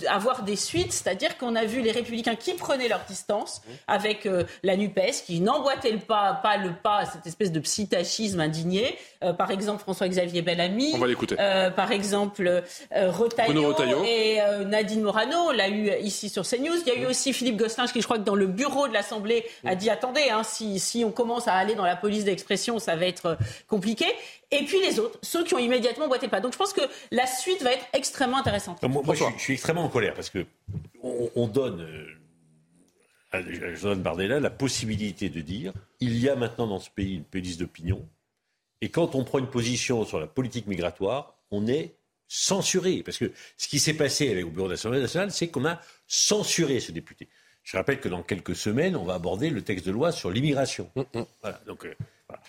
avoir 0.08 0.42
des 0.42 0.56
suites 0.56 1.01
C'est-à-dire 1.02 1.36
qu'on 1.36 1.56
a 1.56 1.64
vu 1.64 1.80
les 1.80 1.90
républicains 1.90 2.36
qui 2.36 2.54
prenaient 2.54 2.88
leur 2.88 3.04
distance 3.08 3.62
avec 3.88 4.26
euh, 4.26 4.44
la 4.62 4.76
NUPES, 4.76 5.24
qui 5.26 5.40
n'emboîtaient 5.40 5.90
le 5.90 5.98
pas, 5.98 6.34
pas 6.42 6.56
le 6.56 6.72
pas 6.72 6.98
à 6.98 7.06
cette 7.06 7.26
espèce 7.26 7.50
de 7.50 7.60
psitachisme 7.60 8.40
indigné. 8.40 8.96
Euh, 9.24 9.32
par 9.32 9.50
exemple, 9.50 9.82
François-Xavier 9.82 10.42
Bellamy. 10.42 10.92
On 10.94 10.98
va 10.98 11.06
l'écouter. 11.06 11.36
Euh, 11.38 11.70
par 11.70 11.90
exemple, 11.90 12.62
Retailleau, 12.92 14.04
et 14.06 14.38
Nadine 14.66 15.02
Morano, 15.02 15.52
l'a 15.52 15.68
eu 15.68 15.90
ici 16.00 16.28
sur 16.28 16.46
CNews. 16.46 16.76
Il 16.86 16.88
y 16.88 16.90
a 16.90 17.00
eu 17.00 17.06
aussi 17.06 17.32
Philippe 17.32 17.56
Gosselin, 17.56 17.86
qui 17.86 18.00
je 18.00 18.06
crois 18.06 18.18
que 18.18 18.24
dans 18.24 18.34
le 18.34 18.46
bureau 18.46 18.88
de 18.88 18.92
l'Assemblée 18.92 19.44
a 19.64 19.74
dit 19.74 19.90
attendez, 19.90 20.30
hein, 20.30 20.42
si, 20.44 20.78
si 20.78 21.04
on 21.04 21.10
commence 21.10 21.48
à 21.48 21.54
aller 21.54 21.74
dans 21.74 21.84
la 21.84 21.96
police 21.96 22.24
d'expression, 22.24 22.78
ça 22.78 22.96
va 22.96 23.06
être 23.06 23.36
compliqué. 23.68 24.06
Et 24.52 24.64
puis 24.64 24.80
les 24.80 25.00
autres, 25.00 25.18
ceux 25.22 25.44
qui 25.44 25.54
ont 25.54 25.58
immédiatement 25.58 26.06
boité 26.08 26.26
le 26.26 26.30
pas. 26.30 26.40
Donc 26.40 26.52
je 26.52 26.58
pense 26.58 26.72
que 26.72 26.82
la 27.10 27.26
suite 27.26 27.62
va 27.62 27.72
être 27.72 27.86
extrêmement 27.92 28.38
intéressante. 28.38 28.82
Non, 28.82 28.88
moi, 28.88 29.02
moi, 29.04 29.14
je, 29.14 29.24
suis, 29.24 29.32
je 29.38 29.42
suis 29.42 29.52
extrêmement 29.54 29.84
en 29.84 29.88
colère 29.88 30.14
parce 30.14 30.30
que 30.30 30.46
on, 31.02 31.30
on 31.34 31.46
donne 31.48 31.80
euh, 31.80 32.06
à 33.32 33.40
Jordan 33.74 34.02
Bardella 34.02 34.40
la 34.40 34.50
possibilité 34.50 35.30
de 35.30 35.40
dire 35.40 35.72
il 36.00 36.18
y 36.18 36.28
a 36.28 36.36
maintenant 36.36 36.66
dans 36.66 36.80
ce 36.80 36.90
pays 36.90 37.14
une 37.16 37.24
police 37.24 37.56
d'opinion 37.56 38.06
et 38.82 38.90
quand 38.90 39.14
on 39.14 39.24
prend 39.24 39.38
une 39.38 39.48
position 39.48 40.04
sur 40.04 40.20
la 40.20 40.26
politique 40.26 40.66
migratoire, 40.66 41.36
on 41.50 41.66
est 41.66 41.94
censuré 42.28 43.02
parce 43.04 43.16
que 43.16 43.32
ce 43.56 43.68
qui 43.68 43.78
s'est 43.78 43.94
passé 43.94 44.30
avec 44.30 44.44
au 44.44 44.50
bureau 44.50 44.66
de 44.66 44.72
l'Assemblée 44.72 45.00
nationale, 45.00 45.30
c'est 45.30 45.48
qu'on 45.48 45.64
a 45.64 45.80
censuré 46.08 46.80
ce 46.80 46.92
député. 46.92 47.28
Je 47.62 47.76
rappelle 47.76 48.00
que 48.00 48.08
dans 48.08 48.22
quelques 48.24 48.56
semaines, 48.56 48.96
on 48.96 49.04
va 49.04 49.14
aborder 49.14 49.50
le 49.50 49.62
texte 49.62 49.86
de 49.86 49.92
loi 49.92 50.10
sur 50.10 50.30
l'immigration. 50.30 50.90
Voilà, 51.42 51.60
donc, 51.64 51.86
euh, 51.86 51.94
voilà. 52.28 52.42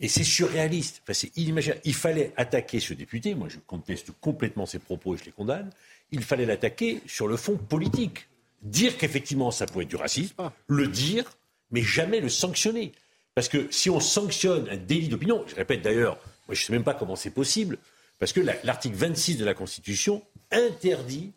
Et 0.00 0.08
c'est 0.08 0.24
surréaliste. 0.24 1.00
Enfin, 1.02 1.12
c'est 1.12 1.36
inimaginable. 1.36 1.80
Il 1.84 1.94
fallait 1.94 2.32
attaquer 2.36 2.78
ce 2.80 2.94
député. 2.94 3.34
Moi, 3.34 3.48
je 3.48 3.58
conteste 3.58 4.12
complètement 4.20 4.64
ses 4.66 4.78
propos 4.78 5.14
et 5.14 5.18
je 5.18 5.24
les 5.24 5.32
condamne. 5.32 5.70
Il 6.12 6.22
fallait 6.22 6.46
l'attaquer 6.46 7.00
sur 7.06 7.26
le 7.26 7.36
fond 7.36 7.56
politique. 7.56 8.28
Dire 8.62 8.96
qu'effectivement, 8.96 9.50
ça 9.50 9.66
pouvait 9.66 9.84
être 9.84 9.90
du 9.90 9.96
racisme, 9.96 10.34
le 10.68 10.86
dire, 10.88 11.24
mais 11.70 11.82
jamais 11.82 12.20
le 12.20 12.28
sanctionner. 12.28 12.92
Parce 13.34 13.48
que 13.48 13.68
si 13.70 13.88
on 13.90 14.00
sanctionne 14.00 14.68
un 14.68 14.76
délit 14.76 15.08
d'opinion, 15.08 15.44
je 15.46 15.54
répète 15.54 15.82
d'ailleurs, 15.82 16.16
moi 16.48 16.54
je 16.54 16.62
ne 16.62 16.66
sais 16.66 16.72
même 16.72 16.82
pas 16.84 16.94
comment 16.94 17.14
c'est 17.14 17.30
possible, 17.30 17.78
parce 18.18 18.32
que 18.32 18.40
la- 18.40 18.56
l'article 18.64 18.96
26 18.96 19.36
de 19.36 19.44
la 19.44 19.54
Constitution 19.54 20.24
interdit 20.50 21.32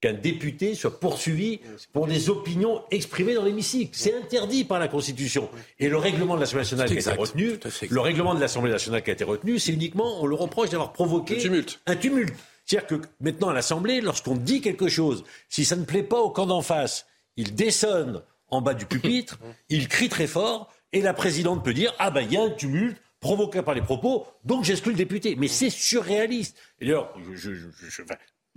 qu'un 0.00 0.12
député 0.12 0.74
soit 0.74 1.00
poursuivi 1.00 1.60
pour 1.92 2.06
des 2.06 2.30
opinions 2.30 2.82
exprimées 2.90 3.34
dans 3.34 3.44
l'hémicycle. 3.44 3.90
C'est 3.92 4.14
interdit 4.14 4.64
par 4.64 4.78
la 4.78 4.86
Constitution. 4.88 5.48
Et 5.80 5.88
le 5.88 5.96
règlement 5.96 6.36
de 6.36 6.40
l'Assemblée 6.40 6.62
nationale 6.62 6.88
qui 6.88 6.96
a 6.96 7.00
été 7.00 7.10
retenu, 7.10 7.58
le 7.90 8.00
règlement 8.00 8.34
de 8.34 8.40
l'Assemblée 8.40 8.70
nationale 8.70 9.02
qui 9.02 9.10
a 9.10 9.12
été 9.14 9.24
retenu, 9.24 9.58
c'est 9.58 9.72
uniquement, 9.72 10.22
on 10.22 10.26
le 10.26 10.34
reproche 10.36 10.70
d'avoir 10.70 10.92
provoqué 10.92 11.36
Un 11.36 11.40
tumulte. 11.40 11.80
un 11.86 11.96
tumulte. 11.96 12.34
C'est-à-dire 12.64 12.86
que 12.86 13.06
maintenant 13.20 13.48
à 13.48 13.54
l'Assemblée, 13.54 14.00
lorsqu'on 14.00 14.36
dit 14.36 14.60
quelque 14.60 14.88
chose, 14.88 15.24
si 15.48 15.64
ça 15.64 15.74
ne 15.74 15.84
plaît 15.84 16.02
pas 16.02 16.20
au 16.20 16.30
camp 16.30 16.46
d'en 16.46 16.62
face, 16.62 17.06
il 17.36 17.54
dessonne 17.54 18.22
en 18.50 18.60
bas 18.60 18.74
du 18.74 18.86
pupitre, 18.86 19.38
il 19.68 19.88
crie 19.88 20.08
très 20.08 20.26
fort, 20.26 20.70
et 20.92 21.00
la 21.00 21.12
présidente 21.14 21.64
peut 21.64 21.74
dire 21.74 21.92
Ah 21.98 22.10
ben 22.10 22.20
il 22.22 22.32
y 22.32 22.36
a 22.36 22.42
un 22.42 22.50
tumulte 22.50 22.98
provoqué 23.20 23.62
par 23.62 23.74
les 23.74 23.80
propos, 23.82 24.26
donc 24.44 24.64
j'exclus 24.64 24.92
le 24.92 24.96
député. 24.98 25.34
Mais 25.36 25.48
c'est 25.48 25.70
surréaliste. 25.70 26.56
Et 26.80 26.86
d'ailleurs, 26.86 27.12
je- 27.34 27.52
je- 27.54 27.66
je- 27.88 28.02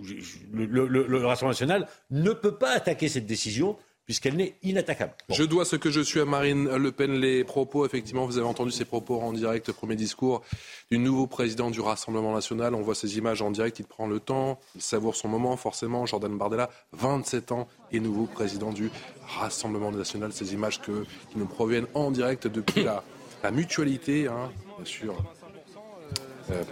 le, 0.00 0.66
le- 0.66 0.86
le- 0.86 1.06
le 1.06 1.26
Rassemblement 1.26 1.50
national 1.50 1.88
ne 2.10 2.32
peut 2.32 2.56
pas 2.56 2.70
attaquer 2.72 3.08
cette 3.08 3.26
décision 3.26 3.76
puisqu'elle 4.04 4.34
n'est 4.34 4.56
inattaquable. 4.64 5.12
Je 5.28 5.44
dois 5.44 5.64
ce 5.64 5.76
que 5.76 5.88
je 5.88 6.00
suis 6.00 6.18
à 6.18 6.24
Marine 6.24 6.68
Le 6.76 6.90
Pen. 6.90 7.12
Les 7.12 7.44
propos, 7.44 7.86
effectivement, 7.86 8.26
vous 8.26 8.36
avez 8.36 8.46
entendu 8.46 8.72
ces 8.72 8.84
propos 8.84 9.20
en 9.20 9.32
direct, 9.32 9.70
premier 9.70 9.94
discours 9.94 10.42
du 10.90 10.98
nouveau 10.98 11.28
président 11.28 11.70
du 11.70 11.80
Rassemblement 11.80 12.34
national. 12.34 12.74
On 12.74 12.82
voit 12.82 12.96
ces 12.96 13.16
images 13.16 13.42
en 13.42 13.52
direct, 13.52 13.78
il 13.78 13.86
prend 13.86 14.08
le 14.08 14.18
temps, 14.18 14.58
il 14.74 14.82
savoure 14.82 15.14
son 15.14 15.28
moment, 15.28 15.56
forcément. 15.56 16.04
Jordan 16.04 16.36
Bardella, 16.36 16.68
27 16.92 17.52
ans, 17.52 17.68
et 17.92 18.00
nouveau 18.00 18.26
président 18.26 18.72
du 18.72 18.90
Rassemblement 19.38 19.92
national. 19.92 20.32
Ces 20.32 20.52
images 20.52 20.80
que, 20.80 21.04
qui 21.30 21.38
nous 21.38 21.46
proviennent 21.46 21.86
en 21.94 22.10
direct 22.10 22.48
depuis 22.48 22.82
la, 22.82 23.04
la 23.44 23.52
mutualité, 23.52 24.26
hein, 24.26 24.50
bien 24.78 24.84
sûr, 24.84 25.14
euh, 26.50 26.62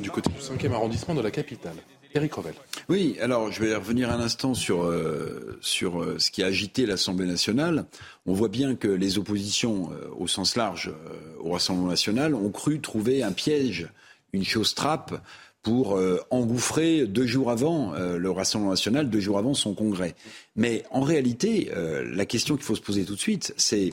du 0.00 0.10
côté 0.10 0.30
du 0.30 0.38
5e 0.40 0.72
arrondissement 0.72 1.14
de 1.14 1.20
la 1.20 1.30
capitale. 1.30 1.76
Éric 2.14 2.34
Revel. 2.34 2.54
Oui, 2.88 3.16
alors 3.20 3.52
je 3.52 3.62
vais 3.62 3.74
revenir 3.74 4.10
un 4.10 4.20
instant 4.20 4.54
sur, 4.54 4.82
euh, 4.82 5.58
sur 5.60 6.02
euh, 6.02 6.18
ce 6.18 6.30
qui 6.30 6.42
a 6.42 6.46
agité 6.46 6.84
l'Assemblée 6.84 7.26
nationale. 7.26 7.84
On 8.26 8.32
voit 8.32 8.48
bien 8.48 8.74
que 8.74 8.88
les 8.88 9.18
oppositions, 9.18 9.90
euh, 9.92 10.08
au 10.18 10.26
sens 10.26 10.56
large, 10.56 10.92
au 11.38 11.52
Rassemblement 11.52 11.88
national, 11.88 12.34
ont 12.34 12.50
cru 12.50 12.80
trouver 12.80 13.22
un 13.22 13.32
piège, 13.32 13.88
une 14.32 14.44
chose 14.44 14.74
trappe 14.74 15.22
pour 15.62 16.00
engouffrer 16.30 17.06
deux 17.06 17.26
jours 17.26 17.50
avant 17.50 17.92
le 17.92 18.30
Rassemblement 18.30 18.70
national, 18.70 19.10
deux 19.10 19.20
jours 19.20 19.36
avant 19.36 19.52
son 19.52 19.74
congrès. 19.74 20.14
Mais 20.56 20.84
en 20.90 21.02
réalité, 21.02 21.70
la 21.74 22.24
question 22.24 22.56
qu'il 22.56 22.64
faut 22.64 22.76
se 22.76 22.80
poser 22.80 23.04
tout 23.04 23.14
de 23.14 23.20
suite, 23.20 23.52
c'est 23.58 23.92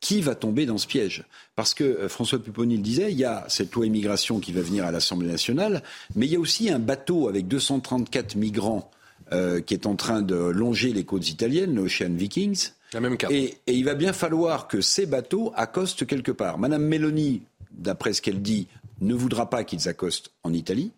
qui 0.00 0.20
va 0.20 0.34
tomber 0.34 0.66
dans 0.66 0.78
ce 0.78 0.86
piège 0.86 1.24
Parce 1.54 1.74
que 1.74 1.84
euh, 1.84 2.08
François 2.08 2.38
Pupponi 2.38 2.76
le 2.76 2.82
disait, 2.82 3.12
il 3.12 3.18
y 3.18 3.24
a 3.24 3.44
cette 3.48 3.74
loi 3.74 3.86
immigration 3.86 4.40
qui 4.40 4.52
va 4.52 4.60
venir 4.60 4.84
à 4.84 4.90
l'Assemblée 4.90 5.28
nationale, 5.28 5.82
mais 6.14 6.26
il 6.26 6.32
y 6.32 6.36
a 6.36 6.40
aussi 6.40 6.70
un 6.70 6.78
bateau 6.78 7.28
avec 7.28 7.48
234 7.48 8.36
migrants 8.36 8.90
euh, 9.32 9.60
qui 9.60 9.74
est 9.74 9.86
en 9.86 9.96
train 9.96 10.22
de 10.22 10.36
longer 10.36 10.92
les 10.92 11.04
côtes 11.04 11.28
italiennes, 11.28 11.74
l'Ocean 11.74 12.10
Vikings. 12.10 12.68
La 12.92 13.00
même 13.00 13.16
carte. 13.16 13.32
Et, 13.32 13.58
et 13.66 13.74
il 13.74 13.84
va 13.84 13.94
bien 13.94 14.12
falloir 14.12 14.68
que 14.68 14.80
ces 14.80 15.06
bateaux 15.06 15.52
accostent 15.56 16.06
quelque 16.06 16.30
part. 16.30 16.58
Madame 16.58 16.84
Meloni, 16.84 17.42
d'après 17.72 18.12
ce 18.12 18.22
qu'elle 18.22 18.42
dit, 18.42 18.68
ne 19.00 19.14
voudra 19.14 19.50
pas 19.50 19.64
qu'ils 19.64 19.88
accostent 19.88 20.30
en 20.42 20.52
Italie. 20.52 20.92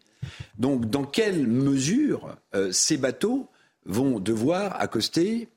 Donc, 0.58 0.90
dans 0.90 1.04
quelle 1.04 1.46
mesure 1.46 2.36
euh, 2.54 2.72
ces 2.72 2.96
bateaux 2.96 3.48
vont 3.86 4.20
devoir 4.20 4.80
accoster 4.80 5.48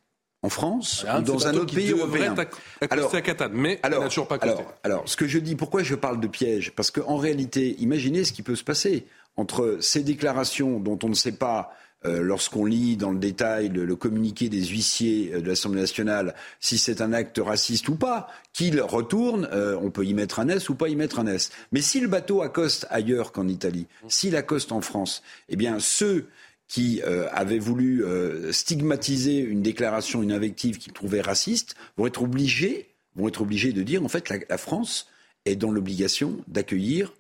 en 0.43 0.49
France 0.49 1.05
ou 1.17 1.21
dans 1.21 1.47
un 1.47 1.53
autre 1.55 1.73
pays 1.73 1.91
européen. 1.91 2.35
accoster 2.81 3.17
à 3.17 3.21
Catane, 3.21 3.51
mais 3.53 3.79
n'a 3.83 4.07
toujours 4.07 4.27
pas 4.27 4.37
alors, 4.41 4.73
alors, 4.83 5.03
ce 5.05 5.15
que 5.15 5.27
je 5.27 5.39
dis, 5.39 5.55
pourquoi 5.55 5.83
je 5.83 5.95
parle 5.95 6.19
de 6.19 6.27
piège? 6.27 6.71
Parce 6.75 6.91
qu'en 6.91 7.17
réalité, 7.17 7.75
imaginez 7.79 8.23
ce 8.23 8.33
qui 8.33 8.41
peut 8.41 8.55
se 8.55 8.63
passer 8.63 9.05
entre 9.37 9.77
ces 9.79 10.03
déclarations 10.03 10.79
dont 10.79 10.99
on 11.03 11.09
ne 11.09 11.15
sait 11.15 11.31
pas, 11.31 11.73
euh, 12.03 12.21
lorsqu'on 12.21 12.65
lit 12.65 12.97
dans 12.97 13.11
le 13.11 13.19
détail 13.19 13.69
le, 13.69 13.85
le 13.85 13.95
communiqué 13.95 14.49
des 14.49 14.65
huissiers 14.65 15.33
euh, 15.35 15.41
de 15.41 15.47
l'Assemblée 15.47 15.81
nationale, 15.81 16.33
si 16.59 16.79
c'est 16.79 16.99
un 16.99 17.13
acte 17.13 17.39
raciste 17.39 17.87
ou 17.89 17.95
pas, 17.95 18.27
qu'il 18.53 18.81
retourne, 18.81 19.47
euh, 19.53 19.77
on 19.79 19.91
peut 19.91 20.03
y 20.03 20.15
mettre 20.15 20.39
un 20.39 20.47
S 20.47 20.69
ou 20.69 20.75
pas 20.75 20.89
y 20.89 20.95
mettre 20.95 21.19
un 21.19 21.27
S. 21.27 21.51
Mais 21.71 21.81
si 21.81 21.99
le 21.99 22.07
bateau 22.07 22.41
accoste 22.41 22.87
ailleurs 22.89 23.31
qu'en 23.31 23.47
Italie, 23.47 23.85
s'il 24.07 24.35
accoste 24.35 24.71
en 24.71 24.81
France, 24.81 25.21
eh 25.47 25.55
bien, 25.55 25.77
ceux 25.79 26.27
qui 26.71 27.01
euh, 27.05 27.27
avaient 27.33 27.59
voulu 27.59 28.05
euh, 28.05 28.53
stigmatiser 28.53 29.39
une 29.39 29.61
déclaration, 29.61 30.23
une 30.23 30.31
invective 30.31 30.77
qu'ils 30.77 30.93
trouvaient 30.93 31.19
raciste, 31.19 31.75
vont 31.97 32.07
être 32.07 32.21
obligés, 32.21 32.87
vont 33.17 33.27
être 33.27 33.41
obligés 33.41 33.73
de 33.73 33.83
dire 33.83 34.01
en 34.05 34.07
fait 34.07 34.29
la, 34.29 34.37
la 34.49 34.57
France 34.57 35.09
est 35.43 35.57
dans 35.57 35.69
l'obligation 35.69 36.37
d'accueillir 36.47 37.11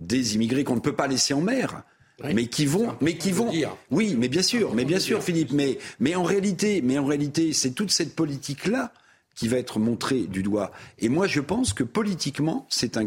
des 0.00 0.34
immigrés 0.34 0.64
qu'on 0.64 0.74
ne 0.74 0.80
peut 0.80 0.96
pas 0.96 1.06
laisser 1.06 1.34
en 1.34 1.40
mer. 1.40 1.84
Mais 2.24 2.48
qui 2.48 2.66
vont, 2.66 2.96
mais 3.00 3.16
qui 3.16 3.30
vont. 3.30 3.52
Oui, 3.92 4.16
mais 4.18 4.26
bien 4.28 4.42
sûr, 4.42 4.74
mais 4.74 4.84
bien 4.84 4.98
sûr, 4.98 5.22
Philippe. 5.22 5.52
Mais, 5.52 5.78
mais 6.00 6.16
en 6.16 6.24
réalité, 6.24 6.80
mais 6.82 6.98
en 6.98 7.04
réalité, 7.04 7.52
c'est 7.52 7.72
toute 7.72 7.92
cette 7.92 8.16
politique-là 8.16 8.92
qui 9.36 9.46
va 9.46 9.58
être 9.58 9.78
montrée 9.78 10.22
du 10.22 10.42
doigt. 10.42 10.72
Et 10.98 11.10
moi, 11.10 11.28
je 11.28 11.40
pense 11.40 11.74
que 11.74 11.84
politiquement, 11.84 12.66
c'est 12.70 12.96
un, 12.96 13.04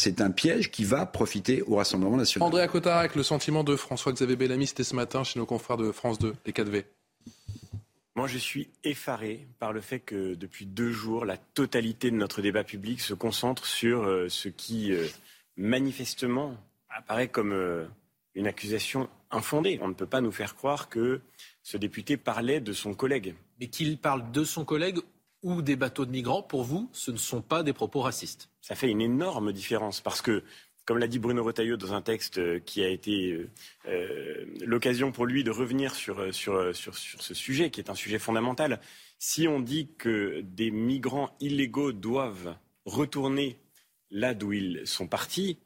c'est 0.00 0.22
un 0.22 0.30
piège 0.30 0.70
qui 0.70 0.84
va 0.84 1.04
profiter 1.04 1.62
au 1.62 1.76
Rassemblement 1.76 2.16
national. 2.16 2.46
Andrea 2.46 2.66
Cotarac, 2.68 3.14
le 3.14 3.22
sentiment 3.22 3.64
de 3.64 3.76
François-Xavier 3.76 4.34
Bellamy, 4.34 4.66
c'était 4.66 4.82
ce 4.82 4.96
matin 4.96 5.24
chez 5.24 5.38
nos 5.38 5.44
confrères 5.44 5.76
de 5.76 5.92
France 5.92 6.18
2, 6.18 6.34
les 6.46 6.52
4V. 6.52 6.84
Moi, 8.16 8.26
je 8.26 8.38
suis 8.38 8.70
effaré 8.82 9.46
par 9.58 9.74
le 9.74 9.82
fait 9.82 10.00
que 10.00 10.34
depuis 10.34 10.64
deux 10.64 10.90
jours, 10.90 11.26
la 11.26 11.36
totalité 11.36 12.10
de 12.10 12.16
notre 12.16 12.40
débat 12.40 12.64
public 12.64 13.00
se 13.00 13.12
concentre 13.12 13.66
sur 13.66 14.02
euh, 14.04 14.28
ce 14.30 14.48
qui, 14.48 14.92
euh, 14.92 15.06
manifestement, 15.56 16.56
apparaît 16.88 17.28
comme 17.28 17.52
euh, 17.52 17.84
une 18.34 18.46
accusation 18.46 19.08
infondée. 19.30 19.78
On 19.82 19.88
ne 19.88 19.94
peut 19.94 20.06
pas 20.06 20.22
nous 20.22 20.32
faire 20.32 20.56
croire 20.56 20.88
que 20.88 21.20
ce 21.62 21.76
député 21.76 22.16
parlait 22.16 22.60
de 22.60 22.72
son 22.72 22.94
collègue. 22.94 23.34
Mais 23.60 23.68
qu'il 23.68 23.98
parle 23.98 24.30
de 24.32 24.44
son 24.44 24.64
collègue 24.64 24.98
ou 25.42 25.62
des 25.62 25.76
bateaux 25.76 26.04
de 26.04 26.10
migrants, 26.10 26.42
pour 26.42 26.64
vous, 26.64 26.88
ce 26.92 27.10
ne 27.10 27.16
sont 27.16 27.42
pas 27.42 27.62
des 27.62 27.72
propos 27.72 28.00
racistes. 28.00 28.50
Ça 28.60 28.74
fait 28.74 28.90
une 28.90 29.00
énorme 29.00 29.52
différence 29.52 30.00
parce 30.00 30.20
que, 30.20 30.42
comme 30.84 30.98
l'a 30.98 31.06
dit 31.06 31.18
Bruno 31.18 31.42
Retailleau 31.42 31.76
dans 31.76 31.94
un 31.94 32.02
texte 32.02 32.38
euh, 32.38 32.58
qui 32.58 32.82
a 32.82 32.88
été 32.88 33.32
euh, 33.32 33.50
euh, 33.88 34.44
l'occasion 34.64 35.12
pour 35.12 35.26
lui 35.26 35.44
de 35.44 35.50
revenir 35.50 35.94
sur, 35.94 36.34
ce 36.34 37.34
sujet, 37.34 37.70
qui 37.70 37.80
est 37.80 37.90
un 37.90 37.94
sujet 37.94 38.18
fondamental, 38.18 38.80
si 39.18 39.48
on 39.48 39.60
dit 39.60 39.88
que 39.98 40.40
des 40.42 40.70
migrants 40.70 41.36
illégaux 41.40 41.92
doivent 41.92 42.56
retourner 42.84 43.58
là 44.10 44.34
d'où 44.34 44.52
ils 44.52 44.86
sont 44.86 45.06
partis, 45.06 45.58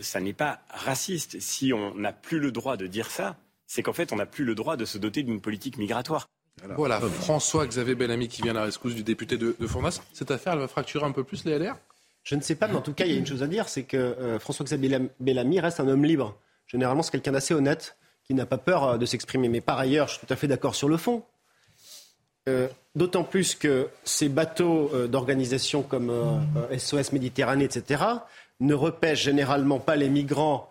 ça 0.00 0.20
n'est 0.20 0.32
pas 0.32 0.62
raciste. 0.70 1.38
Si 1.38 1.74
on 1.74 1.94
n'a 1.94 2.14
plus 2.14 2.40
le 2.40 2.50
droit 2.50 2.78
de 2.78 2.86
dire 2.86 3.10
ça, 3.10 3.38
c'est 3.66 3.82
qu'en 3.82 3.92
fait, 3.92 4.12
on 4.12 4.16
n'a 4.16 4.26
plus 4.26 4.44
le 4.44 4.54
droit 4.56 4.76
de 4.76 4.86
se 4.86 4.96
doter 4.98 5.22
d'une 5.22 5.40
politique 5.40 5.76
migratoire. 5.76 6.28
Voilà, 6.76 7.00
François-Xavier 7.00 7.94
Bellamy 7.94 8.28
qui 8.28 8.42
vient 8.42 8.52
à 8.52 8.60
la 8.60 8.64
rescousse 8.64 8.94
du 8.94 9.02
député 9.02 9.38
de, 9.38 9.56
de 9.58 9.66
Fournas. 9.66 10.00
Cette 10.12 10.30
affaire, 10.30 10.52
elle 10.52 10.58
va 10.58 10.68
fracturer 10.68 11.04
un 11.04 11.12
peu 11.12 11.24
plus 11.24 11.44
les 11.44 11.58
LR 11.58 11.76
Je 12.22 12.34
ne 12.34 12.42
sais 12.42 12.54
pas, 12.54 12.68
mais 12.68 12.76
en 12.76 12.82
tout 12.82 12.92
cas, 12.92 13.06
il 13.06 13.12
y 13.12 13.14
a 13.14 13.18
une 13.18 13.26
chose 13.26 13.42
à 13.42 13.46
dire, 13.46 13.68
c'est 13.68 13.84
que 13.84 13.96
euh, 13.96 14.38
François-Xavier 14.38 15.10
Bellamy 15.20 15.60
reste 15.60 15.80
un 15.80 15.88
homme 15.88 16.04
libre. 16.04 16.36
Généralement, 16.66 17.02
c'est 17.02 17.12
quelqu'un 17.12 17.32
d'assez 17.32 17.54
honnête, 17.54 17.96
qui 18.30 18.34
n'a 18.34 18.46
pas 18.46 18.58
peur 18.58 18.84
euh, 18.84 18.96
de 18.96 19.06
s'exprimer. 19.06 19.48
Mais 19.48 19.60
par 19.60 19.76
ailleurs, 19.80 20.06
je 20.06 20.14
suis 20.14 20.24
tout 20.24 20.32
à 20.32 20.36
fait 20.36 20.46
d'accord 20.46 20.76
sur 20.76 20.88
le 20.88 20.96
fond. 20.96 21.24
Euh, 22.48 22.68
d'autant 22.94 23.24
plus 23.24 23.56
que 23.56 23.88
ces 24.04 24.28
bateaux 24.28 24.88
euh, 24.94 25.08
d'organisation 25.08 25.82
comme 25.82 26.12
SOS 26.78 27.10
Méditerranée, 27.10 27.64
etc., 27.64 28.04
ne 28.60 28.74
repêchent 28.74 29.24
généralement 29.24 29.80
pas 29.80 29.96
les 29.96 30.08
migrants 30.08 30.70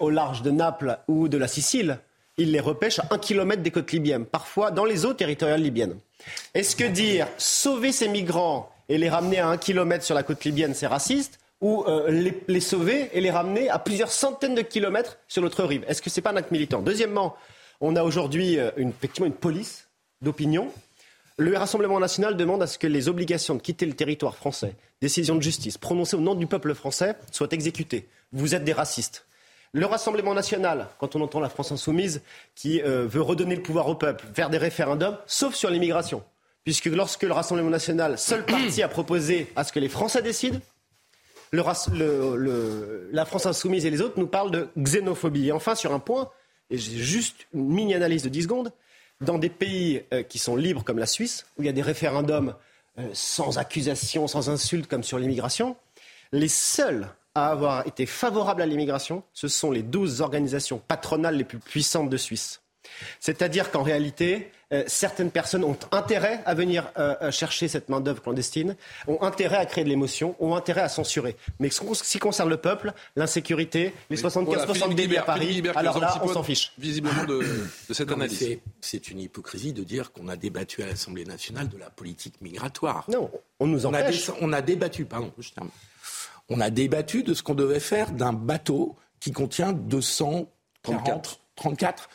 au 0.00 0.08
large 0.08 0.40
de 0.40 0.50
Naples 0.50 0.98
ou 1.06 1.28
de 1.28 1.36
la 1.36 1.46
Sicile. 1.46 1.98
Ils 2.38 2.52
les 2.52 2.60
repêchent 2.60 2.98
à 2.98 3.08
un 3.10 3.18
kilomètre 3.18 3.62
des 3.62 3.70
côtes 3.70 3.92
libyennes, 3.92 4.26
parfois 4.26 4.70
dans 4.70 4.84
les 4.84 5.06
eaux 5.06 5.14
territoriales 5.14 5.62
libyennes. 5.62 5.98
Est-ce 6.54 6.76
que 6.76 6.84
dire 6.84 7.28
sauver 7.38 7.92
ces 7.92 8.08
migrants 8.08 8.70
et 8.88 8.98
les 8.98 9.08
ramener 9.08 9.38
à 9.38 9.48
un 9.48 9.56
kilomètre 9.56 10.04
sur 10.04 10.14
la 10.14 10.22
côte 10.22 10.44
libyenne, 10.44 10.74
c'est 10.74 10.86
raciste 10.86 11.38
ou 11.62 11.84
les, 12.08 12.60
sauver 12.60 13.08
et 13.14 13.20
les 13.22 13.30
ramener 13.30 13.70
à 13.70 13.78
plusieurs 13.78 14.10
centaines 14.10 14.54
de 14.54 14.62
kilomètres 14.62 15.18
sur 15.28 15.40
l'autre 15.40 15.64
rive? 15.64 15.84
Est-ce 15.88 16.02
que 16.02 16.10
ce 16.10 16.20
n'est 16.20 16.22
pas 16.22 16.32
un 16.32 16.36
acte 16.36 16.50
militant? 16.50 16.82
Deuxièmement, 16.82 17.36
on 17.80 17.96
a 17.96 18.02
aujourd'hui 18.02 18.58
effectivement 18.76 19.26
une 19.26 19.32
police 19.32 19.88
d'opinion 20.20 20.70
le 21.38 21.54
Rassemblement 21.54 22.00
national 22.00 22.34
demande 22.34 22.62
à 22.62 22.66
ce 22.66 22.78
que 22.78 22.86
les 22.86 23.08
obligations 23.08 23.54
de 23.54 23.60
quitter 23.60 23.84
le 23.84 23.92
territoire 23.92 24.36
français, 24.36 24.74
décision 25.02 25.34
de 25.34 25.42
justice 25.42 25.76
prononcées 25.76 26.16
au 26.16 26.20
nom 26.20 26.34
du 26.34 26.46
peuple 26.46 26.74
français, 26.74 27.14
soient 27.30 27.50
exécutées. 27.50 28.08
Vous 28.32 28.54
êtes 28.54 28.64
des 28.64 28.72
racistes. 28.72 29.26
Le 29.72 29.86
Rassemblement 29.86 30.34
national, 30.34 30.88
quand 30.98 31.16
on 31.16 31.20
entend 31.20 31.40
la 31.40 31.48
France 31.48 31.72
insoumise 31.72 32.22
qui 32.54 32.80
euh, 32.82 33.06
veut 33.06 33.20
redonner 33.20 33.56
le 33.56 33.62
pouvoir 33.62 33.88
au 33.88 33.94
peuple, 33.94 34.24
faire 34.34 34.50
des 34.50 34.58
référendums, 34.58 35.18
sauf 35.26 35.54
sur 35.54 35.70
l'immigration. 35.70 36.22
Puisque 36.64 36.86
lorsque 36.86 37.22
le 37.22 37.32
Rassemblement 37.32 37.70
national, 37.70 38.18
seul 38.18 38.44
parti, 38.46 38.82
a 38.82 38.88
proposé 38.88 39.52
à 39.56 39.64
ce 39.64 39.72
que 39.72 39.78
les 39.78 39.88
Français 39.88 40.22
décident, 40.22 40.60
la 41.52 43.24
France 43.24 43.46
insoumise 43.46 43.86
et 43.86 43.90
les 43.90 44.00
autres 44.00 44.18
nous 44.18 44.26
parlent 44.26 44.50
de 44.50 44.68
xénophobie. 44.78 45.48
Et 45.48 45.52
enfin, 45.52 45.74
sur 45.74 45.92
un 45.92 46.00
point, 46.00 46.30
et 46.70 46.78
j'ai 46.78 46.98
juste 46.98 47.46
une 47.54 47.68
mini-analyse 47.68 48.22
de 48.22 48.28
10 48.28 48.42
secondes, 48.42 48.72
dans 49.20 49.38
des 49.38 49.48
pays 49.48 50.02
euh, 50.12 50.22
qui 50.22 50.38
sont 50.38 50.56
libres 50.56 50.84
comme 50.84 50.98
la 50.98 51.06
Suisse, 51.06 51.46
où 51.56 51.62
il 51.62 51.66
y 51.66 51.68
a 51.68 51.72
des 51.72 51.82
référendums 51.82 52.54
euh, 52.98 53.08
sans 53.12 53.58
accusation, 53.58 54.26
sans 54.26 54.50
insulte 54.50 54.88
comme 54.88 55.02
sur 55.02 55.18
l'immigration, 55.18 55.76
les 56.32 56.48
seuls 56.48 57.08
à 57.36 57.48
avoir 57.48 57.86
été 57.86 58.06
favorables 58.06 58.62
à 58.62 58.66
l'immigration, 58.66 59.22
ce 59.34 59.46
sont 59.46 59.70
les 59.70 59.82
douze 59.82 60.22
organisations 60.22 60.80
patronales 60.88 61.36
les 61.36 61.44
plus 61.44 61.58
puissantes 61.58 62.08
de 62.08 62.16
Suisse. 62.16 62.62
C'est-à-dire 63.20 63.70
qu'en 63.70 63.82
réalité, 63.82 64.50
euh, 64.72 64.84
certaines 64.86 65.30
personnes 65.30 65.64
ont 65.64 65.76
intérêt 65.92 66.40
à 66.46 66.54
venir 66.54 66.90
euh, 66.98 67.14
euh, 67.20 67.30
chercher 67.30 67.68
cette 67.68 67.90
main-d'œuvre 67.90 68.22
clandestine, 68.22 68.74
ont 69.06 69.20
intérêt 69.22 69.58
à 69.58 69.66
créer 69.66 69.84
de 69.84 69.88
l'émotion, 69.90 70.34
ont 70.40 70.54
intérêt 70.54 70.80
à 70.80 70.88
censurer. 70.88 71.36
Mais 71.60 71.68
ce 71.68 71.82
qui 72.02 72.18
concerne 72.18 72.48
le 72.48 72.56
peuple, 72.56 72.92
l'insécurité, 73.16 73.92
les 74.08 74.16
75% 74.16 74.88
de 74.88 74.94
débits 74.94 75.18
à 75.18 75.22
Paris, 75.22 75.62
alors 75.74 76.00
là, 76.00 76.18
on 76.22 76.28
s'en 76.28 76.42
fiche. 76.42 76.72
Visiblement 76.78 77.24
de, 77.24 77.44
cette 77.90 78.10
analyse. 78.10 78.58
C'est 78.80 79.10
une 79.10 79.20
hypocrisie 79.20 79.74
de 79.74 79.84
dire 79.84 80.12
qu'on 80.12 80.28
a 80.28 80.36
débattu 80.36 80.82
à 80.82 80.86
l'Assemblée 80.86 81.24
nationale 81.24 81.68
de 81.68 81.76
la 81.76 81.90
politique 81.90 82.40
migratoire. 82.40 83.04
Non, 83.08 83.30
on 83.60 83.66
nous 83.66 83.84
empêche. 83.84 84.30
On 84.30 84.32
a, 84.32 84.36
on 84.40 84.52
a 84.52 84.62
débattu, 84.62 85.04
pardon, 85.04 85.32
je 85.38 85.50
termine. 85.50 85.72
On 86.48 86.60
a 86.60 86.70
débattu 86.70 87.22
de 87.22 87.34
ce 87.34 87.42
qu'on 87.42 87.54
devait 87.54 87.80
faire 87.80 88.12
d'un 88.12 88.32
bateau 88.32 88.96
qui 89.20 89.32
contient 89.32 89.72
234 89.72 91.40
34 91.56 92.08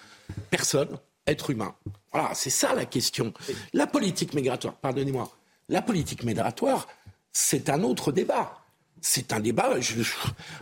personnes, 0.49 0.98
êtres 1.26 1.49
humains. 1.49 1.76
Voilà, 2.14 2.34
c'est 2.34 2.49
ça 2.49 2.74
la 2.74 2.86
question. 2.86 3.34
La 3.74 3.88
politique 3.88 4.34
migratoire, 4.34 4.76
pardonnez-moi, 4.76 5.30
la 5.68 5.82
politique 5.82 6.24
migratoire, 6.24 6.88
c'est 7.34 7.70
un 7.70 7.84
autre 7.84 8.12
débat. 8.12 8.58
C'est 9.02 9.34
un 9.34 9.40
débat. 9.40 9.74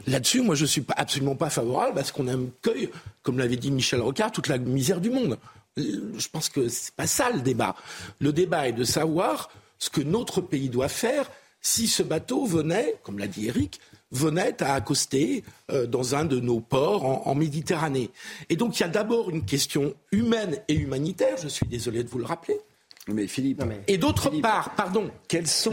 Là-dessus, 0.07 0.41
moi, 0.41 0.55
je 0.55 0.61
ne 0.61 0.67
suis 0.67 0.85
absolument 0.95 1.35
pas 1.35 1.49
favorable 1.49 1.95
parce 1.95 2.11
qu'on 2.11 2.27
accueille, 2.27 2.89
comme 3.21 3.37
l'avait 3.37 3.57
dit 3.57 3.69
Michel 3.69 4.01
Rocard, 4.01 4.31
toute 4.31 4.47
la 4.47 4.57
misère 4.57 5.01
du 5.01 5.09
monde. 5.09 5.37
Je 5.75 6.27
pense 6.31 6.47
que 6.47 6.69
ce 6.69 6.85
n'est 6.85 6.95
pas 6.95 7.07
ça 7.07 7.29
le 7.31 7.41
débat. 7.41 7.75
Le 8.19 8.31
débat 8.31 8.69
est 8.69 8.73
de 8.73 8.85
savoir 8.85 9.49
ce 9.77 9.89
que 9.89 10.01
notre 10.01 10.41
pays 10.41 10.69
doit 10.69 10.87
faire 10.87 11.29
si 11.61 11.87
ce 11.87 12.03
bateau 12.03 12.45
venait, 12.45 12.95
comme 13.03 13.19
l'a 13.19 13.27
dit 13.27 13.47
Eric, 13.47 13.79
venait 14.11 14.61
à 14.63 14.73
accoster 14.73 15.43
euh, 15.71 15.85
dans 15.85 16.15
un 16.15 16.25
de 16.25 16.39
nos 16.39 16.59
ports 16.59 17.27
en, 17.27 17.35
Méditerranée. 17.35 18.09
Et 18.49 18.55
donc 18.55 18.79
il 18.79 18.81
y 18.81 18.85
a 18.85 18.89
d'abord 18.89 19.29
une 19.29 19.45
question 19.45 19.93
humaine 20.11 20.57
et 20.67 20.73
humanitaire, 20.73 21.37
je 21.41 21.47
suis 21.47 21.65
désolé 21.67 22.03
de 22.03 22.09
vous 22.09 22.17
le 22.17 22.25
rappeler. 22.25 22.59
Mais 23.07 23.25
Philippe. 23.27 23.63
et 23.87 23.97
d'autre 23.97 24.29
part, 24.41 24.75
pardon. 24.75 25.09
Quels 25.27 25.47
sont, 25.47 25.71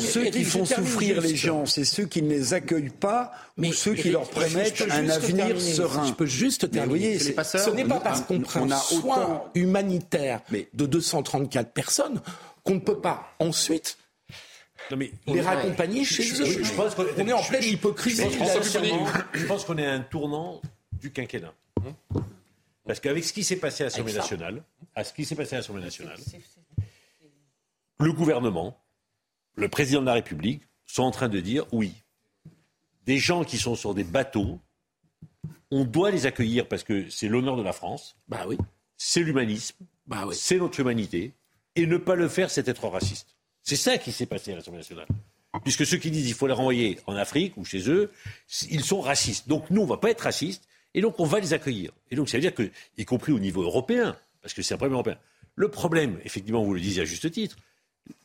ceux 0.00 0.24
qui 0.24 0.42
font 0.42 0.64
souffrir 0.64 1.20
les 1.20 1.36
gens? 1.36 1.66
C'est 1.66 1.84
ceux 1.84 2.06
qui 2.06 2.20
ne 2.20 2.28
les 2.28 2.52
accueillent 2.52 2.88
pas 2.88 3.30
ou 3.56 3.72
ceux 3.72 3.94
qui 3.94 4.10
leur 4.10 4.28
promettent 4.28 4.82
un 4.90 5.08
avenir 5.08 5.60
serein 5.60 6.04
Je 6.06 6.12
peux 6.12 6.26
juste 6.26 6.70
terminer. 6.70 7.18
ce 7.18 7.70
n'est 7.70 7.84
pas 7.84 8.00
parce 8.00 8.22
qu'on 8.22 8.40
prend 8.40 8.68
a 8.70 8.76
soin 8.76 9.44
humanitaire 9.54 10.40
de 10.72 10.86
234 10.86 11.70
personnes 11.70 12.20
qu'on 12.64 12.74
ne 12.74 12.80
peut 12.80 12.98
pas 12.98 13.34
ensuite 13.38 13.98
les 14.90 15.40
raccompagner 15.40 16.04
chez 16.04 16.22
eux. 16.42 16.64
Je, 16.64 16.72
pense 16.74 16.94
qu'on 16.94 17.04
est 17.04 17.32
en 17.32 17.42
pleine 17.42 17.64
hypocrisie. 17.64 18.22
Je 19.32 19.46
pense 19.46 19.64
qu'on 19.64 19.78
est 19.78 19.86
à 19.86 19.92
un 19.92 20.00
tournant 20.00 20.60
du 20.92 21.10
quinquennat. 21.10 21.54
Parce 22.86 23.00
qu'avec 23.00 23.24
ce 23.24 23.32
qui 23.32 23.44
s'est 23.44 23.56
passé 23.56 23.82
à 23.82 23.86
l'Assemblée 23.86 24.12
nationale, 24.12 24.62
à 24.94 25.04
ce 25.04 25.12
qui 25.12 25.24
s'est 25.24 25.34
passé 25.34 25.54
à 25.54 25.58
l'Assemblée 25.58 25.82
nationale, 25.82 26.18
le 27.98 28.12
gouvernement, 28.12 28.78
le 29.54 29.68
président 29.68 30.00
de 30.00 30.06
la 30.06 30.14
République 30.14 30.62
sont 30.86 31.02
en 31.02 31.10
train 31.10 31.28
de 31.28 31.40
dire 31.40 31.64
oui, 31.72 31.94
des 33.06 33.18
gens 33.18 33.44
qui 33.44 33.58
sont 33.58 33.74
sur 33.74 33.94
des 33.94 34.04
bateaux, 34.04 34.60
on 35.70 35.84
doit 35.84 36.10
les 36.10 36.26
accueillir 36.26 36.68
parce 36.68 36.84
que 36.84 37.08
c'est 37.08 37.28
l'honneur 37.28 37.56
de 37.56 37.62
la 37.62 37.72
France. 37.72 38.16
Bah 38.28 38.44
oui. 38.46 38.58
C'est 38.96 39.20
l'humanisme. 39.20 39.76
Bah 40.06 40.24
oui. 40.26 40.34
C'est 40.38 40.58
notre 40.58 40.78
humanité. 40.80 41.32
Et 41.76 41.86
ne 41.86 41.96
pas 41.96 42.14
le 42.14 42.28
faire, 42.28 42.50
c'est 42.50 42.68
être 42.68 42.86
raciste. 42.86 43.34
C'est 43.64 43.76
ça 43.76 43.98
qui 43.98 44.12
s'est 44.12 44.26
passé 44.26 44.52
à 44.52 44.56
l'Assemblée 44.56 44.80
nationale. 44.80 45.06
Puisque 45.62 45.86
ceux 45.86 45.96
qui 45.96 46.10
disent 46.10 46.26
qu'il 46.26 46.34
faut 46.34 46.46
les 46.46 46.52
renvoyer 46.52 46.98
en 47.06 47.16
Afrique 47.16 47.56
ou 47.56 47.64
chez 47.64 47.88
eux, 47.88 48.10
ils 48.70 48.84
sont 48.84 49.00
racistes. 49.00 49.48
Donc 49.48 49.70
nous, 49.70 49.80
on 49.80 49.84
ne 49.84 49.88
va 49.88 49.96
pas 49.96 50.10
être 50.10 50.20
racistes, 50.20 50.64
et 50.92 51.00
donc 51.00 51.18
on 51.18 51.24
va 51.24 51.40
les 51.40 51.54
accueillir. 51.54 51.90
Et 52.10 52.16
donc 52.16 52.28
ça 52.28 52.36
veut 52.36 52.42
dire 52.42 52.54
que, 52.54 52.70
y 52.98 53.04
compris 53.04 53.32
au 53.32 53.38
niveau 53.38 53.62
européen, 53.62 54.16
parce 54.42 54.52
que 54.52 54.62
c'est 54.62 54.74
un 54.74 54.76
problème 54.76 54.94
européen. 54.94 55.16
Le 55.54 55.68
problème, 55.68 56.18
effectivement, 56.24 56.62
vous 56.62 56.74
le 56.74 56.80
disiez 56.80 57.02
à 57.02 57.04
juste 57.04 57.30
titre, 57.30 57.56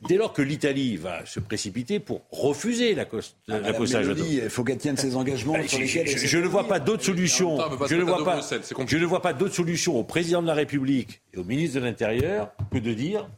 dès 0.08 0.16
lors 0.16 0.32
que 0.32 0.42
l'Italie 0.42 0.96
va 0.96 1.24
se 1.24 1.40
précipiter 1.40 2.00
pour 2.00 2.22
refuser 2.30 2.94
la, 2.94 3.04
coste, 3.04 3.36
ah, 3.48 3.58
il 3.64 4.50
faut 4.50 4.64
qu'elle 4.64 4.78
tienne 4.78 4.96
ses 4.96 5.16
engagements. 5.16 5.54
Bah, 5.54 5.62
je, 5.66 6.38
ne 6.38 6.46
vois 6.46 6.68
pas 6.68 6.80
d'autres 6.80 7.04
solutions. 7.04 7.58
Je 7.86 7.94
ne 7.94 8.02
vois 8.02 8.24
pas, 8.24 8.40
je 8.86 8.96
ne 8.98 9.06
vois 9.06 9.22
pas 9.22 9.32
d'autres 9.32 9.54
solutions 9.54 9.96
au 9.96 10.04
président 10.04 10.42
de 10.42 10.48
la 10.48 10.54
République 10.54 11.22
et 11.32 11.38
au 11.38 11.44
ministre 11.44 11.80
de 11.80 11.84
l'Intérieur 11.84 12.52
que 12.70 12.78
de 12.78 12.92
dire 12.92 13.28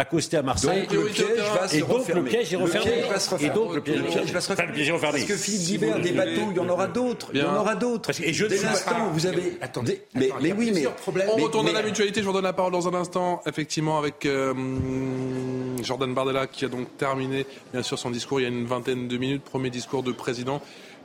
accosté 0.00 0.36
à 0.38 0.42
Marseille. 0.42 0.86
Donc, 0.86 0.92
le 0.92 1.04
piège 1.04 1.28
va 1.54 1.68
se 1.68 1.76
et 1.76 1.80
donc 1.80 2.08
le 2.08 2.24
piège 2.24 2.52
est 2.52 2.56
refermé. 2.56 3.04
Et 3.40 3.50
donc 3.50 3.74
le 3.74 3.80
piège, 3.80 4.32
va 4.32 4.40
se 4.40 4.50
refermer. 4.50 5.00
Parce 5.00 5.24
que 5.24 5.36
Philippe 5.36 5.62
Guibert, 5.62 6.00
des 6.00 6.12
bateaux, 6.12 6.48
il 6.50 6.56
y 6.56 6.60
en 6.60 6.68
aura 6.68 6.86
d'autres. 6.86 7.30
Il 7.34 7.40
y 7.40 7.42
en 7.42 7.56
aura 7.56 7.74
d'autres. 7.74 8.10
Et 8.22 8.32
je 8.32 8.46
Dès 8.46 8.62
l'instant, 8.62 9.10
vous 9.12 9.26
avez. 9.26 9.58
Attendez. 9.60 10.02
Mais, 10.14 10.30
mais 10.40 10.52
oui, 10.52 10.72
mais. 10.74 10.86
On 11.28 11.36
retourne 11.36 11.68
à 11.68 11.72
la 11.72 11.82
mutualité. 11.82 12.20
Je 12.20 12.26
vous 12.26 12.32
donne 12.32 12.44
la 12.44 12.52
parole 12.52 12.72
dans 12.72 12.88
un 12.88 12.94
instant, 12.94 13.42
effectivement, 13.46 13.98
avec 13.98 14.26
euh, 14.26 14.54
Jordan 15.82 16.12
Bardella 16.14 16.46
qui 16.46 16.64
a 16.64 16.68
donc 16.68 16.96
terminé, 16.96 17.46
bien 17.72 17.82
sûr, 17.82 17.98
son 17.98 18.10
discours 18.10 18.40
il 18.40 18.44
y 18.44 18.46
a 18.46 18.48
une 18.48 18.66
vingtaine 18.66 19.06
de 19.06 19.16
minutes. 19.18 19.42
Premier 19.44 19.70
discours 19.70 20.02
de 20.02 20.12
président 20.12 20.62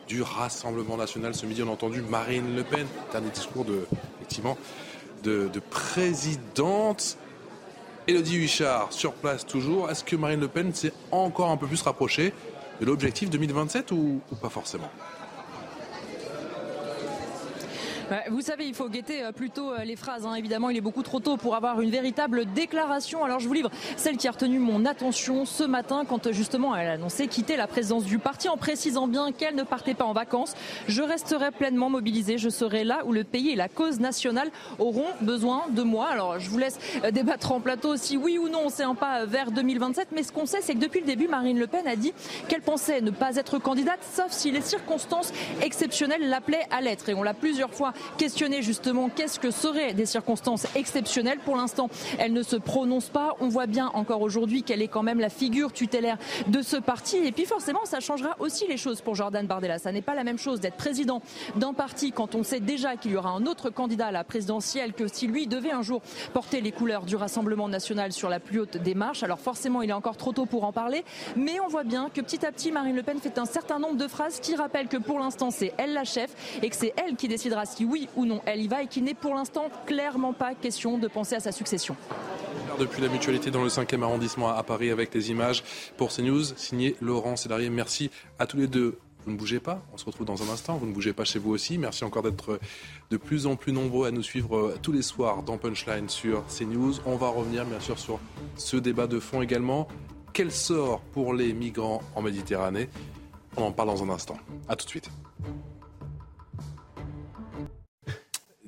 du 0.08 0.22
Rassemblement 0.22 0.98
national. 0.98 1.36
Ce 1.36 1.46
midi, 1.46 1.64
on 1.64 1.70
a 1.70 1.72
entendu 1.72 2.02
Marine 2.02 2.56
Le 2.56 2.64
Pen. 2.64 2.88
Dernier 3.12 3.30
discours 3.30 3.66
de, 3.66 3.86
effectivement, 4.20 4.58
de, 5.24 5.50
de 5.52 5.60
présidente. 5.60 7.18
Elodie 8.08 8.36
Huichard, 8.36 8.94
sur 8.94 9.14
place 9.14 9.46
toujours. 9.46 9.90
Est-ce 9.90 10.04
que 10.04 10.16
Marine 10.16 10.40
Le 10.40 10.48
Pen 10.48 10.72
s'est 10.74 10.94
encore 11.12 11.50
un 11.50 11.58
peu 11.58 11.66
plus 11.66 11.82
rapprochée 11.82 12.34
de 12.80 12.86
l'objectif 12.86 13.32
2027 13.32 13.92
ou, 13.92 14.22
ou 14.32 14.36
pas 14.36 14.50
forcément? 14.50 14.92
Vous 18.30 18.42
savez, 18.42 18.68
il 18.68 18.74
faut 18.74 18.90
guetter 18.90 19.24
euh, 19.24 19.32
plutôt 19.32 19.72
euh, 19.72 19.84
les 19.84 19.96
phrases. 19.96 20.26
Hein. 20.26 20.36
Évidemment, 20.36 20.70
il 20.70 20.78
est 20.78 20.82
beaucoup 20.82 21.04
trop 21.04 21.20
tôt 21.20 21.38
pour 21.38 21.56
avoir 21.56 21.82
une 21.82 21.90
véritable 21.90 22.46
déclaration. 22.54 23.24
Alors, 23.24 23.40
je 23.40 23.48
vous 23.48 23.54
livre 23.54 23.72
celle 23.98 24.18
qui 24.18 24.28
a 24.28 24.32
retenu 24.32 24.60
mon 24.60 24.86
attention 24.86 25.46
ce 25.46 25.64
matin 25.64 26.04
quand 26.08 26.32
justement 26.32 26.76
elle 26.76 26.88
a 26.88 26.92
annoncé 26.94 27.28
quitter 27.28 27.58
la 27.58 27.68
présidence 27.68 28.06
du 28.06 28.20
parti 28.20 28.48
en 28.50 28.58
précisant 28.58 29.08
bien 29.08 29.32
qu'elle 29.32 29.56
ne 29.56 29.64
partait 29.64 29.94
pas 29.94 30.06
en 30.06 30.14
vacances. 30.14 30.54
Je 30.88 31.02
resterai 31.02 31.52
pleinement 31.52 31.90
mobilisée. 31.90 32.38
Je 32.38 32.50
serai 32.50 32.84
là 32.84 33.06
où 33.06 33.12
le 33.12 33.24
pays 33.24 33.50
et 33.50 33.56
la 33.56 33.70
cause 33.70 34.00
nationale 34.00 34.50
auront 34.78 35.08
besoin 35.22 35.64
de 35.70 35.82
moi. 35.82 36.08
Alors, 36.10 36.40
je 36.40 36.50
vous 36.50 36.58
laisse 36.58 36.80
euh, 37.04 37.12
débattre 37.12 37.52
en 37.52 37.60
plateau 37.60 37.98
si 37.98 38.18
oui 38.18 38.38
ou 38.38 38.50
non 38.50 38.70
c'est 38.70 38.84
un 38.84 38.96
pas 38.96 39.26
vers 39.26 39.52
2027. 39.52 40.10
Mais 40.14 40.24
ce 40.24 40.32
qu'on 40.32 40.46
sait, 40.46 40.62
c'est 40.62 40.76
que 40.76 40.80
depuis 40.80 41.00
le 41.00 41.08
début, 41.08 41.28
Marine 41.28 41.58
Le 41.58 41.68
Pen 41.68 41.88
a 41.88 41.96
dit 41.96 42.14
qu'elle 42.48 42.62
pensait 42.62 43.02
ne 43.02 43.12
pas 43.12 43.36
être 43.38 43.58
candidate, 43.58 44.00
sauf 44.16 44.32
si 44.32 44.52
les 44.52 44.62
circonstances 44.62 45.34
exceptionnelles 45.62 46.30
l'appelaient 46.30 46.68
à 46.72 46.82
l'être. 46.82 47.10
Et 47.10 47.14
on 47.14 47.24
l'a 47.24 47.34
plusieurs 47.34 47.74
fois 47.74 47.94
questionner 48.18 48.62
justement 48.62 49.10
qu'est-ce 49.10 49.40
que 49.40 49.52
seraient 49.52 49.94
des 49.94 50.06
circonstances 50.06 50.68
exceptionnelles. 50.76 51.40
Pour 51.44 51.56
l'instant, 51.56 51.90
elle 52.18 52.34
ne 52.34 52.44
se 52.44 52.56
prononce 52.56 53.10
pas. 53.10 53.36
On 53.40 53.48
voit 53.48 53.68
bien 53.68 53.92
encore 53.94 54.22
aujourd'hui 54.22 54.64
qu'elle 54.64 54.82
est 54.82 54.88
quand 54.88 55.04
même 55.04 55.20
la 55.20 55.30
figure 55.30 55.74
tutélaire 55.74 56.18
de 56.48 56.62
ce 56.62 56.78
parti. 56.78 57.18
Et 57.18 57.32
puis 57.32 57.46
forcément, 57.46 57.86
ça 57.86 58.00
changera 58.00 58.36
aussi 58.40 58.66
les 58.68 58.78
choses 58.78 59.02
pour 59.02 59.16
Jordan 59.16 59.46
Bardella. 59.46 59.80
Ça 59.80 59.92
n'est 59.92 60.02
pas 60.02 60.16
la 60.16 60.24
même 60.24 60.38
chose 60.38 60.60
d'être 60.60 60.76
président 60.76 61.22
d'un 61.56 61.74
parti 61.74 62.12
quand 62.12 62.36
on 62.36 62.44
sait 62.44 62.60
déjà 62.60 62.96
qu'il 62.96 63.12
y 63.12 63.18
aura 63.18 63.30
un 63.30 63.46
autre 63.46 63.70
candidat 63.70 64.08
à 64.08 64.12
la 64.12 64.24
présidentielle 64.24 64.94
que 64.94 65.08
si 65.08 65.28
lui 65.28 65.48
devait 65.48 65.72
un 65.72 65.82
jour 65.82 66.02
porter 66.34 66.62
les 66.62 66.72
couleurs 66.72 67.06
du 67.06 67.16
Rassemblement 67.16 67.68
national 67.68 68.12
sur 68.12 68.30
la 68.30 68.40
plus 68.40 68.60
haute 68.60 68.78
des 68.78 68.96
marches. 68.96 69.24
Alors 69.24 69.40
forcément, 69.40 69.82
il 69.82 69.90
est 69.90 69.94
encore 69.94 70.18
trop 70.18 70.34
tôt 70.34 70.46
pour 70.46 70.64
en 70.64 70.72
parler, 70.72 71.04
mais 71.36 71.60
on 71.60 71.68
voit 71.68 71.84
bien 71.84 72.10
que 72.14 72.22
petit 72.22 72.46
à 72.46 72.52
petit, 72.52 72.72
Marine 72.72 72.96
Le 72.96 73.04
Pen 73.04 73.20
fait 73.20 73.38
un 73.38 73.46
certain 73.46 73.80
nombre 73.80 73.98
de 73.98 74.08
phrases 74.08 74.40
qui 74.40 74.56
rappellent 74.56 74.88
que 74.88 74.98
pour 74.98 75.20
l'instant, 75.20 75.52
c'est 75.52 75.74
elle 75.78 75.94
la 75.94 76.04
chef 76.04 76.60
et 76.62 76.70
que 76.70 76.76
c'est 76.76 76.94
elle 76.98 77.16
qui 77.16 77.28
décidera 77.28 77.66
si 77.66 77.85
oui 77.86 78.10
ou 78.16 78.26
non 78.26 78.42
elle 78.46 78.62
y 78.62 78.68
va 78.68 78.84
et 78.84 78.88
qu'il 78.88 79.04
n'est 79.04 79.14
pour 79.14 79.36
l'instant 79.36 79.70
clairement 79.86 80.34
pas 80.34 80.54
question 80.56 80.98
de 80.98 81.08
penser 81.08 81.36
à 81.36 81.40
sa 81.40 81.52
succession. 81.52 81.96
Depuis 82.80 83.02
la 83.02 83.08
mutualité 83.08 83.52
dans 83.52 83.64
le 83.64 83.70
5e 83.70 84.04
arrondissement 84.04 84.50
à 84.50 84.62
Paris 84.64 84.92
avec 84.92 85.14
les 85.14 85.32
images 85.32 85.64
pour 85.96 86.12
CNews, 86.12 86.44
signé 86.58 86.98
Laurent 87.00 87.38
Célarier. 87.38 87.70
Merci 87.70 88.12
à 88.38 88.48
tous 88.48 88.58
les 88.58 88.68
deux. 88.68 88.98
Vous 89.24 89.32
ne 89.32 89.38
bougez 89.38 89.60
pas, 89.60 89.82
on 89.94 89.98
se 89.98 90.06
retrouve 90.06 90.28
dans 90.28 90.44
un 90.44 90.54
instant. 90.54 90.76
Vous 90.76 90.86
ne 90.86 90.92
bougez 90.92 91.14
pas 91.14 91.24
chez 91.24 91.40
vous 91.40 91.52
aussi. 91.52 91.78
Merci 91.78 92.04
encore 92.04 92.22
d'être 92.22 92.60
de 93.10 93.18
plus 93.18 93.48
en 93.48 93.56
plus 93.56 93.72
nombreux 93.72 94.08
à 94.08 94.12
nous 94.12 94.22
suivre 94.22 94.58
euh, 94.58 94.80
tous 94.82 94.92
les 94.92 95.02
soirs 95.02 95.42
dans 95.42 95.58
Punchline 95.58 96.10
sur 96.10 96.44
CNews. 96.48 96.96
On 97.06 97.16
va 97.16 97.30
revenir 97.30 97.66
bien 97.66 97.80
sûr 97.80 97.98
sur 97.98 98.20
ce 98.58 98.78
débat 98.78 99.08
de 99.08 99.20
fond 99.20 99.42
également. 99.42 99.88
Quel 100.34 100.52
sort 100.52 101.00
pour 101.00 101.34
les 101.34 101.54
migrants 101.54 102.02
en 102.14 102.22
Méditerranée? 102.22 102.90
On 103.58 103.64
en 103.64 103.72
parle 103.72 103.88
dans 103.88 104.04
un 104.04 104.10
instant. 104.10 104.38
A 104.68 104.76
tout 104.76 104.86
de 104.86 104.90
suite. 104.90 105.10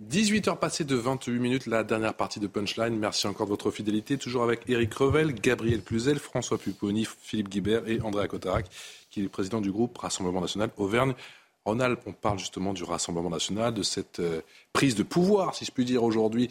18h 0.06 0.60
passées 0.60 0.84
de 0.84 0.96
28 0.96 1.40
minutes, 1.40 1.66
la 1.66 1.84
dernière 1.84 2.14
partie 2.14 2.40
de 2.40 2.46
Punchline. 2.46 2.96
Merci 2.98 3.26
encore 3.26 3.48
de 3.48 3.52
votre 3.52 3.72
fidélité. 3.72 4.18
Toujours 4.18 4.44
avec 4.44 4.62
Eric 4.68 4.94
Revel, 4.94 5.34
Gabriel 5.34 5.82
Cluzel, 5.82 6.20
François 6.20 6.60
Pupponi, 6.60 7.08
Philippe 7.20 7.50
Guibert 7.50 7.88
et 7.88 8.00
Andréa 8.02 8.28
Cotarac, 8.28 8.68
qui 9.10 9.22
est 9.22 9.24
le 9.24 9.30
président 9.30 9.60
du 9.60 9.72
groupe 9.72 9.98
Rassemblement 9.98 10.42
National 10.42 10.70
Auvergne. 10.78 11.14
Rhône-Alpes, 11.66 12.02
on 12.06 12.14
parle 12.14 12.38
justement 12.38 12.74
du 12.74 12.84
Rassemblement 12.84 13.32
national, 13.32 13.74
de 13.74 13.84
cette 13.84 14.20
euh, 14.20 14.42
prise 14.72 14.96
de 14.96 15.04
pouvoir, 15.04 15.56
si 15.56 15.66
je 15.66 15.72
puis 15.72 15.84
dire 15.84 16.04
aujourd'hui, 16.04 16.48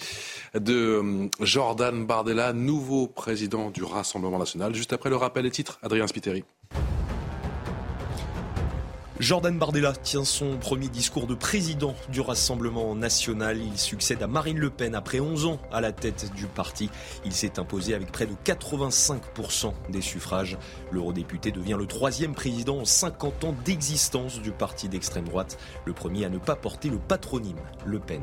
de 0.55 0.75
euh, 0.75 1.29
Jordan 1.41 2.05
Bardella, 2.05 2.53
nouveau 2.53 3.07
président 3.07 3.71
du 3.71 3.85
Rassemblement 3.85 4.39
national. 4.39 4.75
Juste 4.75 4.93
après 4.93 5.09
le 5.09 5.17
rappel 5.17 5.45
des 5.45 5.51
titres, 5.51 5.79
Adrien 5.83 6.07
Spiteri. 6.09 6.45
Jordan 9.19 9.59
Bardella 9.59 9.95
tient 9.95 10.25
son 10.25 10.59
premier 10.59 10.89
discours 10.89 11.27
de 11.27 11.35
président 11.35 11.95
du 12.11 12.21
Rassemblement 12.21 12.95
national. 12.95 13.59
Il 13.63 13.79
succède 13.79 14.23
à 14.23 14.27
Marine 14.27 14.59
Le 14.59 14.69
Pen 14.69 14.95
après 14.95 15.21
11 15.21 15.47
ans 15.47 15.59
à 15.73 15.81
la 15.81 15.91
tête 15.91 16.35
du 16.35 16.45
parti. 16.45 16.91
Il 17.25 17.33
s'est 17.33 17.59
imposé 17.59 17.95
avec 17.95 18.13
près 18.13 18.27
de 18.27 18.35
85% 18.45 19.73
des 19.89 20.03
suffrages. 20.03 20.59
L'eurodéputé 20.93 21.51
devient 21.51 21.77
le 21.79 21.87
troisième 21.87 22.35
président 22.35 22.81
en 22.81 22.85
50 22.85 23.45
ans 23.45 23.55
d'existence 23.65 24.43
du 24.43 24.53
parti 24.53 24.91
d'extrême 24.91 25.25
droite, 25.25 25.57
le 25.87 25.95
premier 25.95 26.27
à 26.27 26.29
ne 26.29 26.39
pas 26.39 26.55
porter 26.55 26.91
le 26.91 26.99
patronyme 26.99 27.57
Le 27.87 27.99
Pen. 27.99 28.23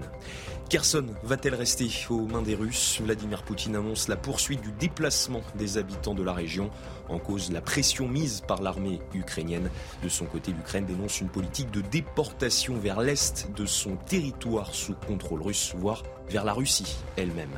Kherson 0.70 1.08
va-t-elle 1.24 1.56
rester 1.56 1.90
aux 2.10 2.26
mains 2.26 2.42
des 2.42 2.56
Russes? 2.56 3.02
Vladimir 3.04 3.44
Poutine 3.44 3.76
annonce 3.76 4.08
la 4.08 4.16
poursuite 4.16 4.62
du 4.62 4.72
déplacement 4.72 5.42
des 5.56 5.78
habitants 5.78 6.16
de 6.16 6.24
la 6.24 6.34
région. 6.34 6.70
En 7.14 7.20
cause, 7.20 7.52
la 7.52 7.62
pression 7.62 8.08
mise 8.08 8.42
par 8.48 8.64
l'armée 8.64 9.00
ukrainienne. 9.14 9.70
De 10.02 10.10
son 10.10 10.26
côté, 10.26 10.52
l'Ukraine 10.52 10.86
dénonce 10.86 11.22
une 11.22 11.30
politique 11.30 11.70
de 11.70 11.82
déportation 11.82 12.76
vers 12.76 13.02
l'est 13.02 13.52
de 13.56 13.68
son 13.68 13.98
territoire 13.98 14.74
sous 14.74 14.96
contrôle 14.96 15.44
russe, 15.44 15.76
voire 15.78 16.02
vers 16.30 16.44
la 16.44 16.54
Russie 16.54 16.98
elle-même. 17.16 17.52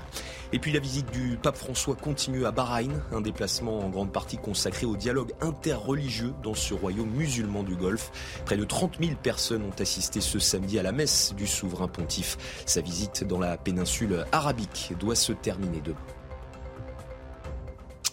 Et 0.52 0.60
puis 0.60 0.74
la 0.74 0.80
visite 0.80 1.10
du 1.12 1.38
pape 1.42 1.56
François 1.56 1.96
continue 1.96 2.46
à 2.46 2.52
Bahreïn, 2.52 3.02
un 3.14 3.22
déplacement 3.22 3.80
en 3.80 3.90
grande 3.90 4.12
partie 4.12 4.38
consacré 4.38 4.86
au 4.86 4.98
dialogue 4.98 5.32
interreligieux 5.40 6.34
dans 6.44 6.54
ce 6.54 6.74
royaume 6.74 7.10
musulman 7.10 7.64
du 7.64 7.76
Golfe. 7.76 8.12
Près 8.46 8.58
de 8.58 8.66
30 8.66 8.98
000 9.02 9.16
personnes 9.22 9.64
ont 9.64 9.82
assisté 9.82 10.20
ce 10.20 10.38
samedi 10.40 10.78
à 10.80 10.84
la 10.84 10.92
messe 10.92 11.34
du 11.36 11.48
souverain 11.48 11.88
pontife. 11.88 12.38
Sa 12.66 12.82
visite 12.82 13.24
dans 13.24 13.40
la 13.40 13.56
péninsule 13.58 14.26
arabique 14.34 14.94
doit 15.00 15.16
se 15.16 15.32
terminer 15.32 15.80
demain. 15.80 16.15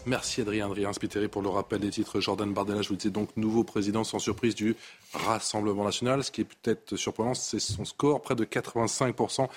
Merci 0.05 0.41
Adrien 0.41 0.67
Adrien 0.67 0.93
Spiteri 0.93 1.29
pour 1.29 1.43
le 1.43 1.49
rappel 1.49 1.79
des 1.79 1.91
titres. 1.91 2.19
Jordan 2.19 2.53
Bardella, 2.53 2.83
je 2.83 2.89
vous 2.89 2.97
disais 2.97 3.11
donc 3.11 3.37
nouveau 3.37 3.63
président 3.63 4.03
sans 4.03 4.19
surprise 4.19 4.57
du 4.57 4.75
Rassemblement 5.15 5.85
national. 5.85 6.25
Ce 6.25 6.33
qui 6.33 6.41
est 6.41 6.45
peut-être 6.45 6.97
surprenant, 6.97 7.35
c'est 7.35 7.61
son 7.61 7.85
score, 7.85 8.21
près 8.21 8.35
de 8.35 8.45
85% 8.45 9.49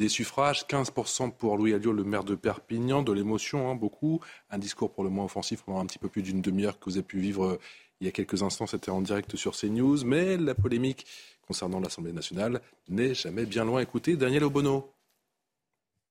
des 0.00 0.08
suffrages, 0.08 0.64
15% 0.66 1.30
pour 1.30 1.56
Louis 1.56 1.72
Alliot, 1.72 1.92
le 1.92 2.02
maire 2.02 2.24
de 2.24 2.34
Perpignan, 2.34 3.02
de 3.02 3.12
l'émotion, 3.12 3.70
hein, 3.70 3.76
beaucoup. 3.76 4.20
Un 4.50 4.58
discours 4.58 4.92
pour 4.92 5.04
le 5.04 5.10
moins 5.10 5.26
offensif 5.26 5.62
pendant 5.62 5.78
un 5.78 5.86
petit 5.86 6.00
peu 6.00 6.08
plus 6.08 6.22
d'une 6.22 6.40
demi-heure 6.40 6.80
que 6.80 6.86
vous 6.86 6.96
avez 6.96 7.06
pu 7.06 7.20
vivre 7.20 7.44
euh, 7.44 7.60
il 8.00 8.06
y 8.06 8.08
a 8.08 8.12
quelques 8.12 8.42
instants. 8.42 8.66
C'était 8.66 8.90
en 8.90 9.02
direct 9.02 9.36
sur 9.36 9.56
CNews. 9.56 10.04
Mais 10.04 10.36
la 10.36 10.56
polémique 10.56 11.06
concernant 11.46 11.78
l'Assemblée 11.78 12.12
nationale 12.12 12.60
n'est 12.88 13.14
jamais 13.14 13.46
bien 13.46 13.64
loin. 13.64 13.80
Écoutez, 13.80 14.16
Daniel 14.16 14.42
Obono. 14.42 14.92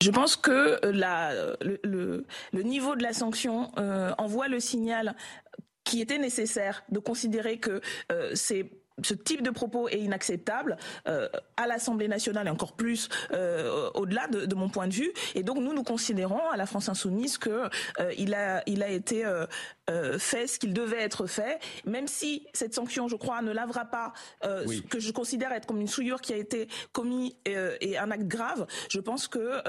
Je 0.02 0.10
pense 0.10 0.36
que 0.36 0.80
la, 0.88 1.32
le, 1.84 2.26
niveau 2.54 2.96
de 2.96 3.04
la 3.04 3.14
sanction 3.14 3.72
euh, 3.78 4.12
envoie 4.18 4.48
le 4.48 4.60
signal 4.60 5.16
qui 5.84 6.02
était 6.02 6.18
nécessaire 6.18 6.84
de 6.90 7.00
considérer 7.00 7.60
que 7.60 7.82
euh, 8.12 8.32
c'est 8.34 8.81
ce 9.04 9.14
type 9.14 9.42
de 9.42 9.50
propos 9.50 9.88
est 9.90 10.00
inacceptable 10.00 10.78
euh, 11.08 11.28
à 11.58 11.68
l'Assemblée 11.68 12.08
nationale 12.08 12.48
et 12.48 12.50
encore 12.50 12.74
plus 12.74 13.10
euh, 13.32 13.90
au-delà 13.94 14.28
de, 14.28 14.46
de, 14.46 14.56
mon 14.56 14.70
point 14.70 14.88
de 14.88 14.94
vue. 14.94 15.12
Et 15.36 15.44
donc 15.44 15.58
nous 15.58 15.74
nous 15.74 15.84
considérons 15.84 16.50
à 16.50 16.58
la 16.58 16.66
France 16.66 16.90
insoumise 16.90 17.38
que 17.38 17.70
euh, 18.00 18.14
il 18.18 18.34
a 18.34 18.64
il 18.68 18.84
a 18.84 18.90
été 18.90 19.26
fait 20.20 20.48
ce 20.48 20.58
qu'il 20.58 20.74
devait 20.74 21.02
être 21.02 21.28
fait, 21.28 21.60
même 21.86 22.08
si 22.08 22.48
cette 22.54 22.74
sanction, 22.74 23.10
je 23.10 23.18
crois, 23.18 23.42
ne 23.42 23.52
lavera 23.52 23.84
pas 23.84 24.14
ce 24.42 24.82
que 24.82 25.00
je 25.00 25.12
considère 25.12 25.52
être 25.52 25.66
comme 25.66 25.82
une 25.82 25.88
souillure 25.88 26.22
qui 26.22 26.32
a 26.32 26.38
été 26.38 26.70
commise 26.94 27.34
et 27.46 27.98
un 27.98 28.10
acte 28.10 28.28
grave. 28.28 28.68
Je 28.90 29.00
pense 29.00 29.28
que 29.28 29.62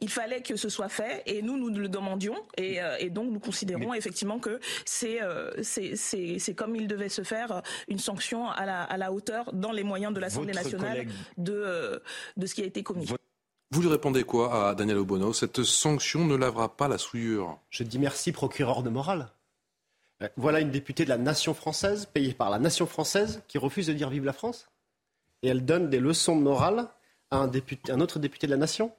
il 0.00 0.10
fallait 0.10 0.42
que 0.42 0.56
ce 0.56 0.68
soit 0.68 0.88
fait 0.88 1.22
et 1.26 1.42
nous 1.42 1.56
nous 1.58 1.70
le 1.70 1.88
demandions 1.88 2.34
et, 2.56 2.78
et 2.98 3.10
donc 3.10 3.30
nous 3.30 3.38
considérons 3.38 3.94
effectivement 3.94 4.40
que 4.40 4.58
c'est 4.84 5.20
c'est 5.62 6.54
comme 6.54 6.74
il 6.74 6.88
devait 6.88 7.08
se 7.08 7.22
faire 7.22 7.62
une 7.86 8.00
sanction 8.00 8.48
à 8.50 8.66
la, 8.66 8.77
à 8.82 8.96
la 8.96 9.12
hauteur 9.12 9.52
dans 9.52 9.72
les 9.72 9.84
moyens 9.84 10.12
de 10.12 10.20
l'Assemblée 10.20 10.54
nationale 10.54 11.06
de 11.36 12.02
de 12.36 12.46
ce 12.46 12.54
qui 12.54 12.62
a 12.62 12.66
été 12.66 12.82
commis. 12.82 13.06
Vous 13.70 13.82
lui 13.82 13.88
répondez 13.88 14.24
quoi 14.24 14.70
à 14.70 14.74
Daniel 14.74 14.96
Obono? 14.96 15.34
Cette 15.34 15.62
sanction 15.62 16.24
ne 16.24 16.36
lavera 16.36 16.74
pas 16.74 16.88
la 16.88 16.96
souillure. 16.96 17.58
Je 17.68 17.82
dis 17.82 17.98
merci, 17.98 18.32
procureur 18.32 18.82
de 18.82 18.88
morale. 18.88 19.28
Euh, 20.22 20.28
voilà 20.36 20.60
une 20.60 20.70
députée 20.70 21.04
de 21.04 21.10
la 21.10 21.18
nation 21.18 21.52
française, 21.52 22.06
payée 22.06 22.32
par 22.32 22.48
la 22.48 22.58
nation 22.58 22.86
française, 22.86 23.42
qui 23.46 23.58
refuse 23.58 23.86
de 23.86 23.92
dire 23.92 24.08
vive 24.08 24.24
la 24.24 24.32
France. 24.32 24.68
Et 25.42 25.48
elle 25.48 25.64
donne 25.64 25.90
des 25.90 26.00
leçons 26.00 26.36
de 26.36 26.42
morale 26.42 26.88
à 27.30 27.38
un, 27.38 27.50
un 27.90 28.00
autre 28.00 28.18
député 28.18 28.46
de 28.46 28.52
la 28.52 28.56
nation. 28.56 28.90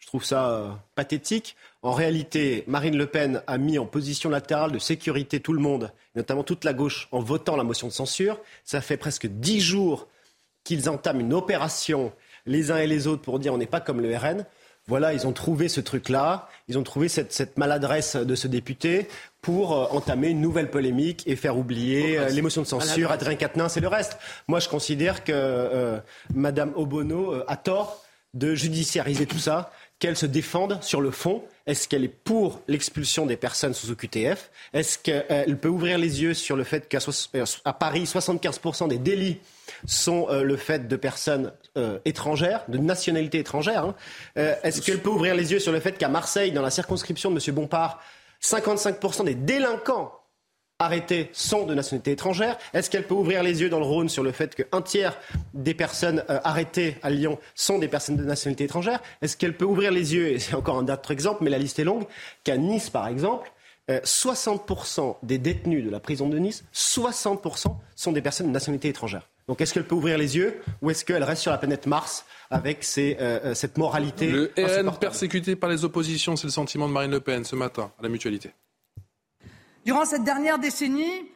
Je 0.00 0.06
trouve 0.06 0.24
ça 0.24 0.50
euh, 0.50 0.70
pathétique. 0.96 1.56
En 1.82 1.92
réalité, 1.92 2.64
Marine 2.66 2.96
Le 2.96 3.06
Pen 3.06 3.42
a 3.46 3.58
mis 3.58 3.78
en 3.78 3.86
position 3.86 4.28
latérale 4.28 4.72
de 4.72 4.78
sécurité 4.78 5.40
tout 5.40 5.52
le 5.52 5.60
monde, 5.60 5.92
notamment 6.16 6.42
toute 6.42 6.64
la 6.64 6.72
gauche, 6.72 7.08
en 7.12 7.20
votant 7.20 7.56
la 7.56 7.64
motion 7.64 7.86
de 7.86 7.92
censure. 7.92 8.40
Ça 8.64 8.80
fait 8.80 8.96
presque 8.96 9.26
dix 9.28 9.60
jours 9.60 10.08
qu'ils 10.64 10.90
entament 10.90 11.20
une 11.20 11.32
opération, 11.32 12.12
les 12.46 12.70
uns 12.70 12.78
et 12.78 12.86
les 12.86 13.06
autres, 13.06 13.22
pour 13.22 13.38
dire 13.38 13.54
on 13.54 13.58
n'est 13.58 13.66
pas 13.66 13.80
comme 13.80 14.00
le 14.00 14.16
RN. 14.16 14.44
Voilà, 14.86 15.12
ils 15.12 15.26
ont 15.26 15.32
trouvé 15.32 15.68
ce 15.68 15.80
truc-là, 15.80 16.48
ils 16.66 16.76
ont 16.76 16.82
trouvé 16.82 17.08
cette, 17.08 17.56
maladresse 17.56 18.16
de 18.16 18.34
ce 18.34 18.48
député 18.48 19.06
pour 19.40 19.72
euh, 19.72 19.86
entamer 19.90 20.30
une 20.30 20.40
nouvelle 20.40 20.68
polémique 20.68 21.22
et 21.26 21.36
faire 21.36 21.56
oublier 21.56 22.18
euh, 22.18 22.28
l'émotion 22.30 22.62
de 22.62 22.66
censure, 22.66 23.12
Adrien 23.12 23.36
Quatennens 23.36 23.76
et 23.76 23.80
le 23.80 23.88
reste. 23.88 24.18
Moi, 24.48 24.58
je 24.58 24.68
considère 24.68 25.22
que 25.22 25.32
euh, 25.32 25.98
Madame 26.34 26.72
Obono 26.74 27.34
a 27.46 27.56
tort 27.56 28.04
de 28.34 28.54
judiciariser 28.54 29.26
tout 29.26 29.38
ça, 29.38 29.70
qu'elle 30.00 30.16
se 30.16 30.26
défende 30.26 30.82
sur 30.82 31.00
le 31.00 31.12
fond. 31.12 31.44
Est-ce 31.66 31.86
qu'elle 31.86 32.02
est 32.02 32.08
pour 32.08 32.60
l'expulsion 32.66 33.26
des 33.26 33.36
personnes 33.36 33.74
sous 33.74 33.92
OQTF 33.92 34.50
Est-ce 34.72 34.98
qu'elle 34.98 35.58
peut 35.58 35.68
ouvrir 35.68 35.98
les 35.98 36.22
yeux 36.22 36.34
sur 36.34 36.56
le 36.56 36.64
fait 36.64 36.88
qu'à 36.88 36.98
Paris, 37.72 38.04
75% 38.04 38.88
des 38.88 38.98
délits 38.98 39.38
sont 39.86 40.26
le 40.30 40.56
fait 40.56 40.88
de 40.88 40.96
personnes 40.96 41.52
étrangères, 42.04 42.64
de 42.68 42.78
nationalité 42.78 43.38
étrangère 43.38 43.84
hein 43.84 43.94
Est-ce 44.64 44.82
qu'elle 44.82 45.00
peut 45.00 45.10
ouvrir 45.10 45.34
les 45.36 45.52
yeux 45.52 45.60
sur 45.60 45.70
le 45.70 45.78
fait 45.78 45.96
qu'à 45.96 46.08
Marseille, 46.08 46.50
dans 46.50 46.62
la 46.62 46.70
circonscription 46.70 47.30
de 47.30 47.36
M. 47.36 47.54
Bompard, 47.54 48.02
55% 48.42 49.24
des 49.24 49.34
délinquants 49.34 50.19
arrêtés 50.80 51.30
sont 51.32 51.66
de 51.66 51.74
nationalité 51.74 52.12
étrangère. 52.12 52.58
Est-ce 52.74 52.90
qu'elle 52.90 53.06
peut 53.06 53.14
ouvrir 53.14 53.42
les 53.42 53.60
yeux 53.60 53.68
dans 53.68 53.78
le 53.78 53.84
Rhône 53.84 54.08
sur 54.08 54.24
le 54.24 54.32
fait 54.32 54.54
qu'un 54.56 54.82
tiers 54.82 55.16
des 55.54 55.74
personnes 55.74 56.24
euh, 56.28 56.40
arrêtées 56.42 56.96
à 57.02 57.10
Lyon 57.10 57.38
sont 57.54 57.78
des 57.78 57.86
personnes 57.86 58.16
de 58.16 58.24
nationalité 58.24 58.64
étrangère? 58.64 59.00
Est-ce 59.22 59.36
qu'elle 59.36 59.56
peut 59.56 59.66
ouvrir 59.66 59.92
les 59.92 60.14
yeux, 60.14 60.28
et 60.28 60.38
c'est 60.38 60.54
encore 60.54 60.78
un 60.78 60.88
autre 60.88 61.10
exemple, 61.10 61.44
mais 61.44 61.50
la 61.50 61.58
liste 61.58 61.78
est 61.78 61.84
longue, 61.84 62.04
qu'à 62.42 62.56
Nice, 62.56 62.90
par 62.90 63.06
exemple, 63.06 63.52
60% 63.88 65.00
euh, 65.00 65.12
des 65.22 65.38
détenus 65.38 65.84
de 65.84 65.90
la 65.90 66.00
prison 66.00 66.28
de 66.28 66.38
Nice, 66.38 66.64
60% 66.74 67.74
sont 67.94 68.12
des 68.12 68.22
personnes 68.22 68.46
de 68.46 68.52
nationalité 68.52 68.88
étrangère 68.88 69.28
Donc 69.48 69.60
est-ce 69.60 69.74
qu'elle 69.74 69.86
peut 69.86 69.96
ouvrir 69.96 70.16
les 70.16 70.36
yeux 70.36 70.62
ou 70.80 70.90
est-ce 70.90 71.04
qu'elle 71.04 71.24
reste 71.24 71.42
sur 71.42 71.50
la 71.50 71.58
planète 71.58 71.86
Mars 71.86 72.24
avec 72.50 72.84
cette 72.84 73.78
moralité 73.78 74.28
Le 74.28 74.52
RN 74.56 74.96
persécuté 74.96 75.56
par 75.56 75.70
les 75.70 75.84
oppositions, 75.84 76.36
c'est 76.36 76.46
le 76.46 76.52
sentiment 76.52 76.86
de 76.88 76.92
Marine 76.92 77.10
Le 77.10 77.20
Pen 77.20 77.44
ce 77.44 77.56
matin 77.56 77.90
à 77.98 78.02
la 78.04 78.08
mutualité. 78.08 78.52
Durant 79.84 80.04
cette 80.04 80.24
dernière 80.24 80.58
décennie, 80.58 81.30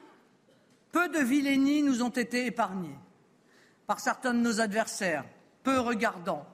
peu 0.93 1.09
de 1.09 1.19
vilainies 1.19 1.83
nous 1.83 2.03
ont 2.03 2.11
été 2.11 2.47
épargnées 2.47 2.99
par 3.87 4.01
certains 4.01 4.35
de 4.35 4.39
nos 4.39 4.61
adversaires, 4.61 5.25
peu 5.63 5.79
regardants, 5.81 6.47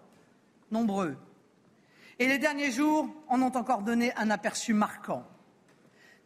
nombreux. 0.71 1.17
Et 2.19 2.27
les 2.27 2.39
derniers 2.39 2.71
jours 2.71 3.09
en 3.29 3.43
ont 3.43 3.57
encore 3.57 3.83
donné 3.83 4.15
un 4.17 4.31
aperçu 4.31 4.73
marquant. 4.73 5.27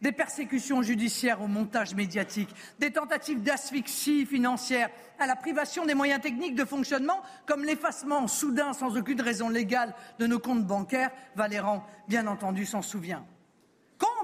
Des 0.01 0.11
persécutions 0.11 0.81
judiciaires 0.81 1.41
au 1.41 1.47
montage 1.47 1.95
médiatique, 1.95 2.53
des 2.79 2.91
tentatives 2.91 3.41
d'asphyxie 3.41 4.25
financière 4.25 4.89
à 5.19 5.25
la 5.25 5.35
privation 5.35 5.85
des 5.85 5.93
moyens 5.95 6.21
techniques 6.21 6.55
de 6.55 6.65
fonctionnement, 6.65 7.21
comme 7.45 7.63
l'effacement 7.63 8.27
soudain, 8.27 8.73
sans 8.73 8.97
aucune 8.97 9.21
raison 9.21 9.49
légale, 9.49 9.95
de 10.19 10.27
nos 10.27 10.39
comptes 10.39 10.65
bancaires. 10.65 11.11
Valéran, 11.35 11.83
bien 12.07 12.27
entendu, 12.27 12.65
s'en 12.65 12.81
souvient. 12.81 13.25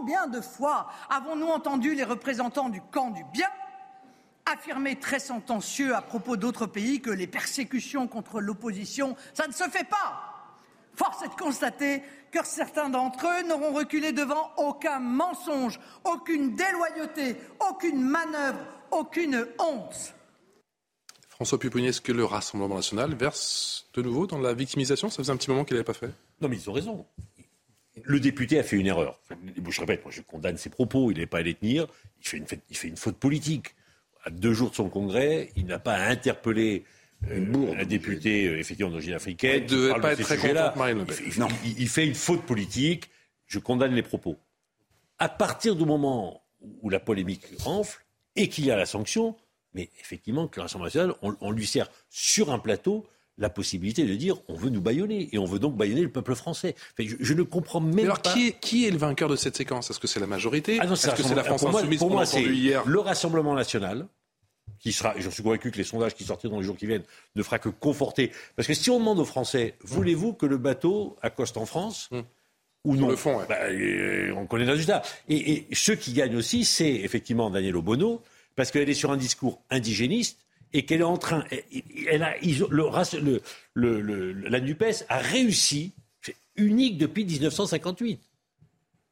Combien 0.02 0.26
de 0.26 0.41
fois 0.41 0.88
avons-nous 1.11 1.49
entendu 1.49 1.94
les 1.94 2.03
représentants 2.03 2.69
du 2.69 2.82
camp 2.82 3.11
du 3.11 3.23
bien 3.32 3.49
affirmer 4.52 4.95
très 4.95 5.19
sentencieux 5.19 5.94
à 5.94 6.02
propos 6.02 6.38
d'autres 6.38 6.65
pays 6.65 7.02
que 7.02 7.11
les 7.11 7.28
persécutions 7.28 8.07
contre 8.07 8.41
l'opposition, 8.41 9.15
ça 9.36 9.45
ne 9.45 9.53
se 9.53 9.64
fait 9.65 9.88
pas 9.88 10.49
Force 10.95 11.22
est 11.22 11.28
de 11.28 11.36
constater 11.36 12.02
que 12.32 12.44
certains 12.44 12.90
d'entre 12.90 13.28
eux 13.28 13.48
n'auront 13.48 13.73
reculé 13.73 14.11
devant 14.11 14.49
aucun 14.57 14.98
mensonge, 14.98 15.80
aucune 16.03 16.56
déloyauté, 16.56 17.36
aucune 17.69 18.02
manœuvre, 18.02 18.65
aucune 18.90 19.45
honte. 19.60 20.15
François 21.30 21.60
Pupponi, 21.60 21.90
est-ce 21.90 22.02
que 22.02 22.11
le 22.11 22.26
Rassemblement 22.26 22.76
national 22.76 23.14
verse 23.14 23.88
de 23.94 24.02
nouveau 24.02 24.26
dans 24.26 24.40
la 24.40 24.56
victimisation? 24.56 25.11
Ça 25.11 25.18
faisait 25.18 25.32
un 25.32 25.38
petit 25.38 25.52
moment 25.52 25.64
qu'il 25.64 25.76
n'avait 25.76 25.84
pas 25.84 25.94
fait. 25.94 26.11
Non, 26.41 26.49
mais 26.49 26.57
ils 26.57 26.69
ont 26.72 26.73
raison. 26.73 27.06
Le 28.04 28.20
député 28.20 28.60
a 28.60 28.64
fait 28.64 28.78
une 28.78 28.88
erreur. 28.88 29.20
Je 29.70 29.80
répète, 29.80 30.04
moi 30.04 30.12
je 30.12 30.22
condamne 30.22 30.58
ses 30.58 30.70
propos, 30.70 31.12
il 31.12 31.18
n'est 31.18 31.26
pas 31.26 31.40
allé 31.40 31.54
tenir, 31.54 31.88
il 32.22 32.28
fait, 32.28 32.38
une, 32.38 32.46
il 32.70 32.78
fait 32.78 32.88
une 32.88 32.98
faute 32.98 33.18
politique. 33.18 33.76
À 34.24 34.30
deux 34.30 34.54
jours 34.54 34.70
de 34.70 34.76
son 34.76 34.90
congrès, 34.90 35.50
il 35.56 35.66
n'a 35.66 35.80
pas 35.80 35.98
interpellé 35.98 36.86
euh, 37.30 37.76
un 37.78 37.86
député 37.86 38.48
euh, 38.48 38.60
effectivement 38.60 38.92
d'origine 38.92 39.14
africaine. 39.14 39.66
Il 39.68 39.76
ne 39.76 39.88
devait 39.88 40.00
pas 40.00 40.14
être 40.14 40.24
très 40.24 40.38
content 40.38 40.74
Marine 40.76 41.00
Le 41.00 41.06
Pen. 41.06 41.18
Il, 41.78 41.88
fait 41.88 42.06
une 42.06 42.16
faute 42.16 42.44
politique. 42.44 43.10
Je 43.46 43.60
condamne 43.60 43.94
les 43.94 44.02
propos. 44.02 44.38
À 45.20 45.30
partir 45.30 45.76
du 45.76 45.86
moment 45.86 46.42
où 46.82 46.90
la 46.90 47.00
polémique 47.00 47.46
enfle 47.66 48.04
et 48.36 48.48
qu'il 48.48 48.66
y 48.66 48.72
a 48.72 48.78
la 48.78 48.86
sanction, 48.86 49.36
mais 49.74 49.90
effectivement 50.00 50.48
que 50.48 50.62
l'Assemblée 50.62 50.86
nationale, 50.86 51.14
on, 51.22 51.52
lui 51.52 51.68
sert 51.68 51.90
sur 52.10 52.52
un 52.52 52.60
plateau 52.60 53.06
la 53.42 53.50
possibilité 53.50 54.06
de 54.06 54.16
dire 54.16 54.38
on 54.48 54.54
veut 54.54 54.70
nous 54.70 54.82
baïonner 54.82 55.28
et 55.34 55.38
on 55.38 55.46
veut 55.46 55.60
donc 55.60 55.76
baïonner 55.76 56.04
le 56.04 56.12
peuple 56.12 56.36
français. 56.36 56.76
je, 56.98 57.34
ne 57.34 57.44
comprends 57.44 57.82
même 57.82 58.06
alors, 58.06 58.22
pas. 58.22 58.32
Qui 58.32 58.48
est, 58.48 58.60
qui 58.60 58.88
est 58.88 58.92
le 58.92 58.98
vainqueur 58.98 59.28
de 59.28 59.36
cette 59.36 59.58
séquence? 59.58 59.90
Est-ce 59.90 60.00
que 60.00 60.08
c'est 60.08 60.20
la 60.20 60.28
majorité? 60.28 60.78
Ah 60.80 60.86
Est-ce 60.86 61.10
que 61.10 61.24
c'est 61.24 61.36
la 61.36 61.44
France 61.44 61.66
insoumise 61.66 62.00
Pour 62.00 62.12
moi, 62.12 62.26
c'est 62.26 62.44
le 62.44 63.00
Rassemblement 63.00 63.56
national 63.56 64.08
qui 64.80 64.92
sera, 64.94 65.14
j'en 65.18 65.30
suis 65.30 65.44
convaincu 65.44 65.70
que 65.72 65.78
les 65.78 65.84
sondages 65.84 66.16
qui 66.16 66.24
sortiront 66.24 66.56
dans 66.56 66.60
les 66.60 66.66
jours 66.66 66.78
qui 66.78 66.88
viennent 66.88 67.04
ne 67.36 67.44
fera 67.44 67.60
que 67.60 67.70
conforter. 67.70 68.32
Parce 68.56 68.68
que 68.68 68.74
si 68.74 68.90
on 68.90 69.00
demande 69.00 69.20
aux 69.20 69.26
Français, 69.26 69.76
voulez-vous 69.84 70.34
que 70.34 70.46
le 70.46 70.58
bateau 70.58 71.18
accoste 71.22 71.58
en 71.58 71.66
France 71.66 72.10
mmh. 72.12 72.20
ou 72.86 72.96
non? 72.96 73.10
Le 73.10 73.16
fond, 73.16 73.40
bah, 73.48 73.58
euh, 73.70 74.34
On 74.36 74.48
connaît 74.48 74.66
le 74.66 74.72
résultat. 74.72 75.04
Et, 75.30 75.52
et 75.52 75.68
ceux 75.74 75.96
qui 75.96 76.14
gagnent 76.14 76.36
aussi, 76.36 76.66
c'est 76.66 76.92
effectivement 76.92 77.50
Daniel 77.50 77.76
Obono, 77.76 78.22
parce 78.56 78.72
qu'elle 78.72 78.90
est 78.90 78.96
sur 78.96 79.12
un 79.12 79.18
discours 79.18 79.62
indigéniste 79.70 80.41
et 80.73 80.85
qu'elle 80.85 81.02
est 81.02 81.03
en 81.03 81.18
train. 81.18 81.43
A, 82.11 82.18
la 83.76 84.60
NUPES 84.60 85.06
a 85.10 85.18
réussi, 85.18 85.93
unique 86.56 86.98
depuis 86.98 87.26
1958, 87.26 88.19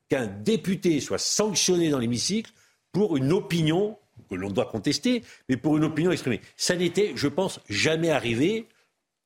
qu'un 0.10 0.28
député 0.28 1.00
soit 1.00 1.18
sanctionné 1.18 1.90
dans 1.90 2.00
l'hémicycle 2.00 2.52
pour 2.92 3.18
une 3.18 3.32
opinion 3.32 3.98
que 4.30 4.36
l'on 4.36 4.50
doit 4.50 4.66
contester, 4.66 5.24
mais 5.48 5.58
pour 5.58 5.78
une 5.78 5.84
opinion 5.84 6.12
exprimée. 6.12 6.42
Ça 6.58 6.76
n'était, 6.76 7.14
je 7.16 7.28
pense, 7.28 7.60
jamais 7.70 8.10
arrivé. 8.10 8.68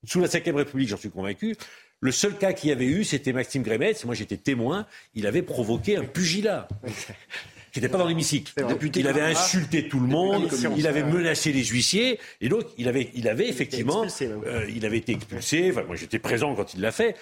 Sous 0.05 0.19
la 0.19 0.27
Ve 0.27 0.55
République, 0.55 0.89
j'en 0.89 0.97
suis 0.97 1.10
convaincu. 1.10 1.55
Le 2.01 2.11
seul 2.11 2.38
cas 2.38 2.51
qu'il 2.51 2.69
y 2.69 2.73
avait 2.73 2.85
eu, 2.85 3.05
c'était 3.05 3.31
Maxime 3.31 3.64
Grémetz. 3.64 4.03
Moi, 4.03 4.14
j'étais 4.14 4.35
témoin. 4.35 4.85
Il 5.14 5.26
avait 5.26 5.41
provoqué 5.41 5.95
un 5.95 6.03
pugilat. 6.03 6.68
Qui 7.74 7.82
n'était 7.82 7.91
pas 7.91 7.98
dans 7.98 8.08
l'hémicycle. 8.08 8.54
Il 8.95 9.08
avait 9.08 9.22
insulté 9.22 9.88
tout 9.88 10.00
le 10.00 10.08
monde, 10.08 10.48
il 10.78 10.88
avait 10.88 11.04
menacé 11.04 11.52
les 11.52 11.66
huissiers, 11.66 12.20
et 12.40 12.48
donc 12.48 12.66
il 12.78 12.88
avait, 12.88 13.10
il 13.16 13.28
avait 13.28 13.50
effectivement, 13.50 14.06
euh, 14.22 14.70
il 14.74 14.86
avait 14.86 15.00
été 15.00 15.14
expulsé. 15.14 15.72
Enfin, 15.72 15.84
moi 15.84 15.95
j'étais 15.95 16.20
présent 16.20 16.54
quand 16.54 16.76
il 16.76 16.82
l'a 16.82 16.91
fait, 16.91 17.16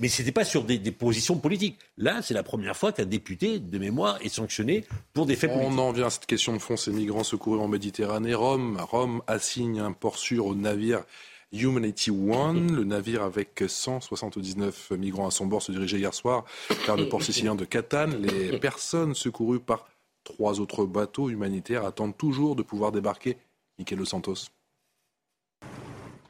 mais 0.00 0.08
ce 0.08 0.22
n'était 0.22 0.32
pas 0.32 0.44
sur 0.44 0.64
des, 0.64 0.78
positions 0.92 1.36
politiques. 1.36 1.78
Là, 1.98 2.22
c'est 2.22 2.34
la 2.34 2.42
première 2.42 2.76
fois 2.76 2.92
qu'un 2.92 3.04
député 3.04 3.58
de 3.58 3.78
mémoire 3.78 4.18
est 4.22 4.30
sanctionné 4.30 4.84
pour 5.12 5.26
des 5.26 5.36
faits 5.36 5.50
politiques. 5.50 5.72
On 5.74 5.78
en 5.78 5.92
vient 5.92 6.06
à 6.06 6.10
cette 6.10 6.26
question 6.26 6.54
de 6.54 6.58
fond, 6.58 6.76
ces 6.76 6.90
migrants 6.90 7.24
secourus 7.24 7.60
en 7.60 7.68
Méditerranée. 7.68 8.34
Rome, 8.34 8.78
Rome 8.80 9.22
assigne 9.26 9.80
un 9.80 9.92
port 9.92 10.16
sûr 10.16 10.46
au 10.46 10.54
navire 10.54 11.04
Humanity 11.52 12.10
One. 12.10 12.74
Le 12.74 12.84
navire 12.84 13.22
avec 13.22 13.62
179 13.66 14.92
migrants 14.92 15.26
à 15.26 15.30
son 15.30 15.46
bord 15.46 15.62
se 15.62 15.72
dirigeait 15.72 15.98
hier 15.98 16.14
soir 16.14 16.44
vers 16.86 16.96
le 16.96 17.08
port 17.08 17.22
sicilien 17.22 17.54
de 17.54 17.66
Catane. 17.66 18.22
Les 18.22 18.58
personnes 18.58 19.14
secourues 19.14 19.60
par 19.60 19.86
trois 20.28 20.60
autres 20.60 20.84
bateaux 20.84 21.30
humanitaires 21.30 21.86
attendent 21.86 22.16
toujours 22.16 22.54
de 22.54 22.62
pouvoir 22.62 22.92
débarquer. 22.92 23.38
Michael 23.78 24.06
Santos. 24.06 24.50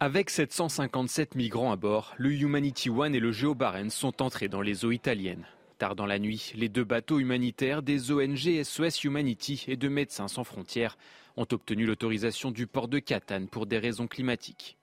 Avec 0.00 0.30
757 0.30 1.34
migrants 1.34 1.72
à 1.72 1.76
bord, 1.76 2.14
le 2.16 2.32
Humanity 2.32 2.90
One 2.90 3.14
et 3.14 3.20
le 3.20 3.32
Geobarents 3.32 3.90
sont 3.90 4.22
entrés 4.22 4.48
dans 4.48 4.60
les 4.60 4.84
eaux 4.84 4.92
italiennes. 4.92 5.46
Tard 5.78 5.96
dans 5.96 6.06
la 6.06 6.20
nuit, 6.20 6.52
les 6.54 6.68
deux 6.68 6.84
bateaux 6.84 7.18
humanitaires 7.18 7.82
des 7.82 8.12
ONG 8.12 8.62
SOS 8.62 9.02
Humanity 9.02 9.64
et 9.66 9.76
de 9.76 9.88
Médecins 9.88 10.28
sans 10.28 10.44
frontières 10.44 10.96
ont 11.36 11.46
obtenu 11.50 11.84
l'autorisation 11.84 12.52
du 12.52 12.66
port 12.66 12.88
de 12.88 13.00
Catane 13.00 13.48
pour 13.48 13.66
des 13.66 13.78
raisons 13.78 14.06
climatiques. 14.06 14.76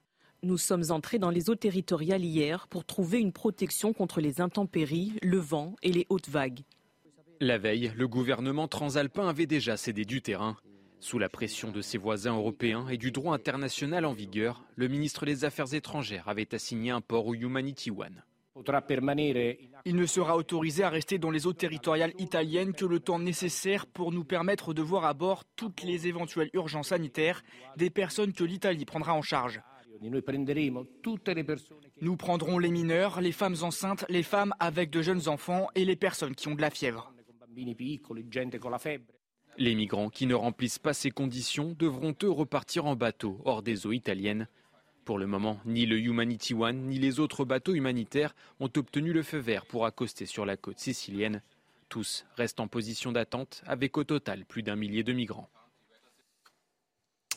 Nous 0.44 0.58
sommes 0.58 0.92
entrés 0.92 1.20
dans 1.20 1.32
les 1.32 1.50
eaux 1.50 1.56
territoriales 1.56 2.24
hier 2.24 2.68
pour 2.68 2.84
trouver 2.84 3.20
une 3.20 3.32
protection 3.32 3.94
contre 3.94 4.20
les 4.20 4.42
intempéries, 4.42 5.14
le 5.22 5.38
vent 5.38 5.76
et 5.84 5.92
les 5.92 6.06
hautes 6.10 6.30
vagues. 6.30 6.62
La 7.42 7.58
veille, 7.58 7.92
le 7.98 8.08
gouvernement 8.08 8.68
transalpin 8.68 9.28
avait 9.28 9.46
déjà 9.46 9.76
cédé 9.76 10.06
du 10.06 10.22
terrain. 10.22 10.56
Sous 11.02 11.20
la 11.20 11.28
pression 11.28 11.70
de 11.70 11.82
ses 11.82 11.98
voisins 11.98 12.36
européens 12.36 12.88
et 12.88 12.98
du 12.98 13.12
droit 13.12 13.36
international 13.36 14.06
en 14.06 14.14
vigueur, 14.14 14.64
le 14.76 14.88
ministre 14.88 15.26
des 15.26 15.44
Affaires 15.44 15.74
étrangères 15.74 16.30
avait 16.30 16.56
assigné 16.56 16.92
un 16.92 17.02
port 17.02 17.28
au 17.28 17.36
Humanity 17.36 17.92
One. 17.92 18.24
Il 19.86 19.96
ne 19.98 20.06
sera 20.06 20.38
autorisé 20.38 20.84
à 20.84 20.90
rester 20.90 21.18
dans 21.18 21.30
les 21.30 21.46
eaux 21.46 21.54
territoriales 21.54 22.14
italiennes 22.20 22.74
que 22.74 22.86
le 22.86 23.02
temps 23.02 23.20
nécessaire 23.20 23.86
pour 23.86 24.14
nous 24.14 24.24
permettre 24.24 24.74
de 24.74 24.82
voir 24.82 25.04
à 25.04 25.14
bord 25.14 25.44
toutes 25.58 25.84
les 25.84 26.08
éventuelles 26.08 26.50
urgences 26.54 26.88
sanitaires 26.88 27.44
des 27.76 27.90
personnes 27.90 28.32
que 28.32 28.46
l'Italie 28.46 28.86
prendra 28.86 29.14
en 29.14 29.22
charge. 29.22 29.62
Nous 32.02 32.18
prendrons 32.18 32.60
les 32.60 32.72
mineurs, 32.72 33.20
les 33.20 33.32
femmes 33.34 33.56
enceintes, 33.62 34.06
les 34.08 34.24
femmes 34.24 34.54
avec 34.60 34.90
de 34.90 35.02
jeunes 35.02 35.28
enfants 35.28 35.68
et 35.76 35.84
les 35.84 35.96
personnes 35.98 36.36
qui 36.36 36.48
ont 36.48 36.56
de 36.56 36.62
la 36.62 36.70
fièvre. 36.70 37.12
Les 39.58 39.76
migrants 39.76 40.10
qui 40.10 40.26
ne 40.26 40.36
remplissent 40.36 40.80
pas 40.80 40.94
ces 40.94 41.12
conditions 41.12 41.76
devront 41.78 42.16
eux 42.24 42.32
repartir 42.32 42.86
en 42.86 42.96
bateau 42.96 43.40
hors 43.46 43.62
des 43.62 43.88
eaux 43.88 43.94
italiennes. 43.94 44.48
Pour 45.06 45.18
le 45.18 45.28
moment, 45.28 45.60
ni 45.66 45.86
le 45.86 46.00
Humanity 46.00 46.54
One 46.54 46.88
ni 46.88 46.98
les 46.98 47.20
autres 47.20 47.46
bateaux 47.46 47.74
humanitaires 47.74 48.36
ont 48.60 48.72
obtenu 48.76 49.14
le 49.14 49.24
feu 49.24 49.38
vert 49.38 49.66
pour 49.66 49.86
accoster 49.86 50.26
sur 50.26 50.46
la 50.46 50.58
côte 50.58 50.80
sicilienne. 50.80 51.42
Tous 51.90 52.26
restent 52.36 52.60
en 52.60 52.68
position 52.68 53.12
d'attente 53.12 53.62
avec 53.68 53.98
au 53.98 54.04
total 54.04 54.46
plus 54.46 54.64
d'un 54.64 54.76
millier 54.76 55.04
de 55.04 55.14
migrants. 55.14 55.50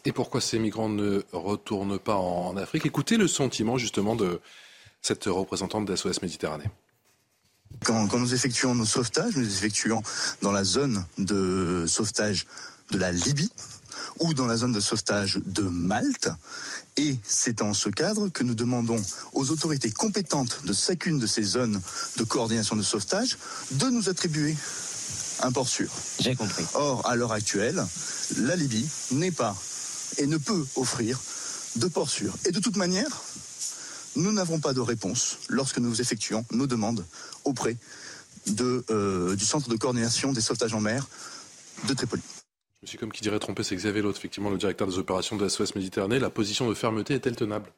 Et 0.05 0.13
pourquoi 0.13 0.41
ces 0.41 0.59
migrants 0.59 0.89
ne 0.89 1.23
retournent 1.33 1.99
pas 1.99 2.17
en 2.17 2.57
Afrique? 2.57 2.87
Écoutez 2.87 3.19
le 3.19 3.29
sentiment 3.29 3.77
justement 3.77 4.17
de 4.17 4.41
cette 5.03 5.25
représentante 5.25 5.85
d'SOS 5.85 6.23
Méditerranée. 6.23 6.71
Quand, 7.85 8.13
nous 8.19 8.35
effectuons 8.35 8.75
nos 8.75 8.85
sauvetages, 8.85 9.37
nous 9.37 9.43
les 9.43 9.55
effectuons 9.55 10.03
dans 10.43 10.53
la 10.53 10.65
zone 10.65 11.05
de 11.17 11.85
sauvetage 11.87 12.47
de 12.91 12.99
la 12.99 13.13
Libye 13.13 13.51
ou 14.21 14.35
dans 14.35 14.47
la 14.47 14.57
zone 14.57 14.73
de 14.73 14.81
sauvetage 14.81 15.41
de 15.47 15.63
Malte. 15.63 16.29
Et 16.97 17.17
c'est 17.23 17.63
en 17.63 17.75
ce 17.75 17.89
cadre 17.89 18.29
que 18.29 18.43
nous 18.43 18.55
demandons 18.55 19.01
aux 19.33 19.51
autorités 19.51 19.91
compétentes 19.91 20.61
de 20.65 20.73
chacune 20.73 21.19
de 21.19 21.27
ces 21.27 21.43
zones 21.43 21.81
de 22.17 22.25
coordination 22.25 22.77
de 22.77 22.83
sauvetage 22.83 23.39
de 23.73 23.87
nous 23.91 24.09
attribuer 24.09 24.57
un 25.43 25.53
port 25.53 25.69
sûr. 25.69 25.91
J'ai 26.19 26.35
compris. 26.35 26.65
Or, 26.75 27.09
à 27.09 27.15
l'heure 27.15 27.33
actuelle, 27.33 27.85
la 28.39 28.57
Libye 28.57 28.89
n'est 29.13 29.31
pas 29.31 29.57
et 30.17 30.27
ne 30.27 30.37
peut 30.37 30.67
offrir 30.75 31.21
de 31.77 31.87
port 31.87 32.11
sûr. 32.11 32.35
Et 32.45 32.51
de 32.51 32.59
toute 32.59 32.77
manière, 32.77 33.23
nous 34.17 34.33
n'avons 34.33 34.61
pas 34.61 34.73
de 34.73 34.81
réponse 34.81 35.39
lorsque 35.49 35.79
nous 35.79 36.01
effectuons 36.01 36.45
nos 36.53 36.67
demandes 36.67 37.05
auprès 37.45 37.77
de, 38.47 38.85
euh, 38.91 39.37
du 39.37 39.45
Centre 39.45 39.69
de 39.69 39.77
coordination 39.77 40.33
des 40.33 40.41
sauvetages 40.41 40.75
en 40.75 40.81
mer 40.81 41.07
de 41.87 41.95
Tripoli. 41.95 42.23
Je 42.23 42.29
me 42.29 42.83
Monsieur, 42.83 42.99
comme 42.99 43.13
qui 43.13 43.23
dirait 43.23 43.39
tromper, 43.39 43.63
c'est 43.65 43.77
Xavier 43.77 44.03
Lotte, 44.03 44.17
effectivement, 44.17 44.51
le 44.51 44.59
directeur 44.59 44.87
des 44.87 44.99
opérations 44.99 45.37
de 45.37 45.49
SOS 45.49 45.75
Méditerranée. 45.75 46.19
La 46.19 46.31
position 46.31 46.69
de 46.69 46.75
fermeté 46.75 47.15
est-elle 47.15 47.37
tenable? 47.37 47.73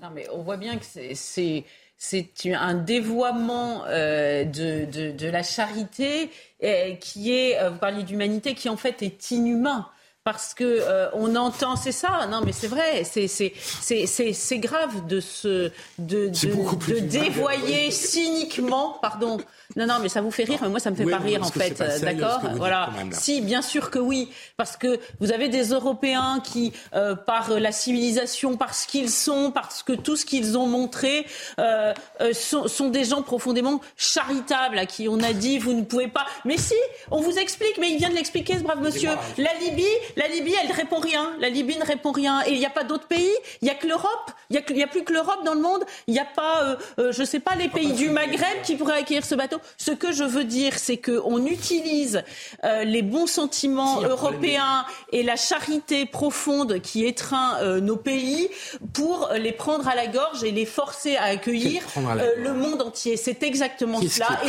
Non, 0.00 0.08
mais 0.14 0.26
on 0.32 0.42
voit 0.42 0.56
bien 0.56 0.78
que 0.78 0.84
c'est 0.84 1.64
c'est 1.96 2.32
un 2.52 2.74
dévoiement 2.74 3.84
euh, 3.86 4.44
de, 4.44 4.84
de, 4.84 5.12
de, 5.12 5.28
la 5.28 5.42
charité 5.42 6.30
euh, 6.62 6.94
qui 6.96 7.32
est, 7.32 7.58
euh, 7.58 7.70
vous 7.70 7.78
parliez 7.78 8.02
d'humanité, 8.02 8.54
qui 8.54 8.68
en 8.68 8.76
fait 8.76 9.02
est 9.02 9.30
inhumain 9.30 9.88
parce 10.24 10.54
que 10.54 10.64
euh, 10.64 11.10
on 11.12 11.36
entend, 11.36 11.76
c'est 11.76 11.92
ça, 11.92 12.26
non 12.30 12.40
mais 12.44 12.52
c'est 12.52 12.66
vrai, 12.66 13.04
c'est 13.04 13.28
c'est 13.28 14.58
grave 14.58 15.06
de 15.06 15.20
se 15.20 15.70
de, 15.98 16.28
de, 16.28 16.94
de 16.94 16.98
dévoyer 17.00 17.90
cyniquement, 17.90 18.98
pardon, 19.02 19.36
non, 19.76 19.86
non, 19.86 19.94
mais 20.00 20.08
ça 20.08 20.20
vous 20.20 20.30
fait 20.30 20.44
rire, 20.44 20.58
mais 20.62 20.68
moi 20.68 20.78
ça 20.78 20.90
me 20.90 20.96
fait 20.96 21.04
pas 21.04 21.18
rire 21.18 21.42
en 21.42 21.50
fait, 21.50 21.82
d'accord 22.02 22.40
Voilà. 22.54 22.90
Si, 23.12 23.40
bien 23.40 23.62
sûr 23.62 23.90
que 23.90 23.98
oui, 23.98 24.30
parce 24.56 24.76
que 24.76 25.00
vous 25.20 25.32
avez 25.32 25.48
des 25.48 25.70
Européens 25.70 26.40
qui, 26.44 26.72
euh, 26.94 27.16
par 27.16 27.50
la 27.50 27.72
civilisation, 27.72 28.56
parce 28.56 28.86
qu'ils 28.86 29.10
sont, 29.10 29.50
parce 29.50 29.82
que 29.82 29.92
tout 29.92 30.16
ce 30.16 30.24
qu'ils 30.24 30.56
ont 30.56 30.66
montré, 30.66 31.26
euh, 31.58 31.92
euh, 32.20 32.32
sont, 32.32 32.68
sont, 32.68 32.88
des 32.88 33.04
gens 33.04 33.22
profondément 33.22 33.80
charitables 33.96 34.78
à 34.78 34.86
qui 34.86 35.08
on 35.08 35.20
a 35.20 35.32
dit 35.32 35.58
vous 35.58 35.72
ne 35.72 35.82
pouvez 35.82 36.08
pas. 36.08 36.26
Mais 36.44 36.56
si, 36.56 36.74
on 37.10 37.20
vous 37.20 37.38
explique, 37.38 37.78
mais 37.78 37.90
il 37.90 37.98
vient 37.98 38.10
de 38.10 38.14
l'expliquer 38.14 38.58
ce 38.58 38.62
brave 38.62 38.80
monsieur. 38.80 39.10
La 39.38 39.54
Libye, 39.54 39.84
la 40.16 40.28
Libye, 40.28 40.54
elle 40.62 40.68
ne 40.68 40.74
répond 40.74 40.98
rien. 40.98 41.32
La 41.40 41.48
Libye 41.48 41.76
ne 41.78 41.84
répond 41.84 42.12
rien. 42.12 42.42
Et 42.46 42.52
il 42.52 42.58
n'y 42.58 42.66
a 42.66 42.70
pas 42.70 42.84
d'autres 42.84 43.08
pays? 43.08 43.32
Il 43.60 43.64
n'y 43.64 43.70
a 43.70 43.74
que 43.74 43.86
l'Europe? 43.86 44.30
Il 44.50 44.62
n'y 44.74 44.82
a, 44.82 44.84
a, 44.84 44.88
plus 44.88 45.02
que 45.02 45.12
l'Europe 45.12 45.44
dans 45.44 45.54
le 45.54 45.60
monde? 45.60 45.84
Il 46.06 46.14
n'y 46.14 46.20
a 46.20 46.24
pas, 46.24 46.76
je 46.98 47.20
ne 47.20 47.26
sais 47.26 47.40
pas, 47.40 47.54
les 47.56 47.68
pays 47.68 47.92
du 47.92 48.10
Maghreb 48.10 48.62
qui 48.62 48.76
pourraient 48.76 48.98
accueillir 48.98 49.24
ce 49.24 49.34
bateau? 49.34 49.58
Ce 49.76 49.90
que 49.90 50.12
je 50.12 50.24
veux 50.24 50.44
dire, 50.44 50.78
c'est 50.78 50.96
qu'on 50.96 51.44
utilise 51.46 52.22
euh, 52.64 52.84
les 52.84 53.02
bons 53.02 53.26
sentiments 53.26 54.02
européens 54.02 54.84
et 55.12 55.22
la 55.22 55.36
charité 55.36 56.06
profonde 56.06 56.80
qui 56.80 57.04
étreint 57.04 57.58
euh, 57.60 57.80
nos 57.80 57.96
pays 57.96 58.48
pour 58.92 59.30
les 59.34 59.52
prendre 59.52 59.88
à 59.88 59.94
la 59.94 60.06
gorge 60.06 60.44
et 60.44 60.50
les 60.50 60.66
forcer 60.66 61.16
à 61.16 61.24
accueillir 61.24 61.82
euh, 61.96 62.30
le 62.36 62.54
monde 62.54 62.82
entier. 62.82 63.16
C'est 63.16 63.42
exactement 63.42 64.00
cela. 64.00 64.40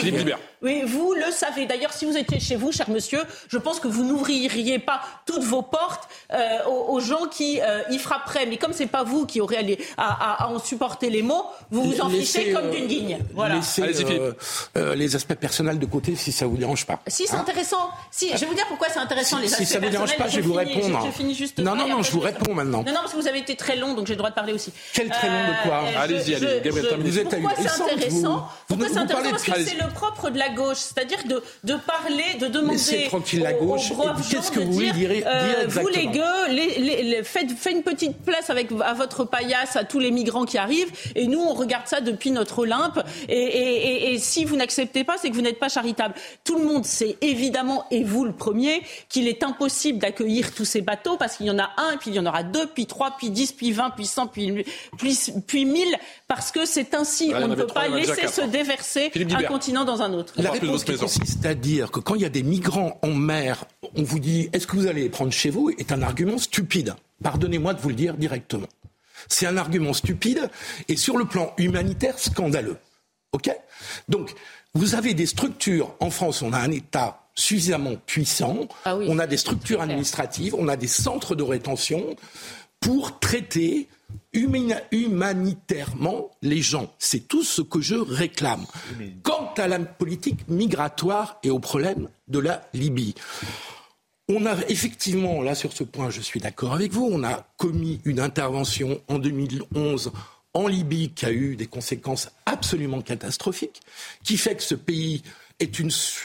Oui, 0.65 0.81
vous 0.83 1.13
le 1.13 1.31
savez. 1.31 1.67
D'ailleurs, 1.67 1.93
si 1.93 2.05
vous 2.05 2.17
étiez 2.17 2.39
chez 2.39 2.55
vous, 2.55 2.71
cher 2.71 2.89
monsieur, 2.89 3.21
je 3.49 3.57
pense 3.59 3.79
que 3.79 3.87
vous 3.87 4.03
n'ouvririez 4.03 4.79
pas 4.79 4.99
toutes 5.27 5.43
vos 5.43 5.61
portes 5.61 6.09
aux, 6.67 6.99
gens 6.99 7.27
qui 7.27 7.59
y 7.91 7.99
frapperaient. 7.99 8.47
Mais 8.47 8.57
comme 8.57 8.73
c'est 8.73 8.87
pas 8.87 9.03
vous 9.03 9.27
qui 9.27 9.41
aurez 9.41 9.77
à, 9.97 10.43
à, 10.43 10.47
en 10.49 10.57
supporter 10.57 11.11
les 11.11 11.21
mots, 11.21 11.45
vous 11.69 11.83
vous 11.83 12.01
en 12.01 12.09
fichez 12.09 12.51
comme 12.51 12.71
d'une 12.71 12.87
guigne. 12.87 13.19
Voilà. 13.35 13.59
les 14.95 15.15
aspects 15.15 15.35
personnels 15.35 15.77
de 15.77 15.85
côté 15.85 16.15
si 16.15 16.31
ça 16.31 16.47
vous 16.47 16.57
dérange 16.57 16.87
pas. 16.87 16.99
Si 17.07 17.27
c'est 17.27 17.35
hein 17.35 17.41
intéressant. 17.41 17.91
Si, 18.09 18.31
je 18.31 18.37
vais 18.37 18.45
vous 18.47 18.55
dire 18.55 18.65
pourquoi 18.67 18.87
c'est 18.89 18.99
intéressant 18.99 19.37
les 19.37 19.45
aspects 19.45 19.63
Si 19.63 19.65
ça 19.67 19.79
vous 19.79 19.89
dérange 19.89 20.17
pas, 20.17 20.27
je 20.27 20.37
vais 20.37 20.41
vous 20.41 20.53
répondre. 20.53 21.03
Je, 21.05 21.11
finis 21.11 21.35
juste 21.35 21.59
non, 21.59 21.75
non, 21.75 21.87
non, 21.87 22.01
je 22.01 22.11
vous 22.11 22.19
réponds 22.19 22.55
maintenant. 22.55 22.83
Non, 22.83 22.91
non, 22.91 22.99
parce 23.01 23.13
que 23.13 23.17
vous 23.17 23.27
avez 23.27 23.39
été 23.39 23.55
très 23.55 23.75
long, 23.75 23.93
donc 23.93 24.07
j'ai 24.07 24.13
le 24.13 24.17
droit 24.17 24.31
de 24.31 24.35
parler 24.35 24.53
aussi. 24.53 24.73
Quel 24.93 25.09
très 25.09 25.27
long 25.27 25.47
de 25.47 25.67
quoi 25.67 25.83
euh, 25.83 26.03
Allez-y, 26.03 26.35
allez 26.35 26.69
Vous 26.69 27.19
êtes 27.19 27.29
Pourquoi 27.29 27.51
c'est 27.55 27.81
intéressant? 27.81 28.47
Pourquoi 28.67 28.87
c'est 28.87 28.97
intéressant? 28.97 29.29
Parce 29.29 29.43
que 29.43 29.63
c'est 29.63 29.79
le 29.79 29.93
propre 29.93 30.29
de 30.31 30.39
la 30.39 30.49
gauche, 30.55 30.77
c'est-à-dire 30.77 31.19
de, 31.27 31.43
de 31.63 31.75
parler, 31.75 32.39
de 32.39 32.47
demander. 32.47 32.77
Laissez 32.77 33.05
tranquille 33.07 33.43
la 33.43 33.53
gauche. 33.53 33.91
Qu'est-ce 34.31 34.51
que 34.51 34.59
vous 34.59 34.73
voulez 34.73 34.91
dire, 34.91 35.11
euh, 35.27 35.65
Vous 35.67 35.87
les 35.89 36.07
gueux, 36.07 37.23
faites, 37.23 37.51
une 37.71 37.83
petite 37.83 38.17
place 38.23 38.49
avec 38.49 38.69
à 38.83 38.93
votre 38.93 39.25
paillasse 39.25 39.75
à 39.75 39.83
tous 39.83 39.99
les 39.99 40.09
migrants 40.09 40.45
qui 40.45 40.57
arrivent, 40.57 40.91
et 41.13 41.27
nous 41.27 41.39
on 41.39 41.53
regarde 41.53 41.85
ça 41.85 42.01
depuis 42.01 42.31
notre 42.31 42.59
Olympe. 42.59 42.99
Et 43.29 44.17
si 44.17 44.45
vous 44.45 44.55
n'acceptez 44.55 45.03
pas, 45.03 45.17
c'est 45.21 45.29
que 45.29 45.35
vous 45.35 45.41
n'êtes 45.41 45.59
pas 45.59 45.69
charitable. 45.69 46.15
Tout 46.43 46.57
le 46.57 46.65
monde 46.65 46.85
sait 46.85 47.17
évidemment, 47.21 47.85
et 47.91 48.03
vous 48.03 48.25
le 48.25 48.33
premier, 48.33 48.81
qu'il 49.09 49.27
est 49.27 49.43
impossible 49.43 49.99
d'accueillir 49.99 50.53
tous 50.53 50.65
ces 50.65 50.81
bateaux 50.81 51.17
parce 51.17 51.37
qu'il 51.37 51.45
y 51.45 51.51
en 51.51 51.59
a 51.59 51.69
un, 51.77 51.97
puis 51.97 52.11
il 52.11 52.15
y 52.15 52.19
en 52.19 52.25
aura 52.25 52.43
deux, 52.43 52.67
puis 52.67 52.85
trois, 52.85 53.11
puis 53.17 53.29
dix, 53.29 53.51
puis 53.51 53.71
vingt, 53.71 53.89
puis 53.89 54.05
cent, 54.05 54.27
puis, 54.27 54.65
puis, 55.47 55.65
mille, 55.65 55.95
parce 56.27 56.51
que 56.51 56.65
c'est 56.65 56.93
ainsi. 56.93 57.31
on 57.35 57.47
ne 57.47 57.55
peut 57.55 57.67
pas 57.67 57.87
laisser 57.87 58.27
se 58.27 58.41
déverser 58.41 59.11
un 59.31 59.43
continent 59.43 59.85
dans 59.85 60.01
un 60.01 60.13
autre. 60.13 60.33
La 60.37 60.51
réponse 60.51 60.83
qui 60.83 60.95
consiste 60.95 61.45
à 61.45 61.53
dire 61.53 61.91
que 61.91 61.99
quand 61.99 62.15
il 62.15 62.21
y 62.21 62.25
a 62.25 62.29
des 62.29 62.43
migrants 62.43 62.99
en 63.01 63.13
mer, 63.13 63.65
on 63.95 64.03
vous 64.03 64.19
dit 64.19 64.49
est-ce 64.53 64.67
que 64.67 64.75
vous 64.75 64.87
allez 64.87 65.03
les 65.03 65.09
prendre 65.09 65.31
chez 65.31 65.49
vous? 65.49 65.69
Est 65.77 65.91
un 65.91 66.01
argument 66.01 66.37
stupide. 66.37 66.95
Pardonnez-moi 67.23 67.73
de 67.73 67.81
vous 67.81 67.89
le 67.89 67.95
dire 67.95 68.15
directement. 68.15 68.67
C'est 69.27 69.45
un 69.45 69.57
argument 69.57 69.93
stupide 69.93 70.49
et 70.87 70.97
sur 70.97 71.17
le 71.17 71.25
plan 71.25 71.53
humanitaire 71.57 72.19
scandaleux. 72.19 72.77
OK? 73.31 73.49
Donc, 74.09 74.33
vous 74.73 74.95
avez 74.95 75.13
des 75.13 75.25
structures, 75.25 75.95
en 75.99 76.09
France, 76.09 76.41
on 76.41 76.53
a 76.53 76.59
un 76.59 76.71
État 76.71 77.21
suffisamment 77.33 77.95
puissant, 78.05 78.67
ah 78.85 78.95
on 78.95 79.19
a 79.19 79.27
des 79.27 79.37
structures 79.37 79.81
administratives, 79.81 80.55
on 80.55 80.67
a 80.67 80.77
des 80.77 80.87
centres 80.87 81.35
de 81.35 81.43
rétention 81.43 82.15
pour 82.79 83.19
traiter 83.19 83.89
humanitairement 84.33 86.31
les 86.41 86.61
gens. 86.61 86.93
C'est 86.99 87.27
tout 87.27 87.43
ce 87.43 87.61
que 87.61 87.81
je 87.81 87.95
réclame. 87.95 88.65
Quant 89.23 89.53
à 89.57 89.67
la 89.67 89.79
politique 89.79 90.47
migratoire 90.47 91.39
et 91.43 91.49
au 91.49 91.59
problème 91.59 92.09
de 92.27 92.39
la 92.39 92.67
Libye, 92.73 93.15
on 94.27 94.45
a 94.45 94.55
effectivement, 94.69 95.41
là 95.41 95.53
sur 95.53 95.71
ce 95.73 95.83
point, 95.83 96.09
je 96.09 96.21
suis 96.21 96.39
d'accord 96.39 96.73
avec 96.73 96.91
vous, 96.91 97.07
on 97.11 97.23
a 97.23 97.45
commis 97.57 98.01
une 98.05 98.19
intervention 98.19 98.99
en 99.07 99.19
2011 99.19 100.11
en 100.55 100.67
Libye 100.67 101.11
qui 101.11 101.25
a 101.25 101.31
eu 101.31 101.55
des 101.55 101.67
conséquences 101.67 102.29
absolument 102.45 103.01
catastrophiques, 103.01 103.81
qui 104.23 104.37
fait 104.37 104.55
que 104.55 104.63
ce 104.63 104.73
pays 104.73 105.21
est, 105.59 105.79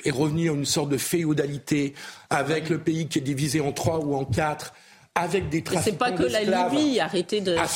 est 0.04 0.10
revenu 0.10 0.48
à 0.48 0.54
une 0.54 0.64
sorte 0.64 0.88
de 0.88 0.96
féodalité 0.96 1.94
avec 2.30 2.70
le 2.70 2.78
pays 2.78 3.06
qui 3.06 3.18
est 3.18 3.22
divisé 3.22 3.60
en 3.60 3.72
trois 3.72 3.98
ou 3.98 4.14
en 4.14 4.24
quatre 4.24 4.72
avec 5.15 5.49
des 5.49 5.62
trafiquants 5.62 5.85
C'est 5.91 5.99
pas 5.99 6.12
que 6.12 6.23
la 6.23 6.43
Libye, 6.43 7.01
arrêtez 7.01 7.41
de. 7.41 7.57
Ah, 7.59 7.66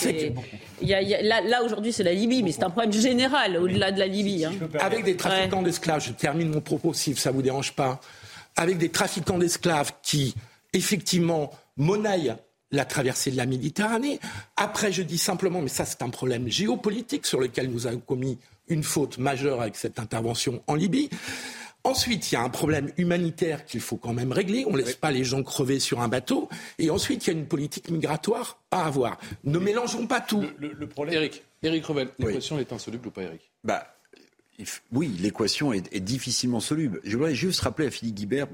y 0.82 0.94
a, 0.94 1.02
y 1.02 1.14
a, 1.14 1.22
là, 1.22 1.40
là 1.40 1.62
aujourd'hui, 1.62 1.92
c'est 1.92 2.02
la 2.02 2.12
Libye, 2.12 2.42
mais 2.42 2.52
c'est 2.52 2.62
un 2.62 2.70
problème 2.70 2.92
général 2.92 3.56
au-delà 3.56 3.92
de 3.92 3.98
la 3.98 4.06
Libye. 4.06 4.44
Hein. 4.44 4.52
Avec 4.78 5.04
des 5.04 5.16
trafiquants 5.16 5.62
d'esclaves, 5.62 6.04
je 6.04 6.12
termine 6.12 6.48
mon 6.48 6.60
propos 6.60 6.94
si 6.94 7.14
ça 7.16 7.30
vous 7.30 7.42
dérange 7.42 7.72
pas. 7.72 8.00
Avec 8.56 8.78
des 8.78 8.88
trafiquants 8.88 9.38
d'esclaves 9.38 9.92
qui, 10.02 10.34
effectivement, 10.72 11.50
monnaient 11.76 12.36
la 12.70 12.84
traversée 12.84 13.30
de 13.30 13.36
la 13.36 13.46
Méditerranée. 13.46 14.20
Après, 14.56 14.92
je 14.92 15.02
dis 15.02 15.18
simplement, 15.18 15.60
mais 15.60 15.68
ça 15.68 15.84
c'est 15.84 16.02
un 16.02 16.10
problème 16.10 16.48
géopolitique 16.48 17.26
sur 17.26 17.40
lequel 17.40 17.70
nous 17.70 17.86
avons 17.86 18.00
commis 18.00 18.38
une 18.68 18.82
faute 18.82 19.18
majeure 19.18 19.60
avec 19.60 19.76
cette 19.76 19.98
intervention 19.98 20.62
en 20.66 20.74
Libye. 20.74 21.10
Ensuite, 21.84 22.32
il 22.32 22.34
y 22.34 22.38
a 22.38 22.42
un 22.42 22.48
problème 22.48 22.90
humanitaire 22.96 23.66
qu'il 23.66 23.80
faut 23.80 23.98
quand 23.98 24.14
même 24.14 24.32
régler. 24.32 24.64
On 24.66 24.72
ne 24.72 24.78
laisse 24.78 24.94
pas 24.94 25.10
les 25.10 25.22
gens 25.22 25.42
crever 25.42 25.78
sur 25.78 26.00
un 26.00 26.08
bateau. 26.08 26.48
Et 26.78 26.88
ensuite, 26.88 27.26
il 27.26 27.32
y 27.32 27.36
a 27.36 27.38
une 27.38 27.46
politique 27.46 27.90
migratoire 27.90 28.58
à 28.70 28.86
avoir. 28.86 29.18
Ne 29.44 29.58
mélangeons 29.58 30.06
pas 30.06 30.22
tout. 30.22 30.42
Le, 30.58 30.86
problème... 30.86 31.16
Eric, 31.16 31.44
Eric 31.62 31.84
Revel, 31.84 32.08
l'équation 32.18 32.58
est 32.58 32.72
insoluble 32.72 33.08
ou 33.08 33.10
pas, 33.10 33.22
Eric 33.22 33.50
bah, 33.62 33.94
Oui, 34.92 35.14
l'équation 35.20 35.74
est, 35.74 36.00
difficilement 36.00 36.60
soluble. 36.60 37.02
Je 37.04 37.18
voudrais 37.18 37.34
juste 37.34 37.60
rappeler 37.60 37.88
à 37.88 37.90
Philippe 37.90 38.14
Guibert 38.14 38.48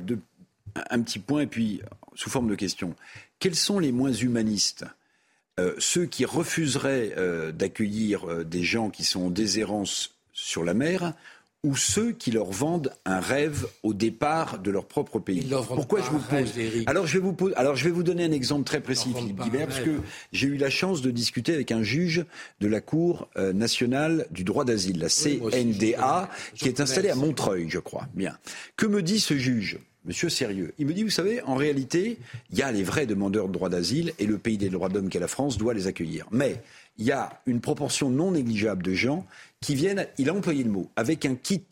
un 0.90 1.00
petit 1.00 1.20
point, 1.20 1.42
et 1.42 1.46
puis 1.46 1.82
sous 2.16 2.30
forme 2.30 2.48
de 2.48 2.56
question. 2.56 2.96
Quels 3.38 3.54
sont 3.54 3.78
les 3.78 3.92
moins 3.92 4.12
humanistes? 4.12 4.84
Euh, 5.60 5.74
Ceux 5.78 6.06
qui 6.06 6.24
refuseraient 6.24 7.14
euh, 7.16 7.52
d'accueillir 7.52 8.28
euh, 8.28 8.44
des 8.44 8.64
gens 8.64 8.90
qui 8.90 9.04
sont 9.04 9.26
en 9.26 9.30
déshérence 9.30 10.16
sur 10.32 10.64
la 10.64 10.74
mer 10.74 11.14
ou 11.62 11.76
ceux 11.76 12.12
qui 12.12 12.30
leur 12.30 12.50
vendent 12.50 12.92
un 13.04 13.20
rêve 13.20 13.66
au 13.82 13.92
départ 13.92 14.58
de 14.58 14.70
leur 14.70 14.86
propre 14.86 15.18
pays. 15.18 15.50
Pourquoi 15.66 16.00
je 16.00 16.10
vous 16.10 16.18
pose 16.18 16.52
Alors 16.86 17.06
je 17.06 17.18
vais 17.18 17.24
vous 17.24 17.36
alors 17.56 17.76
je 17.76 17.84
vais 17.84 17.90
vous 17.90 18.02
donner 18.02 18.24
un 18.24 18.32
exemple 18.32 18.64
très 18.64 18.80
précis, 18.80 19.12
Philippe 19.14 19.40
Guibert, 19.40 19.66
parce 19.66 19.80
que 19.80 20.00
j'ai 20.32 20.48
eu 20.48 20.56
la 20.56 20.70
chance 20.70 21.02
de 21.02 21.10
discuter 21.10 21.52
avec 21.52 21.72
un 21.72 21.82
juge 21.82 22.24
de 22.60 22.66
la 22.66 22.80
Cour 22.80 23.28
nationale 23.36 24.26
du 24.30 24.44
droit 24.44 24.64
d'asile, 24.64 24.98
la 24.98 25.08
CNDA, 25.08 26.30
qui 26.54 26.68
est 26.68 26.80
installée 26.80 27.10
à 27.10 27.14
Montreuil, 27.14 27.66
je 27.68 27.78
crois. 27.78 28.06
Bien. 28.14 28.36
Que 28.76 28.86
me 28.86 29.02
dit 29.02 29.20
ce 29.20 29.36
juge 29.36 29.78
monsieur 30.04 30.28
sérieux? 30.28 30.72
Il 30.78 30.86
me 30.86 30.94
dit, 30.94 31.02
vous 31.02 31.10
savez, 31.10 31.42
en 31.42 31.54
réalité, 31.54 32.18
il 32.50 32.58
y 32.58 32.62
a 32.62 32.72
les 32.72 32.82
vrais 32.82 33.06
demandeurs 33.06 33.48
de 33.48 33.52
droit 33.52 33.68
d'asile 33.68 34.12
et 34.18 34.26
le 34.26 34.38
pays 34.38 34.56
des 34.58 34.70
droits 34.70 34.88
d'homme 34.88 35.08
qu'est 35.08 35.20
la 35.20 35.28
France 35.28 35.58
doit 35.58 35.74
les 35.74 35.86
accueillir. 35.86 36.26
Mais 36.30 36.62
il 36.98 37.06
y 37.06 37.12
a 37.12 37.40
une 37.46 37.60
proportion 37.60 38.10
non 38.10 38.32
négligeable 38.32 38.82
de 38.82 38.94
gens 38.94 39.26
qui 39.60 39.74
viennent, 39.74 40.06
il 40.18 40.28
a 40.28 40.34
employé 40.34 40.64
le 40.64 40.70
mot, 40.70 40.90
avec 40.96 41.24
un 41.24 41.34
kit 41.34 41.66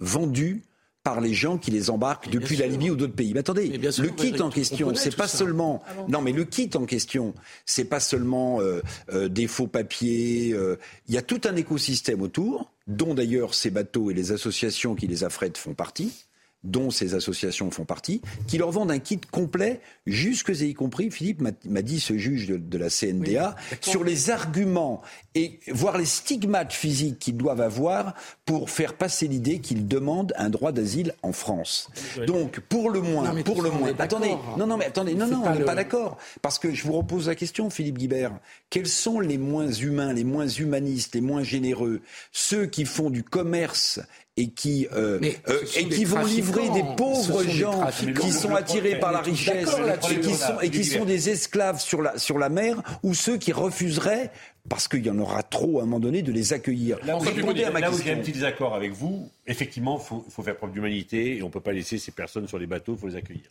vendu 0.00 0.62
par 1.02 1.20
les 1.20 1.34
gens 1.34 1.56
qui 1.56 1.70
les 1.70 1.88
embarquent 1.90 2.30
depuis 2.30 2.56
la 2.56 2.66
Libye 2.66 2.90
ou 2.90 2.96
d'autres 2.96 3.14
pays. 3.14 3.32
Mais 3.32 3.38
attendez, 3.38 3.68
le 3.68 4.08
kit 4.08 4.40
en 4.40 4.50
question, 4.50 4.92
c'est 4.96 5.14
pas 5.14 5.28
seulement 5.28 5.82
ah 5.86 6.04
non, 6.08 6.20
mais 6.20 6.32
le 6.32 6.44
kit 6.44 6.70
en 6.74 6.84
question, 6.84 7.32
c'est 7.64 7.84
pas 7.84 8.00
seulement 8.00 8.60
euh, 8.60 8.80
euh, 9.12 9.28
des 9.28 9.46
faux 9.46 9.68
papiers. 9.68 10.52
Euh, 10.52 10.80
il 11.06 11.14
y 11.14 11.18
a 11.18 11.22
tout 11.22 11.40
un 11.44 11.54
écosystème 11.54 12.22
autour, 12.22 12.72
dont 12.88 13.14
d'ailleurs 13.14 13.54
ces 13.54 13.70
bateaux 13.70 14.10
et 14.10 14.14
les 14.14 14.32
associations 14.32 14.96
qui 14.96 15.06
les 15.06 15.22
affrètent 15.22 15.58
font 15.58 15.74
partie 15.74 16.26
dont 16.64 16.90
ces 16.90 17.14
associations 17.14 17.70
font 17.70 17.84
partie, 17.84 18.20
qui 18.46 18.58
leur 18.58 18.70
vendent 18.70 18.90
un 18.90 18.98
kit 18.98 19.20
complet, 19.30 19.80
jusque 20.06 20.50
et 20.50 20.66
y 20.66 20.74
compris, 20.74 21.10
Philippe 21.10 21.42
m'a 21.64 21.82
dit 21.82 22.00
ce 22.00 22.18
juge 22.18 22.48
de, 22.48 22.78
la 22.78 22.90
CNDA, 22.90 23.54
sur 23.80 24.04
les 24.04 24.30
arguments 24.30 25.02
et 25.34 25.60
voire 25.68 25.98
les 25.98 26.04
stigmates 26.04 26.72
physiques 26.72 27.18
qu'ils 27.18 27.36
doivent 27.36 27.60
avoir 27.60 28.14
pour 28.44 28.70
faire 28.70 28.94
passer 28.94 29.28
l'idée 29.28 29.60
qu'ils 29.60 29.86
demandent 29.86 30.32
un 30.36 30.50
droit 30.50 30.72
d'asile 30.72 31.14
en 31.22 31.32
France. 31.32 31.88
Donc, 32.26 32.60
pour 32.60 32.90
le 32.90 33.00
moins, 33.00 33.42
pour 33.42 33.62
le 33.62 33.70
moins, 33.70 33.92
attendez, 33.98 34.36
non, 34.56 34.66
non, 34.66 34.76
mais 34.76 34.86
attendez, 34.86 35.14
non, 35.14 35.26
non, 35.26 35.42
on 35.44 35.54
n'est 35.54 35.64
pas 35.64 35.74
d'accord, 35.74 36.18
parce 36.42 36.58
que 36.58 36.72
je 36.74 36.84
vous 36.84 36.92
repose 36.92 37.28
la 37.28 37.34
question, 37.34 37.70
Philippe 37.70 37.98
Guibert, 37.98 38.38
quels 38.70 38.88
sont 38.88 39.20
les 39.20 39.38
moins 39.38 39.70
humains, 39.70 40.12
les 40.12 40.24
moins 40.24 40.48
humanistes, 40.48 41.14
les 41.14 41.20
moins 41.20 41.42
généreux, 41.42 42.00
ceux 42.32 42.66
qui 42.66 42.84
font 42.84 43.10
du 43.10 43.22
commerce 43.22 44.00
et 44.36 44.48
qui, 44.48 44.86
euh, 44.92 45.18
euh, 45.48 45.60
et 45.76 45.88
qui 45.88 46.04
vont 46.04 46.24
livrer 46.24 46.68
des 46.70 46.84
pauvres 46.96 47.42
gens 47.44 47.88
qui 48.20 48.30
sont 48.32 48.54
attirés 48.54 48.98
par 48.98 49.12
la 49.12 49.20
richesse 49.20 49.70
et 50.10 50.20
qui 50.20 50.34
sont, 50.34 50.60
et 50.60 50.70
qui 50.70 50.84
sont 50.84 51.04
des 51.04 51.30
esclaves 51.30 51.80
sur 51.80 52.02
la, 52.02 52.18
sur 52.18 52.38
la 52.38 52.48
mer 52.48 52.82
ou 53.02 53.14
ceux 53.14 53.38
qui 53.38 53.52
refuseraient 53.52 54.30
parce 54.68 54.88
qu'il 54.88 55.06
y 55.06 55.10
en 55.10 55.18
aura 55.18 55.42
trop 55.42 55.78
à 55.78 55.82
un 55.82 55.86
moment 55.86 56.00
donné 56.00 56.22
de 56.22 56.32
les 56.32 56.52
accueillir. 56.52 56.98
Là 57.04 57.18
où, 57.18 57.24
j'ai 57.24 58.12
un 58.12 58.18
petit 58.18 58.32
désaccord 58.32 58.74
avec 58.74 58.92
vous, 58.92 59.30
effectivement, 59.46 59.98
il 59.98 60.04
faut, 60.04 60.24
faut, 60.28 60.42
faire 60.42 60.56
preuve 60.56 60.72
d'humanité 60.72 61.36
et 61.36 61.42
on 61.42 61.46
ne 61.46 61.52
peut 61.52 61.60
pas 61.60 61.72
laisser 61.72 61.98
ces 61.98 62.12
personnes 62.12 62.48
sur 62.48 62.58
les 62.58 62.66
bateaux, 62.66 62.94
il 62.94 62.98
faut 62.98 63.08
les 63.08 63.16
accueillir. 63.16 63.48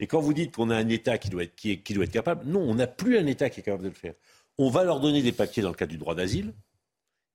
Et 0.00 0.06
quand 0.06 0.20
vous 0.20 0.34
dites 0.34 0.56
qu'on 0.56 0.70
a 0.70 0.76
un 0.76 0.88
État 0.88 1.18
qui 1.18 1.28
doit 1.30 1.44
être, 1.44 1.54
qui, 1.54 1.78
qui 1.78 1.94
doit 1.94 2.04
être 2.04 2.12
capable, 2.12 2.46
non, 2.46 2.60
on 2.60 2.74
n'a 2.74 2.86
plus 2.86 3.18
un 3.18 3.26
État 3.26 3.50
qui 3.50 3.60
est 3.60 3.62
capable 3.62 3.84
de 3.84 3.88
le 3.88 3.94
faire. 3.94 4.14
On 4.58 4.70
va 4.70 4.84
leur 4.84 5.00
donner 5.00 5.22
des 5.22 5.32
papiers 5.32 5.62
dans 5.62 5.70
le 5.70 5.74
cadre 5.74 5.92
du 5.92 5.98
droit 5.98 6.14
d'asile, 6.14 6.52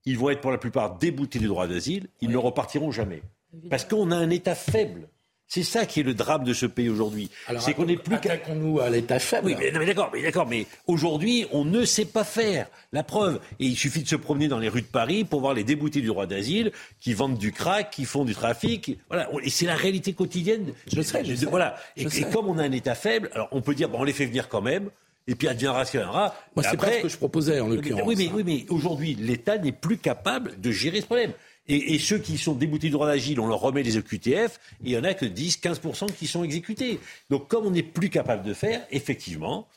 ils 0.05 0.17
vont 0.17 0.29
être 0.29 0.41
pour 0.41 0.51
la 0.51 0.57
plupart 0.57 0.97
déboutés 0.97 1.39
du 1.39 1.47
droit 1.47 1.67
d'asile, 1.67 2.07
ils 2.21 2.29
ne 2.29 2.37
repartiront 2.37 2.91
jamais. 2.91 3.21
Parce 3.69 3.85
qu'on 3.85 4.11
a 4.11 4.15
un 4.15 4.29
État 4.29 4.55
faible. 4.55 5.07
C'est 5.47 5.61
ça 5.61 5.85
qui 5.85 5.99
est 5.99 6.03
le 6.03 6.15
drame 6.15 6.45
de 6.45 6.53
ce 6.53 6.65
pays 6.65 6.89
aujourd'hui. 6.89 7.29
C'est 7.59 7.75
qu'on 7.75 7.85
n'est 7.85 7.97
plus 7.97 8.15
attaquons-nous 8.15 8.79
à 8.79 8.89
l'État 8.89 9.19
faible. 9.19 9.45
Oui, 9.45 9.55
mais, 9.59 9.85
d'accord, 9.85 10.09
mais 10.11 10.23
d'accord, 10.23 10.47
mais 10.47 10.65
aujourd'hui, 10.87 11.45
on 11.51 11.63
ne 11.63 11.85
sait 11.85 12.05
pas 12.05 12.23
faire. 12.23 12.67
La 12.91 13.03
preuve, 13.03 13.39
et 13.59 13.65
il 13.65 13.75
suffit 13.75 14.01
de 14.01 14.07
se 14.07 14.15
promener 14.15 14.47
dans 14.47 14.57
les 14.57 14.67
rues 14.67 14.81
de 14.81 14.87
Paris 14.87 15.25
pour 15.25 15.41
voir 15.41 15.53
les 15.53 15.63
déboutés 15.63 16.01
du 16.01 16.07
droit 16.07 16.25
d'asile 16.25 16.71
qui 16.99 17.13
vendent 17.13 17.37
du 17.37 17.51
crack, 17.51 17.91
qui 17.91 18.05
font 18.05 18.25
du 18.25 18.33
trafic. 18.33 18.97
Voilà, 19.09 19.29
et 19.43 19.51
c'est 19.51 19.67
la 19.67 19.75
réalité 19.75 20.13
quotidienne. 20.13 20.73
Je 20.91 21.01
sais, 21.01 21.23
je 21.23 21.35
sais. 21.35 21.45
Voilà. 21.45 21.75
Et, 21.97 22.05
comme 22.31 22.47
on 22.47 22.57
a 22.57 22.63
un 22.63 22.71
État 22.71 22.95
faible, 22.95 23.29
alors 23.33 23.49
on 23.51 23.61
peut 23.61 23.75
dire, 23.75 23.89
bon, 23.89 23.99
on 23.99 24.03
les 24.05 24.13
fait 24.13 24.25
venir 24.25 24.49
quand 24.49 24.61
même. 24.61 24.89
Et 25.27 25.35
puis 25.35 25.47
adviendra 25.47 25.85
ce 25.85 25.97
Moi, 25.97 26.35
c'est 26.63 26.77
pas 26.77 26.91
ce 26.91 27.01
que 27.03 27.09
je 27.09 27.17
proposais 27.17 27.59
en 27.59 27.67
l'occurrence. 27.67 28.03
Oui, 28.05 28.15
mais, 28.17 28.29
oui, 28.33 28.43
mais 28.45 28.65
aujourd'hui, 28.69 29.15
l'État 29.15 29.57
n'est 29.57 29.71
plus 29.71 29.97
capable 29.97 30.59
de 30.59 30.71
gérer 30.71 31.01
ce 31.01 31.05
problème. 31.05 31.31
Et, 31.67 31.97
ceux 31.97 32.17
qui 32.17 32.37
sont 32.37 32.53
déboutés 32.53 32.87
du 32.87 32.93
droit 32.93 33.07
d'agile, 33.07 33.39
on 33.39 33.47
leur 33.47 33.61
remet 33.61 33.83
les 33.83 33.97
EQTF, 33.97 34.59
et 34.83 34.89
il 34.89 34.91
n'y 34.91 34.97
en 34.97 35.05
a 35.05 35.13
que 35.13 35.25
10-15% 35.25 36.11
qui 36.13 36.27
sont 36.27 36.43
exécutés. 36.43 36.99
Donc 37.29 37.47
comme 37.47 37.65
on 37.65 37.71
n'est 37.71 37.83
plus 37.83 38.09
capable 38.09 38.43
de 38.43 38.53
faire, 38.53 38.85
effectivement, 38.91 39.67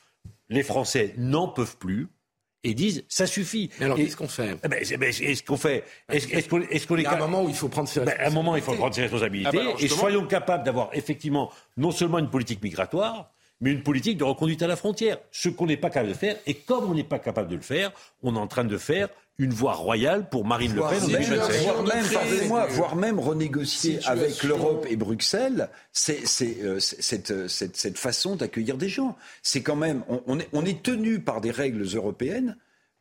les 0.48 0.64
Français 0.64 1.14
n'en 1.16 1.46
peuvent 1.46 1.76
plus 1.76 2.08
et 2.64 2.74
disent 2.74 3.04
ça 3.08 3.28
suffit. 3.28 3.70
Mais 3.78 3.84
alors 3.84 3.96
qu'est-ce 3.96 4.16
qu'on 4.16 4.26
fait? 4.26 4.56
Eh 4.64 4.68
ben, 4.68 4.82
ben, 4.98 5.08
Est-ce 5.08 5.44
qu'on 5.44 5.56
fait 5.56 5.84
Est-ce 6.08 6.86
qu'on 6.86 6.96
est, 6.96 7.06
un 7.06 7.18
moment 7.18 7.44
où 7.44 7.48
il 7.48 7.54
faut 7.54 7.68
prendre 7.68 7.88
ses 7.88 8.00
responsabilités. 8.00 8.24
Ben, 8.24 8.32
un 8.32 8.34
moment, 8.34 8.56
il 8.56 8.62
faut 8.62 8.74
prendre 8.74 8.94
ses 8.94 9.02
responsabilités. 9.02 9.60
Ah 9.62 9.76
et 9.78 9.86
soyons 9.86 10.26
capables 10.26 10.64
d'avoir 10.64 10.90
effectivement 10.92 11.52
non 11.76 11.92
seulement 11.92 12.18
une 12.18 12.30
politique 12.30 12.62
migratoire, 12.64 13.30
mais 13.60 13.72
une 13.72 13.82
politique 13.82 14.18
de 14.18 14.24
reconduite 14.24 14.62
à 14.62 14.66
la 14.66 14.76
frontière. 14.76 15.18
Ce 15.30 15.48
qu'on 15.48 15.66
n'est 15.66 15.76
pas 15.76 15.90
capable 15.90 16.10
de 16.10 16.18
faire, 16.18 16.36
et 16.46 16.54
comme 16.54 16.90
on 16.90 16.94
n'est 16.94 17.04
pas 17.04 17.18
capable 17.18 17.48
de 17.48 17.56
le 17.56 17.62
faire, 17.62 17.92
on 18.22 18.36
est 18.36 18.38
en 18.38 18.46
train 18.46 18.64
de 18.64 18.78
faire 18.78 19.08
une 19.38 19.52
voie 19.52 19.74
royale 19.74 20.28
pour 20.30 20.46
Marine 20.46 20.74
Le 20.74 20.80
Pen 20.80 20.98
voire, 20.98 21.82
même, 21.82 22.66
voire 22.70 22.96
même 22.96 23.20
renégocier 23.20 23.98
avec 24.06 24.42
l'Europe 24.42 24.86
et 24.88 24.96
Bruxelles 24.96 25.68
c'est, 25.92 26.22
euh, 26.62 26.80
cette, 26.80 27.48
cette, 27.48 27.76
cette, 27.76 27.98
façon 27.98 28.36
d'accueillir 28.36 28.78
des 28.78 28.88
gens. 28.88 29.16
C'est 29.42 29.62
quand 29.62 29.76
même, 29.76 30.04
on, 30.26 30.38
est, 30.38 30.48
on 30.54 30.64
est 30.64 30.82
tenu 30.82 31.20
par 31.20 31.42
des 31.42 31.50
règles 31.50 31.84
européennes 31.94 32.56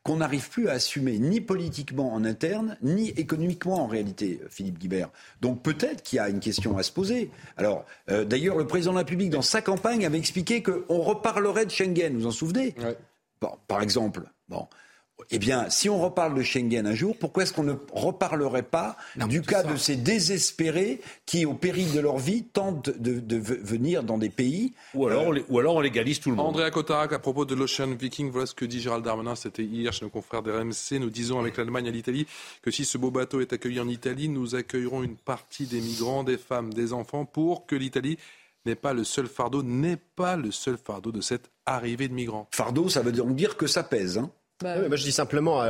qu'on 0.06 0.18
n'arrive 0.18 0.48
plus 0.50 0.68
à 0.68 0.72
assumer 0.72 1.18
ni 1.18 1.40
politiquement 1.40 2.14
en 2.14 2.24
interne, 2.24 2.78
ni 2.80 3.08
économiquement 3.10 3.82
en 3.82 3.88
réalité, 3.88 4.40
Philippe 4.50 4.78
Guibert. 4.78 5.10
Donc 5.40 5.62
peut-être 5.62 6.04
qu'il 6.04 6.18
y 6.18 6.20
a 6.20 6.28
une 6.28 6.38
question 6.38 6.78
à 6.78 6.84
se 6.84 6.92
poser. 6.92 7.28
Alors, 7.56 7.84
euh, 8.08 8.24
d'ailleurs, 8.24 8.56
le 8.56 8.68
président 8.68 8.92
de 8.92 8.96
la 8.98 9.00
République, 9.00 9.30
dans 9.30 9.42
sa 9.42 9.62
campagne, 9.62 10.06
avait 10.06 10.18
expliqué 10.18 10.62
qu'on 10.62 11.00
reparlerait 11.00 11.66
de 11.66 11.72
Schengen, 11.72 12.12
vous 12.14 12.20
vous 12.20 12.26
en 12.26 12.30
souvenez? 12.30 12.76
Bon, 13.40 13.50
Par 13.66 13.82
exemple. 13.82 14.22
Bon. 14.48 14.68
Eh 15.30 15.38
bien, 15.38 15.68
si 15.70 15.88
on 15.88 15.98
reparle 16.00 16.34
de 16.34 16.42
Schengen 16.42 16.86
un 16.86 16.94
jour, 16.94 17.16
pourquoi 17.18 17.42
est-ce 17.42 17.52
qu'on 17.52 17.64
ne 17.64 17.74
reparlerait 17.92 18.62
pas 18.62 18.96
du 19.28 19.40
cas 19.40 19.62
de 19.62 19.76
ces 19.76 19.96
désespérés 19.96 21.00
qui, 21.24 21.46
au 21.46 21.54
péril 21.54 21.92
de 21.92 22.00
leur 22.00 22.18
vie, 22.18 22.44
tentent 22.44 22.90
de, 22.90 23.36
venir 23.36 24.02
dans 24.02 24.18
des 24.18 24.28
pays 24.28 24.74
ou 24.94 25.06
alors, 25.06 25.28
on, 25.28 25.34
ou 25.48 25.58
alors 25.58 25.76
on 25.76 25.80
légalise 25.80 26.20
tout 26.20 26.30
le 26.30 26.36
monde. 26.36 26.48
Andrea 26.48 26.70
Cotarac, 26.70 27.12
à 27.12 27.18
propos 27.18 27.44
de 27.44 27.54
l'Ocean 27.54 27.88
Viking, 27.88 28.30
voilà 28.30 28.46
ce 28.46 28.54
que 28.54 28.66
dit 28.66 28.80
Gérald 28.80 29.04
Darmanin, 29.04 29.34
c'était 29.34 29.64
hier 29.64 29.92
chez 29.92 30.04
nos 30.04 30.10
confrères 30.10 30.42
de 30.42 30.52
RMC. 30.52 31.00
Nous 31.00 31.10
disons 31.10 31.40
avec 31.40 31.56
l'Allemagne 31.56 31.88
à 31.88 31.90
l'Italie 31.90 32.26
que 32.62 32.70
si 32.70 32.84
ce 32.84 32.98
beau 32.98 33.10
bateau 33.10 33.40
est 33.40 33.52
accueilli 33.52 33.80
en 33.80 33.88
Italie, 33.88 34.28
nous 34.28 34.54
accueillerons 34.54 35.02
une 35.02 35.16
partie 35.16 35.64
des 35.64 35.80
migrants, 35.80 36.24
des 36.24 36.38
femmes, 36.38 36.72
des 36.72 36.92
enfants, 36.92 37.24
pour 37.24 37.66
que 37.66 37.74
l'Italie 37.74 38.18
n'est 38.66 38.74
pas 38.74 38.92
le 38.92 39.02
seul 39.02 39.26
fardeau, 39.26 39.62
n'est 39.62 39.96
pas 39.96 40.36
le 40.36 40.50
seul 40.50 40.76
fardeau 40.76 41.10
de 41.10 41.20
cette 41.20 41.50
arrivée 41.64 42.08
de 42.08 42.14
migrants. 42.14 42.48
Fardeau, 42.52 42.88
ça 42.88 43.00
veut 43.00 43.12
donc 43.12 43.34
dire 43.34 43.56
que 43.56 43.66
ça 43.66 43.82
pèse. 43.82 44.18
Hein 44.18 44.30
bah 44.62 44.96
je 44.96 45.02
dis 45.02 45.12
simplement 45.12 45.62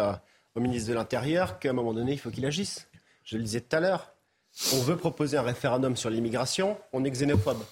au 0.54 0.60
ministre 0.60 0.88
de 0.88 0.94
l'Intérieur 0.94 1.58
qu'à 1.58 1.70
un 1.70 1.72
moment 1.72 1.92
donné, 1.92 2.12
il 2.12 2.18
faut 2.18 2.30
qu'il 2.30 2.46
agisse. 2.46 2.88
Je 3.24 3.36
le 3.36 3.42
disais 3.42 3.60
tout 3.60 3.76
à 3.76 3.80
l'heure. 3.80 4.12
On 4.72 4.80
veut 4.80 4.96
proposer 4.96 5.36
un 5.36 5.42
référendum 5.42 5.96
sur 5.96 6.08
l'immigration, 6.08 6.78
on 6.94 7.04
est 7.04 7.10
xénophobe. 7.10 7.62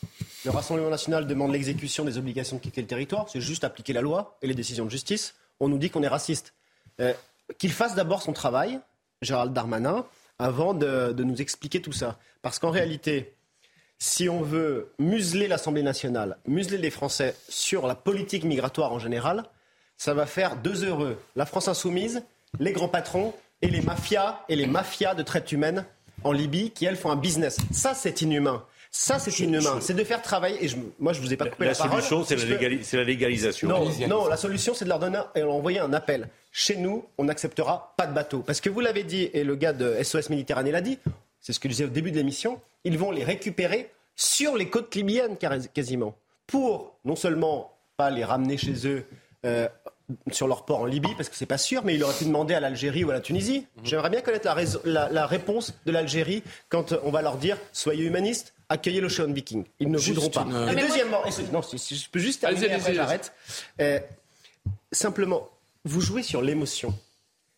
Le 0.44 0.50
Rassemblement 0.50 0.90
national 0.90 1.26
demande 1.26 1.52
l'exécution 1.52 2.04
des 2.04 2.18
obligations 2.18 2.56
de 2.56 2.60
quitter 2.60 2.82
le 2.82 2.86
territoire, 2.86 3.26
c'est 3.30 3.40
juste 3.40 3.64
appliquer 3.64 3.94
la 3.94 4.02
loi 4.02 4.36
et 4.42 4.46
les 4.46 4.54
décisions 4.54 4.84
de 4.84 4.90
justice. 4.90 5.34
On 5.60 5.68
nous 5.68 5.78
dit 5.78 5.88
qu'on 5.88 6.02
est 6.02 6.08
raciste. 6.08 6.52
Euh, 7.00 7.14
qu'il 7.58 7.72
fasse 7.72 7.94
d'abord 7.94 8.20
son 8.20 8.34
travail, 8.34 8.80
Gérald 9.22 9.54
Darmanin, 9.54 10.04
avant 10.38 10.74
de, 10.74 11.12
de 11.12 11.24
nous 11.24 11.40
expliquer 11.40 11.80
tout 11.80 11.92
ça. 11.92 12.18
Parce 12.42 12.58
qu'en 12.58 12.70
réalité, 12.70 13.34
si 13.98 14.28
on 14.28 14.42
veut 14.42 14.92
museler 14.98 15.48
l'Assemblée 15.48 15.82
nationale, 15.82 16.36
museler 16.46 16.78
les 16.78 16.90
Français 16.90 17.34
sur 17.48 17.86
la 17.86 17.94
politique 17.94 18.44
migratoire 18.44 18.92
en 18.92 18.98
général, 18.98 19.44
ça 19.96 20.14
va 20.14 20.26
faire 20.26 20.56
deux 20.56 20.84
heureux. 20.84 21.18
La 21.36 21.46
France 21.46 21.68
insoumise, 21.68 22.22
les 22.58 22.72
grands 22.72 22.88
patrons 22.88 23.34
et 23.62 23.68
les 23.68 23.80
mafias 23.80 24.40
et 24.48 24.56
les 24.56 24.66
mafias 24.66 25.14
de 25.14 25.22
traite 25.22 25.50
humaine 25.52 25.84
en 26.22 26.32
Libye 26.32 26.70
qui, 26.70 26.84
elles, 26.84 26.96
font 26.96 27.10
un 27.10 27.16
business. 27.16 27.58
Ça, 27.70 27.94
c'est 27.94 28.22
inhumain. 28.22 28.64
Ça, 28.90 29.18
c'est 29.18 29.36
inhumain. 29.40 29.78
C'est 29.80 29.94
de 29.94 30.04
faire 30.04 30.22
travailler. 30.22 30.64
Et 30.64 30.68
je, 30.68 30.76
moi, 30.98 31.12
je 31.12 31.20
vous 31.20 31.32
ai 31.32 31.36
pas 31.36 31.46
coupé 31.46 31.64
la, 31.64 31.72
la 31.72 31.76
parole. 31.76 31.96
La 31.96 32.02
solution, 32.02 32.24
c'est 32.24 32.96
la, 32.96 33.04
légalisation. 33.04 33.68
Non, 33.68 33.90
non, 34.08 34.28
la 34.28 34.36
solution, 34.36 34.72
c'est 34.72 34.84
de 34.84 34.90
leur 34.90 35.00
donner 35.00 35.18
et 35.34 35.40
leur 35.40 35.52
envoyer 35.52 35.80
un 35.80 35.92
appel. 35.92 36.28
Chez 36.52 36.76
nous, 36.76 37.04
on 37.18 37.24
n'acceptera 37.24 37.94
pas 37.96 38.06
de 38.06 38.14
bateau. 38.14 38.40
Parce 38.40 38.60
que 38.60 38.70
vous 38.70 38.80
l'avez 38.80 39.02
dit, 39.02 39.28
et 39.32 39.42
le 39.42 39.56
gars 39.56 39.72
de 39.72 40.00
SOS 40.02 40.30
Méditerranée 40.30 40.70
l'a 40.70 40.80
dit, 40.80 40.98
c'est 41.40 41.52
ce 41.52 41.58
que 41.58 41.68
je 41.68 41.72
disais 41.74 41.84
au 41.84 41.88
début 41.88 42.12
de 42.12 42.16
l'émission, 42.16 42.60
ils 42.84 42.96
vont 42.96 43.10
les 43.10 43.24
récupérer 43.24 43.90
sur 44.14 44.56
les 44.56 44.68
côtes 44.68 44.94
libyennes 44.94 45.36
quasiment. 45.74 46.14
Pour 46.46 46.94
non 47.04 47.16
seulement 47.16 47.76
pas 47.96 48.10
les 48.10 48.24
ramener 48.24 48.56
chez 48.56 48.86
eux 48.86 49.04
euh, 49.44 49.68
sur 50.30 50.46
leur 50.46 50.64
port 50.64 50.80
en 50.80 50.84
Libye, 50.84 51.14
parce 51.16 51.28
que 51.28 51.36
c'est 51.36 51.46
pas 51.46 51.58
sûr, 51.58 51.82
mais 51.84 51.94
il 51.94 52.04
aurait 52.04 52.14
pu 52.14 52.24
demander 52.24 52.54
à 52.54 52.60
l'Algérie 52.60 53.04
ou 53.04 53.10
à 53.10 53.14
la 53.14 53.20
Tunisie. 53.20 53.66
Mhm. 53.76 53.86
J'aimerais 53.86 54.10
bien 54.10 54.20
connaître 54.20 54.46
la, 54.84 55.26
réponse 55.26 55.72
de 55.86 55.92
l'Algérie 55.92 56.42
quand 56.68 56.94
on 57.04 57.10
va 57.10 57.22
leur 57.22 57.36
dire 57.36 57.56
soyez 57.72 58.04
humanistes, 58.04 58.54
accueillez 58.68 59.00
l'Ocean 59.00 59.32
Viking. 59.32 59.64
Ils 59.80 59.90
ne 59.90 59.98
voudront 59.98 60.28
pas. 60.28 60.46
Euh, 60.50 60.68
et 60.68 60.76
deuxièmement, 60.76 61.22
non, 61.52 61.62
si, 61.62 61.96
je 61.96 62.10
peux 62.10 62.18
juste 62.18 62.42
terminer, 62.42 62.72
après 62.72 62.94
j'arrête. 62.94 63.32
Euh, 63.80 63.98
simplement, 64.92 65.48
vous 65.84 66.00
jouez 66.00 66.22
sur 66.22 66.42
l'émotion. 66.42 66.94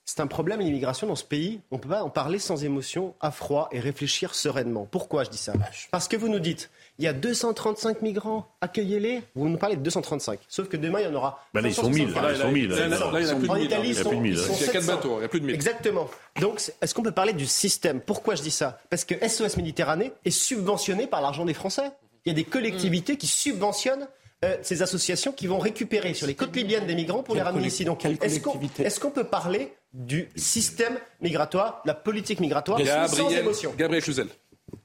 C'est 0.05 0.21
un 0.21 0.29
problème 0.29 0.61
l'immigration 0.61 1.09
dans 1.09 1.17
ce 1.17 1.25
pays. 1.25 1.61
On 1.73 1.77
ne 1.77 1.81
peut 1.81 1.89
pas 1.89 2.05
en 2.05 2.11
parler 2.11 2.39
sans 2.39 2.65
émotion, 2.65 3.15
à 3.21 3.33
froid 3.33 3.69
et 3.73 3.81
réfléchir 3.81 4.37
sereinement. 4.37 4.87
Pourquoi 4.89 5.25
je 5.25 5.31
dis 5.31 5.37
ça? 5.37 5.53
Parce 5.91 6.07
que 6.07 6.17
vous 6.17 6.29
nous 6.29 6.39
dites 6.39 6.71
il 6.99 7.05
y 7.05 7.09
a 7.09 7.13
235 7.13 8.01
migrants, 8.03 8.47
accueillez-les. 8.61 9.23
Vous 9.35 9.49
nous 9.49 9.59
parlez 9.59 9.77
de 9.77 9.83
235. 9.83 10.41
Sauf 10.49 10.69
que 10.69 10.77
demain, 10.77 11.01
il 11.01 11.05
y 11.05 11.09
en 11.09 11.15
aura. 11.15 11.45
Bah 11.53 11.61
là, 11.61 11.69
ils 11.69 11.75
sont 11.75 11.91
1000. 11.91 12.11
Là, 12.11 12.33
ils 12.33 12.37
sont 12.39 12.51
1000. 12.51 12.69
Là, 12.69 12.77
il 12.87 13.27
y 13.27 13.31
en 13.31 13.37
a 13.37 13.37
plus 13.37 13.37
de 13.37 13.43
1000. 13.43 13.51
En 13.51 13.57
Italie, 13.57 13.91
il 13.91 13.97
y 13.97 14.01
a 14.01 14.05
plus 14.05 14.17
de 14.17 14.23
1000. 14.23 14.33
Il 14.33 14.67
y 14.67 14.69
a 14.69 14.73
4 14.73 14.87
bateaux, 14.87 15.19
il 15.19 15.23
y 15.23 15.25
a 15.25 15.29
plus 15.29 15.41
de 15.41 15.47
1000. 15.47 15.55
Exactement. 15.55 16.09
Donc, 16.41 16.61
est-ce 16.81 16.95
qu'on 16.95 17.03
peut 17.03 17.13
parler 17.13 17.33
du 17.33 17.47
système? 17.47 18.01
Pourquoi 18.01 18.35
je 18.35 18.43
dis 18.43 18.51
ça? 18.51 18.79
Parce 18.89 19.05
que 19.05 19.15
SOS 19.27 19.57
Méditerranée 19.57 20.13
est 20.25 20.31
subventionné 20.31 21.07
par 21.07 21.21
l'argent 21.21 21.45
des 21.45 21.55
Français. 21.55 21.91
Il 22.25 22.31
y 22.31 22.33
a 22.33 22.35
des 22.35 22.45
collectivités 22.45 23.17
qui 23.17 23.27
subventionnent 23.27 24.09
euh, 24.45 24.57
ces 24.63 24.83
associations 24.83 25.33
qui 25.33 25.47
vont 25.47 25.59
récupérer 25.59 26.13
sur 26.13 26.27
les 26.27 26.35
côtes 26.35 26.55
libyennes 26.55 26.87
des 26.87 26.95
migrants 26.95 27.23
pour 27.23 27.35
les 27.35 27.43
ramener 27.43 27.69
ici. 27.69 27.85
Donc, 27.85 28.05
est-ce 28.05 29.01
qu'on 29.01 29.11
peut 29.11 29.25
parler 29.25 29.73
du 29.95 30.29
système 30.37 30.99
migratoire, 31.21 31.81
de 31.85 31.89
la 31.89 31.95
politique 31.95 32.41
migratoire 32.41 32.79
sans 33.09 33.31
émotion? 33.31 33.75
Gabriel 33.79 34.03
Cluzel. 34.03 34.29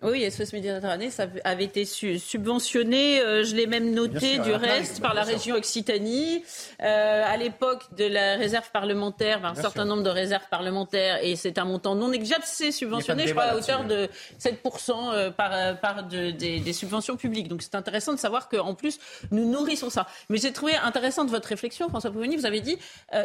Oui, 0.03 0.29
SOS 0.31 0.53
Méditerranée, 0.53 1.11
ça 1.11 1.27
avait 1.43 1.65
été 1.65 1.85
subventionné, 1.85 3.21
euh, 3.21 3.43
je 3.43 3.55
l'ai 3.55 3.67
même 3.67 3.93
noté 3.93 4.39
du 4.39 4.51
reste, 4.51 4.99
par 4.99 5.13
la 5.13 5.21
région 5.21 5.55
Occitanie. 5.55 6.43
Euh, 6.81 7.23
à 7.23 7.37
l'époque 7.37 7.83
de 7.95 8.05
la 8.05 8.35
réserve 8.35 8.71
parlementaire, 8.71 9.45
un 9.45 9.53
certain 9.53 9.85
nombre 9.85 10.01
de 10.01 10.09
réserves 10.09 10.47
parlementaires, 10.49 11.19
et 11.21 11.35
c'est 11.35 11.59
un 11.59 11.65
montant 11.65 11.93
non 11.93 12.09
négligeable, 12.09 12.43
c'est 12.45 12.71
subventionné, 12.71 13.27
je 13.27 13.33
crois, 13.33 13.43
à 13.43 13.55
hauteur 13.55 13.83
de 13.83 14.09
7% 14.39 15.13
euh, 15.13 15.29
par, 15.29 15.79
par 15.79 16.07
de, 16.07 16.31
des, 16.31 16.73
subventions 16.73 17.15
publiques. 17.15 17.47
Donc 17.47 17.61
c'est 17.61 17.75
intéressant 17.75 18.13
de 18.13 18.19
savoir 18.19 18.49
qu'en 18.49 18.73
plus, 18.73 18.99
nous 19.29 19.47
nourrissons 19.47 19.91
ça. 19.91 20.07
Mais 20.29 20.39
j'ai 20.39 20.51
trouvé 20.51 20.75
intéressante 20.77 21.29
votre 21.29 21.49
réflexion, 21.49 21.89
François 21.89 22.09
Pouveni, 22.09 22.37
vous 22.37 22.47
avez 22.47 22.61
dit, 22.61 22.79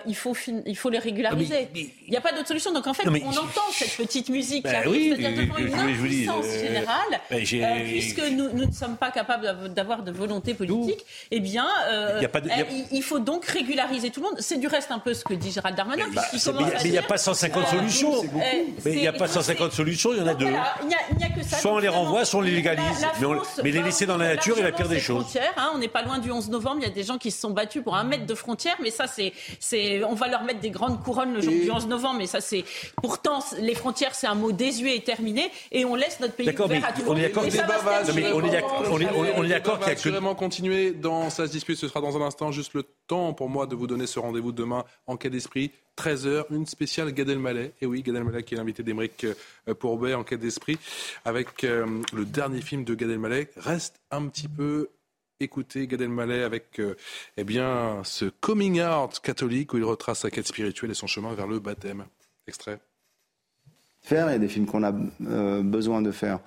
il, 0.07 0.15
faut 0.15 0.37
il 0.67 0.77
faut 0.77 0.91
les 0.91 0.99
régulariser. 0.99 1.69
Il 1.75 2.11
n'y 2.11 2.17
a 2.19 2.21
pas 2.21 2.33
d'autre 2.33 2.49
solution. 2.49 2.73
Donc 2.73 2.87
en 2.87 2.93
fait, 2.93 3.09
on 3.09 3.31
entend 3.31 3.63
cette 3.73 3.97
petite 3.97 4.29
musique 4.29 4.65
ben 4.65 4.83
qui 4.83 4.89
oui, 4.89 5.25
arrive, 5.25 6.05
une 6.05 6.66
générale, 6.67 7.21
euh, 7.33 7.85
puisque 7.85 8.23
nous, 8.31 8.51
nous, 8.53 8.67
ne 8.67 8.73
sommes 8.73 8.97
pas 8.97 9.11
capables 9.11 9.73
d'avoir 9.73 10.03
de 10.03 10.11
volonté 10.11 10.55
politique, 10.55 11.05
eh 11.31 11.41
bien, 11.41 11.67
euh, 11.89 12.23
il, 12.93 13.03
faut 13.03 13.19
donc 13.19 13.45
régulariser 13.47 14.11
tout 14.11 14.21
le 14.21 14.29
monde. 14.29 14.37
C'est 14.41 14.59
du 14.59 14.67
reste 14.67 14.91
un 14.91 14.99
peu 14.99 15.15
ce 15.15 15.25
que 15.25 15.35
dit 15.35 15.51
Gérald 15.51 15.77
Darmanin. 15.77 16.07
Bah, 16.15 16.23
mais 16.33 16.81
il 16.85 16.91
n'y 16.91 16.99
a 16.99 17.03
pas 17.03 17.19
150 17.19 17.67
solutions. 17.69 18.13
Mais 18.85 18.93
il 18.93 19.01
n'y 19.01 19.09
a 19.09 19.13
pas 19.13 19.29
150 19.29 19.73
solutions, 19.73 20.13
il 20.13 20.19
y 20.19 20.23
en 20.23 20.27
a 20.27 20.35
deux. 20.35 20.53
Soit 21.61 21.73
on 21.73 21.79
les 21.79 21.89
renvoie, 21.89 22.25
soit 22.25 22.41
on 22.41 22.43
les 22.43 22.53
légalise. 22.53 23.07
mais, 23.63 23.71
les 23.71 23.83
laisser 23.83 24.07
dans 24.07 24.17
la 24.17 24.35
nature 24.35 24.59
est 24.59 24.63
la 24.63 24.73
pire 24.73 24.89
des 24.89 25.01
choses. 25.01 25.25
Hein, 25.57 25.71
on 25.75 25.79
n'est 25.79 25.89
pas 25.89 26.03
loin 26.03 26.19
du 26.19 26.31
11 26.31 26.51
novembre. 26.51 26.77
Il 26.81 26.85
y 26.85 26.91
a 26.91 26.95
des 26.95 27.05
gens 27.05 27.19
qui 27.19 27.31
se 27.31 27.41
sont 27.41 27.51
battus 27.51 27.83
pour 27.83 27.97
un 27.97 28.05
mètre 28.05 28.27
de 28.27 28.35
frontière, 28.35 28.77
mais 28.83 28.91
ça, 28.91 29.07
c'est, 29.07 30.05
on 30.05 30.15
va 30.15 30.29
leur 30.29 30.45
mettre 30.45 30.61
des 30.61 30.71
grandes 30.71 31.03
couronnes 31.03 31.35
le 31.35 31.41
jour 31.41 31.53
du 31.53 31.71
11 31.71 31.87
novembre. 31.87 32.17
Mais 32.19 32.27
ça, 32.27 32.41
c'est 32.41 32.65
pourtant 33.03 33.41
les 33.59 33.75
frontières, 33.75 34.15
c'est 34.15 34.27
un 34.27 34.35
mot 34.35 34.53
désuet 34.53 34.97
et 34.97 35.03
terminé, 35.03 35.51
et 35.73 35.85
on 35.85 35.95
laisse 35.95 36.21
notre 36.21 36.35
pays 36.35 36.47
D'accord, 36.57 36.69
mais 36.69 36.81
on 37.07 37.17
est 37.17 38.51
d'accord 38.51 38.85
on 39.37 39.45
est 39.45 39.49
d'accord 39.49 39.79
qu'il 39.79 39.89
y 39.89 39.93
a 39.93 39.95
que... 39.95 40.09
vraiment 40.09 40.35
continuer 40.35 40.93
dans 40.93 41.31
sa 41.31 41.47
dispute. 41.47 41.77
Ce 41.77 41.89
sera 41.89 42.01
dans 42.01 42.17
un 42.17 42.25
instant 42.25 42.53
juste 42.53 42.75
le 42.75 42.85
temps 43.07 43.33
pour 43.33 43.49
moi 43.49 43.67
de 43.67 43.75
vous 43.75 43.87
donner 43.87 44.07
ce 44.07 44.19
rendez-vous 44.19 44.53
demain 44.53 44.85
en 45.07 45.17
quai 45.17 45.31
d'esprit. 45.31 45.71
13h, 45.97 46.45
une 46.51 46.67
spéciale 46.67 47.13
Gad 47.13 47.29
Elmaleh. 47.29 47.73
Et 47.81 47.87
oui, 47.87 48.03
Gad 48.03 48.17
Elmaleh 48.17 48.43
qui 48.43 48.55
est 48.55 48.59
l'invité 48.59 48.83
d'Emeric 48.83 49.25
euh, 49.25 49.75
Pourbet 49.75 50.15
en 50.15 50.25
quai 50.25 50.37
d'esprit 50.37 50.79
avec 51.25 51.65
euh, 51.65 52.03
le 52.13 52.25
dernier 52.25 52.61
film 52.61 52.85
de 52.85 52.95
Gad 52.95 53.11
Elmaleh. 53.11 53.49
Reste 53.57 54.01
un 54.11 54.27
petit 54.27 54.49
peu 54.49 54.91
écouter 55.41 55.87
Gad 55.87 56.01
Elmaleh 56.01 56.43
avec 56.43 56.79
euh, 56.81 56.97
eh 57.37 57.45
bien, 57.45 58.03
ce 58.05 58.27
coming 58.41 58.83
out 58.83 59.21
catholique 59.21 59.73
où 59.75 59.79
il 59.79 59.85
retrace 59.85 60.21
sa 60.21 60.31
quête 60.31 60.47
spirituelle 60.47 60.91
et 60.91 60.95
son 60.95 61.07
chemin 61.07 61.35
vers 61.35 61.47
le 61.47 61.59
baptême. 61.61 62.07
Extrait 62.47 62.79
faire, 64.07 64.29
il 64.29 64.33
y 64.33 64.37
a 64.37 64.39
des 64.39 64.49
films 64.49 64.67
qu'on 64.67 64.85
a 64.85 64.93
euh, 65.29 65.63
besoin 65.63 66.01
de 66.01 66.13
faire. 66.13 66.39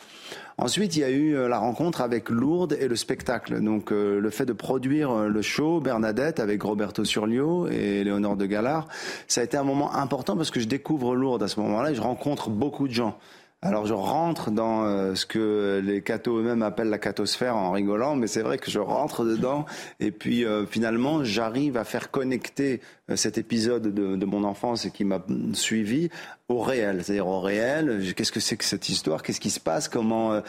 Ensuite, 0.58 0.96
il 0.96 1.02
y 1.02 1.04
a 1.04 1.10
eu 1.10 1.36
euh, 1.36 1.50
la 1.50 1.60
rencontre 1.60 2.00
avec 2.00 2.30
Lourdes 2.30 2.78
et 2.80 2.88
le 2.88 2.96
spectacle. 2.96 3.62
Donc, 3.62 3.92
euh, 3.92 4.22
le 4.22 4.30
fait 4.30 4.46
de 4.46 4.54
produire 4.54 5.28
le 5.28 5.42
show 5.42 5.82
Bernadette 5.82 6.40
avec 6.40 6.64
Roberto 6.64 7.04
Surlio 7.04 7.68
et 7.68 8.04
Léonore 8.06 8.38
de 8.38 8.46
Galard, 8.46 8.88
ça 9.28 9.42
a 9.42 9.44
été 9.44 9.58
un 9.58 9.64
moment 9.64 9.94
important 9.94 10.38
parce 10.38 10.52
que 10.52 10.62
je 10.62 10.68
découvre 10.68 11.16
Lourdes 11.16 11.44
à 11.44 11.50
ce 11.50 11.60
moment-là 11.60 11.92
et 11.92 11.96
je 11.96 12.02
rencontre 12.02 12.50
beaucoup 12.50 12.88
de 12.88 12.94
gens. 12.94 13.18
Alors 13.62 13.86
je 13.86 13.94
rentre 13.94 14.52
dans 14.52 14.86
euh, 14.86 15.16
ce 15.16 15.26
que 15.26 15.82
les 15.84 16.02
cathos 16.02 16.40
eux-mêmes 16.40 16.62
appellent 16.62 16.90
la 16.90 16.98
cathosphère 16.98 17.58
en 17.58 17.72
rigolant, 17.72 18.16
mais 18.16 18.28
c'est 18.28 18.42
vrai 18.42 18.58
que 18.58 18.72
je 18.72 18.80
rentre 18.80 19.26
dedans 19.26 19.66
et 20.00 20.12
puis 20.12 20.46
euh, 20.46 20.66
finalement 20.66 21.26
j'arrive 21.26 21.76
à 21.76 21.84
faire 21.84 22.10
connecter 22.10 22.80
euh, 23.10 23.18
cet 23.18 23.38
épisode 23.38 23.94
de, 23.94 24.26
mon 24.26 24.46
enfance 24.46 24.88
qui 24.94 25.04
m'a 25.04 25.22
suivi 25.52 26.10
au 26.48 26.62
réel, 26.62 27.04
c'est-à-dire 27.04 27.28
au 27.28 27.42
réel. 27.42 28.14
Qu'est-ce 28.16 28.32
que 28.32 28.40
c'est 28.40 28.56
que 28.56 28.64
cette 28.64 28.88
histoire? 28.88 29.24
Qu'est-ce 29.24 29.42
qui 29.42 29.50
se 29.50 29.60
passe? 29.60 29.90
Comment 29.90 30.42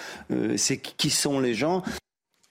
C'est 0.56 0.76
qui 0.76 1.10
sont 1.10 1.40
les 1.40 1.54
gens? 1.54 1.82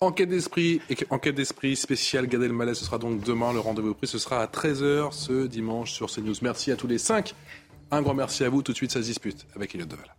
Enquête 0.02 0.30
d'esprit, 0.30 0.81
enquête 1.10 1.36
d'esprit 1.36 1.76
spécial 1.76 2.27
Gad 2.27 2.41
Elmaleh, 2.41 2.73
ce 2.73 2.84
sera 2.84 2.98
donc 2.98 3.22
demain 3.22 3.53
le 3.53 3.60
rendez-vous 3.60 3.94
pris, 3.94 4.07
ce 4.07 4.18
sera 4.18 4.41
à 4.41 4.48
13h 4.48 5.11
ce 5.14 5.48
dimanche 5.48 5.91
sur 5.91 6.10
CNews. 6.10 6.36
Merci 6.41 6.72
à 6.72 6.76
tous 6.76 6.88
les 6.88 6.98
cinq. 6.98 7.34
Un 7.91 8.02
grand 8.02 8.14
merci 8.14 8.44
à 8.44 8.49
vous. 8.49 8.61
Tout 8.61 8.72
de 8.72 8.77
suite, 8.77 8.91
ça 8.91 9.02
se 9.02 9.06
dispute 9.06 9.45
avec 9.56 9.73
Elliot 9.76 9.86
Deval. 9.86 10.19